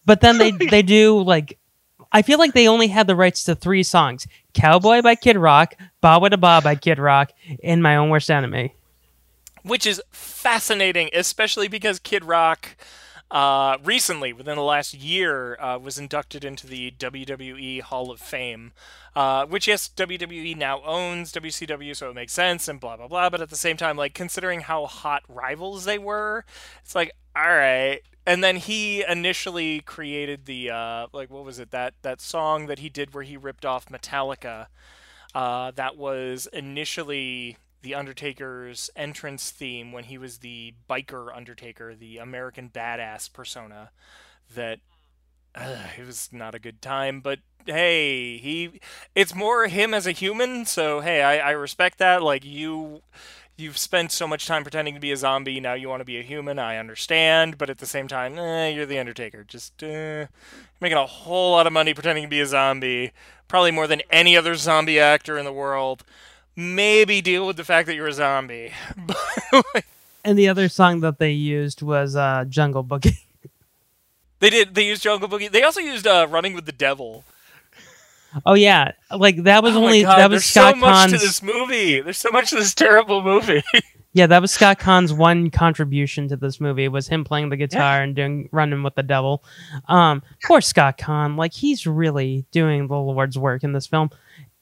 But 0.04 0.20
then 0.20 0.38
they 0.38 0.50
they 0.70 0.82
do 0.82 1.20
like 1.22 1.58
I 2.12 2.22
feel 2.22 2.38
like 2.38 2.54
they 2.54 2.68
only 2.68 2.88
had 2.88 3.06
the 3.06 3.16
rights 3.16 3.44
to 3.44 3.54
three 3.54 3.82
songs: 3.82 4.26
"Cowboy" 4.54 5.02
by 5.02 5.14
Kid 5.14 5.36
Rock, 5.36 5.74
"Bawitdaba" 6.02 6.62
by 6.62 6.74
Kid 6.74 6.98
Rock, 6.98 7.32
and 7.62 7.82
"My 7.82 7.96
Own 7.96 8.10
Worst 8.10 8.30
Enemy." 8.30 8.74
which 9.62 9.86
is 9.86 10.00
fascinating, 10.10 11.10
especially 11.12 11.68
because 11.68 11.98
Kid 11.98 12.24
Rock 12.24 12.76
uh, 13.30 13.78
recently, 13.84 14.32
within 14.32 14.56
the 14.56 14.62
last 14.62 14.92
year, 14.92 15.60
uh, 15.60 15.78
was 15.78 15.98
inducted 15.98 16.44
into 16.44 16.66
the 16.66 16.90
WWE 16.92 17.80
Hall 17.82 18.10
of 18.10 18.20
Fame. 18.20 18.72
Uh, 19.14 19.44
which 19.46 19.68
yes, 19.68 19.90
WWE 19.96 20.56
now 20.56 20.82
owns 20.84 21.32
WCW, 21.32 21.96
so 21.96 22.10
it 22.10 22.14
makes 22.14 22.32
sense 22.32 22.68
and 22.68 22.80
blah 22.80 22.96
blah 22.96 23.08
blah. 23.08 23.30
But 23.30 23.40
at 23.40 23.50
the 23.50 23.56
same 23.56 23.76
time, 23.76 23.96
like 23.96 24.14
considering 24.14 24.62
how 24.62 24.86
hot 24.86 25.22
rivals 25.28 25.84
they 25.84 25.98
were, 25.98 26.44
it's 26.82 26.94
like 26.94 27.12
all 27.34 27.42
right. 27.42 28.00
And 28.26 28.44
then 28.44 28.56
he 28.56 29.04
initially 29.04 29.80
created 29.80 30.46
the 30.46 30.70
uh, 30.70 31.06
like 31.12 31.30
what 31.30 31.44
was 31.44 31.58
it 31.58 31.70
that 31.70 31.94
that 32.02 32.20
song 32.20 32.66
that 32.66 32.80
he 32.80 32.88
did 32.88 33.14
where 33.14 33.24
he 33.24 33.36
ripped 33.36 33.64
off 33.64 33.86
Metallica. 33.86 34.66
Uh, 35.34 35.70
that 35.72 35.96
was 35.96 36.48
initially 36.52 37.56
the 37.82 37.94
Undertaker's 37.94 38.90
entrance 38.96 39.50
theme 39.50 39.92
when 39.92 40.04
he 40.04 40.18
was 40.18 40.38
the 40.38 40.74
biker 40.88 41.34
Undertaker, 41.34 41.94
the 41.94 42.18
American 42.18 42.68
badass 42.68 43.32
persona. 43.32 43.90
That 44.54 44.80
uh, 45.54 45.86
it 45.98 46.06
was 46.06 46.30
not 46.32 46.54
a 46.54 46.58
good 46.58 46.82
time, 46.82 47.20
but 47.20 47.40
hey, 47.66 48.38
he 48.38 48.80
it's 49.14 49.34
more 49.34 49.66
him 49.66 49.94
as 49.94 50.06
a 50.06 50.12
human. 50.12 50.64
So 50.66 51.00
hey, 51.00 51.22
I, 51.22 51.38
I 51.38 51.50
respect 51.52 51.98
that. 51.98 52.22
Like 52.22 52.44
you. 52.44 53.02
You've 53.56 53.76
spent 53.76 54.10
so 54.10 54.26
much 54.26 54.46
time 54.46 54.62
pretending 54.62 54.94
to 54.94 55.00
be 55.00 55.12
a 55.12 55.18
zombie. 55.18 55.60
Now 55.60 55.74
you 55.74 55.86
want 55.86 56.00
to 56.00 56.06
be 56.06 56.18
a 56.18 56.22
human. 56.22 56.58
I 56.58 56.78
understand, 56.78 57.58
but 57.58 57.68
at 57.68 57.76
the 57.76 57.84
same 57.84 58.08
time, 58.08 58.38
eh, 58.38 58.68
you're 58.68 58.86
the 58.86 58.98
Undertaker. 58.98 59.44
Just 59.44 59.82
uh, 59.82 60.28
making 60.80 60.96
a 60.96 61.04
whole 61.04 61.50
lot 61.50 61.66
of 61.66 61.72
money 61.74 61.92
pretending 61.92 62.24
to 62.24 62.30
be 62.30 62.40
a 62.40 62.46
zombie. 62.46 63.12
Probably 63.48 63.70
more 63.70 63.86
than 63.86 64.00
any 64.08 64.34
other 64.34 64.54
zombie 64.54 64.98
actor 64.98 65.36
in 65.36 65.44
the 65.44 65.52
world 65.52 66.04
maybe 66.60 67.20
deal 67.20 67.46
with 67.46 67.56
the 67.56 67.64
fact 67.64 67.86
that 67.86 67.94
you're 67.94 68.08
a 68.08 68.12
zombie. 68.12 68.72
and 70.24 70.38
the 70.38 70.48
other 70.48 70.68
song 70.68 71.00
that 71.00 71.18
they 71.18 71.32
used 71.32 71.82
was 71.82 72.14
uh, 72.14 72.44
"Jungle 72.48 72.84
Boogie." 72.84 73.18
they 74.40 74.50
did. 74.50 74.74
They 74.74 74.86
used 74.86 75.02
Jungle 75.02 75.28
Boogie. 75.28 75.50
They 75.50 75.62
also 75.62 75.80
used 75.80 76.06
uh, 76.06 76.26
"Running 76.28 76.54
with 76.54 76.66
the 76.66 76.72
Devil." 76.72 77.24
Oh 78.46 78.54
yeah, 78.54 78.92
like 79.16 79.42
that 79.44 79.62
was 79.62 79.74
oh 79.74 79.84
only 79.84 80.02
God, 80.02 80.18
that 80.18 80.30
was 80.30 80.42
there's 80.42 80.46
Scott 80.46 80.74
so 80.74 80.80
much 80.80 80.94
Caan's. 80.94 81.12
to 81.12 81.18
this 81.18 81.42
movie. 81.42 82.00
There's 82.00 82.18
so 82.18 82.30
much 82.30 82.50
to 82.50 82.56
this 82.56 82.74
terrible 82.74 83.22
movie. 83.22 83.62
Yeah, 84.12 84.26
that 84.26 84.42
was 84.42 84.50
Scott 84.50 84.80
Caan's 84.80 85.12
one 85.12 85.50
contribution 85.50 86.26
to 86.28 86.36
this 86.36 86.60
movie 86.60 86.88
was 86.88 87.06
him 87.06 87.22
playing 87.22 87.50
the 87.50 87.56
guitar 87.56 88.02
and 88.02 88.16
doing 88.16 88.48
running 88.50 88.82
with 88.82 88.96
the 88.96 89.04
devil. 89.04 89.44
Um, 89.88 90.24
poor 90.42 90.60
Scott 90.60 90.98
Caan, 90.98 91.36
like 91.36 91.52
he's 91.52 91.86
really 91.86 92.44
doing 92.50 92.88
the 92.88 92.96
Lord's 92.96 93.38
work 93.38 93.62
in 93.62 93.72
this 93.72 93.86
film. 93.86 94.10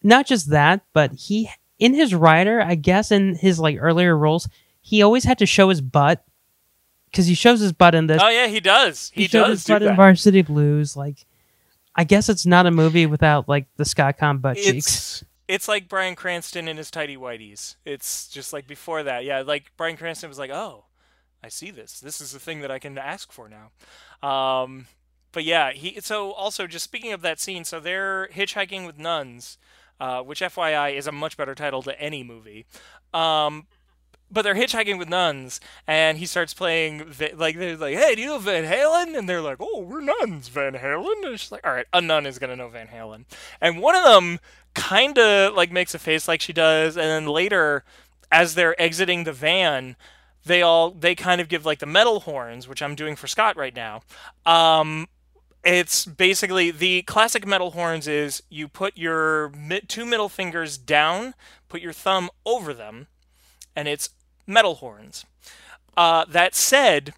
Not 0.02 0.26
just 0.26 0.50
that, 0.50 0.82
but 0.92 1.12
he 1.14 1.48
in 1.78 1.94
his 1.94 2.14
writer, 2.14 2.60
I 2.60 2.74
guess 2.74 3.10
in 3.10 3.34
his 3.34 3.59
like 3.59 3.76
earlier 3.80 4.16
roles, 4.16 4.48
he 4.80 5.02
always 5.02 5.24
had 5.24 5.38
to 5.38 5.46
show 5.46 5.68
his 5.68 5.80
butt 5.80 6.24
because 7.10 7.26
he 7.26 7.34
shows 7.34 7.60
his 7.60 7.72
butt 7.72 7.94
in 7.94 8.06
this. 8.06 8.20
oh 8.22 8.28
yeah, 8.28 8.46
he 8.46 8.60
does. 8.60 9.10
He, 9.14 9.26
showed 9.26 9.46
does 9.46 9.50
his 9.50 9.64
do 9.64 9.72
butt 9.74 9.82
in 9.82 9.88
that. 9.88 9.96
Varsity 9.96 10.42
Blues. 10.42 10.96
Like, 10.96 11.24
I 11.94 12.05
guess 12.05 12.28
it's 12.28 12.46
not 12.46 12.66
a 12.66 12.70
movie 12.70 13.06
without 13.06 13.48
like 13.48 13.66
the 13.76 13.84
Scott 13.84 14.18
Caan 14.18 14.40
butt 14.40 14.56
cheeks. 14.56 15.22
It's 15.22 15.24
it's 15.48 15.68
like 15.68 15.88
Bryan 15.88 16.14
Cranston 16.14 16.68
in 16.68 16.76
his 16.76 16.90
tidy 16.90 17.16
whities. 17.16 17.76
It's 17.84 18.28
just 18.28 18.52
like 18.52 18.66
before 18.66 19.02
that. 19.02 19.24
Yeah, 19.24 19.40
like 19.40 19.72
Bryan 19.76 19.96
Cranston 19.96 20.28
was 20.28 20.38
like, 20.38 20.50
"Oh, 20.50 20.84
I 21.42 21.48
see 21.48 21.70
this. 21.70 22.00
This 22.00 22.20
is 22.20 22.32
the 22.32 22.38
thing 22.38 22.60
that 22.60 22.70
I 22.70 22.78
can 22.78 22.98
ask 22.98 23.32
for 23.32 23.48
now." 23.48 24.28
Um, 24.28 24.86
but 25.32 25.44
yeah, 25.44 25.72
he. 25.72 26.00
So 26.00 26.32
also, 26.32 26.66
just 26.66 26.84
speaking 26.84 27.12
of 27.12 27.22
that 27.22 27.40
scene, 27.40 27.64
so 27.64 27.80
they're 27.80 28.28
hitchhiking 28.28 28.86
with 28.86 28.98
nuns, 28.98 29.56
uh, 30.00 30.22
which 30.22 30.40
FYI 30.40 30.94
is 30.94 31.06
a 31.06 31.12
much 31.12 31.36
better 31.36 31.54
title 31.54 31.82
to 31.82 32.00
any 32.00 32.22
movie. 32.22 32.66
Um, 33.12 33.66
but 34.30 34.42
they're 34.42 34.54
hitchhiking 34.54 34.98
with 34.98 35.08
nuns, 35.08 35.60
and 35.86 36.18
he 36.18 36.26
starts 36.26 36.52
playing 36.52 37.14
like 37.34 37.56
they're 37.56 37.76
like, 37.76 37.96
"Hey, 37.96 38.14
do 38.14 38.20
you 38.20 38.28
know 38.28 38.38
Van 38.38 38.64
Halen?" 38.64 39.16
And 39.16 39.28
they're 39.28 39.40
like, 39.40 39.56
"Oh, 39.60 39.80
we're 39.80 40.00
nuns, 40.00 40.48
Van 40.48 40.74
Halen." 40.74 41.24
And 41.24 41.40
she's 41.40 41.52
like, 41.52 41.66
"All 41.66 41.72
right, 41.72 41.86
a 41.92 42.00
nun 42.00 42.26
is 42.26 42.38
gonna 42.38 42.56
know 42.56 42.68
Van 42.68 42.88
Halen." 42.88 43.24
And 43.60 43.80
one 43.80 43.94
of 43.96 44.04
them 44.04 44.38
kind 44.74 45.18
of 45.18 45.54
like 45.54 45.72
makes 45.72 45.94
a 45.94 45.98
face 45.98 46.28
like 46.28 46.42
she 46.42 46.52
does, 46.52 46.96
and 46.96 47.06
then 47.06 47.26
later, 47.26 47.84
as 48.30 48.54
they're 48.54 48.80
exiting 48.80 49.24
the 49.24 49.32
van, 49.32 49.96
they 50.44 50.62
all 50.62 50.90
they 50.90 51.14
kind 51.14 51.40
of 51.40 51.48
give 51.48 51.64
like 51.64 51.78
the 51.78 51.86
metal 51.86 52.20
horns, 52.20 52.68
which 52.68 52.82
I'm 52.82 52.94
doing 52.94 53.16
for 53.16 53.26
Scott 53.26 53.56
right 53.56 53.74
now. 53.74 54.02
Um, 54.44 55.08
it's 55.64 56.06
basically 56.06 56.70
the 56.70 57.02
classic 57.02 57.47
metal 57.47 57.72
horns 57.72 58.06
is 58.06 58.43
you 58.48 58.68
put 58.68 58.97
your 58.97 59.52
two 59.86 60.06
middle 60.06 60.28
fingers 60.28 60.78
down, 60.78 61.35
put 61.68 61.80
your 61.80 61.93
thumb 61.93 62.30
over 62.47 62.72
them, 62.72 63.09
and 63.74 63.89
it's 63.89 64.10
metal 64.47 64.76
horns. 64.76 65.24
Uh, 65.97 66.24
that 66.28 66.55
said, 66.55 67.12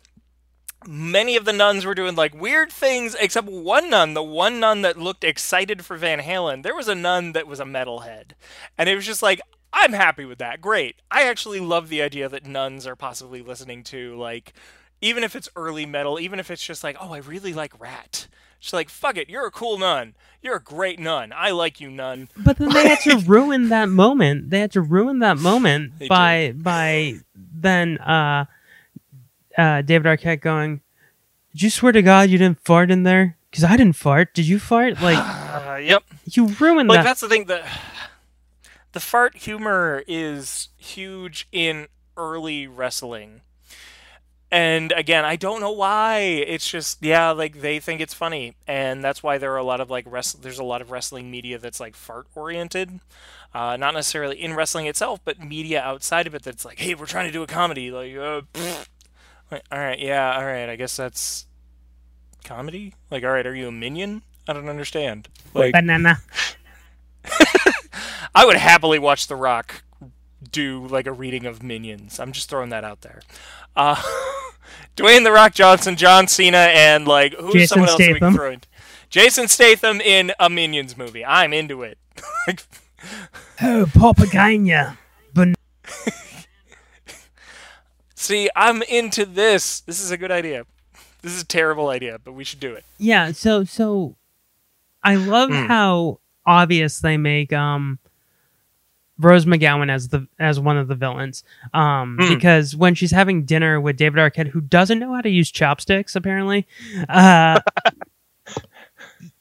many 0.87 1.37
of 1.37 1.45
the 1.45 1.53
nuns 1.53 1.85
were 1.85 1.95
doing 1.95 2.15
like 2.15 2.35
weird 2.35 2.73
things, 2.73 3.15
except 3.21 3.47
one 3.47 3.91
nun, 3.91 4.15
the 4.15 4.23
one 4.23 4.59
nun 4.59 4.83
that 4.83 4.99
looked 4.99 5.25
excited 5.25 5.85
for 5.85 5.97
Van 5.97 6.21
Halen, 6.21 6.63
there 6.63 6.75
was 6.75 6.89
a 6.89 6.95
nun 6.95 7.33
that 7.33 7.47
was 7.47 7.61
a 7.61 7.65
metalhead. 7.65 8.33
And 8.79 8.89
it 8.89 8.95
was 8.95 9.07
just 9.07 9.23
like, 9.23 9.41
I'm 9.73 9.93
happy 9.93 10.25
with 10.25 10.39
that. 10.39 10.61
Great. 10.61 10.97
I 11.11 11.29
actually 11.29 11.61
love 11.61 11.89
the 11.89 12.03
idea 12.03 12.29
that 12.29 12.47
nuns 12.47 12.87
are 12.87 12.97
possibly 12.97 13.43
listening 13.43 13.85
to, 13.85 14.17
like, 14.17 14.53
even 15.01 15.25
if 15.25 15.35
it's 15.37 15.49
early 15.57 15.87
metal, 15.87 16.19
even 16.21 16.39
if 16.39 16.51
it's 16.51 16.65
just 16.65 16.85
like, 16.85 16.97
oh, 17.01 17.13
I 17.13 17.19
really 17.19 17.53
like 17.53 17.79
Ratt. 17.81 18.27
She's 18.59 18.73
like, 18.75 18.91
fuck 18.91 19.17
it, 19.17 19.31
you're 19.31 19.47
a 19.47 19.51
cool 19.51 19.79
nun. 19.79 20.15
You're 20.43 20.57
a 20.57 20.63
great 20.63 20.99
nun. 20.99 21.33
I 21.35 21.51
like 21.51 21.81
you, 21.81 21.91
nun. 21.91 22.29
But 22.37 22.59
then 22.59 22.69
they 22.71 22.89
had 22.89 23.01
to 23.01 23.17
ruin 23.27 23.71
that 23.71 23.89
moment. 23.89 24.51
They 24.51 24.61
had 24.61 24.73
to 24.73 24.83
ruin 24.83 25.21
that 25.21 25.39
moment 25.39 25.99
They 25.99 26.09
by 26.09 26.53
by 26.55 27.15
then 27.35 27.99
uh 27.99 28.45
uh 29.57 29.83
David 29.83 30.07
Arquette 30.07 30.41
going, 30.43 30.81
Did 31.53 31.63
you 31.63 31.71
swear 31.71 31.93
to 31.93 32.03
God 32.03 32.29
you 32.29 32.37
didn't 32.39 32.63
fart 32.65 32.91
in 32.91 33.03
there? 33.05 33.37
Because 33.51 33.65
I 33.65 33.77
didn't 33.79 33.97
fart. 33.97 34.35
Did 34.35 34.47
you 34.47 34.59
fart? 34.59 34.95
Like 35.03 35.19
Uh, 35.19 35.77
yep. 35.83 36.05
you 36.25 36.49
ruined 36.49 36.89
like 36.91 36.99
that. 36.99 37.05
that's 37.05 37.21
the 37.21 37.29
thing 37.29 37.47
that 37.47 37.65
the 38.93 39.01
fart 39.01 39.37
humor 39.39 40.03
is 40.07 40.69
huge 40.77 41.49
in 41.51 41.87
early 42.17 42.67
wrestling 42.67 43.41
and 44.53 44.93
again 44.93 45.25
i 45.25 45.37
don't 45.37 45.61
know 45.61 45.71
why. 45.71 46.19
It's 46.21 46.69
just 46.69 47.03
yeah 47.03 47.31
like 47.31 47.61
they 47.61 47.79
think 47.81 48.01
it's 48.01 48.15
funny. 48.15 48.55
And 48.67 49.03
that's 49.05 49.23
why 49.23 49.39
there 49.39 49.53
are 49.53 49.59
a 49.59 49.65
lot 49.65 49.81
of 49.81 49.91
like 49.91 50.05
wrest- 50.09 50.43
there's 50.43 50.59
a 50.59 50.65
lot 50.65 50.81
of 50.81 50.91
wrestling 50.91 51.31
media 51.31 51.59
that's 51.59 51.81
like 51.81 51.95
fart 51.97 52.27
oriented 52.35 53.01
uh, 53.53 53.77
not 53.77 53.95
necessarily 53.95 54.41
in 54.41 54.55
wrestling 54.55 54.87
itself 54.87 55.21
but 55.25 55.41
media 55.41 55.81
outside 55.83 56.27
of 56.27 56.35
it 56.35 56.43
that's 56.43 56.65
like 56.65 56.79
hey 56.79 56.95
we're 56.95 57.07
trying 57.07 57.27
to 57.27 57.33
do 57.33 57.43
a 57.43 57.47
comedy. 57.47 57.91
Like 57.91 58.17
uh. 58.17 58.43
Like, 59.51 59.65
all 59.73 59.79
right 59.79 59.99
yeah 59.99 60.37
all 60.37 60.45
right 60.45 60.69
i 60.69 60.77
guess 60.77 60.97
that's 60.97 61.47
comedy? 62.45 62.95
Like 63.11 63.25
all 63.25 63.31
right 63.31 63.47
are 63.47 63.55
you 63.55 63.69
a 63.69 63.73
minion? 63.73 64.23
I 64.49 64.53
don't 64.53 64.69
understand. 64.69 65.29
Like 65.55 65.73
Banana. 65.73 66.19
I 68.35 68.47
would 68.47 68.57
happily 68.57 68.99
watch 68.99 69.27
The 69.27 69.37
Rock 69.37 69.83
do 70.53 70.87
like 70.87 71.07
a 71.07 71.13
reading 71.13 71.47
of 71.47 71.63
Minions. 71.63 72.19
I'm 72.21 72.33
just 72.33 72.49
throwing 72.51 72.71
that 72.71 72.85
out 72.85 73.01
there. 73.03 73.21
Uh, 73.77 73.95
Dwayne 74.97 75.25
The 75.25 75.33
Rock 75.33 75.55
Johnson, 75.55 75.97
John 75.97 76.27
Cena, 76.27 76.59
and 76.59 77.07
like 77.09 77.35
who's 77.35 77.53
Jason 77.53 77.67
someone 77.69 77.89
else 77.91 77.99
that 77.99 78.13
we 78.13 78.19
can 78.19 78.35
throw 78.35 78.51
in? 78.53 78.61
Jason 79.09 79.49
Statham 79.49 80.01
in 80.01 80.33
a 80.39 80.49
Minions 80.51 80.97
movie. 80.97 81.25
I'm 81.25 81.53
into 81.53 81.83
it. 81.83 81.99
Like, 82.47 82.63
Oh, 83.63 83.87
Popagania. 83.89 84.97
Ban- 85.35 85.55
See, 88.15 88.49
I'm 88.55 88.83
into 88.83 89.25
this. 89.25 89.81
This 89.81 90.01
is 90.01 90.11
a 90.11 90.17
good 90.19 90.31
idea. 90.31 90.65
This 91.23 91.33
is 91.33 91.43
a 91.43 91.47
terrible 91.47 91.89
idea, 91.89 92.19
but 92.23 92.33
we 92.33 92.45
should 92.45 92.61
do 92.61 92.73
it. 92.75 92.85
yeah, 92.99 93.33
so 93.33 93.65
so 93.65 94.17
I 95.03 95.15
love 95.17 95.51
Mm. 95.51 95.67
how 95.69 96.21
obvious 96.47 97.01
they 97.01 97.17
make 97.17 97.53
um 97.53 97.99
Rose 99.21 99.45
McGowan 99.45 99.91
as 99.91 100.09
the 100.09 100.27
as 100.39 100.59
one 100.59 100.77
of 100.79 100.89
the 100.89 100.95
villains. 100.95 101.45
Um, 101.75 102.17
Hmm. 102.21 102.35
because 102.35 102.75
when 102.75 102.95
she's 102.95 103.11
having 103.11 103.45
dinner 103.45 103.81
with 103.81 103.97
David 103.97 104.19
Arquette, 104.19 104.49
who 104.49 104.61
doesn't 104.61 104.99
know 104.99 105.15
how 105.15 105.21
to 105.21 105.29
use 105.31 105.51
chopsticks, 105.51 106.17
apparently, 106.17 106.67
uh, 107.09 107.61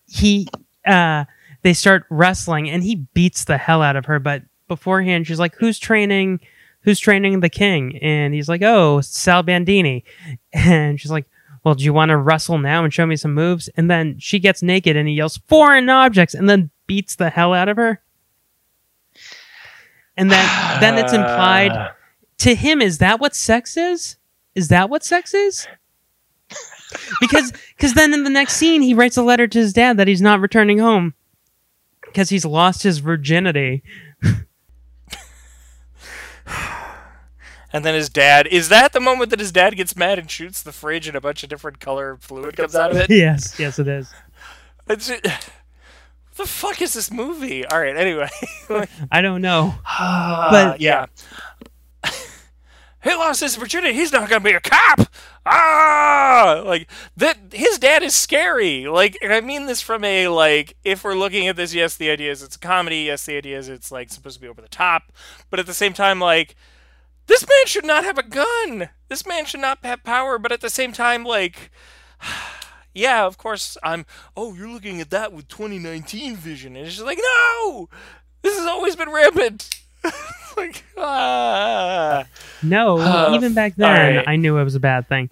he 0.07 0.47
uh, 0.85 1.25
they 1.61 1.73
start 1.73 2.05
wrestling 2.09 2.69
and 2.69 2.83
he 2.83 2.95
beats 3.13 3.43
the 3.45 3.57
hell 3.57 3.81
out 3.81 3.95
of 3.95 4.05
her. 4.05 4.19
But 4.19 4.43
beforehand, 4.67 5.27
she's 5.27 5.39
like, 5.39 5.55
"Who's 5.55 5.79
training? 5.79 6.39
Who's 6.81 6.99
training 6.99 7.39
the 7.41 7.49
king?" 7.49 7.97
And 8.01 8.33
he's 8.33 8.49
like, 8.49 8.61
"Oh, 8.63 9.01
Sal 9.01 9.43
Bandini," 9.43 10.03
and 10.53 10.99
she's 10.99 11.11
like. 11.11 11.25
Well, 11.65 11.75
do 11.75 11.83
you 11.83 11.91
want 11.91 12.07
to 12.07 12.15
wrestle 12.15 12.57
now 12.57 12.85
and 12.85 12.93
show 12.93 13.05
me 13.05 13.17
some 13.17 13.33
moves? 13.33 13.67
And 13.75 13.91
then 13.91 14.17
she 14.17 14.39
gets 14.39 14.63
naked 14.63 14.95
and 14.95 15.09
he 15.09 15.15
yells 15.15 15.41
foreign 15.49 15.89
objects 15.89 16.33
and 16.33 16.49
then 16.49 16.69
beats 16.87 17.17
the 17.17 17.29
hell 17.29 17.53
out 17.53 17.67
of 17.67 17.75
her. 17.75 18.01
And 20.19 20.29
then 20.29 20.79
then 20.81 20.97
it's 20.97 21.13
implied 21.13 21.91
to 22.39 22.53
him 22.53 22.81
is 22.81 22.97
that 22.97 23.21
what 23.21 23.33
sex 23.33 23.77
is? 23.77 24.17
Is 24.53 24.67
that 24.67 24.89
what 24.89 25.03
sex 25.03 25.33
is? 25.33 25.65
Because 27.21 27.53
because 27.75 27.93
then 27.93 28.13
in 28.13 28.25
the 28.25 28.29
next 28.29 28.57
scene 28.57 28.81
he 28.81 28.93
writes 28.93 29.15
a 29.15 29.23
letter 29.23 29.47
to 29.47 29.57
his 29.57 29.71
dad 29.71 29.95
that 29.97 30.07
he's 30.07 30.21
not 30.21 30.41
returning 30.41 30.79
home 30.79 31.13
because 32.01 32.29
he's 32.29 32.45
lost 32.45 32.83
his 32.83 32.99
virginity. 32.99 33.81
And 37.71 37.85
then 37.85 37.93
his 37.93 38.09
dad 38.09 38.47
is 38.47 38.69
that 38.69 38.93
the 38.93 38.99
moment 38.99 39.29
that 39.29 39.39
his 39.39 39.51
dad 39.51 39.75
gets 39.75 39.95
mad 39.95 40.17
and 40.17 40.27
shoots 40.27 40.63
the 40.63 40.71
fridge 40.71 41.07
and 41.07 41.15
a 41.15 41.21
bunch 41.21 41.43
of 41.43 41.49
different 41.49 41.79
color 41.79 42.17
fluid 42.19 42.57
comes 42.57 42.73
out 42.73 42.89
of 42.89 42.97
it? 42.97 43.11
yes, 43.11 43.59
yes 43.59 43.77
it 43.77 43.87
is. 43.87 44.11
It's, 44.87 45.11
what 45.11 45.51
the 46.39 46.47
fuck 46.47 46.81
is 46.81 46.93
this 46.93 47.11
movie? 47.11 47.65
All 47.65 47.79
right, 47.79 47.95
anyway. 47.95 48.29
I 49.11 49.21
don't 49.21 49.41
know. 49.41 49.75
but 49.83 50.49
But- 50.51 50.81
yeah. 50.81 51.05
He 53.03 53.11
lost 53.15 53.39
his 53.41 53.55
virginity. 53.55 53.93
He's 53.93 54.11
not 54.11 54.27
gonna 54.29 54.43
be 54.43 54.51
a 54.51 54.59
cop. 54.59 55.01
Ah, 55.45 56.61
like 56.65 56.89
that. 57.15 57.37
His 57.53 57.77
dad 57.79 58.03
is 58.03 58.13
scary. 58.15 58.87
Like, 58.87 59.17
and 59.21 59.31
I 59.31 59.39
mean 59.41 59.67
this 59.67 59.81
from 59.81 60.03
a 60.03 60.27
like. 60.27 60.75
If 60.83 61.03
we're 61.05 61.15
looking 61.15 61.47
at 61.47 61.55
this, 61.55 61.73
yes, 61.73 61.95
the 61.95 62.09
idea 62.09 62.31
is 62.31 62.43
it's 62.43 62.57
a 62.57 62.59
comedy. 62.59 63.03
Yes, 63.03 63.25
the 63.25 63.37
idea 63.37 63.57
is 63.57 63.69
it's 63.69 63.89
like 63.91 64.09
supposed 64.11 64.35
to 64.35 64.41
be 64.41 64.47
over 64.49 64.61
the 64.61 64.67
top. 64.67 65.13
But 65.49 65.59
at 65.61 65.65
the 65.65 65.73
same 65.73 65.93
time, 65.93 66.19
like, 66.19 66.55
this 67.27 67.43
man 67.43 67.65
should 67.67 67.85
not 67.85 68.03
have 68.03 68.17
a 68.17 68.23
gun. 68.23 68.89
This 69.07 69.25
man 69.25 69.45
should 69.45 69.61
not 69.61 69.79
have 69.83 70.03
power. 70.03 70.37
But 70.37 70.51
at 70.51 70.59
the 70.61 70.69
same 70.69 70.91
time, 70.91 71.23
like, 71.23 71.71
yeah, 72.99 73.25
of 73.25 73.37
course, 73.37 73.77
I'm. 73.81 74.05
Oh, 74.35 74.53
you're 74.53 74.69
looking 74.69 74.99
at 75.01 75.09
that 75.11 75.31
with 75.31 75.47
2019 75.47 76.35
vision, 76.35 76.75
and 76.75 76.85
it's 76.85 76.95
just 76.95 77.05
like, 77.05 77.19
no, 77.21 77.89
this 78.41 78.57
has 78.57 78.67
always 78.67 78.95
been 78.95 79.09
rampant. 79.09 79.69
like, 80.57 80.83
ah. 80.97 82.25
No, 82.61 82.99
Uh, 82.99 83.31
even 83.33 83.53
back 83.53 83.75
then 83.75 84.17
right. 84.17 84.27
I 84.27 84.35
knew 84.35 84.57
it 84.57 84.63
was 84.63 84.75
a 84.75 84.79
bad 84.79 85.07
thing. 85.07 85.29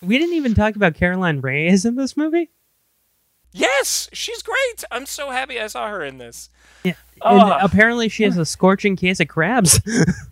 We 0.00 0.18
didn't 0.18 0.34
even 0.34 0.54
talk 0.54 0.74
about 0.74 0.94
Caroline 0.94 1.40
Rhea 1.40 1.70
in 1.84 1.94
this 1.94 2.16
movie. 2.16 2.50
Yes, 3.52 4.08
she's 4.12 4.42
great. 4.42 4.84
I'm 4.90 5.06
so 5.06 5.30
happy 5.30 5.60
I 5.60 5.68
saw 5.68 5.88
her 5.88 6.02
in 6.02 6.18
this. 6.18 6.48
Yeah. 6.82 6.94
And 7.22 7.52
apparently 7.62 8.08
she 8.08 8.24
has 8.24 8.36
a 8.36 8.46
scorching 8.46 8.96
case 8.96 9.20
of 9.20 9.28
crabs. 9.28 9.80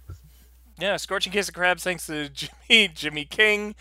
Yeah, 0.81 0.97
scorching 0.97 1.31
case 1.31 1.47
of 1.47 1.55
crabs 1.55 1.85
thanks 1.85 2.07
to 2.07 2.31
Jimmy 2.31 2.89
Jimmy 2.95 3.25
King. 3.27 3.75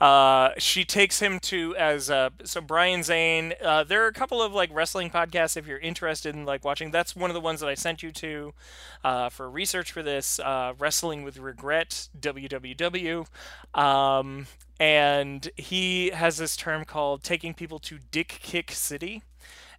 Uh, 0.00 0.50
she 0.56 0.84
takes 0.84 1.18
him 1.18 1.40
to 1.40 1.74
as 1.74 2.08
uh, 2.10 2.30
so 2.44 2.60
Brian 2.60 3.02
Zane. 3.02 3.54
Uh, 3.60 3.82
there 3.82 4.04
are 4.04 4.06
a 4.06 4.12
couple 4.12 4.40
of 4.40 4.52
like 4.52 4.70
wrestling 4.72 5.10
podcasts 5.10 5.56
if 5.56 5.66
you're 5.66 5.80
interested 5.80 6.32
in 6.36 6.44
like 6.44 6.64
watching. 6.64 6.92
That's 6.92 7.16
one 7.16 7.28
of 7.28 7.34
the 7.34 7.40
ones 7.40 7.58
that 7.58 7.68
I 7.68 7.74
sent 7.74 8.04
you 8.04 8.12
to 8.12 8.54
uh, 9.02 9.30
for 9.30 9.50
research 9.50 9.90
for 9.90 10.00
this. 10.00 10.38
Uh, 10.38 10.74
Wrestling 10.78 11.24
with 11.24 11.38
Regret 11.38 12.08
WWW, 12.20 13.26
um, 13.74 14.46
and 14.78 15.50
he 15.56 16.10
has 16.10 16.36
this 16.36 16.56
term 16.56 16.84
called 16.84 17.24
taking 17.24 17.52
people 17.52 17.80
to 17.80 17.98
Dick 18.12 18.28
Kick 18.28 18.70
City. 18.70 19.22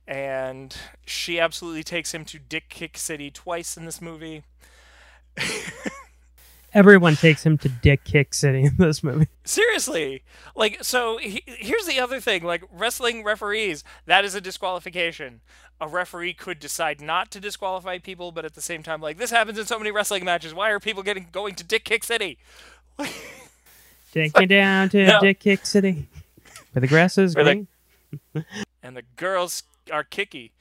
And 0.06 0.76
she 1.06 1.40
absolutely 1.40 1.84
takes 1.84 2.14
him 2.14 2.26
to 2.26 2.38
Dick 2.38 2.68
Kick 2.68 2.98
City 2.98 3.32
twice 3.32 3.78
in 3.78 3.86
this 3.86 4.02
movie. 4.02 4.44
Everyone 6.76 7.16
takes 7.16 7.44
him 7.44 7.58
to 7.60 7.70
Dick 7.70 8.04
Kick 8.04 8.34
City 8.34 8.64
in 8.66 8.76
this 8.78 9.02
movie. 9.02 9.28
Seriously, 9.46 10.24
like 10.56 10.84
so. 10.84 11.18
He, 11.18 11.42
here's 11.48 11.86
the 11.88 12.00
other 12.00 12.20
thing: 12.20 12.44
like 12.44 12.64
wrestling 12.72 13.24
referees, 13.24 13.84
that 14.06 14.24
is 14.26 14.36
a 14.36 14.42
disqualification. 14.42 15.42
A 15.82 15.88
referee 15.88 16.34
could 16.34 16.60
decide 16.60 17.02
not 17.02 17.32
to 17.32 17.40
disqualify 17.40 17.98
people, 17.98 18.32
but 18.32 18.46
at 18.46 18.54
the 18.56 18.62
same 18.62 18.84
time, 18.84 19.02
like 19.02 19.18
this 19.18 19.32
happens 19.32 19.58
in 19.58 19.66
so 19.66 19.80
many 19.80 19.90
wrestling 19.90 20.24
matches. 20.26 20.54
Why 20.54 20.70
are 20.70 20.80
people 20.80 21.02
getting 21.02 21.28
going 21.32 21.56
to 21.56 21.64
Dick 21.64 21.86
Kick 21.86 22.04
City? 22.04 22.38
Take 24.14 24.38
me 24.38 24.46
down 24.46 24.90
to 24.90 25.06
No. 25.06 25.20
Dick 25.22 25.40
Kick 25.40 25.66
City. 25.66 26.08
Where 26.74 26.82
the 26.82 26.88
grass 26.88 27.18
is 27.18 27.36
Where 27.36 27.44
the- 27.46 27.66
green. 28.34 28.46
And 28.84 28.96
the 28.96 29.04
girls 29.16 29.64
are 29.92 30.04
kicky. 30.04 30.52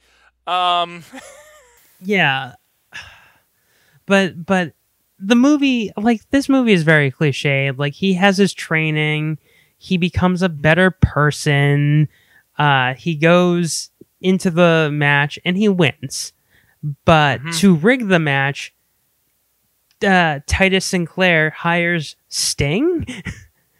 Um, 0.47 1.03
yeah. 2.01 2.53
But 4.07 4.45
but 4.45 4.73
the 5.25 5.35
movie 5.35 5.91
like 5.97 6.29
this 6.29 6.49
movie 6.49 6.73
is 6.73 6.83
very 6.83 7.11
cliched. 7.11 7.77
Like 7.77 7.93
he 7.93 8.13
has 8.13 8.37
his 8.37 8.53
training, 8.53 9.37
he 9.77 9.97
becomes 9.97 10.41
a 10.41 10.49
better 10.49 10.91
person. 10.91 12.07
Uh 12.57 12.93
he 12.93 13.15
goes 13.15 13.89
into 14.21 14.49
the 14.49 14.89
match 14.91 15.37
and 15.45 15.57
he 15.57 15.69
wins. 15.69 16.33
But 17.05 17.41
to 17.53 17.75
rig 17.75 18.07
the 18.07 18.19
match, 18.19 18.73
uh, 20.05 20.39
Titus 20.45 20.85
Sinclair 20.85 21.49
hires 21.49 22.15
Sting. 22.27 23.05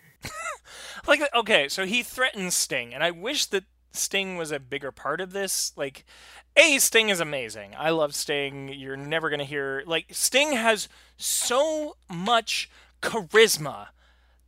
like 1.07 1.22
okay, 1.35 1.67
so 1.67 1.85
he 1.85 2.03
threatens 2.03 2.55
Sting, 2.55 2.93
and 2.93 3.03
I 3.03 3.11
wish 3.11 3.45
that 3.47 3.65
Sting 3.91 4.38
was 4.38 4.51
a 4.51 4.59
bigger 4.59 4.91
part 4.91 5.22
of 5.22 5.34
this. 5.34 5.72
Like, 5.76 6.05
a 6.57 6.77
Sting 6.80 7.10
is 7.10 7.19
amazing. 7.19 7.72
I 7.77 7.90
love 7.90 8.15
Sting. 8.15 8.69
You're 8.69 8.98
never 8.98 9.30
gonna 9.30 9.44
hear 9.44 9.84
like 9.86 10.07
Sting 10.11 10.53
has 10.53 10.88
so 11.18 11.98
much 12.10 12.69
charisma. 13.02 13.88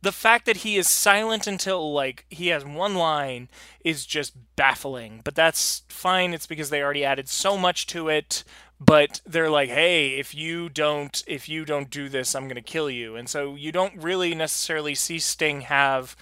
The 0.00 0.12
fact 0.12 0.46
that 0.46 0.58
he 0.58 0.76
is 0.76 0.88
silent 0.88 1.46
until 1.46 1.92
like 1.92 2.24
he 2.30 2.48
has 2.48 2.64
one 2.64 2.94
line 2.94 3.48
is 3.84 4.06
just 4.06 4.34
baffling. 4.56 5.20
But 5.24 5.34
that's 5.34 5.82
fine. 5.88 6.32
It's 6.32 6.46
because 6.46 6.70
they 6.70 6.82
already 6.82 7.04
added 7.04 7.28
so 7.28 7.58
much 7.58 7.86
to 7.88 8.08
it. 8.08 8.44
But 8.80 9.20
they're 9.26 9.50
like, 9.50 9.70
hey, 9.70 10.10
if 10.18 10.34
you 10.34 10.68
don't 10.68 11.22
if 11.26 11.48
you 11.48 11.64
don't 11.64 11.90
do 11.90 12.08
this, 12.08 12.34
I'm 12.34 12.48
gonna 12.48 12.62
kill 12.62 12.88
you. 12.88 13.16
And 13.16 13.28
so 13.28 13.54
you 13.54 13.72
don't 13.72 14.02
really 14.02 14.34
necessarily 14.34 14.94
see 14.94 15.18
Sting 15.18 15.62
have 15.62 16.16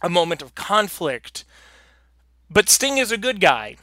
a 0.00 0.08
moment 0.08 0.40
of 0.40 0.54
conflict. 0.54 1.44
But 2.48 2.68
Sting 2.68 2.98
is 2.98 3.10
a 3.10 3.18
good 3.18 3.40
guy. 3.40 3.76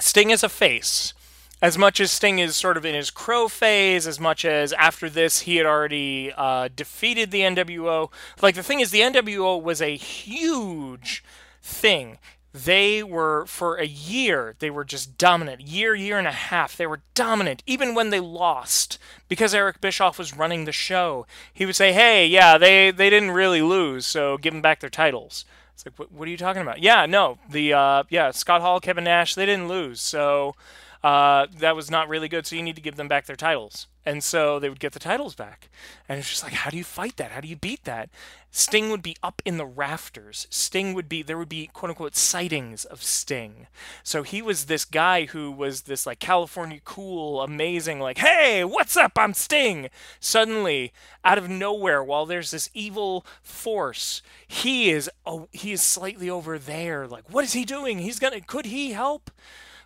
Sting 0.00 0.30
is 0.30 0.42
a 0.42 0.48
face. 0.48 1.12
As 1.60 1.76
much 1.76 1.98
as 1.98 2.12
Sting 2.12 2.38
is 2.38 2.54
sort 2.54 2.76
of 2.76 2.84
in 2.84 2.94
his 2.94 3.10
crow 3.10 3.48
phase, 3.48 4.06
as 4.06 4.20
much 4.20 4.44
as 4.44 4.72
after 4.74 5.10
this 5.10 5.40
he 5.40 5.56
had 5.56 5.66
already 5.66 6.32
uh, 6.36 6.68
defeated 6.74 7.30
the 7.30 7.40
NWO. 7.40 8.12
Like, 8.40 8.54
the 8.54 8.62
thing 8.62 8.78
is, 8.78 8.92
the 8.92 9.00
NWO 9.00 9.60
was 9.60 9.82
a 9.82 9.96
huge 9.96 11.24
thing. 11.60 12.18
They 12.54 13.02
were, 13.02 13.44
for 13.46 13.76
a 13.76 13.86
year, 13.86 14.54
they 14.60 14.70
were 14.70 14.84
just 14.84 15.18
dominant. 15.18 15.62
Year, 15.62 15.94
year 15.94 16.16
and 16.16 16.28
a 16.28 16.32
half, 16.32 16.76
they 16.76 16.86
were 16.86 17.02
dominant. 17.14 17.64
Even 17.66 17.94
when 17.94 18.10
they 18.10 18.20
lost, 18.20 18.98
because 19.28 19.52
Eric 19.52 19.80
Bischoff 19.80 20.18
was 20.18 20.36
running 20.36 20.64
the 20.64 20.72
show, 20.72 21.26
he 21.52 21.66
would 21.66 21.76
say, 21.76 21.92
hey, 21.92 22.24
yeah, 22.26 22.56
they, 22.56 22.92
they 22.92 23.10
didn't 23.10 23.32
really 23.32 23.62
lose, 23.62 24.06
so 24.06 24.38
give 24.38 24.54
them 24.54 24.62
back 24.62 24.78
their 24.78 24.90
titles. 24.90 25.44
It's 25.78 25.86
like, 25.86 25.96
what, 25.96 26.10
what 26.10 26.26
are 26.26 26.30
you 26.32 26.36
talking 26.36 26.60
about? 26.60 26.82
Yeah, 26.82 27.06
no, 27.06 27.38
the 27.48 27.72
uh, 27.72 28.02
yeah, 28.08 28.32
Scott 28.32 28.62
Hall, 28.62 28.80
Kevin 28.80 29.04
Nash, 29.04 29.36
they 29.36 29.46
didn't 29.46 29.68
lose, 29.68 30.00
so 30.00 30.56
uh, 31.02 31.46
that 31.58 31.76
was 31.76 31.90
not 31.90 32.08
really 32.08 32.28
good. 32.28 32.46
So 32.46 32.56
you 32.56 32.62
need 32.62 32.76
to 32.76 32.82
give 32.82 32.96
them 32.96 33.08
back 33.08 33.26
their 33.26 33.36
titles, 33.36 33.86
and 34.04 34.22
so 34.24 34.58
they 34.58 34.68
would 34.68 34.80
get 34.80 34.92
the 34.92 34.98
titles 34.98 35.34
back. 35.34 35.68
And 36.08 36.18
it's 36.18 36.28
just 36.28 36.42
like, 36.42 36.54
how 36.54 36.70
do 36.70 36.76
you 36.76 36.84
fight 36.84 37.16
that? 37.18 37.32
How 37.32 37.40
do 37.40 37.48
you 37.48 37.56
beat 37.56 37.84
that? 37.84 38.10
Sting 38.50 38.90
would 38.90 39.02
be 39.02 39.16
up 39.22 39.42
in 39.44 39.58
the 39.58 39.66
rafters. 39.66 40.46
Sting 40.50 40.94
would 40.94 41.08
be 41.08 41.22
there 41.22 41.38
would 41.38 41.48
be 41.48 41.68
quote 41.68 41.90
unquote 41.90 42.16
sightings 42.16 42.84
of 42.84 43.02
Sting. 43.02 43.66
So 44.02 44.22
he 44.22 44.40
was 44.42 44.64
this 44.64 44.84
guy 44.84 45.26
who 45.26 45.52
was 45.52 45.82
this 45.82 46.06
like 46.06 46.18
California 46.18 46.80
cool, 46.84 47.42
amazing, 47.42 48.00
like, 48.00 48.18
hey, 48.18 48.64
what's 48.64 48.96
up? 48.96 49.12
I'm 49.16 49.34
Sting. 49.34 49.90
Suddenly, 50.18 50.92
out 51.24 51.38
of 51.38 51.48
nowhere, 51.48 52.02
while 52.02 52.26
there's 52.26 52.50
this 52.50 52.70
evil 52.74 53.24
force, 53.42 54.22
he 54.46 54.90
is 54.90 55.10
oh, 55.26 55.48
he 55.52 55.72
is 55.72 55.82
slightly 55.82 56.28
over 56.30 56.58
there. 56.58 57.06
Like, 57.06 57.32
what 57.32 57.44
is 57.44 57.52
he 57.52 57.64
doing? 57.64 57.98
He's 57.98 58.18
gonna 58.18 58.40
could 58.40 58.66
he 58.66 58.92
help? 58.92 59.30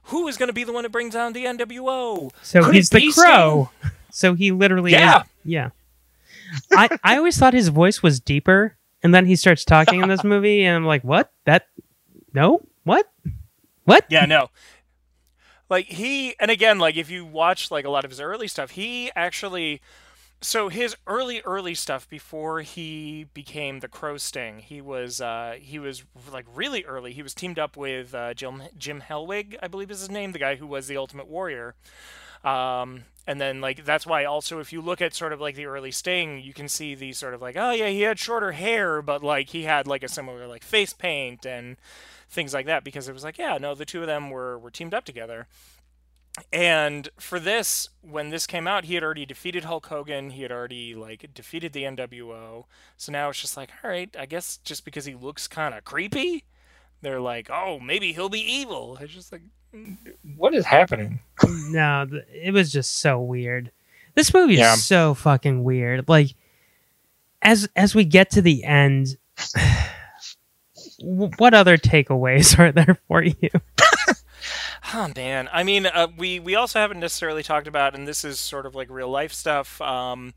Who 0.04 0.26
is 0.28 0.36
gonna 0.36 0.52
be 0.52 0.64
the 0.64 0.72
one 0.72 0.82
that 0.82 0.90
brings 0.90 1.14
down 1.14 1.32
the 1.32 1.44
NWO? 1.44 2.30
So 2.42 2.64
Could 2.64 2.74
he's 2.74 2.90
the 2.90 3.12
crow. 3.12 3.70
So 4.10 4.34
he 4.34 4.50
literally 4.52 4.92
Yeah. 4.92 5.20
is 5.22 5.26
yeah. 5.44 5.70
I, 6.70 6.88
I 7.02 7.16
always 7.16 7.38
thought 7.38 7.54
his 7.54 7.68
voice 7.68 8.02
was 8.02 8.20
deeper, 8.20 8.76
and 9.02 9.14
then 9.14 9.24
he 9.26 9.36
starts 9.36 9.64
talking 9.64 10.02
in 10.02 10.08
this 10.08 10.22
movie, 10.24 10.64
and 10.64 10.76
I'm 10.76 10.84
like, 10.84 11.02
what? 11.02 11.32
That 11.46 11.66
no? 12.34 12.60
What? 12.84 13.10
What? 13.84 14.04
Yeah, 14.10 14.26
no. 14.26 14.50
like 15.70 15.86
he 15.86 16.34
and 16.38 16.50
again 16.50 16.78
like 16.78 16.96
if 16.96 17.10
you 17.10 17.24
watch 17.24 17.70
like 17.70 17.84
a 17.86 17.88
lot 17.90 18.04
of 18.04 18.10
his 18.10 18.20
early 18.20 18.46
stuff 18.46 18.72
he 18.72 19.10
actually 19.16 19.80
so 20.42 20.68
his 20.68 20.96
early 21.06 21.40
early 21.42 21.74
stuff 21.74 22.08
before 22.08 22.60
he 22.60 23.26
became 23.32 23.78
the 23.80 23.88
crow 23.88 24.16
sting 24.16 24.58
he 24.58 24.80
was 24.80 25.20
uh 25.20 25.56
he 25.58 25.78
was 25.78 26.04
like 26.32 26.44
really 26.54 26.84
early. 26.84 27.12
He 27.12 27.22
was 27.22 27.32
teamed 27.34 27.58
up 27.58 27.76
with 27.76 28.14
uh, 28.14 28.34
jim 28.34 28.62
jim 28.76 29.02
hellwig 29.08 29.56
i 29.62 29.68
believe 29.68 29.90
is 29.90 30.00
his 30.00 30.10
name 30.10 30.32
the 30.32 30.38
guy 30.38 30.56
who 30.56 30.66
was 30.66 30.88
the 30.88 30.96
ultimate 30.96 31.28
warrior. 31.28 31.74
Um 32.44 33.04
and 33.26 33.40
then 33.40 33.60
like 33.60 33.84
that's 33.84 34.06
why 34.06 34.24
also 34.24 34.58
if 34.58 34.72
you 34.72 34.80
look 34.80 35.00
at 35.00 35.14
sort 35.14 35.32
of 35.32 35.40
like 35.40 35.54
the 35.54 35.66
early 35.66 35.92
sting 35.92 36.40
you 36.40 36.52
can 36.52 36.68
see 36.68 36.94
the 36.94 37.12
sort 37.12 37.34
of 37.34 37.40
like 37.40 37.56
oh 37.56 37.70
yeah 37.70 37.88
he 37.88 38.02
had 38.02 38.18
shorter 38.18 38.52
hair 38.52 39.00
but 39.00 39.22
like 39.22 39.50
he 39.50 39.62
had 39.62 39.86
like 39.86 40.02
a 40.02 40.08
similar 40.08 40.48
like 40.48 40.64
face 40.64 40.92
paint 40.92 41.46
and 41.46 41.76
things 42.28 42.52
like 42.52 42.66
that 42.66 42.82
because 42.82 43.08
it 43.08 43.12
was 43.12 43.22
like 43.22 43.38
yeah 43.38 43.58
no 43.58 43.74
the 43.74 43.84
two 43.84 44.00
of 44.00 44.08
them 44.08 44.30
were 44.30 44.58
were 44.58 44.70
teamed 44.70 44.92
up 44.94 45.04
together 45.04 45.46
and 46.52 47.10
for 47.18 47.38
this 47.38 47.90
when 48.00 48.30
this 48.30 48.46
came 48.46 48.66
out 48.66 48.86
he 48.86 48.94
had 48.94 49.04
already 49.04 49.26
defeated 49.26 49.64
hulk 49.64 49.86
hogan 49.86 50.30
he 50.30 50.40
had 50.42 50.50
already 50.50 50.94
like 50.94 51.28
defeated 51.34 51.74
the 51.74 51.82
nwo 51.82 52.64
so 52.96 53.12
now 53.12 53.28
it's 53.28 53.40
just 53.40 53.56
like 53.56 53.68
all 53.84 53.90
right 53.90 54.16
i 54.18 54.24
guess 54.24 54.56
just 54.58 54.84
because 54.84 55.04
he 55.04 55.14
looks 55.14 55.46
kind 55.46 55.74
of 55.74 55.84
creepy 55.84 56.44
they're 57.02 57.20
like 57.20 57.50
oh 57.50 57.78
maybe 57.78 58.14
he'll 58.14 58.30
be 58.30 58.40
evil 58.40 58.96
it's 58.98 59.12
just 59.12 59.30
like 59.30 59.42
mm. 59.74 59.98
what 60.36 60.54
is 60.54 60.64
happening 60.64 61.20
no, 61.68 62.06
it 62.32 62.52
was 62.52 62.72
just 62.72 63.00
so 63.00 63.20
weird. 63.20 63.70
This 64.14 64.32
movie 64.34 64.60
is 64.60 64.84
so 64.84 65.14
fucking 65.14 65.64
weird. 65.64 66.08
Like, 66.08 66.34
as 67.40 67.68
as 67.76 67.94
we 67.94 68.04
get 68.04 68.30
to 68.30 68.42
the 68.42 68.64
end, 68.64 69.16
what 71.00 71.54
other 71.54 71.78
takeaways 71.78 72.58
are 72.58 72.72
there 72.72 72.98
for 73.08 73.22
you? 73.22 73.50
Oh 74.94 75.10
man, 75.16 75.48
I 75.52 75.62
mean, 75.62 75.86
uh, 75.86 76.08
we 76.16 76.40
we 76.40 76.54
also 76.54 76.80
haven't 76.80 77.00
necessarily 77.00 77.42
talked 77.42 77.66
about, 77.66 77.94
and 77.94 78.06
this 78.06 78.24
is 78.24 78.40
sort 78.40 78.66
of 78.66 78.74
like 78.74 78.90
real 78.90 79.08
life 79.08 79.32
stuff. 79.32 79.80
Um, 79.80 80.34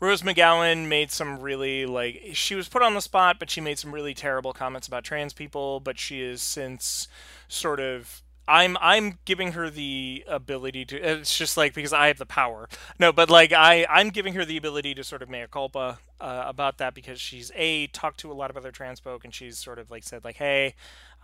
Rose 0.00 0.22
McGowan 0.22 0.86
made 0.86 1.10
some 1.10 1.40
really 1.40 1.86
like 1.86 2.20
she 2.34 2.54
was 2.54 2.68
put 2.68 2.82
on 2.82 2.94
the 2.94 3.00
spot, 3.00 3.38
but 3.38 3.48
she 3.50 3.60
made 3.60 3.78
some 3.78 3.92
really 3.94 4.14
terrible 4.14 4.52
comments 4.52 4.86
about 4.86 5.02
trans 5.04 5.32
people. 5.32 5.80
But 5.80 5.98
she 5.98 6.20
is 6.22 6.42
since 6.42 7.08
sort 7.48 7.80
of. 7.80 8.22
I'm 8.48 8.76
I'm 8.80 9.18
giving 9.24 9.52
her 9.52 9.70
the 9.70 10.24
ability 10.28 10.84
to. 10.86 10.96
It's 10.98 11.36
just 11.36 11.56
like 11.56 11.74
because 11.74 11.92
I 11.92 12.08
have 12.08 12.18
the 12.18 12.26
power. 12.26 12.68
No, 12.98 13.12
but 13.12 13.28
like 13.30 13.52
I 13.52 13.86
I'm 13.90 14.10
giving 14.10 14.34
her 14.34 14.44
the 14.44 14.56
ability 14.56 14.94
to 14.94 15.04
sort 15.04 15.22
of 15.22 15.28
mea 15.30 15.46
culpa 15.50 15.98
uh, 16.20 16.44
about 16.46 16.78
that 16.78 16.94
because 16.94 17.20
she's 17.20 17.50
a 17.56 17.88
talked 17.88 18.20
to 18.20 18.30
a 18.30 18.34
lot 18.34 18.50
of 18.50 18.56
other 18.56 18.70
trans 18.70 19.00
folk 19.00 19.24
and 19.24 19.34
she's 19.34 19.58
sort 19.58 19.78
of 19.80 19.90
like 19.90 20.04
said 20.04 20.22
like 20.24 20.36
hey, 20.36 20.74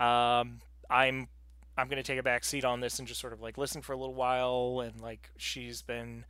um, 0.01 0.61
I'm 0.90 1.28
I'm 1.77 1.89
going 1.89 1.97
to 1.97 2.03
take 2.03 2.19
a 2.19 2.23
back 2.23 2.44
seat 2.44 2.65
on 2.65 2.81
this 2.81 2.99
and 2.99 3.09
just 3.09 3.20
sort 3.20 3.32
of 3.32 3.40
like 3.40 3.57
listen 3.57 3.82
for 3.82 3.93
a 3.93 3.97
little 3.97 4.15
while. 4.15 4.81
And 4.85 5.01
like 5.01 5.31
she's 5.36 5.82
been 5.82 6.24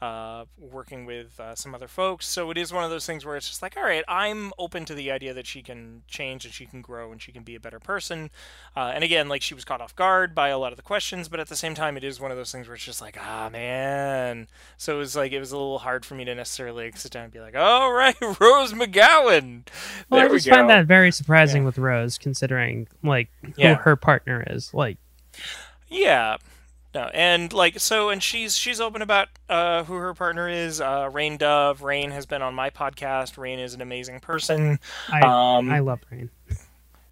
uh, 0.00 0.44
working 0.56 1.04
with 1.06 1.38
uh, 1.40 1.54
some 1.56 1.74
other 1.74 1.88
folks. 1.88 2.26
So 2.28 2.50
it 2.50 2.56
is 2.58 2.72
one 2.72 2.84
of 2.84 2.90
those 2.90 3.04
things 3.04 3.24
where 3.26 3.36
it's 3.36 3.48
just 3.48 3.62
like, 3.62 3.76
all 3.76 3.82
right, 3.82 4.04
I'm 4.06 4.52
open 4.58 4.84
to 4.84 4.94
the 4.94 5.10
idea 5.10 5.34
that 5.34 5.46
she 5.46 5.60
can 5.62 6.02
change 6.06 6.44
and 6.44 6.54
she 6.54 6.66
can 6.66 6.82
grow 6.82 7.10
and 7.10 7.20
she 7.20 7.32
can 7.32 7.42
be 7.42 7.54
a 7.56 7.60
better 7.60 7.80
person. 7.80 8.30
Uh, 8.76 8.92
and 8.94 9.02
again, 9.02 9.28
like 9.28 9.42
she 9.42 9.54
was 9.54 9.64
caught 9.64 9.80
off 9.80 9.96
guard 9.96 10.34
by 10.36 10.48
a 10.50 10.58
lot 10.58 10.72
of 10.72 10.76
the 10.76 10.82
questions, 10.82 11.28
but 11.28 11.40
at 11.40 11.48
the 11.48 11.56
same 11.56 11.74
time, 11.74 11.96
it 11.96 12.04
is 12.04 12.20
one 12.20 12.30
of 12.30 12.36
those 12.36 12.52
things 12.52 12.68
where 12.68 12.76
it's 12.76 12.84
just 12.84 13.00
like, 13.00 13.16
ah, 13.20 13.48
man. 13.50 14.46
So 14.76 14.94
it 14.94 14.98
was 14.98 15.16
like, 15.16 15.32
it 15.32 15.40
was 15.40 15.50
a 15.50 15.56
little 15.56 15.78
hard 15.80 16.04
for 16.06 16.14
me 16.14 16.24
to 16.26 16.34
necessarily 16.34 16.92
sit 16.94 17.10
down 17.12 17.24
and 17.24 17.32
be 17.32 17.40
like, 17.40 17.56
all 17.56 17.92
right, 17.92 18.14
Rose 18.40 18.72
McGowan. 18.74 19.66
Well, 20.10 20.20
there 20.20 20.28
I 20.28 20.30
we 20.30 20.36
just 20.36 20.46
go. 20.48 20.54
find 20.54 20.70
that 20.70 20.86
very 20.86 21.10
surprising 21.10 21.64
with 21.64 21.76
Rose, 21.76 22.18
considering 22.18 22.86
like 23.02 23.28
who 23.42 23.52
Yeah. 23.56 23.74
her 23.74 23.96
partner 23.96 24.44
is. 24.48 24.72
Like, 24.72 24.98
Yeah. 25.88 26.36
No, 26.94 27.10
and 27.12 27.52
like 27.52 27.78
so, 27.80 28.08
and 28.08 28.22
she's 28.22 28.56
she's 28.56 28.80
open 28.80 29.02
about 29.02 29.28
uh, 29.48 29.84
who 29.84 29.94
her 29.94 30.14
partner 30.14 30.48
is. 30.48 30.80
Uh, 30.80 31.10
Rain 31.12 31.36
Dove. 31.36 31.82
Rain 31.82 32.12
has 32.12 32.24
been 32.24 32.40
on 32.40 32.54
my 32.54 32.70
podcast. 32.70 33.36
Rain 33.36 33.58
is 33.58 33.74
an 33.74 33.82
amazing 33.82 34.20
person. 34.20 34.78
I 35.12 35.20
um, 35.20 35.70
I 35.70 35.80
love 35.80 36.00
Rain. 36.10 36.30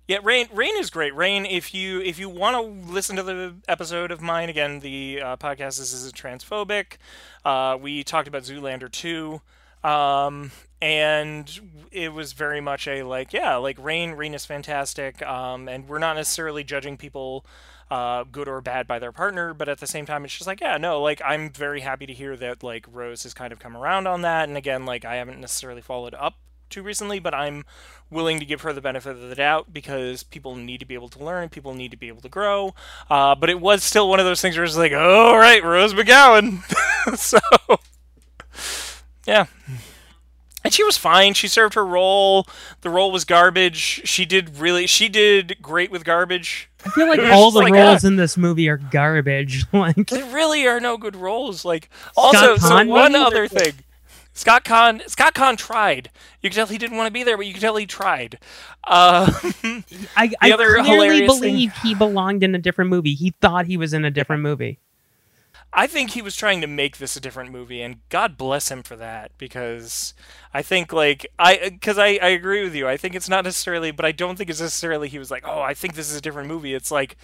yeah, 0.08 0.18
Rain 0.22 0.48
Rain 0.54 0.74
is 0.78 0.88
great. 0.88 1.14
Rain, 1.14 1.44
if 1.44 1.74
you 1.74 2.00
if 2.00 2.18
you 2.18 2.30
want 2.30 2.56
to 2.56 2.90
listen 2.90 3.16
to 3.16 3.22
the 3.22 3.54
episode 3.68 4.10
of 4.10 4.22
mine 4.22 4.48
again, 4.48 4.80
the 4.80 5.20
uh, 5.22 5.36
podcast 5.36 5.78
is 5.78 5.92
is 5.92 6.10
transphobic. 6.10 6.96
Uh, 7.44 7.76
we 7.78 8.02
talked 8.02 8.28
about 8.28 8.44
Zoolander 8.44 8.90
two, 8.90 9.42
um, 9.84 10.52
and 10.80 11.60
it 11.92 12.14
was 12.14 12.32
very 12.32 12.62
much 12.62 12.88
a 12.88 13.02
like 13.02 13.34
yeah, 13.34 13.56
like 13.56 13.76
Rain 13.78 14.12
Rain 14.12 14.32
is 14.32 14.46
fantastic. 14.46 15.20
Um, 15.20 15.68
and 15.68 15.86
we're 15.86 15.98
not 15.98 16.16
necessarily 16.16 16.64
judging 16.64 16.96
people. 16.96 17.44
Uh, 17.88 18.24
good 18.24 18.48
or 18.48 18.60
bad 18.60 18.88
by 18.88 18.98
their 18.98 19.12
partner, 19.12 19.54
but 19.54 19.68
at 19.68 19.78
the 19.78 19.86
same 19.86 20.04
time, 20.06 20.24
it's 20.24 20.34
just 20.34 20.46
like, 20.48 20.60
yeah, 20.60 20.76
no, 20.76 21.00
like 21.00 21.22
I'm 21.24 21.50
very 21.50 21.82
happy 21.82 22.04
to 22.06 22.12
hear 22.12 22.36
that 22.36 22.64
like 22.64 22.84
Rose 22.90 23.22
has 23.22 23.32
kind 23.32 23.52
of 23.52 23.60
come 23.60 23.76
around 23.76 24.08
on 24.08 24.22
that, 24.22 24.48
and 24.48 24.56
again, 24.56 24.84
like 24.84 25.04
I 25.04 25.16
haven't 25.16 25.40
necessarily 25.40 25.82
followed 25.82 26.14
up 26.14 26.34
too 26.68 26.82
recently, 26.82 27.18
but 27.18 27.34
I'm 27.34 27.64
willing 28.10 28.38
to 28.38 28.44
give 28.44 28.62
her 28.62 28.72
the 28.72 28.80
benefit 28.80 29.10
of 29.10 29.28
the 29.28 29.34
doubt 29.34 29.72
because 29.72 30.22
people 30.22 30.54
need 30.54 30.78
to 30.80 30.86
be 30.86 30.94
able 30.94 31.08
to 31.10 31.24
learn, 31.24 31.48
people 31.48 31.74
need 31.74 31.90
to 31.90 31.96
be 31.96 32.08
able 32.08 32.22
to 32.22 32.28
grow. 32.28 32.74
Uh, 33.10 33.34
but 33.34 33.50
it 33.50 33.60
was 33.60 33.82
still 33.82 34.08
one 34.08 34.20
of 34.20 34.26
those 34.26 34.40
things 34.40 34.56
where 34.56 34.64
it's 34.64 34.76
like, 34.76 34.92
all 34.92 35.38
right, 35.38 35.62
Rose 35.62 35.94
McGowan. 35.94 36.62
so, 37.16 37.38
yeah. 39.26 39.46
And 40.64 40.74
she 40.74 40.82
was 40.82 40.96
fine. 40.96 41.34
She 41.34 41.46
served 41.46 41.74
her 41.74 41.86
role. 41.86 42.46
The 42.80 42.90
role 42.90 43.12
was 43.12 43.24
garbage. 43.24 44.02
She 44.04 44.24
did 44.24 44.58
really, 44.58 44.86
she 44.86 45.08
did 45.08 45.58
great 45.62 45.90
with 45.90 46.04
garbage. 46.04 46.68
I 46.86 46.90
feel 46.90 47.08
like 47.08 47.20
all 47.20 47.50
the 47.50 47.60
like, 47.60 47.72
roles 47.72 48.04
ah, 48.04 48.08
in 48.08 48.16
this 48.16 48.36
movie 48.36 48.68
are 48.68 48.76
garbage. 48.76 49.64
Like, 49.72 50.06
there 50.08 50.24
really 50.32 50.66
are 50.66 50.80
no 50.80 50.96
good 50.96 51.16
roles. 51.16 51.64
Like, 51.64 51.90
also, 52.16 52.56
so 52.56 52.84
one 52.86 53.12
maybe? 53.12 53.24
other 53.24 53.46
thing. 53.48 53.74
Scott 54.32 54.64
Caan, 54.64 55.06
Scott 55.08 55.34
Caan 55.34 55.56
tried. 55.56 56.10
You 56.42 56.50
can 56.50 56.56
tell 56.56 56.66
he 56.66 56.78
didn't 56.78 56.96
want 56.96 57.08
to 57.08 57.12
be 57.12 57.24
there, 57.24 57.36
but 57.36 57.46
you 57.46 57.52
can 57.52 57.60
tell 57.60 57.76
he 57.76 57.86
tried. 57.86 58.38
Uh, 58.84 59.30
I, 60.16 60.30
I 60.40 60.50
clearly 60.50 60.88
hilarious 60.88 61.40
thing. 61.40 61.70
he 61.82 61.94
belonged 61.94 62.42
in 62.42 62.54
a 62.54 62.58
different 62.58 62.90
movie. 62.90 63.14
He 63.14 63.34
thought 63.40 63.66
he 63.66 63.76
was 63.76 63.92
in 63.92 64.04
a 64.04 64.10
different 64.10 64.42
movie. 64.42 64.78
I 65.78 65.86
think 65.86 66.10
he 66.12 66.22
was 66.22 66.34
trying 66.34 66.62
to 66.62 66.66
make 66.66 66.96
this 66.96 67.16
a 67.16 67.20
different 67.20 67.52
movie, 67.52 67.82
and 67.82 68.00
God 68.08 68.38
bless 68.38 68.70
him 68.70 68.82
for 68.82 68.96
that 68.96 69.30
because 69.36 70.14
I 70.54 70.62
think 70.62 70.90
like 70.92 71.26
I 71.38 71.68
because 71.70 71.98
I, 71.98 72.18
I 72.22 72.28
agree 72.28 72.64
with 72.64 72.74
you. 72.74 72.88
I 72.88 72.96
think 72.96 73.14
it's 73.14 73.28
not 73.28 73.44
necessarily, 73.44 73.90
but 73.90 74.06
I 74.06 74.12
don't 74.12 74.36
think 74.36 74.48
it's 74.48 74.60
necessarily 74.60 75.08
he 75.08 75.18
was 75.18 75.30
like, 75.30 75.44
oh, 75.46 75.60
I 75.60 75.74
think 75.74 75.94
this 75.94 76.10
is 76.10 76.16
a 76.16 76.20
different 76.22 76.48
movie. 76.48 76.72
It's 76.74 76.90
like 76.90 77.18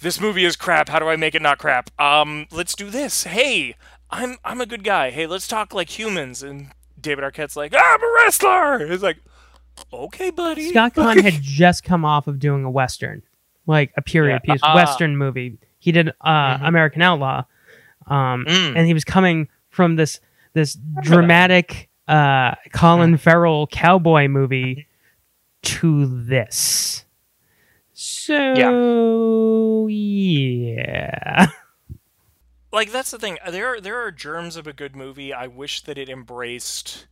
this 0.00 0.20
movie 0.20 0.44
is 0.44 0.54
crap. 0.54 0.88
How 0.88 1.00
do 1.00 1.08
I 1.08 1.16
make 1.16 1.34
it 1.34 1.42
not 1.42 1.58
crap? 1.58 1.90
Um, 2.00 2.46
let's 2.52 2.76
do 2.76 2.90
this. 2.90 3.24
Hey, 3.24 3.74
I'm 4.08 4.36
I'm 4.44 4.60
a 4.60 4.66
good 4.66 4.84
guy. 4.84 5.10
Hey, 5.10 5.26
let's 5.26 5.48
talk 5.48 5.74
like 5.74 5.98
humans. 5.98 6.44
And 6.44 6.68
David 7.00 7.24
Arquette's 7.24 7.56
like, 7.56 7.74
I'm 7.76 8.02
a 8.02 8.12
wrestler. 8.22 8.86
It's 8.86 9.02
like, 9.02 9.18
okay, 9.92 10.30
buddy. 10.30 10.68
Scott 10.70 10.94
Caan 10.94 11.20
had 11.24 11.42
just 11.42 11.82
come 11.82 12.04
off 12.04 12.28
of 12.28 12.38
doing 12.38 12.62
a 12.64 12.70
western, 12.70 13.22
like 13.66 13.92
a 13.96 14.02
period 14.02 14.42
Yeah. 14.44 14.54
piece 14.54 14.60
Ah. 14.62 14.76
western 14.76 15.16
movie. 15.16 15.58
He 15.78 15.92
did 15.92 16.10
uh, 16.20 16.58
American 16.62 17.02
Outlaw, 17.02 17.44
um, 18.06 18.44
Mm. 18.46 18.76
and 18.76 18.86
he 18.86 18.94
was 18.94 19.04
coming 19.04 19.48
from 19.70 19.96
this 19.96 20.20
this 20.54 20.76
dramatic 21.02 21.88
uh, 22.08 22.54
Colin 22.72 23.16
Farrell 23.16 23.66
cowboy 23.66 24.28
movie 24.28 24.86
to 25.62 26.06
this. 26.06 27.04
So 27.92 29.86
yeah. 29.88 31.48
like 32.72 32.90
that's 32.92 33.10
the 33.10 33.18
thing. 33.18 33.38
There 33.50 33.74
are, 33.74 33.80
there 33.80 34.00
are 34.00 34.10
germs 34.10 34.56
of 34.56 34.66
a 34.66 34.72
good 34.72 34.96
movie. 34.96 35.32
I 35.32 35.46
wish 35.46 35.82
that 35.82 35.98
it 35.98 36.08
embraced 36.08 37.06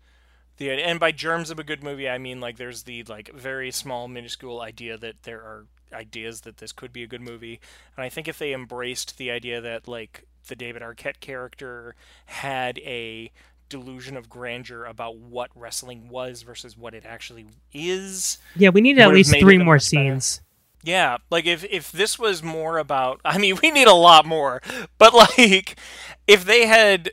the 0.59 0.71
and 0.71 0.99
by 0.99 1.13
germs 1.13 1.51
of 1.51 1.59
a 1.59 1.65
good 1.65 1.83
movie 1.83 2.09
I 2.09 2.17
mean 2.19 2.41
like 2.41 2.57
there's 2.57 2.85
the 2.85 3.03
like 3.05 3.31
very 3.35 3.71
small 3.71 4.09
minuscule 4.09 4.61
idea 4.63 4.97
that 4.97 5.25
there 5.25 5.41
are 5.41 5.67
ideas 5.93 6.43
that 6.43 6.59
this 6.59 6.73
could 6.73 6.93
be 6.93 7.03
a 7.03 7.07
good 7.07 7.21
movie. 7.21 7.61
And 7.97 8.05
I 8.05 8.09
think 8.09 8.29
if 8.29 8.39
they 8.39 8.53
embraced 8.53 9.19
the 9.19 9.31
idea 9.31 9.61
that 9.61 9.89
like 9.89 10.25
the 10.49 10.57
David 10.57 10.83
Arquette 10.83 11.21
character 11.21 11.95
had 12.27 12.79
a 12.79 13.31
delusion 13.69 14.17
of 14.17 14.29
grandeur 14.29 14.85
about 14.85 15.17
what 15.17 15.51
wrestling 15.55 16.09
was 16.09 16.43
versus 16.43 16.77
what 16.77 16.95
it 16.95 17.05
actually 17.05 17.47
is. 17.73 18.39
Yeah, 18.55 18.71
we 18.71 18.81
need 18.81 18.99
at 18.99 19.13
least 19.13 19.31
three 19.39 19.59
more 19.59 19.75
much 19.75 19.91
better- 19.91 20.05
scenes. 20.11 20.41
Yeah, 20.83 21.17
like 21.31 21.47
if 21.47 21.65
if 21.65 21.91
this 21.91 22.17
was 22.17 22.45
more 22.45 22.79
about 22.79 23.21
I 23.25 23.39
mean, 23.39 23.59
we 23.63 23.71
need 23.71 23.89
a 23.89 23.95
lot 23.95 24.25
more. 24.27 24.63
But 24.99 25.15
like 25.15 25.79
if 26.27 26.45
they 26.45 26.67
had 26.67 27.11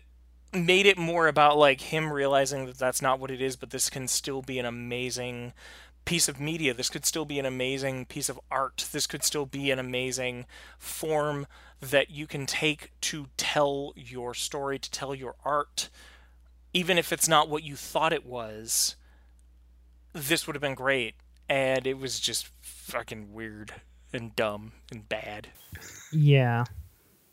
made 0.53 0.85
it 0.85 0.97
more 0.97 1.27
about 1.27 1.57
like 1.57 1.81
him 1.81 2.13
realizing 2.13 2.65
that 2.67 2.77
that's 2.77 3.01
not 3.01 3.19
what 3.19 3.31
it 3.31 3.41
is, 3.41 3.55
but 3.55 3.71
this 3.71 3.89
can 3.89 4.07
still 4.07 4.41
be 4.41 4.59
an 4.59 4.65
amazing 4.65 5.53
piece 6.05 6.27
of 6.27 6.39
media. 6.39 6.73
This 6.73 6.89
could 6.89 7.05
still 7.05 7.25
be 7.25 7.39
an 7.39 7.45
amazing 7.45 8.05
piece 8.05 8.29
of 8.29 8.39
art. 8.51 8.87
This 8.91 9.07
could 9.07 9.23
still 9.23 9.45
be 9.45 9.71
an 9.71 9.79
amazing 9.79 10.45
form 10.77 11.47
that 11.81 12.09
you 12.09 12.27
can 12.27 12.45
take 12.45 12.91
to 13.01 13.27
tell 13.37 13.93
your 13.95 14.33
story, 14.33 14.79
to 14.79 14.91
tell 14.91 15.13
your 15.13 15.35
art, 15.43 15.89
even 16.73 16.97
if 16.97 17.11
it's 17.11 17.27
not 17.27 17.49
what 17.49 17.63
you 17.63 17.75
thought 17.75 18.13
it 18.13 18.25
was. 18.25 18.95
This 20.13 20.45
would 20.47 20.55
have 20.55 20.61
been 20.61 20.75
great. 20.75 21.15
And 21.49 21.85
it 21.85 21.97
was 21.97 22.19
just 22.19 22.49
fucking 22.61 23.33
weird 23.33 23.73
and 24.13 24.35
dumb 24.35 24.71
and 24.91 25.07
bad. 25.09 25.49
Yeah. 26.11 26.65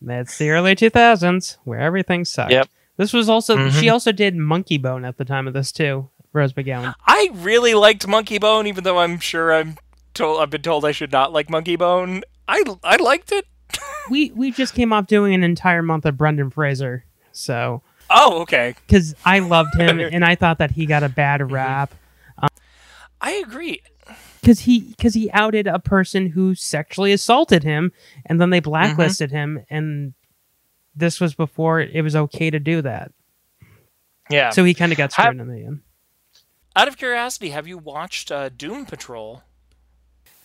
That's 0.03 0.37
the 0.39 0.51
early 0.51 0.75
2000s 0.75 1.59
where 1.65 1.79
everything 1.79 2.25
sucked. 2.25 2.53
Yep. 2.53 2.69
This 2.97 3.13
was 3.13 3.29
also 3.29 3.69
she 3.71 3.87
Mhm. 3.87 3.93
also 3.93 4.13
did 4.13 4.35
Monkey 4.37 4.79
Bone 4.79 5.05
at 5.05 5.17
the 5.17 5.25
time 5.25 5.47
of 5.47 5.55
this 5.55 5.71
too. 5.73 6.11
Rose 6.33 6.53
McGowan. 6.53 6.95
I 7.07 7.31
really 7.35 7.75
liked 7.75 8.07
Monkey 8.07 8.39
Bone, 8.39 8.67
even 8.67 8.85
though 8.85 8.99
I'm 8.99 9.19
sure 9.19 9.53
I'm 9.53 9.77
told 10.15 10.41
I've 10.41 10.51
been 10.51 10.63
told 10.63 10.85
I 10.85 10.93
should 10.93 11.13
not 11.13 11.33
like 11.33 11.51
Monkey 11.51 11.77
Bone. 11.77 12.23
I 12.47 12.63
I 12.83 12.97
liked 12.97 13.33
it. 13.33 13.47
we 14.11 14.31
we 14.33 14.51
just 14.51 14.75
came 14.75 14.93
off 14.93 15.07
doing 15.07 15.35
an 15.35 15.45
entire 15.45 15.83
month 15.83 16.05
of 16.07 16.17
Brendan 16.17 16.51
Fraser, 16.51 17.05
so 17.33 17.83
Oh, 18.11 18.41
okay. 18.43 18.75
because 18.87 19.15
I 19.25 19.39
loved 19.39 19.75
him 19.77 20.01
and 20.13 20.25
I 20.25 20.35
thought 20.35 20.59
that 20.59 20.73
he 20.73 20.85
got 20.85 21.03
a 21.03 21.09
bad 21.09 21.41
mm-hmm. 21.41 21.55
rap 21.55 21.95
I 23.21 23.33
agree. 23.33 23.83
because 24.41 24.61
he 24.61 24.81
because 24.81 25.15
he 25.15 25.31
outed 25.33 25.67
a 25.67 25.79
person 25.79 26.27
who 26.27 26.55
sexually 26.55 27.13
assaulted 27.13 27.63
him 27.63 27.93
and 28.27 28.41
then 28.41 28.51
they 28.51 28.61
mm-hmm. 28.61 28.71
blacklisted 28.71 29.31
him 29.31 29.65
and 29.69 30.15
this 30.97 31.21
was 31.21 31.35
before 31.35 31.81
it 31.81 32.03
was 32.03 32.17
okay 32.17 32.51
to 32.51 32.59
do 32.59 32.83
that. 32.83 33.13
Yeah. 34.31 34.51
So 34.51 34.65
he 34.65 34.75
kind 34.75 34.91
of 34.93 34.99
got 34.99 35.13
screwed 35.13 35.39
in 35.39 35.49
the 35.49 35.65
end. 35.65 35.81
Out 36.77 36.89
of 36.89 36.97
curiosity, 36.97 37.51
have 37.51 37.67
you 37.67 37.79
watched 37.79 38.31
uh, 38.31 38.49
Doom 38.49 38.87
Patrol? 38.87 39.43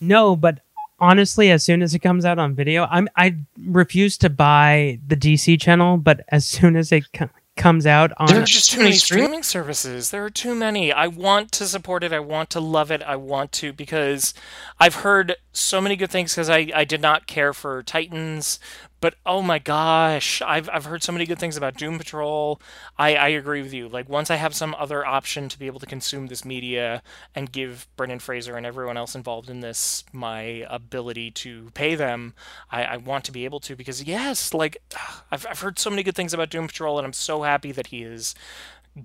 No, 0.00 0.36
but 0.36 0.60
honestly, 0.98 1.50
as 1.50 1.62
soon 1.62 1.82
as 1.82 1.94
it 1.94 2.00
comes 2.00 2.24
out 2.24 2.38
on 2.38 2.54
video, 2.54 2.86
I'm 2.90 3.08
I 3.16 3.36
refuse 3.58 4.18
to 4.18 4.30
buy 4.30 4.98
the 5.06 5.16
DC 5.16 5.60
channel. 5.60 5.96
But 5.96 6.24
as 6.28 6.46
soon 6.46 6.76
as 6.76 6.92
it 6.92 7.04
co- 7.12 7.30
comes 7.56 7.86
out 7.86 8.12
on, 8.18 8.26
There 8.26 8.42
are 8.42 8.44
just 8.44 8.70
too 8.70 8.80
many 8.80 8.92
streaming 8.92 9.42
services. 9.42 10.10
There 10.10 10.24
are 10.24 10.30
too 10.30 10.54
many. 10.54 10.92
I 10.92 11.06
want 11.06 11.52
to 11.52 11.66
support 11.66 12.04
it. 12.04 12.12
I 12.12 12.20
want 12.20 12.50
to 12.50 12.60
love 12.60 12.90
it. 12.90 13.02
I 13.02 13.16
want 13.16 13.52
to 13.52 13.72
because 13.72 14.34
I've 14.78 14.96
heard 14.96 15.36
so 15.52 15.80
many 15.80 15.96
good 15.96 16.10
things 16.10 16.34
because 16.34 16.50
I, 16.50 16.70
I 16.74 16.84
did 16.84 17.00
not 17.00 17.26
care 17.26 17.52
for 17.52 17.82
Titans. 17.82 18.58
But 19.00 19.14
oh 19.26 19.42
my 19.42 19.58
gosh, 19.58 20.40
I've, 20.40 20.70
I've 20.72 20.86
heard 20.86 21.02
so 21.02 21.12
many 21.12 21.26
good 21.26 21.38
things 21.38 21.56
about 21.56 21.76
Doom 21.76 21.98
Patrol. 21.98 22.60
I, 22.96 23.14
I 23.14 23.28
agree 23.28 23.60
with 23.62 23.74
you. 23.74 23.88
Like, 23.88 24.08
once 24.08 24.30
I 24.30 24.36
have 24.36 24.54
some 24.54 24.74
other 24.78 25.04
option 25.04 25.48
to 25.50 25.58
be 25.58 25.66
able 25.66 25.80
to 25.80 25.86
consume 25.86 26.28
this 26.28 26.44
media 26.44 27.02
and 27.34 27.52
give 27.52 27.88
Brendan 27.96 28.20
Fraser 28.20 28.56
and 28.56 28.64
everyone 28.64 28.96
else 28.96 29.14
involved 29.14 29.50
in 29.50 29.60
this 29.60 30.04
my 30.12 30.64
ability 30.70 31.30
to 31.32 31.70
pay 31.74 31.94
them, 31.94 32.34
I, 32.70 32.84
I 32.84 32.96
want 32.96 33.24
to 33.24 33.32
be 33.32 33.44
able 33.44 33.60
to 33.60 33.76
because, 33.76 34.02
yes, 34.04 34.54
like, 34.54 34.78
I've, 35.30 35.46
I've 35.48 35.60
heard 35.60 35.78
so 35.78 35.90
many 35.90 36.02
good 36.02 36.14
things 36.14 36.32
about 36.32 36.50
Doom 36.50 36.66
Patrol, 36.66 36.98
and 36.98 37.06
I'm 37.06 37.12
so 37.12 37.42
happy 37.42 37.72
that 37.72 37.88
he 37.88 38.02
is 38.02 38.34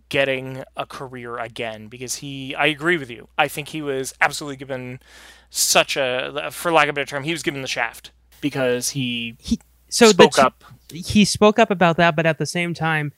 getting 0.08 0.64
a 0.78 0.86
career 0.86 1.38
again 1.38 1.88
because 1.88 2.16
he 2.16 2.56
I 2.56 2.68
agree 2.68 2.96
with 2.98 3.10
you. 3.10 3.28
I 3.38 3.50
think 3.50 3.68
he 3.68 3.82
was 3.82 4.14
absolutely 4.22 4.56
given 4.56 5.02
such 5.50 5.98
a 5.98 6.50
for 6.52 6.72
lack 6.72 6.86
of 6.86 6.92
a 6.92 6.94
better 6.94 7.06
term, 7.06 7.24
he 7.24 7.34
was 7.34 7.44
given 7.44 7.62
the 7.62 7.68
shaft 7.68 8.12
because 8.40 8.92
he, 8.92 9.36
so 9.92 10.08
spoke 10.10 10.40
up. 10.40 10.64
He 10.92 11.24
spoke 11.24 11.60
up 11.60 11.70
about 11.72 11.98
that, 11.98 12.16
but 12.16 12.26
at 12.26 12.38
the 12.40 12.46
same 12.46 12.74
time, 12.74 13.14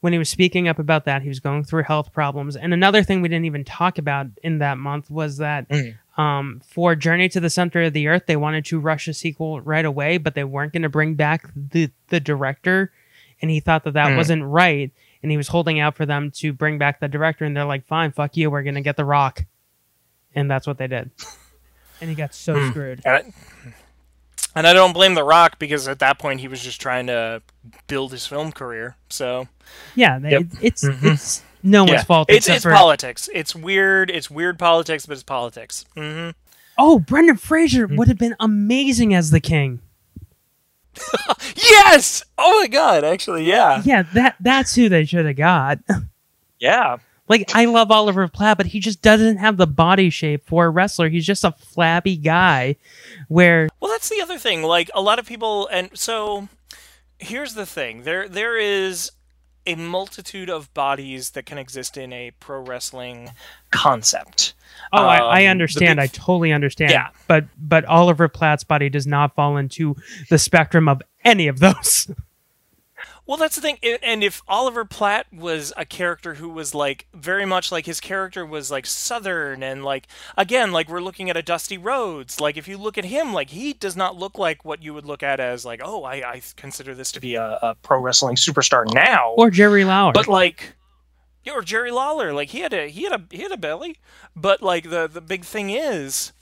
when 0.00 0.12
he 0.12 0.18
was 0.18 0.28
speaking 0.28 0.66
up 0.66 0.78
about 0.80 1.04
that, 1.04 1.22
he 1.22 1.28
was 1.28 1.38
going 1.38 1.62
through 1.62 1.84
health 1.84 2.12
problems. 2.12 2.56
And 2.56 2.72
another 2.74 3.02
thing 3.04 3.22
we 3.22 3.28
didn't 3.28 3.44
even 3.44 3.64
talk 3.64 3.98
about 3.98 4.26
in 4.42 4.58
that 4.58 4.76
month 4.78 5.10
was 5.10 5.36
that 5.36 5.68
Mm. 5.68 5.94
um, 6.18 6.60
for 6.66 6.94
Journey 6.96 7.28
to 7.28 7.38
the 7.40 7.48
Center 7.50 7.82
of 7.82 7.92
the 7.92 8.08
Earth, 8.08 8.24
they 8.26 8.34
wanted 8.36 8.64
to 8.66 8.80
rush 8.80 9.06
a 9.06 9.14
sequel 9.14 9.60
right 9.60 9.84
away, 9.84 10.18
but 10.18 10.34
they 10.34 10.42
weren't 10.44 10.72
going 10.72 10.82
to 10.82 10.88
bring 10.88 11.14
back 11.14 11.48
the 11.54 11.90
the 12.08 12.18
director, 12.20 12.90
and 13.40 13.50
he 13.50 13.60
thought 13.60 13.84
that 13.84 13.94
that 13.94 14.08
Mm. 14.08 14.16
wasn't 14.16 14.42
right, 14.44 14.90
and 15.22 15.30
he 15.30 15.36
was 15.36 15.48
holding 15.48 15.78
out 15.78 15.94
for 15.96 16.04
them 16.04 16.30
to 16.32 16.52
bring 16.52 16.78
back 16.78 16.98
the 16.98 17.06
director, 17.08 17.44
and 17.44 17.56
they're 17.56 17.64
like, 17.64 17.86
"Fine, 17.86 18.10
fuck 18.12 18.36
you, 18.36 18.50
we're 18.50 18.62
going 18.64 18.74
to 18.74 18.80
get 18.80 18.96
The 18.96 19.04
Rock," 19.04 19.44
and 20.34 20.50
that's 20.50 20.66
what 20.66 20.78
they 20.78 20.88
did, 20.88 21.10
and 22.00 22.10
he 22.10 22.16
got 22.16 22.34
so 22.34 22.56
Mm. 22.56 22.70
screwed. 22.70 23.02
And 24.54 24.66
I, 24.66 24.72
don't 24.74 24.92
blame 24.92 25.14
The 25.14 25.24
Rock 25.24 25.58
because 25.58 25.88
at 25.88 25.98
that 26.00 26.18
point 26.18 26.40
he 26.40 26.48
was 26.48 26.62
just 26.62 26.80
trying 26.80 27.06
to 27.06 27.40
build 27.86 28.12
his 28.12 28.26
film 28.26 28.52
career. 28.52 28.96
So 29.08 29.48
Yeah, 29.94 30.18
they, 30.18 30.30
Yep. 30.32 30.42
it's 30.60 30.84
Mhm. 30.84 31.12
it's 31.14 31.42
no 31.62 31.84
one's 31.84 31.92
Yeah. 31.92 32.02
fault. 32.04 32.30
It's 32.30 32.48
it's 32.48 32.62
for- 32.64 32.72
politics. 32.72 33.28
It's 33.34 33.54
weird. 33.54 34.10
It's 34.10 34.30
weird 34.30 34.58
politics, 34.58 35.06
but 35.06 35.14
it's 35.14 35.22
politics. 35.22 35.84
hmm 35.96 36.30
Oh, 36.78 36.98
Brendan 36.98 37.36
Fraser 37.36 37.86
Mm. 37.88 37.96
would 37.98 38.08
have 38.08 38.18
been 38.18 38.34
amazing 38.40 39.14
as 39.14 39.30
the 39.30 39.40
king. 39.40 39.80
Yes. 41.56 42.22
Oh 42.38 42.60
my 42.60 42.66
god. 42.66 43.04
Actually, 43.04 43.44
yeah. 43.44 43.80
Yeah, 43.84 44.02
that 44.14 44.36
that's 44.40 44.74
who 44.74 44.88
they 44.88 45.04
should 45.04 45.26
have 45.26 45.36
got. 45.36 45.78
Yeah. 46.58 46.98
Like 47.32 47.50
I 47.54 47.64
love 47.64 47.90
Oliver 47.90 48.28
Platt, 48.28 48.58
but 48.58 48.66
he 48.66 48.78
just 48.78 49.00
doesn't 49.00 49.38
have 49.38 49.56
the 49.56 49.66
body 49.66 50.10
shape 50.10 50.44
for 50.44 50.66
a 50.66 50.68
wrestler. 50.70 51.08
He's 51.08 51.24
just 51.24 51.44
a 51.44 51.52
flabby 51.52 52.16
guy. 52.18 52.76
Where 53.28 53.70
Well, 53.80 53.90
that's 53.90 54.10
the 54.10 54.20
other 54.20 54.36
thing. 54.38 54.62
Like 54.62 54.90
a 54.94 55.00
lot 55.00 55.18
of 55.18 55.24
people, 55.24 55.66
and 55.68 55.88
so 55.94 56.48
here's 57.18 57.54
the 57.54 57.64
thing: 57.64 58.02
there 58.02 58.28
there 58.28 58.58
is 58.58 59.12
a 59.66 59.76
multitude 59.76 60.50
of 60.50 60.74
bodies 60.74 61.30
that 61.30 61.46
can 61.46 61.56
exist 61.56 61.96
in 61.96 62.12
a 62.12 62.32
pro 62.32 62.60
wrestling 62.60 63.30
concept. 63.70 64.52
oh, 64.92 64.98
I, 65.06 65.16
I 65.18 65.44
Um, 65.46 65.52
understand. 65.52 65.96
big- 65.96 66.02
I 66.04 66.06
totally 66.08 66.52
understand. 66.52 66.90
Yeah. 66.90 67.08
But 67.28 67.46
but 67.56 67.86
Oliver 67.86 68.28
Platt's 68.28 68.64
body 68.64 68.90
does 68.90 69.06
not 69.06 69.34
fall 69.34 69.56
into 69.56 69.96
the 70.28 70.38
spectrum 70.38 70.86
of 70.86 71.00
any 71.24 71.48
of 71.48 71.60
those. 71.60 72.10
Well, 73.24 73.36
that's 73.36 73.54
the 73.54 73.62
thing. 73.62 73.78
And 74.02 74.24
if 74.24 74.42
Oliver 74.48 74.84
Platt 74.84 75.26
was 75.32 75.72
a 75.76 75.84
character 75.84 76.34
who 76.34 76.48
was 76.48 76.74
like 76.74 77.06
very 77.14 77.46
much 77.46 77.70
like 77.70 77.86
his 77.86 78.00
character 78.00 78.44
was 78.44 78.70
like 78.70 78.84
southern 78.84 79.62
and 79.62 79.84
like 79.84 80.08
again, 80.36 80.72
like 80.72 80.88
we're 80.88 81.00
looking 81.00 81.30
at 81.30 81.36
a 81.36 81.42
Dusty 81.42 81.78
Rhodes. 81.78 82.40
Like 82.40 82.56
if 82.56 82.66
you 82.66 82.76
look 82.76 82.98
at 82.98 83.04
him, 83.04 83.32
like 83.32 83.50
he 83.50 83.74
does 83.74 83.94
not 83.96 84.16
look 84.16 84.38
like 84.38 84.64
what 84.64 84.82
you 84.82 84.92
would 84.92 85.06
look 85.06 85.22
at 85.22 85.38
as 85.38 85.64
like, 85.64 85.80
oh, 85.84 86.02
I, 86.02 86.14
I 86.28 86.42
consider 86.56 86.96
this 86.96 87.12
to 87.12 87.20
be 87.20 87.36
a, 87.36 87.58
a 87.62 87.76
pro 87.76 88.00
wrestling 88.00 88.34
superstar 88.34 88.92
now. 88.92 89.34
or 89.36 89.50
Jerry 89.50 89.84
Lawler. 89.84 90.12
But 90.12 90.26
like, 90.26 90.74
yeah, 91.44 91.52
or 91.52 91.62
Jerry 91.62 91.92
Lawler, 91.92 92.32
like 92.32 92.48
he 92.48 92.60
had 92.60 92.72
a 92.72 92.88
he 92.88 93.04
had 93.04 93.12
a 93.12 93.22
he 93.30 93.42
had 93.42 93.52
a 93.52 93.56
belly, 93.56 93.98
but 94.34 94.62
like 94.62 94.90
the 94.90 95.06
the 95.06 95.20
big 95.20 95.44
thing 95.44 95.70
is, 95.70 96.32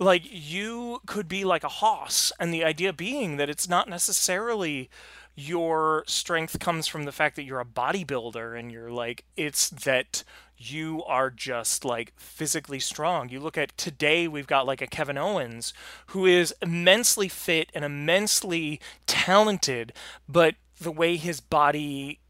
like 0.00 0.22
you 0.28 0.98
could 1.06 1.28
be 1.28 1.44
like 1.44 1.62
a 1.62 1.68
hoss, 1.68 2.32
and 2.40 2.52
the 2.52 2.64
idea 2.64 2.92
being 2.92 3.36
that 3.36 3.48
it's 3.48 3.68
not 3.68 3.88
necessarily 3.88 4.90
your 5.36 6.02
strength 6.06 6.58
comes 6.58 6.86
from 6.86 7.04
the 7.04 7.12
fact 7.12 7.36
that 7.36 7.44
you're 7.44 7.60
a 7.60 7.64
bodybuilder 7.64 8.58
and 8.58 8.72
you're 8.72 8.90
like 8.90 9.24
it's 9.36 9.68
that 9.68 10.24
you 10.56 11.04
are 11.04 11.28
just 11.30 11.84
like 11.84 12.14
physically 12.16 12.80
strong. 12.80 13.28
You 13.28 13.40
look 13.40 13.58
at 13.58 13.76
today 13.76 14.26
we've 14.26 14.46
got 14.46 14.66
like 14.66 14.80
a 14.80 14.86
Kevin 14.86 15.18
Owens 15.18 15.74
who 16.08 16.24
is 16.24 16.54
immensely 16.62 17.28
fit 17.28 17.70
and 17.74 17.84
immensely 17.84 18.80
talented, 19.06 19.92
but 20.26 20.54
the 20.80 20.90
way 20.90 21.16
his 21.16 21.40
body 21.40 22.20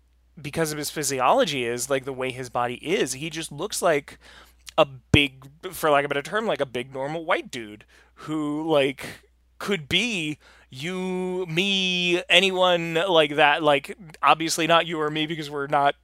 because 0.40 0.72
of 0.72 0.78
his 0.78 0.90
physiology 0.90 1.64
is 1.64 1.88
like 1.88 2.04
the 2.04 2.12
way 2.12 2.30
his 2.30 2.50
body 2.50 2.74
is, 2.76 3.14
he 3.14 3.30
just 3.30 3.52
looks 3.52 3.80
like 3.80 4.18
a 4.76 4.84
big 4.84 5.48
for 5.70 5.90
lack 5.90 6.04
of 6.04 6.10
a 6.10 6.14
better 6.14 6.22
term, 6.22 6.46
like 6.46 6.60
a 6.60 6.66
big 6.66 6.92
normal 6.92 7.24
white 7.24 7.52
dude 7.52 7.84
who 8.14 8.68
like 8.68 9.06
could 9.58 9.88
be 9.88 10.38
you, 10.70 11.46
me, 11.46 12.22
anyone 12.28 12.94
like 12.94 13.36
that. 13.36 13.62
Like 13.62 13.96
obviously 14.22 14.66
not 14.66 14.86
you 14.86 15.00
or 15.00 15.10
me 15.10 15.26
because 15.26 15.50
we're 15.50 15.66
not 15.66 15.94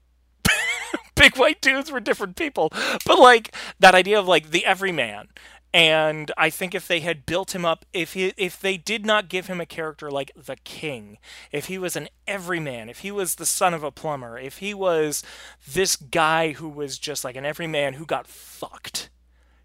big 1.15 1.37
white 1.37 1.61
dudes, 1.61 1.91
we're 1.93 2.01
different 2.01 2.37
people. 2.37 2.71
But 3.05 3.19
like 3.19 3.55
that 3.81 3.95
idea 3.95 4.19
of 4.19 4.27
like 4.29 4.51
the 4.51 4.65
everyman. 4.65 5.29
And 5.75 6.31
I 6.37 6.51
think 6.51 6.75
if 6.75 6.87
they 6.87 7.01
had 7.01 7.25
built 7.25 7.55
him 7.55 7.65
up, 7.65 7.87
if 7.95 8.13
he, 8.13 8.35
if 8.37 8.61
they 8.61 8.77
did 8.77 9.07
not 9.07 9.31
give 9.31 9.47
him 9.47 9.59
a 9.59 9.65
character 9.65 10.11
like 10.11 10.31
the 10.37 10.57
king, 10.57 11.17
if 11.51 11.65
he 11.67 11.79
was 11.79 11.97
an 11.97 12.09
everyman, 12.27 12.91
if 12.91 12.99
he 12.99 13.11
was 13.11 13.37
the 13.37 13.47
son 13.47 13.73
of 13.73 13.83
a 13.83 13.91
plumber, 13.91 14.39
if 14.39 14.59
he 14.59 14.75
was 14.75 15.23
this 15.67 15.97
guy 15.97 16.53
who 16.53 16.69
was 16.69 16.99
just 16.99 17.25
like 17.25 17.37
an 17.37 17.47
everyman 17.47 17.95
who 17.95 18.05
got 18.05 18.27
fucked, 18.27 19.09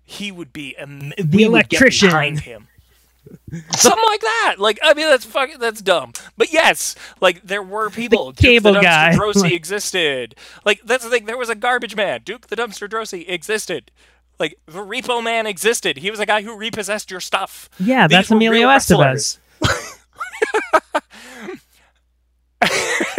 he 0.02 0.32
would 0.32 0.54
be 0.54 0.78
am- 0.78 1.10
The 1.10 1.16
we 1.18 1.24
would 1.50 1.68
get 1.68 1.82
electrician. 1.82 2.08
behind 2.08 2.40
him. 2.42 2.70
Something 3.76 4.04
like 4.08 4.22
that. 4.22 4.56
Like 4.58 4.80
I 4.84 4.94
mean, 4.94 5.08
that's 5.08 5.26
fucking 5.26 5.60
that's 5.60 5.82
dumb. 5.82 6.14
But 6.38 6.52
yes, 6.52 6.96
like 7.22 7.42
there 7.44 7.64
were 7.64 7.90
people. 7.90 8.32
Duke 8.32 8.38
cable 8.38 8.74
the 8.74 8.82
guy. 8.82 9.12
Dumpster 9.14 9.18
Droese 9.20 9.42
Like- 9.44 9.54
existed. 9.54 10.36
Like 10.66 10.82
that's 10.84 11.04
the 11.04 11.10
thing. 11.10 11.26
There 11.26 11.38
was 11.38 11.50
a 11.50 11.56
garbage 11.56 11.96
man. 11.96 12.22
Duke 12.24 12.48
the 12.48 12.56
Dumpster 12.56 12.88
Droese 12.90 13.26
existed. 13.28 13.92
Like 14.40 14.60
the 14.68 14.80
Repo 14.86 15.24
Man 15.24 15.48
existed. 15.48 15.98
He 15.98 16.12
was 16.12 16.20
a 16.20 16.26
guy 16.26 16.42
who 16.44 16.56
repossessed 16.58 17.10
your 17.10 17.20
stuff. 17.20 17.70
yeah, 17.80 18.08
These 18.08 18.18
that's 18.18 18.32
Emilio 18.32 18.68
Estevez. 18.68 19.38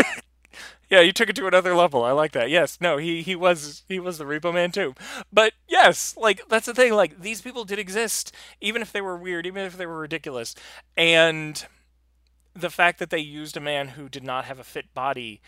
Yeah, 0.90 1.00
you 1.00 1.12
took 1.12 1.28
it 1.28 1.36
to 1.36 1.46
another 1.46 1.74
level. 1.74 2.02
I 2.02 2.12
like 2.12 2.32
that. 2.32 2.48
Yes, 2.48 2.78
no, 2.80 2.96
he 2.96 3.22
he 3.22 3.36
was 3.36 3.82
he 3.88 4.00
was 4.00 4.18
the 4.18 4.24
Repo 4.24 4.52
Man 4.54 4.70
too. 4.70 4.94
But 5.32 5.52
yes, 5.68 6.16
like 6.16 6.48
that's 6.48 6.66
the 6.66 6.74
thing. 6.74 6.94
Like 6.94 7.20
these 7.20 7.42
people 7.42 7.64
did 7.64 7.78
exist, 7.78 8.34
even 8.60 8.80
if 8.80 8.90
they 8.92 9.02
were 9.02 9.16
weird, 9.16 9.46
even 9.46 9.64
if 9.64 9.76
they 9.76 9.86
were 9.86 9.98
ridiculous, 9.98 10.54
and 10.96 11.66
the 12.54 12.70
fact 12.70 12.98
that 12.98 13.10
they 13.10 13.18
used 13.18 13.56
a 13.56 13.60
man 13.60 13.88
who 13.88 14.08
did 14.08 14.24
not 14.24 14.46
have 14.46 14.58
a 14.58 14.64
fit 14.64 14.92
body 14.94 15.40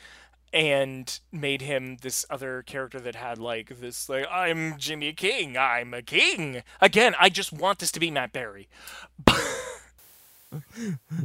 and 0.52 1.20
made 1.32 1.62
him 1.62 1.96
this 2.02 2.26
other 2.28 2.62
character 2.62 3.00
that 3.00 3.14
had 3.14 3.38
like 3.38 3.80
this 3.80 4.08
like 4.08 4.26
I'm 4.30 4.76
Jimmy 4.78 5.12
King, 5.12 5.56
I'm 5.56 5.94
a 5.94 6.02
king. 6.02 6.62
Again, 6.80 7.14
I 7.18 7.30
just 7.30 7.52
want 7.52 7.78
this 7.78 7.92
to 7.92 8.00
be 8.00 8.10
Matt 8.10 8.32
Berry. 8.32 8.68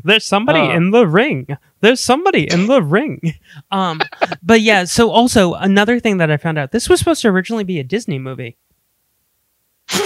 There's 0.04 0.26
somebody 0.26 0.60
Uh. 0.60 0.76
in 0.76 0.92
the 0.92 1.08
ring. 1.08 1.48
There's 1.82 2.00
somebody 2.00 2.50
in 2.52 2.68
the 2.68 2.82
ring. 2.82 3.34
Um, 3.72 4.02
but 4.44 4.62
yeah. 4.62 4.84
So 4.86 5.10
also 5.12 5.54
another 5.56 6.00
thing 6.00 6.18
that 6.18 6.30
I 6.32 6.38
found 6.38 6.58
out, 6.58 6.72
this 6.72 6.88
was 6.90 7.00
supposed 7.00 7.22
to 7.24 7.30
originally 7.30 7.64
be 7.64 7.80
a 7.80 7.84
Disney 7.84 8.20
movie. 8.20 8.58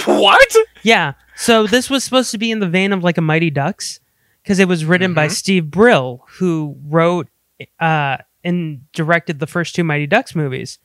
what? 0.04 0.54
Yeah. 0.82 1.14
So 1.36 1.66
this 1.66 1.88
was 1.88 2.04
supposed 2.04 2.30
to 2.32 2.38
be 2.38 2.50
in 2.50 2.60
the 2.60 2.68
vein 2.68 2.92
of 2.92 3.02
like 3.02 3.18
a 3.18 3.22
Mighty 3.22 3.50
Ducks 3.50 4.00
because 4.42 4.58
it 4.58 4.68
was 4.68 4.84
written 4.84 5.14
by 5.14 5.28
Steve 5.28 5.70
Brill, 5.70 6.24
who 6.38 6.76
wrote 6.86 7.28
uh, 7.78 8.18
and 8.44 8.90
directed 8.92 9.38
the 9.38 9.46
first 9.46 9.74
two 9.74 9.84
Mighty 9.84 10.06
Ducks 10.06 10.34
movies. 10.34 10.78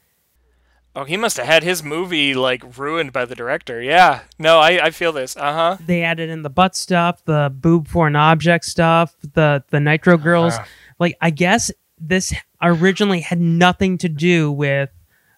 Oh, 0.97 1.03
he 1.03 1.17
must 1.17 1.35
have 1.38 1.45
had 1.45 1.61
his 1.63 1.84
movie 1.84 2.34
like 2.34 2.77
ruined 2.77 3.11
by 3.11 3.26
the 3.26 3.35
director. 3.35 3.81
Yeah. 3.81 4.22
No, 4.39 4.59
I, 4.59 4.85
I 4.85 4.91
feel 4.91 5.11
this. 5.11 5.35
Uh 5.35 5.53
huh. 5.53 5.77
They 5.85 6.03
added 6.03 6.30
in 6.30 6.41
the 6.41 6.49
butt 6.49 6.76
stuff, 6.76 7.23
the 7.26 7.51
boob 7.53 7.88
for 7.89 8.07
an 8.07 8.15
object 8.15 8.63
stuff, 8.65 9.13
the 9.34 9.63
the 9.72 9.80
Nitro 9.81 10.17
Girls. 10.17 10.53
Uh-huh. 10.53 10.65
Like 10.97 11.17
I 11.19 11.31
guess 11.31 11.69
this 11.99 12.34
originally 12.61 13.19
had 13.19 13.39
nothing 13.41 13.97
to 13.99 14.09
do 14.09 14.51
with 14.51 14.89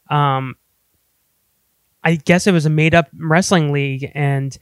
um 0.09 0.55
I 2.03 2.15
guess 2.15 2.45
it 2.47 2.51
was 2.51 2.65
a 2.65 2.69
made 2.69 2.93
up 2.95 3.09
wrestling 3.17 3.71
league 3.71 4.11
and 4.13 4.55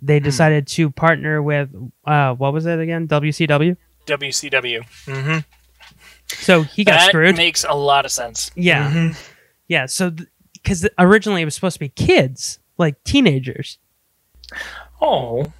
they 0.00 0.18
Hmm. 0.18 0.24
decided 0.24 0.66
to 0.68 0.90
partner 0.90 1.42
with 1.42 1.70
uh 2.04 2.34
what 2.34 2.52
was 2.52 2.66
it 2.66 2.78
again? 2.80 3.08
WCW. 3.08 3.76
WCW. 4.06 4.80
Mm-hmm. 5.06 5.38
So 6.26 6.62
he 6.62 6.84
got 6.84 6.92
that 6.98 7.08
screwed. 7.08 7.36
makes 7.38 7.64
a 7.64 7.74
lot 7.74 8.04
of 8.04 8.12
sense. 8.12 8.50
Yeah. 8.54 8.90
Mhm. 8.90 9.30
Yeah, 9.66 9.86
so 9.86 10.14
because 10.64 10.88
originally 10.98 11.42
it 11.42 11.44
was 11.44 11.54
supposed 11.54 11.74
to 11.74 11.80
be 11.80 11.90
kids, 11.90 12.58
like 12.78 13.02
teenagers. 13.04 13.78
Oh. 15.00 15.52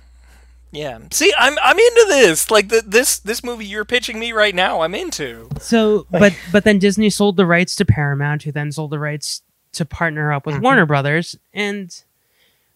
Yeah. 0.73 0.99
See, 1.13 1.33
I'm 1.39 1.57
I'm 1.63 1.79
into 1.79 2.07
this. 2.09 2.51
Like 2.51 2.69
the, 2.69 2.83
this 2.85 3.21
this 3.21 3.45
movie 3.45 3.67
you're 3.67 3.85
pitching 3.85 4.19
me 4.19 4.33
right 4.33 4.55
now, 4.55 4.81
I'm 4.81 4.95
into. 4.95 5.49
So, 5.61 6.07
but 6.11 6.37
but 6.51 6.65
then 6.65 6.81
Disney 6.81 7.11
sold 7.11 7.37
the 7.37 7.47
rights 7.47 7.77
to 7.77 7.85
Paramount, 7.85 8.43
who 8.43 8.51
then 8.51 8.73
sold 8.73 8.91
the 8.91 8.99
rights 8.99 9.43
to 9.75 9.85
partner 9.85 10.33
up 10.33 10.47
with 10.47 10.57
mm-hmm. 10.57 10.65
Warner 10.65 10.87
Brothers, 10.87 11.39
and 11.53 11.95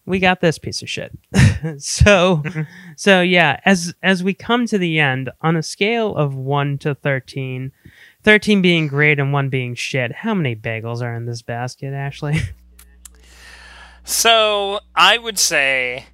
we 0.05 0.19
got 0.19 0.39
this 0.39 0.57
piece 0.57 0.81
of 0.81 0.89
shit. 0.89 1.11
so, 1.77 2.37
mm-hmm. 2.37 2.61
so 2.95 3.21
yeah, 3.21 3.59
as 3.65 3.93
as 4.01 4.23
we 4.23 4.33
come 4.33 4.65
to 4.67 4.77
the 4.77 4.99
end 4.99 5.29
on 5.41 5.57
a 5.57 5.63
scale 5.63 6.15
of 6.15 6.35
one 6.35 6.77
to 6.77 6.95
13, 6.95 7.73
13 8.23 8.61
being 8.61 8.87
great 8.87 9.19
and 9.19 9.31
one 9.31 9.49
being 9.49 9.75
shit, 9.75 10.11
how 10.11 10.33
many 10.33 10.55
bagels 10.55 11.01
are 11.01 11.15
in 11.15 11.25
this 11.25 11.41
basket, 11.41 11.93
Ashley? 11.93 12.39
So 14.09 14.79
I 14.95 15.19
would 15.19 15.37
say, 15.37 16.07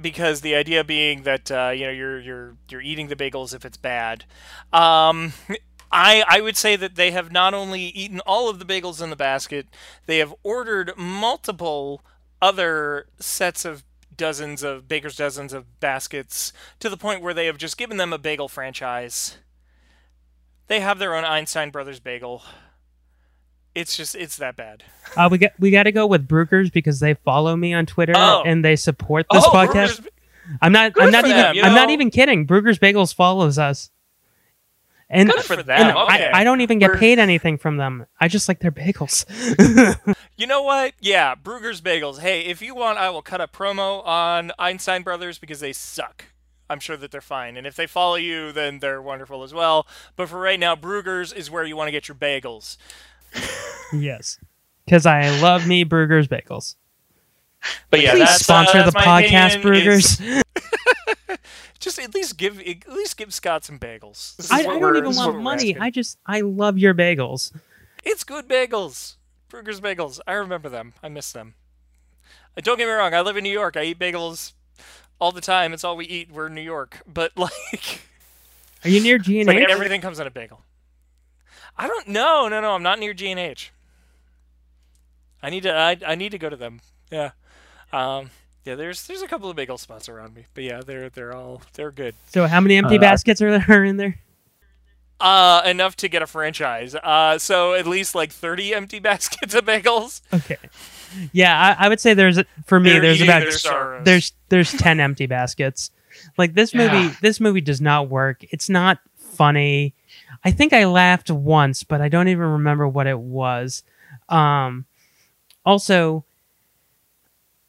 because 0.00 0.40
the 0.40 0.54
idea 0.54 0.82
being 0.82 1.24
that 1.24 1.50
uh, 1.50 1.70
you 1.74 1.84
know 1.84 1.92
you're 1.92 2.18
you're 2.18 2.56
you're 2.70 2.80
eating 2.80 3.08
the 3.08 3.16
bagels 3.16 3.54
if 3.54 3.66
it's 3.66 3.76
bad. 3.76 4.24
Um, 4.72 5.34
I 5.92 6.24
I 6.26 6.40
would 6.40 6.56
say 6.56 6.74
that 6.76 6.94
they 6.94 7.10
have 7.10 7.30
not 7.30 7.52
only 7.52 7.82
eaten 7.82 8.20
all 8.20 8.48
of 8.48 8.58
the 8.58 8.64
bagels 8.64 9.02
in 9.02 9.10
the 9.10 9.16
basket, 9.16 9.66
they 10.06 10.18
have 10.18 10.34
ordered 10.42 10.92
multiple 10.96 12.02
other 12.40 13.08
sets 13.20 13.66
of 13.66 13.84
dozens 14.16 14.62
of 14.62 14.88
baker's 14.88 15.16
dozens 15.16 15.52
of 15.52 15.80
baskets 15.80 16.52
to 16.80 16.88
the 16.88 16.96
point 16.96 17.20
where 17.20 17.34
they 17.34 17.44
have 17.44 17.58
just 17.58 17.76
given 17.76 17.98
them 17.98 18.14
a 18.14 18.18
bagel 18.18 18.48
franchise. 18.48 19.36
They 20.68 20.80
have 20.80 20.98
their 20.98 21.14
own 21.14 21.24
Einstein 21.24 21.70
Brothers 21.70 22.00
bagel. 22.00 22.42
It's 23.74 23.96
just 23.96 24.14
it's 24.14 24.36
that 24.36 24.56
bad. 24.56 24.84
Uh, 25.14 25.28
we 25.30 25.36
got 25.36 25.50
we 25.58 25.70
got 25.70 25.82
to 25.82 25.92
go 25.92 26.06
with 26.06 26.26
Brueggers 26.26 26.72
because 26.72 26.98
they 27.00 27.12
follow 27.12 27.54
me 27.54 27.74
on 27.74 27.84
Twitter 27.84 28.14
Oh. 28.16 28.42
and 28.46 28.64
they 28.64 28.76
support 28.76 29.26
this 29.30 29.44
Oh, 29.44 29.50
podcast. 29.50 30.00
Bruegger's- 30.00 30.08
I'm 30.62 30.72
not. 30.72 30.94
Good 30.94 31.02
I'm 31.04 31.10
not 31.10 31.24
even. 31.26 31.36
them, 31.36 31.54
you 31.56 31.62
I'm 31.62 31.74
not 31.74 31.90
even 31.90 32.10
kidding. 32.10 32.46
Bruegger's 32.46 32.78
Bagels 32.78 33.14
follows 33.14 33.58
us, 33.58 33.90
and, 35.10 35.28
Good 35.30 35.42
for 35.42 35.62
them, 35.62 35.94
I. 35.94 36.30
I 36.32 36.44
don't 36.44 36.62
even 36.62 36.78
get 36.78 36.88
We're- 36.92 36.98
paid 37.00 37.18
anything 37.18 37.58
from 37.58 37.76
them. 37.76 38.06
I 38.18 38.28
just 38.28 38.48
like 38.48 38.60
their 38.60 38.72
bagels. 38.72 39.26
You 40.38 40.46
know 40.46 40.62
what? 40.62 40.94
Yeah, 40.98 41.34
Bruegger's 41.34 41.80
Bagels. 41.82 42.18
Hey, 42.20 42.46
if 42.46 42.62
you 42.62 42.74
want, 42.74 42.96
I 42.98 43.10
will 43.10 43.22
cut 43.22 43.40
a 43.42 43.46
promo 43.46 44.04
on 44.06 44.50
Einstein 44.58 45.02
Brothers 45.02 45.38
because 45.38 45.60
they 45.60 45.72
suck. 45.74 46.24
I'm 46.72 46.80
sure 46.80 46.96
that 46.96 47.10
they're 47.10 47.20
fine. 47.20 47.56
And 47.56 47.66
if 47.66 47.76
they 47.76 47.86
follow 47.86 48.14
you, 48.14 48.50
then 48.50 48.78
they're 48.78 49.02
wonderful 49.02 49.42
as 49.42 49.52
well. 49.52 49.86
But 50.16 50.28
for 50.28 50.40
right 50.40 50.58
now, 50.58 50.74
Bruegger's 50.74 51.32
is 51.32 51.50
where 51.50 51.64
you 51.64 51.76
want 51.76 51.88
to 51.88 51.92
get 51.92 52.08
your 52.08 52.14
bagels. 52.14 52.78
yes, 53.92 54.38
because 54.84 55.06
I 55.06 55.28
love 55.40 55.66
me 55.66 55.84
Bruegger's 55.84 56.28
Bagels. 56.28 56.76
But 57.90 58.00
yeah, 58.00 58.12
Please 58.12 58.20
that's, 58.20 58.34
uh, 58.34 58.64
sponsor 58.64 58.78
that's 58.78 58.94
the 58.94 58.98
podcast, 58.98 59.58
opinion, 59.60 59.88
is- 59.88 60.42
Just 61.78 61.98
at 61.98 62.14
least 62.14 62.36
give 62.36 62.60
at 62.60 62.88
least 62.88 63.16
give 63.16 63.34
Scott 63.34 63.64
some 63.64 63.78
bagels. 63.78 64.50
I, 64.50 64.60
I 64.60 64.78
don't 64.78 64.96
even 64.96 65.04
this 65.04 65.14
is 65.14 65.18
what 65.18 65.32
want 65.32 65.42
money. 65.42 65.76
I 65.76 65.90
just 65.90 66.16
I 66.24 66.40
love 66.42 66.78
your 66.78 66.94
bagels. 66.94 67.52
It's 68.04 68.22
good 68.22 68.48
bagels. 68.48 69.16
Bruegger's 69.50 69.80
Bagels. 69.82 70.18
I 70.26 70.32
remember 70.32 70.70
them. 70.70 70.94
I 71.02 71.08
miss 71.08 71.30
them. 71.30 71.54
Uh, 72.56 72.62
Don't 72.62 72.78
get 72.78 72.86
me 72.86 72.92
wrong. 72.92 73.12
I 73.12 73.20
live 73.20 73.36
in 73.36 73.44
New 73.44 73.52
York. 73.52 73.76
I 73.76 73.82
eat 73.84 73.98
bagels 73.98 74.52
all 75.22 75.30
the 75.32 75.40
time. 75.40 75.72
It's 75.72 75.84
all 75.84 75.96
we 75.96 76.04
eat. 76.06 76.30
We're 76.32 76.48
in 76.48 76.54
New 76.54 76.60
York. 76.62 77.00
But 77.06 77.30
like, 77.36 78.00
Are 78.84 78.90
you 78.90 79.00
near 79.00 79.18
G 79.18 79.38
it's 79.40 79.48
and 79.48 79.56
like 79.56 79.64
H? 79.68 79.70
everything 79.72 80.00
comes 80.00 80.18
in 80.18 80.26
a 80.26 80.30
bagel. 80.30 80.62
I 81.78 81.86
don't. 81.86 82.08
know. 82.08 82.48
no, 82.48 82.60
no. 82.60 82.72
I'm 82.72 82.82
not 82.82 82.98
near 82.98 83.14
G 83.14 83.30
and 83.30 83.38
H. 83.40 83.72
I 85.42 85.50
need 85.50 85.62
to. 85.62 85.72
I, 85.74 85.96
I 86.06 86.14
need 86.16 86.30
to 86.32 86.38
go 86.38 86.48
to 86.50 86.56
them. 86.56 86.80
Yeah. 87.10 87.30
Um. 87.92 88.30
Yeah. 88.64 88.74
There's 88.74 89.06
there's 89.06 89.22
a 89.22 89.28
couple 89.28 89.48
of 89.48 89.56
bagel 89.56 89.78
spots 89.78 90.08
around 90.08 90.34
me. 90.34 90.46
But 90.54 90.64
yeah, 90.64 90.80
they're 90.84 91.08
they're 91.08 91.34
all 91.34 91.62
they're 91.74 91.90
good. 91.92 92.14
So 92.28 92.46
how 92.46 92.60
many 92.60 92.76
empty 92.76 92.96
Uh, 92.98 93.00
baskets 93.00 93.40
are 93.42 93.56
there 93.58 93.84
in 93.90 93.96
there? 93.96 94.18
Uh, 95.22 95.62
enough 95.66 95.94
to 95.96 96.08
get 96.08 96.20
a 96.20 96.26
franchise. 96.26 96.94
Uh, 96.96 97.38
so 97.38 97.74
at 97.74 97.86
least 97.86 98.14
like 98.14 98.32
30 98.32 98.74
empty 98.74 98.98
baskets 99.08 99.54
of 99.54 99.64
bagels. 99.64 100.20
Okay. 100.32 100.56
Yeah, 101.32 101.76
I, 101.78 101.86
I 101.86 101.88
would 101.88 102.00
say 102.00 102.14
there's 102.14 102.40
for 102.66 102.80
me 102.80 102.90
They're 102.90 103.00
there's 103.02 103.20
about 103.20 103.40
their 103.62 104.00
there's 104.02 104.32
there's 104.48 104.72
ten 104.72 104.98
empty 104.98 105.26
baskets. 105.26 105.90
Like 106.38 106.54
this 106.54 106.74
movie, 106.74 106.96
Yeah. 106.96 107.14
this 107.20 107.38
movie 107.38 107.60
does 107.60 107.80
not 107.80 108.08
work. 108.08 108.42
It's 108.50 108.68
not 108.70 108.98
funny. 109.16 109.94
I 110.44 110.50
think 110.50 110.72
I 110.72 110.86
laughed 110.86 111.30
once, 111.30 111.84
but 111.84 112.00
I 112.00 112.08
don't 112.08 112.28
even 112.28 112.46
remember 112.46 112.88
what 112.88 113.06
it 113.06 113.18
was. 113.18 113.82
Um, 114.30 114.86
also, 115.66 116.24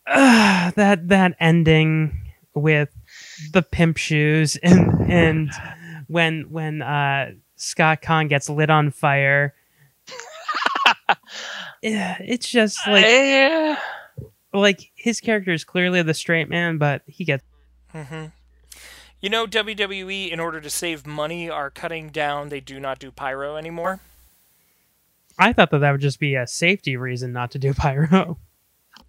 uh, 0.08 0.72
that 0.76 1.08
that 1.10 1.36
ending 1.40 2.32
with 2.54 2.90
the 3.52 3.62
pimp 3.62 3.98
shoes 3.98 4.56
and 4.58 5.12
and 5.12 5.52
when 6.08 6.44
when 6.50 6.82
uh, 6.82 7.32
Scott 7.64 8.02
Caan 8.02 8.28
gets 8.28 8.50
lit 8.50 8.70
on 8.70 8.92
fire. 8.92 9.54
yeah, 11.82 12.18
it's 12.20 12.50
just 12.50 12.78
like 12.88 13.06
yeah. 13.06 13.80
like 14.54 14.92
his 14.96 15.22
character 15.22 15.52
is 15.52 15.64
clearly 15.64 16.02
the 16.02 16.14
straight 16.14 16.50
man, 16.50 16.78
but 16.78 17.04
he 17.08 17.24
gets 17.24 17.44
hmm 17.92 18.26
You 19.22 19.30
know, 19.30 19.48
WWE, 19.48 20.30
in 20.30 20.40
order 20.40 20.60
to 20.60 20.70
save 20.70 21.08
money, 21.08 21.50
are 21.50 21.70
cutting 21.70 22.10
down. 22.10 22.50
They 22.50 22.60
do 22.60 22.80
not 22.80 23.00
do 23.00 23.12
pyro 23.12 23.56
anymore. 23.56 24.00
I 25.40 25.54
thought 25.54 25.72
that 25.72 25.80
that 25.80 25.92
would 25.92 26.02
just 26.02 26.20
be 26.20 26.36
a 26.36 26.46
safety 26.46 26.98
reason 26.98 27.32
not 27.32 27.52
to 27.52 27.60
do 27.60 27.74
pyro. 27.74 28.38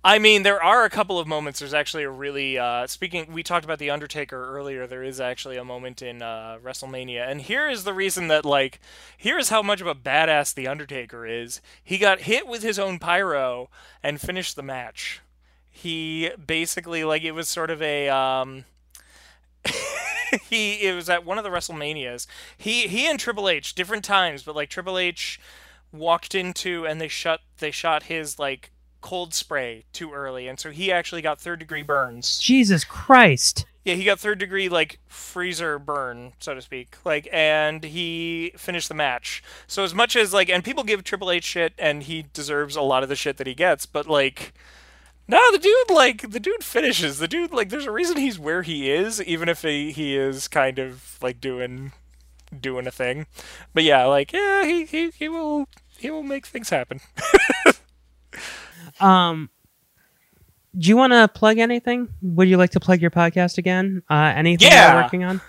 I 0.06 0.18
mean, 0.18 0.42
there 0.42 0.62
are 0.62 0.84
a 0.84 0.90
couple 0.90 1.18
of 1.18 1.26
moments. 1.26 1.60
There's 1.60 1.72
actually 1.72 2.02
a 2.02 2.10
really 2.10 2.58
uh, 2.58 2.86
speaking. 2.86 3.32
We 3.32 3.42
talked 3.42 3.64
about 3.64 3.78
the 3.78 3.88
Undertaker 3.88 4.54
earlier. 4.54 4.86
There 4.86 5.02
is 5.02 5.18
actually 5.18 5.56
a 5.56 5.64
moment 5.64 6.02
in 6.02 6.20
uh, 6.20 6.58
WrestleMania, 6.62 7.26
and 7.26 7.40
here 7.40 7.70
is 7.70 7.84
the 7.84 7.94
reason 7.94 8.28
that 8.28 8.44
like, 8.44 8.80
here 9.16 9.38
is 9.38 9.48
how 9.48 9.62
much 9.62 9.80
of 9.80 9.86
a 9.86 9.94
badass 9.94 10.52
the 10.52 10.68
Undertaker 10.68 11.26
is. 11.26 11.62
He 11.82 11.96
got 11.96 12.20
hit 12.20 12.46
with 12.46 12.62
his 12.62 12.78
own 12.78 12.98
pyro 12.98 13.70
and 14.02 14.20
finished 14.20 14.56
the 14.56 14.62
match. 14.62 15.22
He 15.70 16.30
basically 16.32 17.02
like 17.02 17.22
it 17.22 17.32
was 17.32 17.48
sort 17.48 17.70
of 17.70 17.80
a 17.80 18.10
um, 18.10 18.66
he 20.50 20.82
it 20.82 20.94
was 20.94 21.08
at 21.08 21.24
one 21.24 21.38
of 21.38 21.44
the 21.44 21.50
WrestleManias. 21.50 22.26
He 22.58 22.88
he 22.88 23.06
and 23.08 23.18
Triple 23.18 23.48
H 23.48 23.74
different 23.74 24.04
times, 24.04 24.42
but 24.42 24.54
like 24.54 24.68
Triple 24.68 24.98
H 24.98 25.40
walked 25.92 26.34
into 26.34 26.86
and 26.86 27.00
they 27.00 27.08
shut 27.08 27.40
they 27.58 27.70
shot 27.70 28.04
his 28.04 28.38
like 28.38 28.70
cold 29.04 29.34
spray 29.34 29.84
too 29.92 30.14
early, 30.14 30.48
and 30.48 30.58
so 30.58 30.70
he 30.70 30.90
actually 30.90 31.20
got 31.20 31.38
third 31.38 31.58
degree 31.58 31.82
burns. 31.82 32.38
Jesus 32.38 32.84
Christ. 32.84 33.66
Yeah, 33.84 33.96
he 33.96 34.04
got 34.04 34.18
third 34.18 34.38
degree 34.38 34.70
like 34.70 34.98
freezer 35.06 35.78
burn, 35.78 36.32
so 36.38 36.54
to 36.54 36.62
speak. 36.62 36.96
Like, 37.04 37.28
and 37.30 37.84
he 37.84 38.54
finished 38.56 38.88
the 38.88 38.94
match. 38.94 39.44
So 39.66 39.84
as 39.84 39.92
much 39.92 40.16
as 40.16 40.32
like, 40.32 40.48
and 40.48 40.64
people 40.64 40.84
give 40.84 41.04
Triple 41.04 41.30
H 41.30 41.44
shit, 41.44 41.74
and 41.78 42.04
he 42.04 42.24
deserves 42.32 42.76
a 42.76 42.80
lot 42.80 43.02
of 43.02 43.10
the 43.10 43.14
shit 43.14 43.36
that 43.36 43.46
he 43.46 43.54
gets, 43.54 43.86
but 43.86 44.08
like. 44.08 44.54
No, 45.26 45.40
the 45.52 45.58
dude 45.58 45.90
like 45.90 46.30
the 46.32 46.40
dude 46.40 46.62
finishes. 46.62 47.18
The 47.18 47.28
dude 47.28 47.50
like 47.50 47.70
there's 47.70 47.86
a 47.86 47.90
reason 47.90 48.18
he's 48.18 48.38
where 48.38 48.60
he 48.60 48.90
is, 48.90 49.22
even 49.22 49.48
if 49.48 49.62
he, 49.62 49.90
he 49.90 50.14
is 50.18 50.48
kind 50.48 50.78
of 50.78 51.18
like 51.22 51.40
doing 51.40 51.92
doing 52.60 52.86
a 52.86 52.90
thing. 52.90 53.24
But 53.72 53.84
yeah, 53.84 54.04
like 54.04 54.34
yeah, 54.34 54.66
he, 54.66 54.84
he, 54.84 55.10
he 55.12 55.30
will 55.30 55.66
he 55.96 56.10
will 56.10 56.22
make 56.22 56.44
things 56.44 56.68
happen. 56.68 57.00
Um, 59.00 59.50
do 60.76 60.88
you 60.88 60.96
want 60.96 61.12
to 61.12 61.28
plug 61.28 61.58
anything? 61.58 62.08
Would 62.22 62.48
you 62.48 62.56
like 62.56 62.70
to 62.70 62.80
plug 62.80 63.00
your 63.00 63.10
podcast 63.10 63.58
again? 63.58 64.02
Uh, 64.10 64.32
anything 64.34 64.68
Yeah. 64.68 64.94
you're 64.94 65.02
working 65.02 65.24
on? 65.24 65.40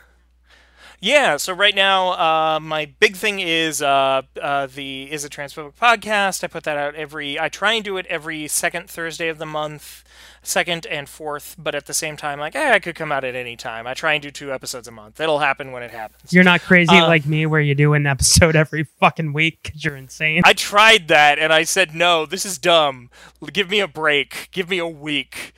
Yeah, 1.01 1.37
so 1.37 1.53
right 1.53 1.75
now, 1.75 2.11
uh, 2.13 2.59
my 2.59 2.85
big 2.99 3.15
thing 3.17 3.39
is 3.39 3.81
uh, 3.81 4.21
uh, 4.41 4.67
the 4.67 5.11
is 5.11 5.25
a 5.25 5.29
transphobic 5.29 5.73
podcast. 5.75 6.43
I 6.43 6.47
put 6.47 6.63
that 6.63 6.77
out 6.77 6.95
every. 6.95 7.39
I 7.39 7.49
try 7.49 7.73
and 7.73 7.83
do 7.83 7.97
it 7.97 8.05
every 8.07 8.47
second 8.47 8.89
Thursday 8.89 9.27
of 9.27 9.37
the 9.37 9.45
month, 9.45 10.03
second 10.45 10.85
and 10.87 11.07
fourth. 11.09 11.55
But 11.57 11.75
at 11.75 11.85
the 11.85 11.93
same 11.93 12.17
time, 12.17 12.39
like, 12.39 12.53
hey, 12.53 12.71
I 12.71 12.79
could 12.79 12.95
come 12.95 13.11
out 13.11 13.23
at 13.23 13.35
any 13.35 13.55
time. 13.55 13.87
I 13.87 13.93
try 13.93 14.13
and 14.13 14.21
do 14.23 14.31
two 14.31 14.53
episodes 14.53 14.87
a 14.87 14.91
month. 14.91 15.19
It'll 15.19 15.39
happen 15.39 15.71
when 15.71 15.83
it 15.83 15.91
happens. 15.91 16.31
You're 16.33 16.43
not 16.43 16.61
crazy 16.61 16.95
Uh, 16.95 17.07
like 17.07 17.25
me, 17.25 17.45
where 17.45 17.61
you 17.61 17.75
do 17.75 17.93
an 17.93 18.05
episode 18.05 18.55
every 18.55 18.83
fucking 18.83 19.33
week 19.33 19.59
because 19.63 19.83
you're 19.83 19.95
insane. 19.95 20.41
I 20.45 20.53
tried 20.53 21.07
that 21.09 21.39
and 21.39 21.51
I 21.51 21.63
said 21.63 21.93
no. 21.95 22.25
This 22.25 22.45
is 22.45 22.57
dumb. 22.57 23.09
Give 23.51 23.69
me 23.69 23.79
a 23.79 23.87
break. 23.87 24.49
Give 24.51 24.69
me 24.69 24.77
a 24.79 24.87
week. 24.87 25.53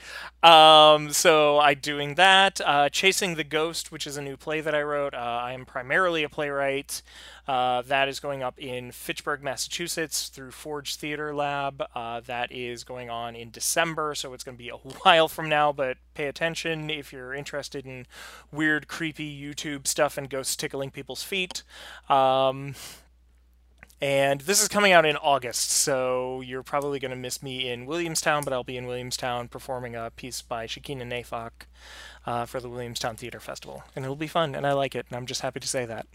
Um, 0.48 1.11
so 1.11 1.60
I'm 1.60 1.80
doing 1.80 2.15
that. 2.15 2.61
Uh, 2.64 2.88
Chasing 2.88 3.36
the 3.36 3.44
Ghost, 3.44 3.91
which 3.91 4.07
is 4.07 4.15
a 4.15 4.22
new 4.22 4.38
play 4.38 4.61
that 4.61 4.74
I 4.74 4.82
wrote. 4.82 5.14
Uh, 5.14 5.18
I 5.18 5.52
am 5.52 5.65
primarily 5.65 6.24
a 6.24 6.30
playwright. 6.30 7.02
Uh, 7.45 7.82
that 7.82 8.07
is 8.07 8.22
going 8.22 8.44
up 8.44 8.57
in 8.57 8.94
Fitchburg, 8.94 9.44
Massachusetts 9.44 10.30
through 10.30 10.52
Forge 10.52 10.95
Theater 10.95 11.36
Lab. 11.36 11.84
Uh, 11.94 12.22
that 12.22 12.49
is 12.49 12.86
going 12.86 13.10
on 13.10 13.36
in 13.36 13.52
December, 13.52 14.15
so 14.15 14.34
it's 14.34 14.45
going 14.45 14.56
to 14.56 14.64
be 14.64 14.69
a 14.69 14.76
while 15.03 15.28
from 15.28 15.49
now, 15.49 15.74
but 15.74 15.98
pay 16.14 16.28
attention 16.28 16.90
if 16.90 17.11
you're 17.11 17.34
interested 17.34 17.86
in 17.86 18.06
weird, 18.49 18.88
creepy 18.88 19.30
YouTube 19.30 19.86
stuff 19.86 20.18
and 20.18 20.30
ghosts 20.30 20.56
tickling 20.56 20.91
people's 20.91 21.24
feet. 21.24 21.64
Um, 22.07 22.74
and 24.02 24.41
this 24.41 24.61
is 24.61 24.68
coming 24.68 24.91
out 24.91 25.06
in 25.06 25.15
August, 25.18 25.72
so 25.72 26.41
you're 26.41 26.64
probably 26.64 26.99
going 26.99 27.11
to 27.11 27.18
miss 27.18 27.41
me 27.41 27.69
in 27.69 27.86
Williamstown, 27.86 28.44
but 28.44 28.53
I'll 28.53 28.64
be 28.64 28.78
in 28.78 28.86
Williamstown 28.86 29.48
performing 29.48 29.95
a 29.95 30.11
piece 30.11 30.41
by 30.41 30.68
Shakina 30.68 31.03
Nayfack 31.03 31.65
uh, 32.26 32.45
for 32.45 32.60
the 32.60 32.69
Williamstown 32.69 33.15
Theater 33.15 33.40
Festival. 33.40 33.84
And 33.95 34.06
it'll 34.06 34.15
be 34.15 34.28
fun, 34.28 34.56
and 34.56 34.68
I 34.68 34.74
like 34.74 34.95
it, 34.95 35.06
and 35.10 35.18
I'm 35.18 35.26
just 35.26 35.41
happy 35.41 35.60
to 35.60 35.68
say 35.68 35.86
that. 35.86 36.06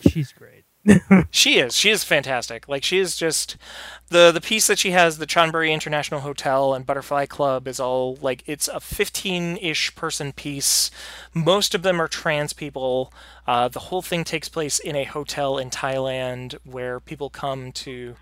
She's 0.00 0.32
great. 0.32 0.64
she 1.30 1.58
is. 1.58 1.76
She 1.76 1.90
is 1.90 2.04
fantastic. 2.04 2.68
Like 2.68 2.84
she 2.84 2.98
is 2.98 3.16
just 3.16 3.56
the 4.08 4.30
the 4.30 4.40
piece 4.40 4.66
that 4.66 4.78
she 4.78 4.90
has, 4.90 5.18
the 5.18 5.26
Chonburi 5.26 5.72
International 5.72 6.20
Hotel 6.20 6.74
and 6.74 6.86
Butterfly 6.86 7.26
Club 7.26 7.66
is 7.66 7.80
all 7.80 8.16
like 8.20 8.42
it's 8.46 8.68
a 8.68 8.74
15-ish 8.74 9.94
person 9.94 10.32
piece. 10.32 10.90
Most 11.32 11.74
of 11.74 11.82
them 11.82 12.00
are 12.00 12.08
trans 12.08 12.52
people. 12.52 13.12
Uh, 13.46 13.68
the 13.68 13.80
whole 13.80 14.02
thing 14.02 14.24
takes 14.24 14.48
place 14.48 14.78
in 14.78 14.96
a 14.96 15.04
hotel 15.04 15.58
in 15.58 15.70
Thailand 15.70 16.56
where 16.64 17.00
people 17.00 17.30
come 17.30 17.72
to 17.72 18.16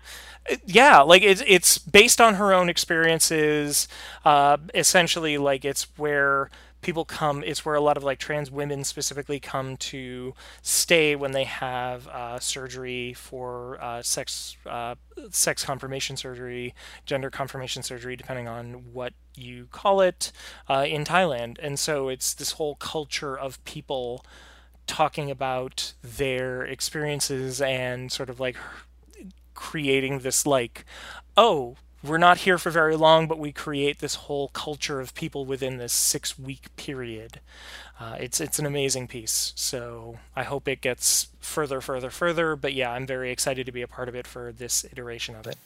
yeah 0.65 0.99
like 0.99 1.21
it's 1.21 1.41
it's 1.47 1.77
based 1.77 2.19
on 2.19 2.35
her 2.35 2.53
own 2.53 2.67
experiences 2.67 3.87
uh, 4.25 4.57
essentially 4.75 5.37
like 5.37 5.63
it's 5.63 5.87
where 5.97 6.49
people 6.83 7.05
come 7.05 7.43
it's 7.45 7.65
where 7.65 7.75
a 7.75 7.81
lot 7.81 7.97
of 7.97 8.03
like 8.03 8.19
trans 8.19 8.51
women 8.51 8.83
specifically 8.83 9.39
come 9.39 9.77
to 9.77 10.33
stay 10.61 11.15
when 11.15 11.31
they 11.31 11.45
have 11.45 12.07
uh, 12.07 12.39
surgery 12.39 13.13
for 13.13 13.81
uh, 13.81 14.01
sex 14.01 14.57
uh, 14.65 14.95
sex 15.31 15.63
confirmation 15.63 16.15
surgery 16.15 16.75
gender 17.05 17.29
confirmation 17.29 17.81
surgery 17.81 18.15
depending 18.15 18.47
on 18.47 18.73
what 18.93 19.13
you 19.35 19.67
call 19.71 20.01
it 20.01 20.31
uh, 20.69 20.85
in 20.87 21.03
thailand. 21.03 21.57
And 21.61 21.79
so 21.79 22.09
it's 22.09 22.33
this 22.33 22.53
whole 22.53 22.75
culture 22.75 23.37
of 23.37 23.63
people 23.65 24.25
talking 24.85 25.31
about 25.31 25.93
their 26.03 26.63
experiences 26.63 27.61
and 27.61 28.11
sort 28.11 28.29
of 28.29 28.39
like 28.39 28.57
creating 29.53 30.19
this 30.19 30.45
like 30.45 30.83
oh 31.37 31.77
we're 32.03 32.17
not 32.17 32.39
here 32.39 32.57
for 32.57 32.69
very 32.69 32.95
long 32.95 33.27
but 33.27 33.39
we 33.39 33.51
create 33.51 33.99
this 33.99 34.15
whole 34.15 34.49
culture 34.49 34.99
of 34.99 35.13
people 35.15 35.45
within 35.45 35.77
this 35.77 35.93
six 35.93 36.37
week 36.37 36.75
period 36.75 37.39
uh, 37.99 38.15
it's 38.19 38.41
it's 38.41 38.59
an 38.59 38.65
amazing 38.65 39.07
piece 39.07 39.53
so 39.55 40.17
i 40.35 40.43
hope 40.43 40.67
it 40.67 40.81
gets 40.81 41.27
further 41.39 41.79
further 41.81 42.09
further 42.09 42.55
but 42.55 42.73
yeah 42.73 42.91
i'm 42.91 43.07
very 43.07 43.31
excited 43.31 43.65
to 43.65 43.71
be 43.71 43.81
a 43.81 43.87
part 43.87 44.09
of 44.09 44.15
it 44.15 44.27
for 44.27 44.51
this 44.51 44.85
iteration 44.91 45.35
of 45.35 45.47
it 45.47 45.57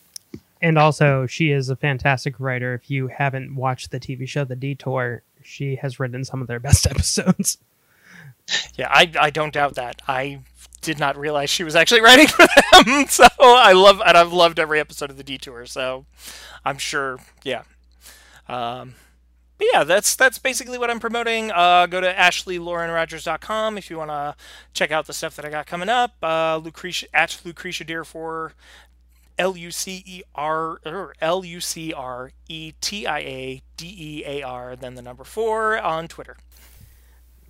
And 0.60 0.78
also, 0.80 1.28
she 1.28 1.52
is 1.52 1.70
a 1.70 1.76
fantastic 1.76 2.40
writer. 2.40 2.74
If 2.74 2.90
you 2.90 3.10
haven't 3.10 3.54
watched 3.56 3.92
the 3.92 4.00
TV 4.00 4.28
show 4.28 4.44
The 4.44 4.56
Detour, 4.56 5.22
she 5.44 5.76
has 5.76 6.00
written 6.00 6.26
some 6.26 6.42
of 6.42 6.48
their 6.48 6.60
best 6.60 6.88
episodes. 6.94 7.60
yeah 8.76 8.88
i 8.90 9.12
i 9.20 9.30
don't 9.30 9.54
doubt 9.54 9.76
that 9.76 10.02
i 10.08 10.40
did 10.82 11.00
not 11.00 11.18
realize 11.18 11.50
she 11.50 11.64
was 11.64 11.76
actually 11.76 12.02
writing 12.02 12.28
for 12.28 12.46
them 12.72 13.06
so 13.10 13.26
i 13.40 13.74
love 13.74 14.02
and 14.06 14.18
i've 14.18 14.34
loved 14.34 14.60
every 14.60 14.80
episode 14.80 15.10
of 15.10 15.18
the 15.18 15.24
detour 15.24 15.66
so 15.66 16.06
i'm 16.64 16.78
sure 16.78 17.20
yeah 17.44 17.64
um 18.48 18.94
but 19.58 19.68
yeah, 19.74 19.84
that's 19.84 20.16
that's 20.16 20.38
basically 20.38 20.78
what 20.78 20.92
I'm 20.92 21.00
promoting. 21.00 21.52
Uh, 21.52 21.88
go 21.88 22.00
to 22.00 22.14
ashleylaurenrogers.com 22.14 23.78
if 23.78 23.90
you 23.90 23.98
want 23.98 24.12
to 24.12 24.36
check 24.74 24.92
out 24.92 25.08
the 25.08 25.14
stuff 25.14 25.36
that 25.36 25.46
I 25.46 25.50
got 25.50 25.66
coming 25.66 25.90
up. 25.90 26.16
Uh, 26.22 26.58
Lucretia 26.58 27.08
at 27.14 27.42
Lucretia 27.44 27.84
Dear 27.84 28.04
for 28.04 28.54
L 29.38 29.58
U 29.58 29.72
C 29.72 30.04
E 30.06 30.22
R 30.36 30.80
or 30.86 31.16
L 31.22 31.44
U 31.44 31.60
C 31.60 31.92
R 31.92 32.32
E 32.48 32.74
T 32.82 33.08
I 33.08 33.20
A 33.20 33.62
D 33.78 33.96
E 33.98 34.24
A 34.26 34.44
R, 34.44 34.76
then 34.76 34.94
the 34.96 35.02
number 35.02 35.24
four 35.24 35.80
on 35.80 36.08
Twitter. 36.08 36.38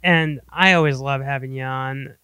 And 0.01 0.39
I 0.49 0.73
always 0.73 0.99
love 0.99 1.21
having 1.21 1.51
you 1.51 1.63
on. 1.63 2.15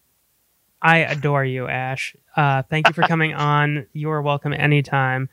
I 0.84 0.98
adore 0.98 1.44
you, 1.44 1.66
Ash. 1.66 2.14
Uh, 2.36 2.62
thank 2.62 2.86
you 2.86 2.92
for 2.94 3.02
coming 3.02 3.32
on. 3.34 3.86
You 3.94 4.10
are 4.10 4.20
welcome 4.22 4.52
anytime. 4.52 5.28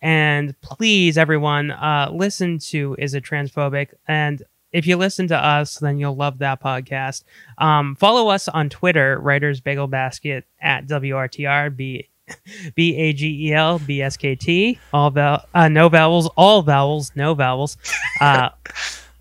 And 0.00 0.58
please, 0.62 1.18
everyone, 1.18 1.70
uh, 1.70 2.08
listen 2.12 2.58
to 2.70 2.96
Is 2.98 3.14
It 3.14 3.22
Transphobic? 3.22 3.90
And 4.08 4.42
if 4.72 4.86
you 4.86 4.96
listen 4.96 5.28
to 5.28 5.36
us, 5.36 5.76
then 5.76 5.98
you'll 5.98 6.16
love 6.16 6.38
that 6.38 6.62
podcast. 6.62 7.22
Um, 7.58 7.94
follow 7.96 8.28
us 8.28 8.48
on 8.48 8.70
Twitter, 8.70 9.20
Writers 9.20 9.60
Bagel 9.60 9.86
Basket 9.86 10.46
at 10.60 10.86
WRTR, 10.86 11.76
B 11.76 12.08
B 12.74 12.96
A 12.96 13.12
G 13.12 13.48
E 13.50 13.52
L 13.52 13.78
B 13.78 14.00
S 14.00 14.16
K 14.16 14.34
T. 14.34 14.78
All 14.92 15.10
val- 15.10 15.44
uh, 15.54 15.68
no 15.68 15.90
vowels, 15.90 16.28
all 16.36 16.62
vowels, 16.62 17.12
no 17.14 17.34
vowels. 17.34 17.76
Uh, 18.20 18.48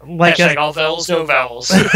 like 0.08 0.36
Hashtag 0.36 0.52
us, 0.52 0.58
all 0.58 0.74
vowels, 0.74 1.10
no 1.10 1.26
vowels. 1.26 1.72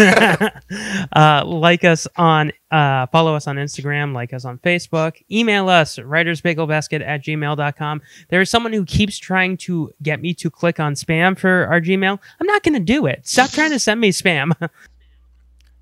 uh, 1.16 1.44
like 1.46 1.84
us 1.84 2.08
on 2.16 2.52
uh, 2.72 3.08
follow 3.08 3.34
us 3.34 3.48
on 3.48 3.56
instagram 3.56 4.14
like 4.14 4.34
us 4.34 4.44
on 4.44 4.58
facebook 4.58 5.22
email 5.32 5.70
us 5.70 5.98
writersbagelbasket 5.98 7.02
at 7.02 7.24
gmail.com 7.24 8.02
there 8.28 8.42
is 8.42 8.50
someone 8.50 8.74
who 8.74 8.84
keeps 8.84 9.18
trying 9.18 9.56
to 9.56 9.90
get 10.04 10.22
me 10.22 10.34
to 10.34 10.50
click 10.50 10.78
on 10.78 10.94
spam 10.94 11.38
for 11.38 11.66
our 11.68 11.80
gmail 11.80 12.20
i'm 12.42 12.48
not 12.48 12.64
going 12.64 12.74
to 12.74 12.80
do 12.82 13.06
it 13.06 13.26
stop 13.26 13.50
trying 13.52 13.72
to 13.72 13.80
send 13.80 14.02
me 14.02 14.12
spam 14.12 14.52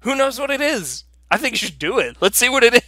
Who 0.05 0.15
knows 0.15 0.39
what 0.39 0.51
it 0.51 0.61
is? 0.61 1.03
I 1.31 1.37
think 1.37 1.53
you 1.53 1.57
should 1.57 1.79
do 1.79 1.97
it. 1.97 2.17
Let's 2.21 2.37
see 2.37 2.47
what 2.47 2.63
it 2.63 2.75
is. 2.75 2.81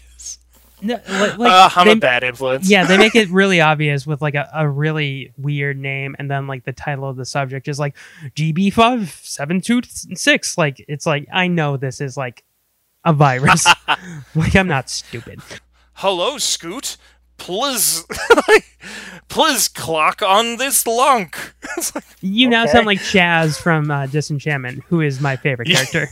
No, 0.82 0.96
like, 1.08 1.38
like, 1.38 1.52
uh, 1.52 1.70
I'm 1.76 1.88
they- 1.88 1.94
a 1.94 1.96
bad 1.96 2.24
influence. 2.24 2.70
yeah 2.70 2.86
they 2.86 2.98
make 2.98 3.16
it 3.16 3.30
really 3.32 3.62
obvious 3.62 4.06
with 4.06 4.22
like 4.22 4.36
a, 4.36 4.48
a 4.54 4.68
really 4.70 5.34
weird 5.38 5.78
name 5.78 6.16
and 6.20 6.30
then 6.30 6.46
like 6.48 6.66
the 6.66 6.74
title 6.74 7.10
of 7.10 7.16
the 7.18 7.26
subject 7.26 7.68
is 7.68 7.80
like 7.80 7.96
gb5726 8.36 10.58
like 10.58 10.84
it's 10.88 11.06
like 11.06 11.28
i 11.34 11.48
know 11.48 11.78
this 11.78 12.00
is 12.02 12.18
like 12.18 12.44
a 13.06 13.14
virus 13.14 13.66
like 14.36 14.56
i'm 14.56 14.68
not 14.68 14.90
stupid 14.90 15.40
Hello, 16.00 16.38
Scoot. 16.38 16.96
Please, 17.38 18.06
please 19.30 19.68
clock 19.68 20.22
on 20.22 20.58
this 20.58 20.86
lunk. 20.86 21.56
Like, 21.96 22.04
You 22.22 22.48
now 22.50 22.68
sound 22.68 22.86
like 22.86 23.00
Chaz 23.00 23.60
from 23.60 23.90
uh, 23.90 24.06
Disenchantment, 24.06 24.84
who 24.90 25.02
is 25.02 25.20
my 25.20 25.38
favorite 25.38 25.70
character. 25.70 26.08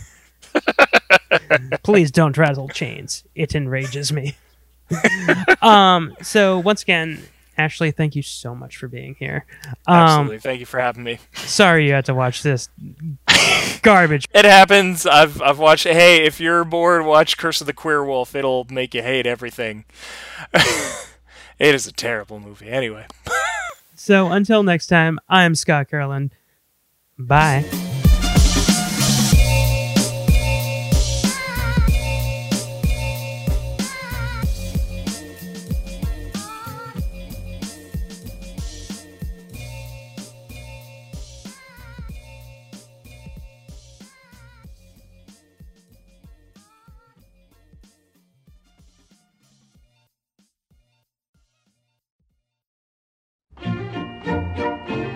Please 1.84 2.10
don't 2.10 2.36
rattle 2.36 2.68
chains. 2.70 3.26
It 3.36 3.54
enrages 3.54 4.12
me. 4.12 4.36
um. 5.62 6.16
So 6.22 6.60
once 6.60 6.84
again, 6.84 7.24
Ashley, 7.58 7.92
thank 7.92 8.16
you 8.16 8.22
so 8.22 8.54
much 8.54 8.78
for 8.78 8.88
being 8.88 9.16
here. 9.16 9.46
Um, 9.88 9.96
Absolutely. 9.96 10.40
Thank 10.40 10.60
you 10.60 10.66
for 10.66 10.80
having 10.80 11.04
me. 11.04 11.20
Sorry 11.34 11.88
you 11.88 11.94
had 11.94 12.06
to 12.06 12.14
watch 12.14 12.44
this 12.44 12.70
garbage. 13.82 14.28
It 14.34 14.46
happens. 14.46 15.06
I've 15.06 15.42
I've 15.42 15.60
watched. 15.60 15.86
Hey, 15.86 16.26
if 16.26 16.40
you're 16.40 16.66
bored, 16.66 17.06
watch 17.06 17.38
Curse 17.38 17.62
of 17.62 17.68
the 17.68 17.74
Queer 17.74 18.04
Wolf. 18.04 18.36
It'll 18.36 18.66
make 18.70 18.94
you 18.94 19.02
hate 19.02 19.26
everything. 19.26 19.86
it 20.54 21.76
is 21.76 21.88
a 21.88 21.94
terrible 21.94 22.40
movie. 22.40 22.68
Anyway. 22.68 23.06
So 23.96 24.28
until 24.32 24.62
next 24.62 24.88
time, 24.88 25.20
I'm 25.30 25.56
Scott 25.56 25.90
Carlin. 25.90 26.32
Bye. 27.18 27.66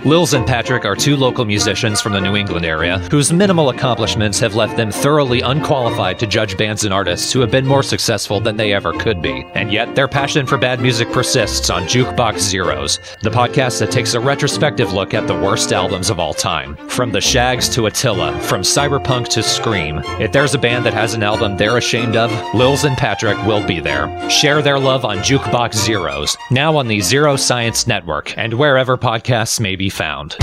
Lils 0.06 0.34
and 0.34 0.48
Patrick 0.48 0.86
are 0.86 0.96
two 0.96 1.18
local 1.18 1.44
musicians 1.44 2.00
from 2.00 2.14
the 2.14 2.22
New 2.22 2.38
England 2.38 2.66
area 2.66 3.00
whose 3.12 3.34
minimal 3.34 3.70
accomplishments 3.70 4.40
have 4.40 4.56
left 4.56 4.78
them 4.78 4.92
thoroughly 4.92 5.42
unqualified 5.42 6.18
to 6.20 6.26
judge 6.26 6.58
bands 6.58 6.86
and 6.86 6.94
artists 6.94 7.34
who 7.34 7.42
have 7.42 7.52
been 7.52 7.66
more 7.68 7.84
successful 7.84 8.40
than 8.40 8.56
they 8.56 8.72
ever 8.72 8.94
could 8.94 9.22
be. 9.22 9.46
And 9.56 9.74
yet, 9.74 9.96
their 9.96 10.08
passion 10.08 10.46
for 10.46 10.58
bad 10.58 10.80
music 10.80 11.12
persists 11.12 11.70
on 11.70 11.84
Jukebox 11.84 12.40
Zeros, 12.40 13.00
the 13.24 13.30
podcast 13.30 13.80
that 13.80 13.92
takes 13.92 14.14
a 14.14 14.22
retrospective 14.22 14.94
look 14.94 15.14
at 15.14 15.28
the 15.28 15.38
worst 15.38 15.74
albums 15.74 16.10
of 16.10 16.18
all 16.18 16.34
time. 16.34 16.78
From 16.88 17.12
The 17.12 17.20
Shaggs 17.20 17.68
to 17.76 17.88
Attila, 17.88 18.40
from 18.40 18.62
Cyberpunk 18.62 19.28
to 19.30 19.44
Scream. 19.44 20.02
If 20.22 20.32
there's 20.32 20.56
a 20.56 20.60
band 20.60 20.86
that 20.86 20.94
has 20.94 21.14
an 21.14 21.24
album 21.24 21.58
they're 21.58 21.78
ashamed 21.78 22.16
of, 22.16 22.32
Lils 22.54 22.86
and 22.86 22.96
Patrick 22.96 23.38
will 23.46 23.68
be 23.68 23.82
there. 23.82 24.30
Share 24.30 24.62
their 24.62 24.80
love 24.80 25.04
on 25.04 25.18
Jukebox 25.18 25.74
Zeros, 25.74 26.38
now 26.52 26.78
on 26.78 26.88
the 26.88 27.02
Zero 27.02 27.36
Science 27.36 27.86
Network, 27.86 28.38
and 28.38 28.54
wherever 28.54 28.98
podcasts 28.98 29.60
may 29.60 29.76
be 29.76 29.90
found. 30.00 30.38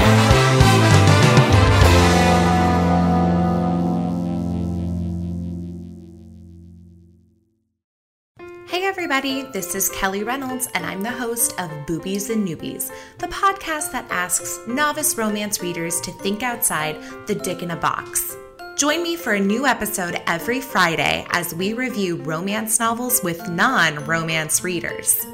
Hey 8.69 8.85
everybody, 8.85 9.45
this 9.45 9.75
is 9.75 9.89
Kelly 9.89 10.25
Reynolds, 10.25 10.69
and 10.75 10.85
I'm 10.85 11.01
the 11.01 11.11
host 11.11 11.59
of 11.59 11.71
Boobies 11.87 12.29
and 12.29 12.47
Newbies, 12.47 12.93
the 13.17 13.29
podcast 13.29 13.93
that 13.93 14.07
asks 14.11 14.59
novice 14.69 15.17
romance 15.17 15.63
readers 15.63 16.03
to 16.03 16.11
think 16.11 16.43
outside 16.43 16.99
the 17.27 17.35
dick 17.35 17.63
in 17.63 17.71
a 17.71 17.77
box. 17.77 18.37
Join 18.77 19.03
me 19.03 19.17
for 19.17 19.33
a 19.33 19.41
new 19.41 19.65
episode 19.65 20.21
every 20.27 20.61
Friday 20.61 21.27
as 21.31 21.55
we 21.55 21.73
review 21.73 22.17
romance 22.17 22.79
novels 22.79 23.23
with 23.25 23.49
non 23.49 24.05
romance 24.05 24.63
readers. 24.63 25.25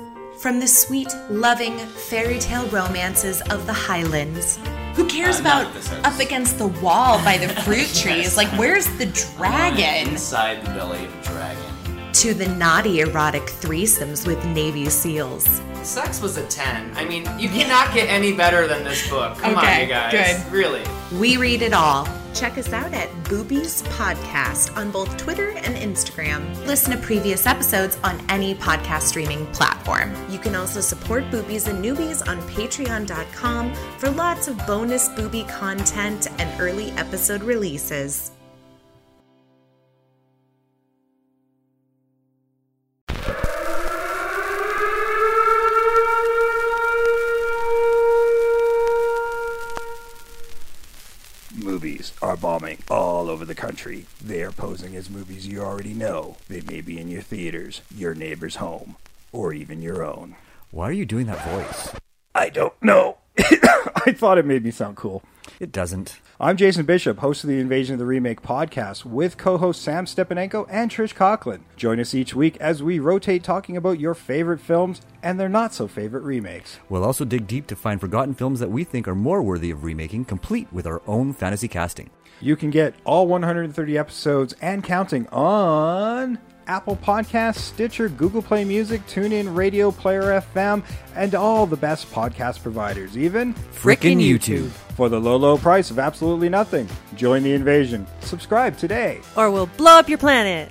From 0.42 0.58
the 0.58 0.66
sweet, 0.66 1.06
loving 1.30 1.78
fairy 1.78 2.40
tale 2.40 2.66
romances 2.66 3.42
of 3.42 3.64
the 3.64 3.72
Highlands. 3.72 4.58
Who 4.96 5.06
cares 5.06 5.38
about 5.38 5.68
up 6.04 6.18
against 6.18 6.58
the 6.58 6.66
wall 6.66 7.22
by 7.22 7.38
the 7.38 7.48
fruit 7.62 7.86
trees? 7.94 8.36
Like, 8.36 8.48
where's 8.58 8.88
the 8.98 9.06
dragon? 9.06 10.08
Inside 10.08 10.62
the 10.62 10.70
belly 10.70 11.04
of 11.04 11.14
a 11.14 11.22
dragon. 11.22 11.71
To 12.22 12.32
the 12.32 12.46
naughty 12.46 13.00
erotic 13.00 13.42
threesomes 13.42 14.24
with 14.24 14.44
Navy 14.44 14.84
SEAls. 14.84 15.44
Sex 15.84 16.22
was 16.22 16.36
a 16.36 16.46
10. 16.46 16.96
I 16.96 17.04
mean, 17.04 17.22
you 17.36 17.48
cannot 17.48 17.92
get 17.92 18.08
any 18.08 18.32
better 18.32 18.68
than 18.68 18.84
this 18.84 19.10
book. 19.10 19.38
Come 19.38 19.56
on, 19.56 19.80
you 19.80 19.86
guys. 19.86 20.40
good. 20.40 20.52
Really. 20.52 20.84
We 21.18 21.36
read 21.36 21.62
it 21.62 21.72
all. 21.72 22.06
Check 22.32 22.58
us 22.58 22.72
out 22.72 22.92
at 22.92 23.08
Boobies 23.24 23.82
Podcast 23.88 24.76
on 24.76 24.92
both 24.92 25.16
Twitter 25.16 25.48
and 25.48 25.74
Instagram. 25.74 26.64
Listen 26.64 26.92
to 26.92 26.98
previous 26.98 27.44
episodes 27.44 27.98
on 28.04 28.24
any 28.28 28.54
podcast 28.54 29.02
streaming 29.02 29.44
platform. 29.46 30.14
You 30.30 30.38
can 30.38 30.54
also 30.54 30.80
support 30.80 31.28
Boobies 31.32 31.66
and 31.66 31.84
Newbies 31.84 32.24
on 32.28 32.40
patreon.com 32.42 33.74
for 33.98 34.10
lots 34.10 34.46
of 34.46 34.64
bonus 34.64 35.08
booby 35.08 35.42
content 35.48 36.28
and 36.38 36.60
early 36.60 36.92
episode 36.92 37.42
releases. 37.42 38.30
Are 52.20 52.36
bombing 52.36 52.78
all 52.90 53.30
over 53.30 53.44
the 53.44 53.54
country. 53.54 54.06
They 54.22 54.42
are 54.42 54.52
posing 54.52 54.94
as 54.96 55.08
movies 55.08 55.46
you 55.46 55.62
already 55.62 55.94
know. 55.94 56.36
They 56.48 56.60
may 56.60 56.80
be 56.80 56.98
in 56.98 57.08
your 57.08 57.22
theaters, 57.22 57.80
your 57.94 58.14
neighbor's 58.14 58.56
home, 58.56 58.96
or 59.32 59.52
even 59.52 59.82
your 59.82 60.04
own. 60.04 60.36
Why 60.70 60.88
are 60.88 60.92
you 60.92 61.06
doing 61.06 61.26
that 61.26 61.44
voice? 61.48 61.94
I 62.34 62.48
don't 62.48 62.80
know. 62.82 63.18
I 63.38 64.12
thought 64.12 64.38
it 64.38 64.46
made 64.46 64.64
me 64.64 64.70
sound 64.70 64.96
cool. 64.96 65.22
It 65.60 65.72
doesn't. 65.72 66.18
I'm 66.44 66.56
Jason 66.56 66.84
Bishop, 66.86 67.20
host 67.20 67.44
of 67.44 67.50
the 67.50 67.60
Invasion 67.60 67.92
of 67.92 68.00
the 68.00 68.04
Remake 68.04 68.42
podcast, 68.42 69.04
with 69.04 69.38
co 69.38 69.58
host 69.58 69.80
Sam 69.80 70.06
Stepanenko 70.06 70.66
and 70.68 70.90
Trish 70.90 71.14
Conklin. 71.14 71.64
Join 71.76 72.00
us 72.00 72.16
each 72.16 72.34
week 72.34 72.56
as 72.56 72.82
we 72.82 72.98
rotate 72.98 73.44
talking 73.44 73.76
about 73.76 74.00
your 74.00 74.12
favorite 74.12 74.58
films 74.58 75.02
and 75.22 75.38
their 75.38 75.48
not 75.48 75.72
so 75.72 75.86
favorite 75.86 76.24
remakes. 76.24 76.80
We'll 76.88 77.04
also 77.04 77.24
dig 77.24 77.46
deep 77.46 77.68
to 77.68 77.76
find 77.76 78.00
forgotten 78.00 78.34
films 78.34 78.58
that 78.58 78.72
we 78.72 78.82
think 78.82 79.06
are 79.06 79.14
more 79.14 79.40
worthy 79.40 79.70
of 79.70 79.84
remaking, 79.84 80.24
complete 80.24 80.66
with 80.72 80.84
our 80.84 81.00
own 81.06 81.32
fantasy 81.32 81.68
casting. 81.68 82.10
You 82.40 82.56
can 82.56 82.70
get 82.70 82.96
all 83.04 83.28
130 83.28 83.96
episodes 83.96 84.52
and 84.60 84.82
counting 84.82 85.28
on 85.28 86.40
Apple 86.66 86.96
Podcasts, 86.96 87.56
Stitcher, 87.58 88.08
Google 88.08 88.42
Play 88.42 88.64
Music, 88.64 89.04
TuneIn, 89.06 89.56
Radio 89.56 89.90
Player 89.90 90.40
FM, 90.40 90.84
and 91.14 91.34
all 91.34 91.66
the 91.66 91.76
best 91.76 92.10
podcast 92.12 92.62
providers, 92.62 93.16
even 93.16 93.54
Frickin' 93.54 94.20
YouTube. 94.20 94.68
For 94.96 95.08
the 95.08 95.20
low, 95.20 95.36
low 95.36 95.56
price 95.56 95.90
of 95.90 95.98
absolutely 95.98 96.48
nothing. 96.48 96.88
Join 97.14 97.42
the 97.42 97.54
invasion. 97.54 98.06
Subscribe 98.20 98.76
today. 98.76 99.20
Or 99.36 99.50
we'll 99.50 99.66
blow 99.66 99.98
up 99.98 100.08
your 100.08 100.18
planet. 100.18 100.70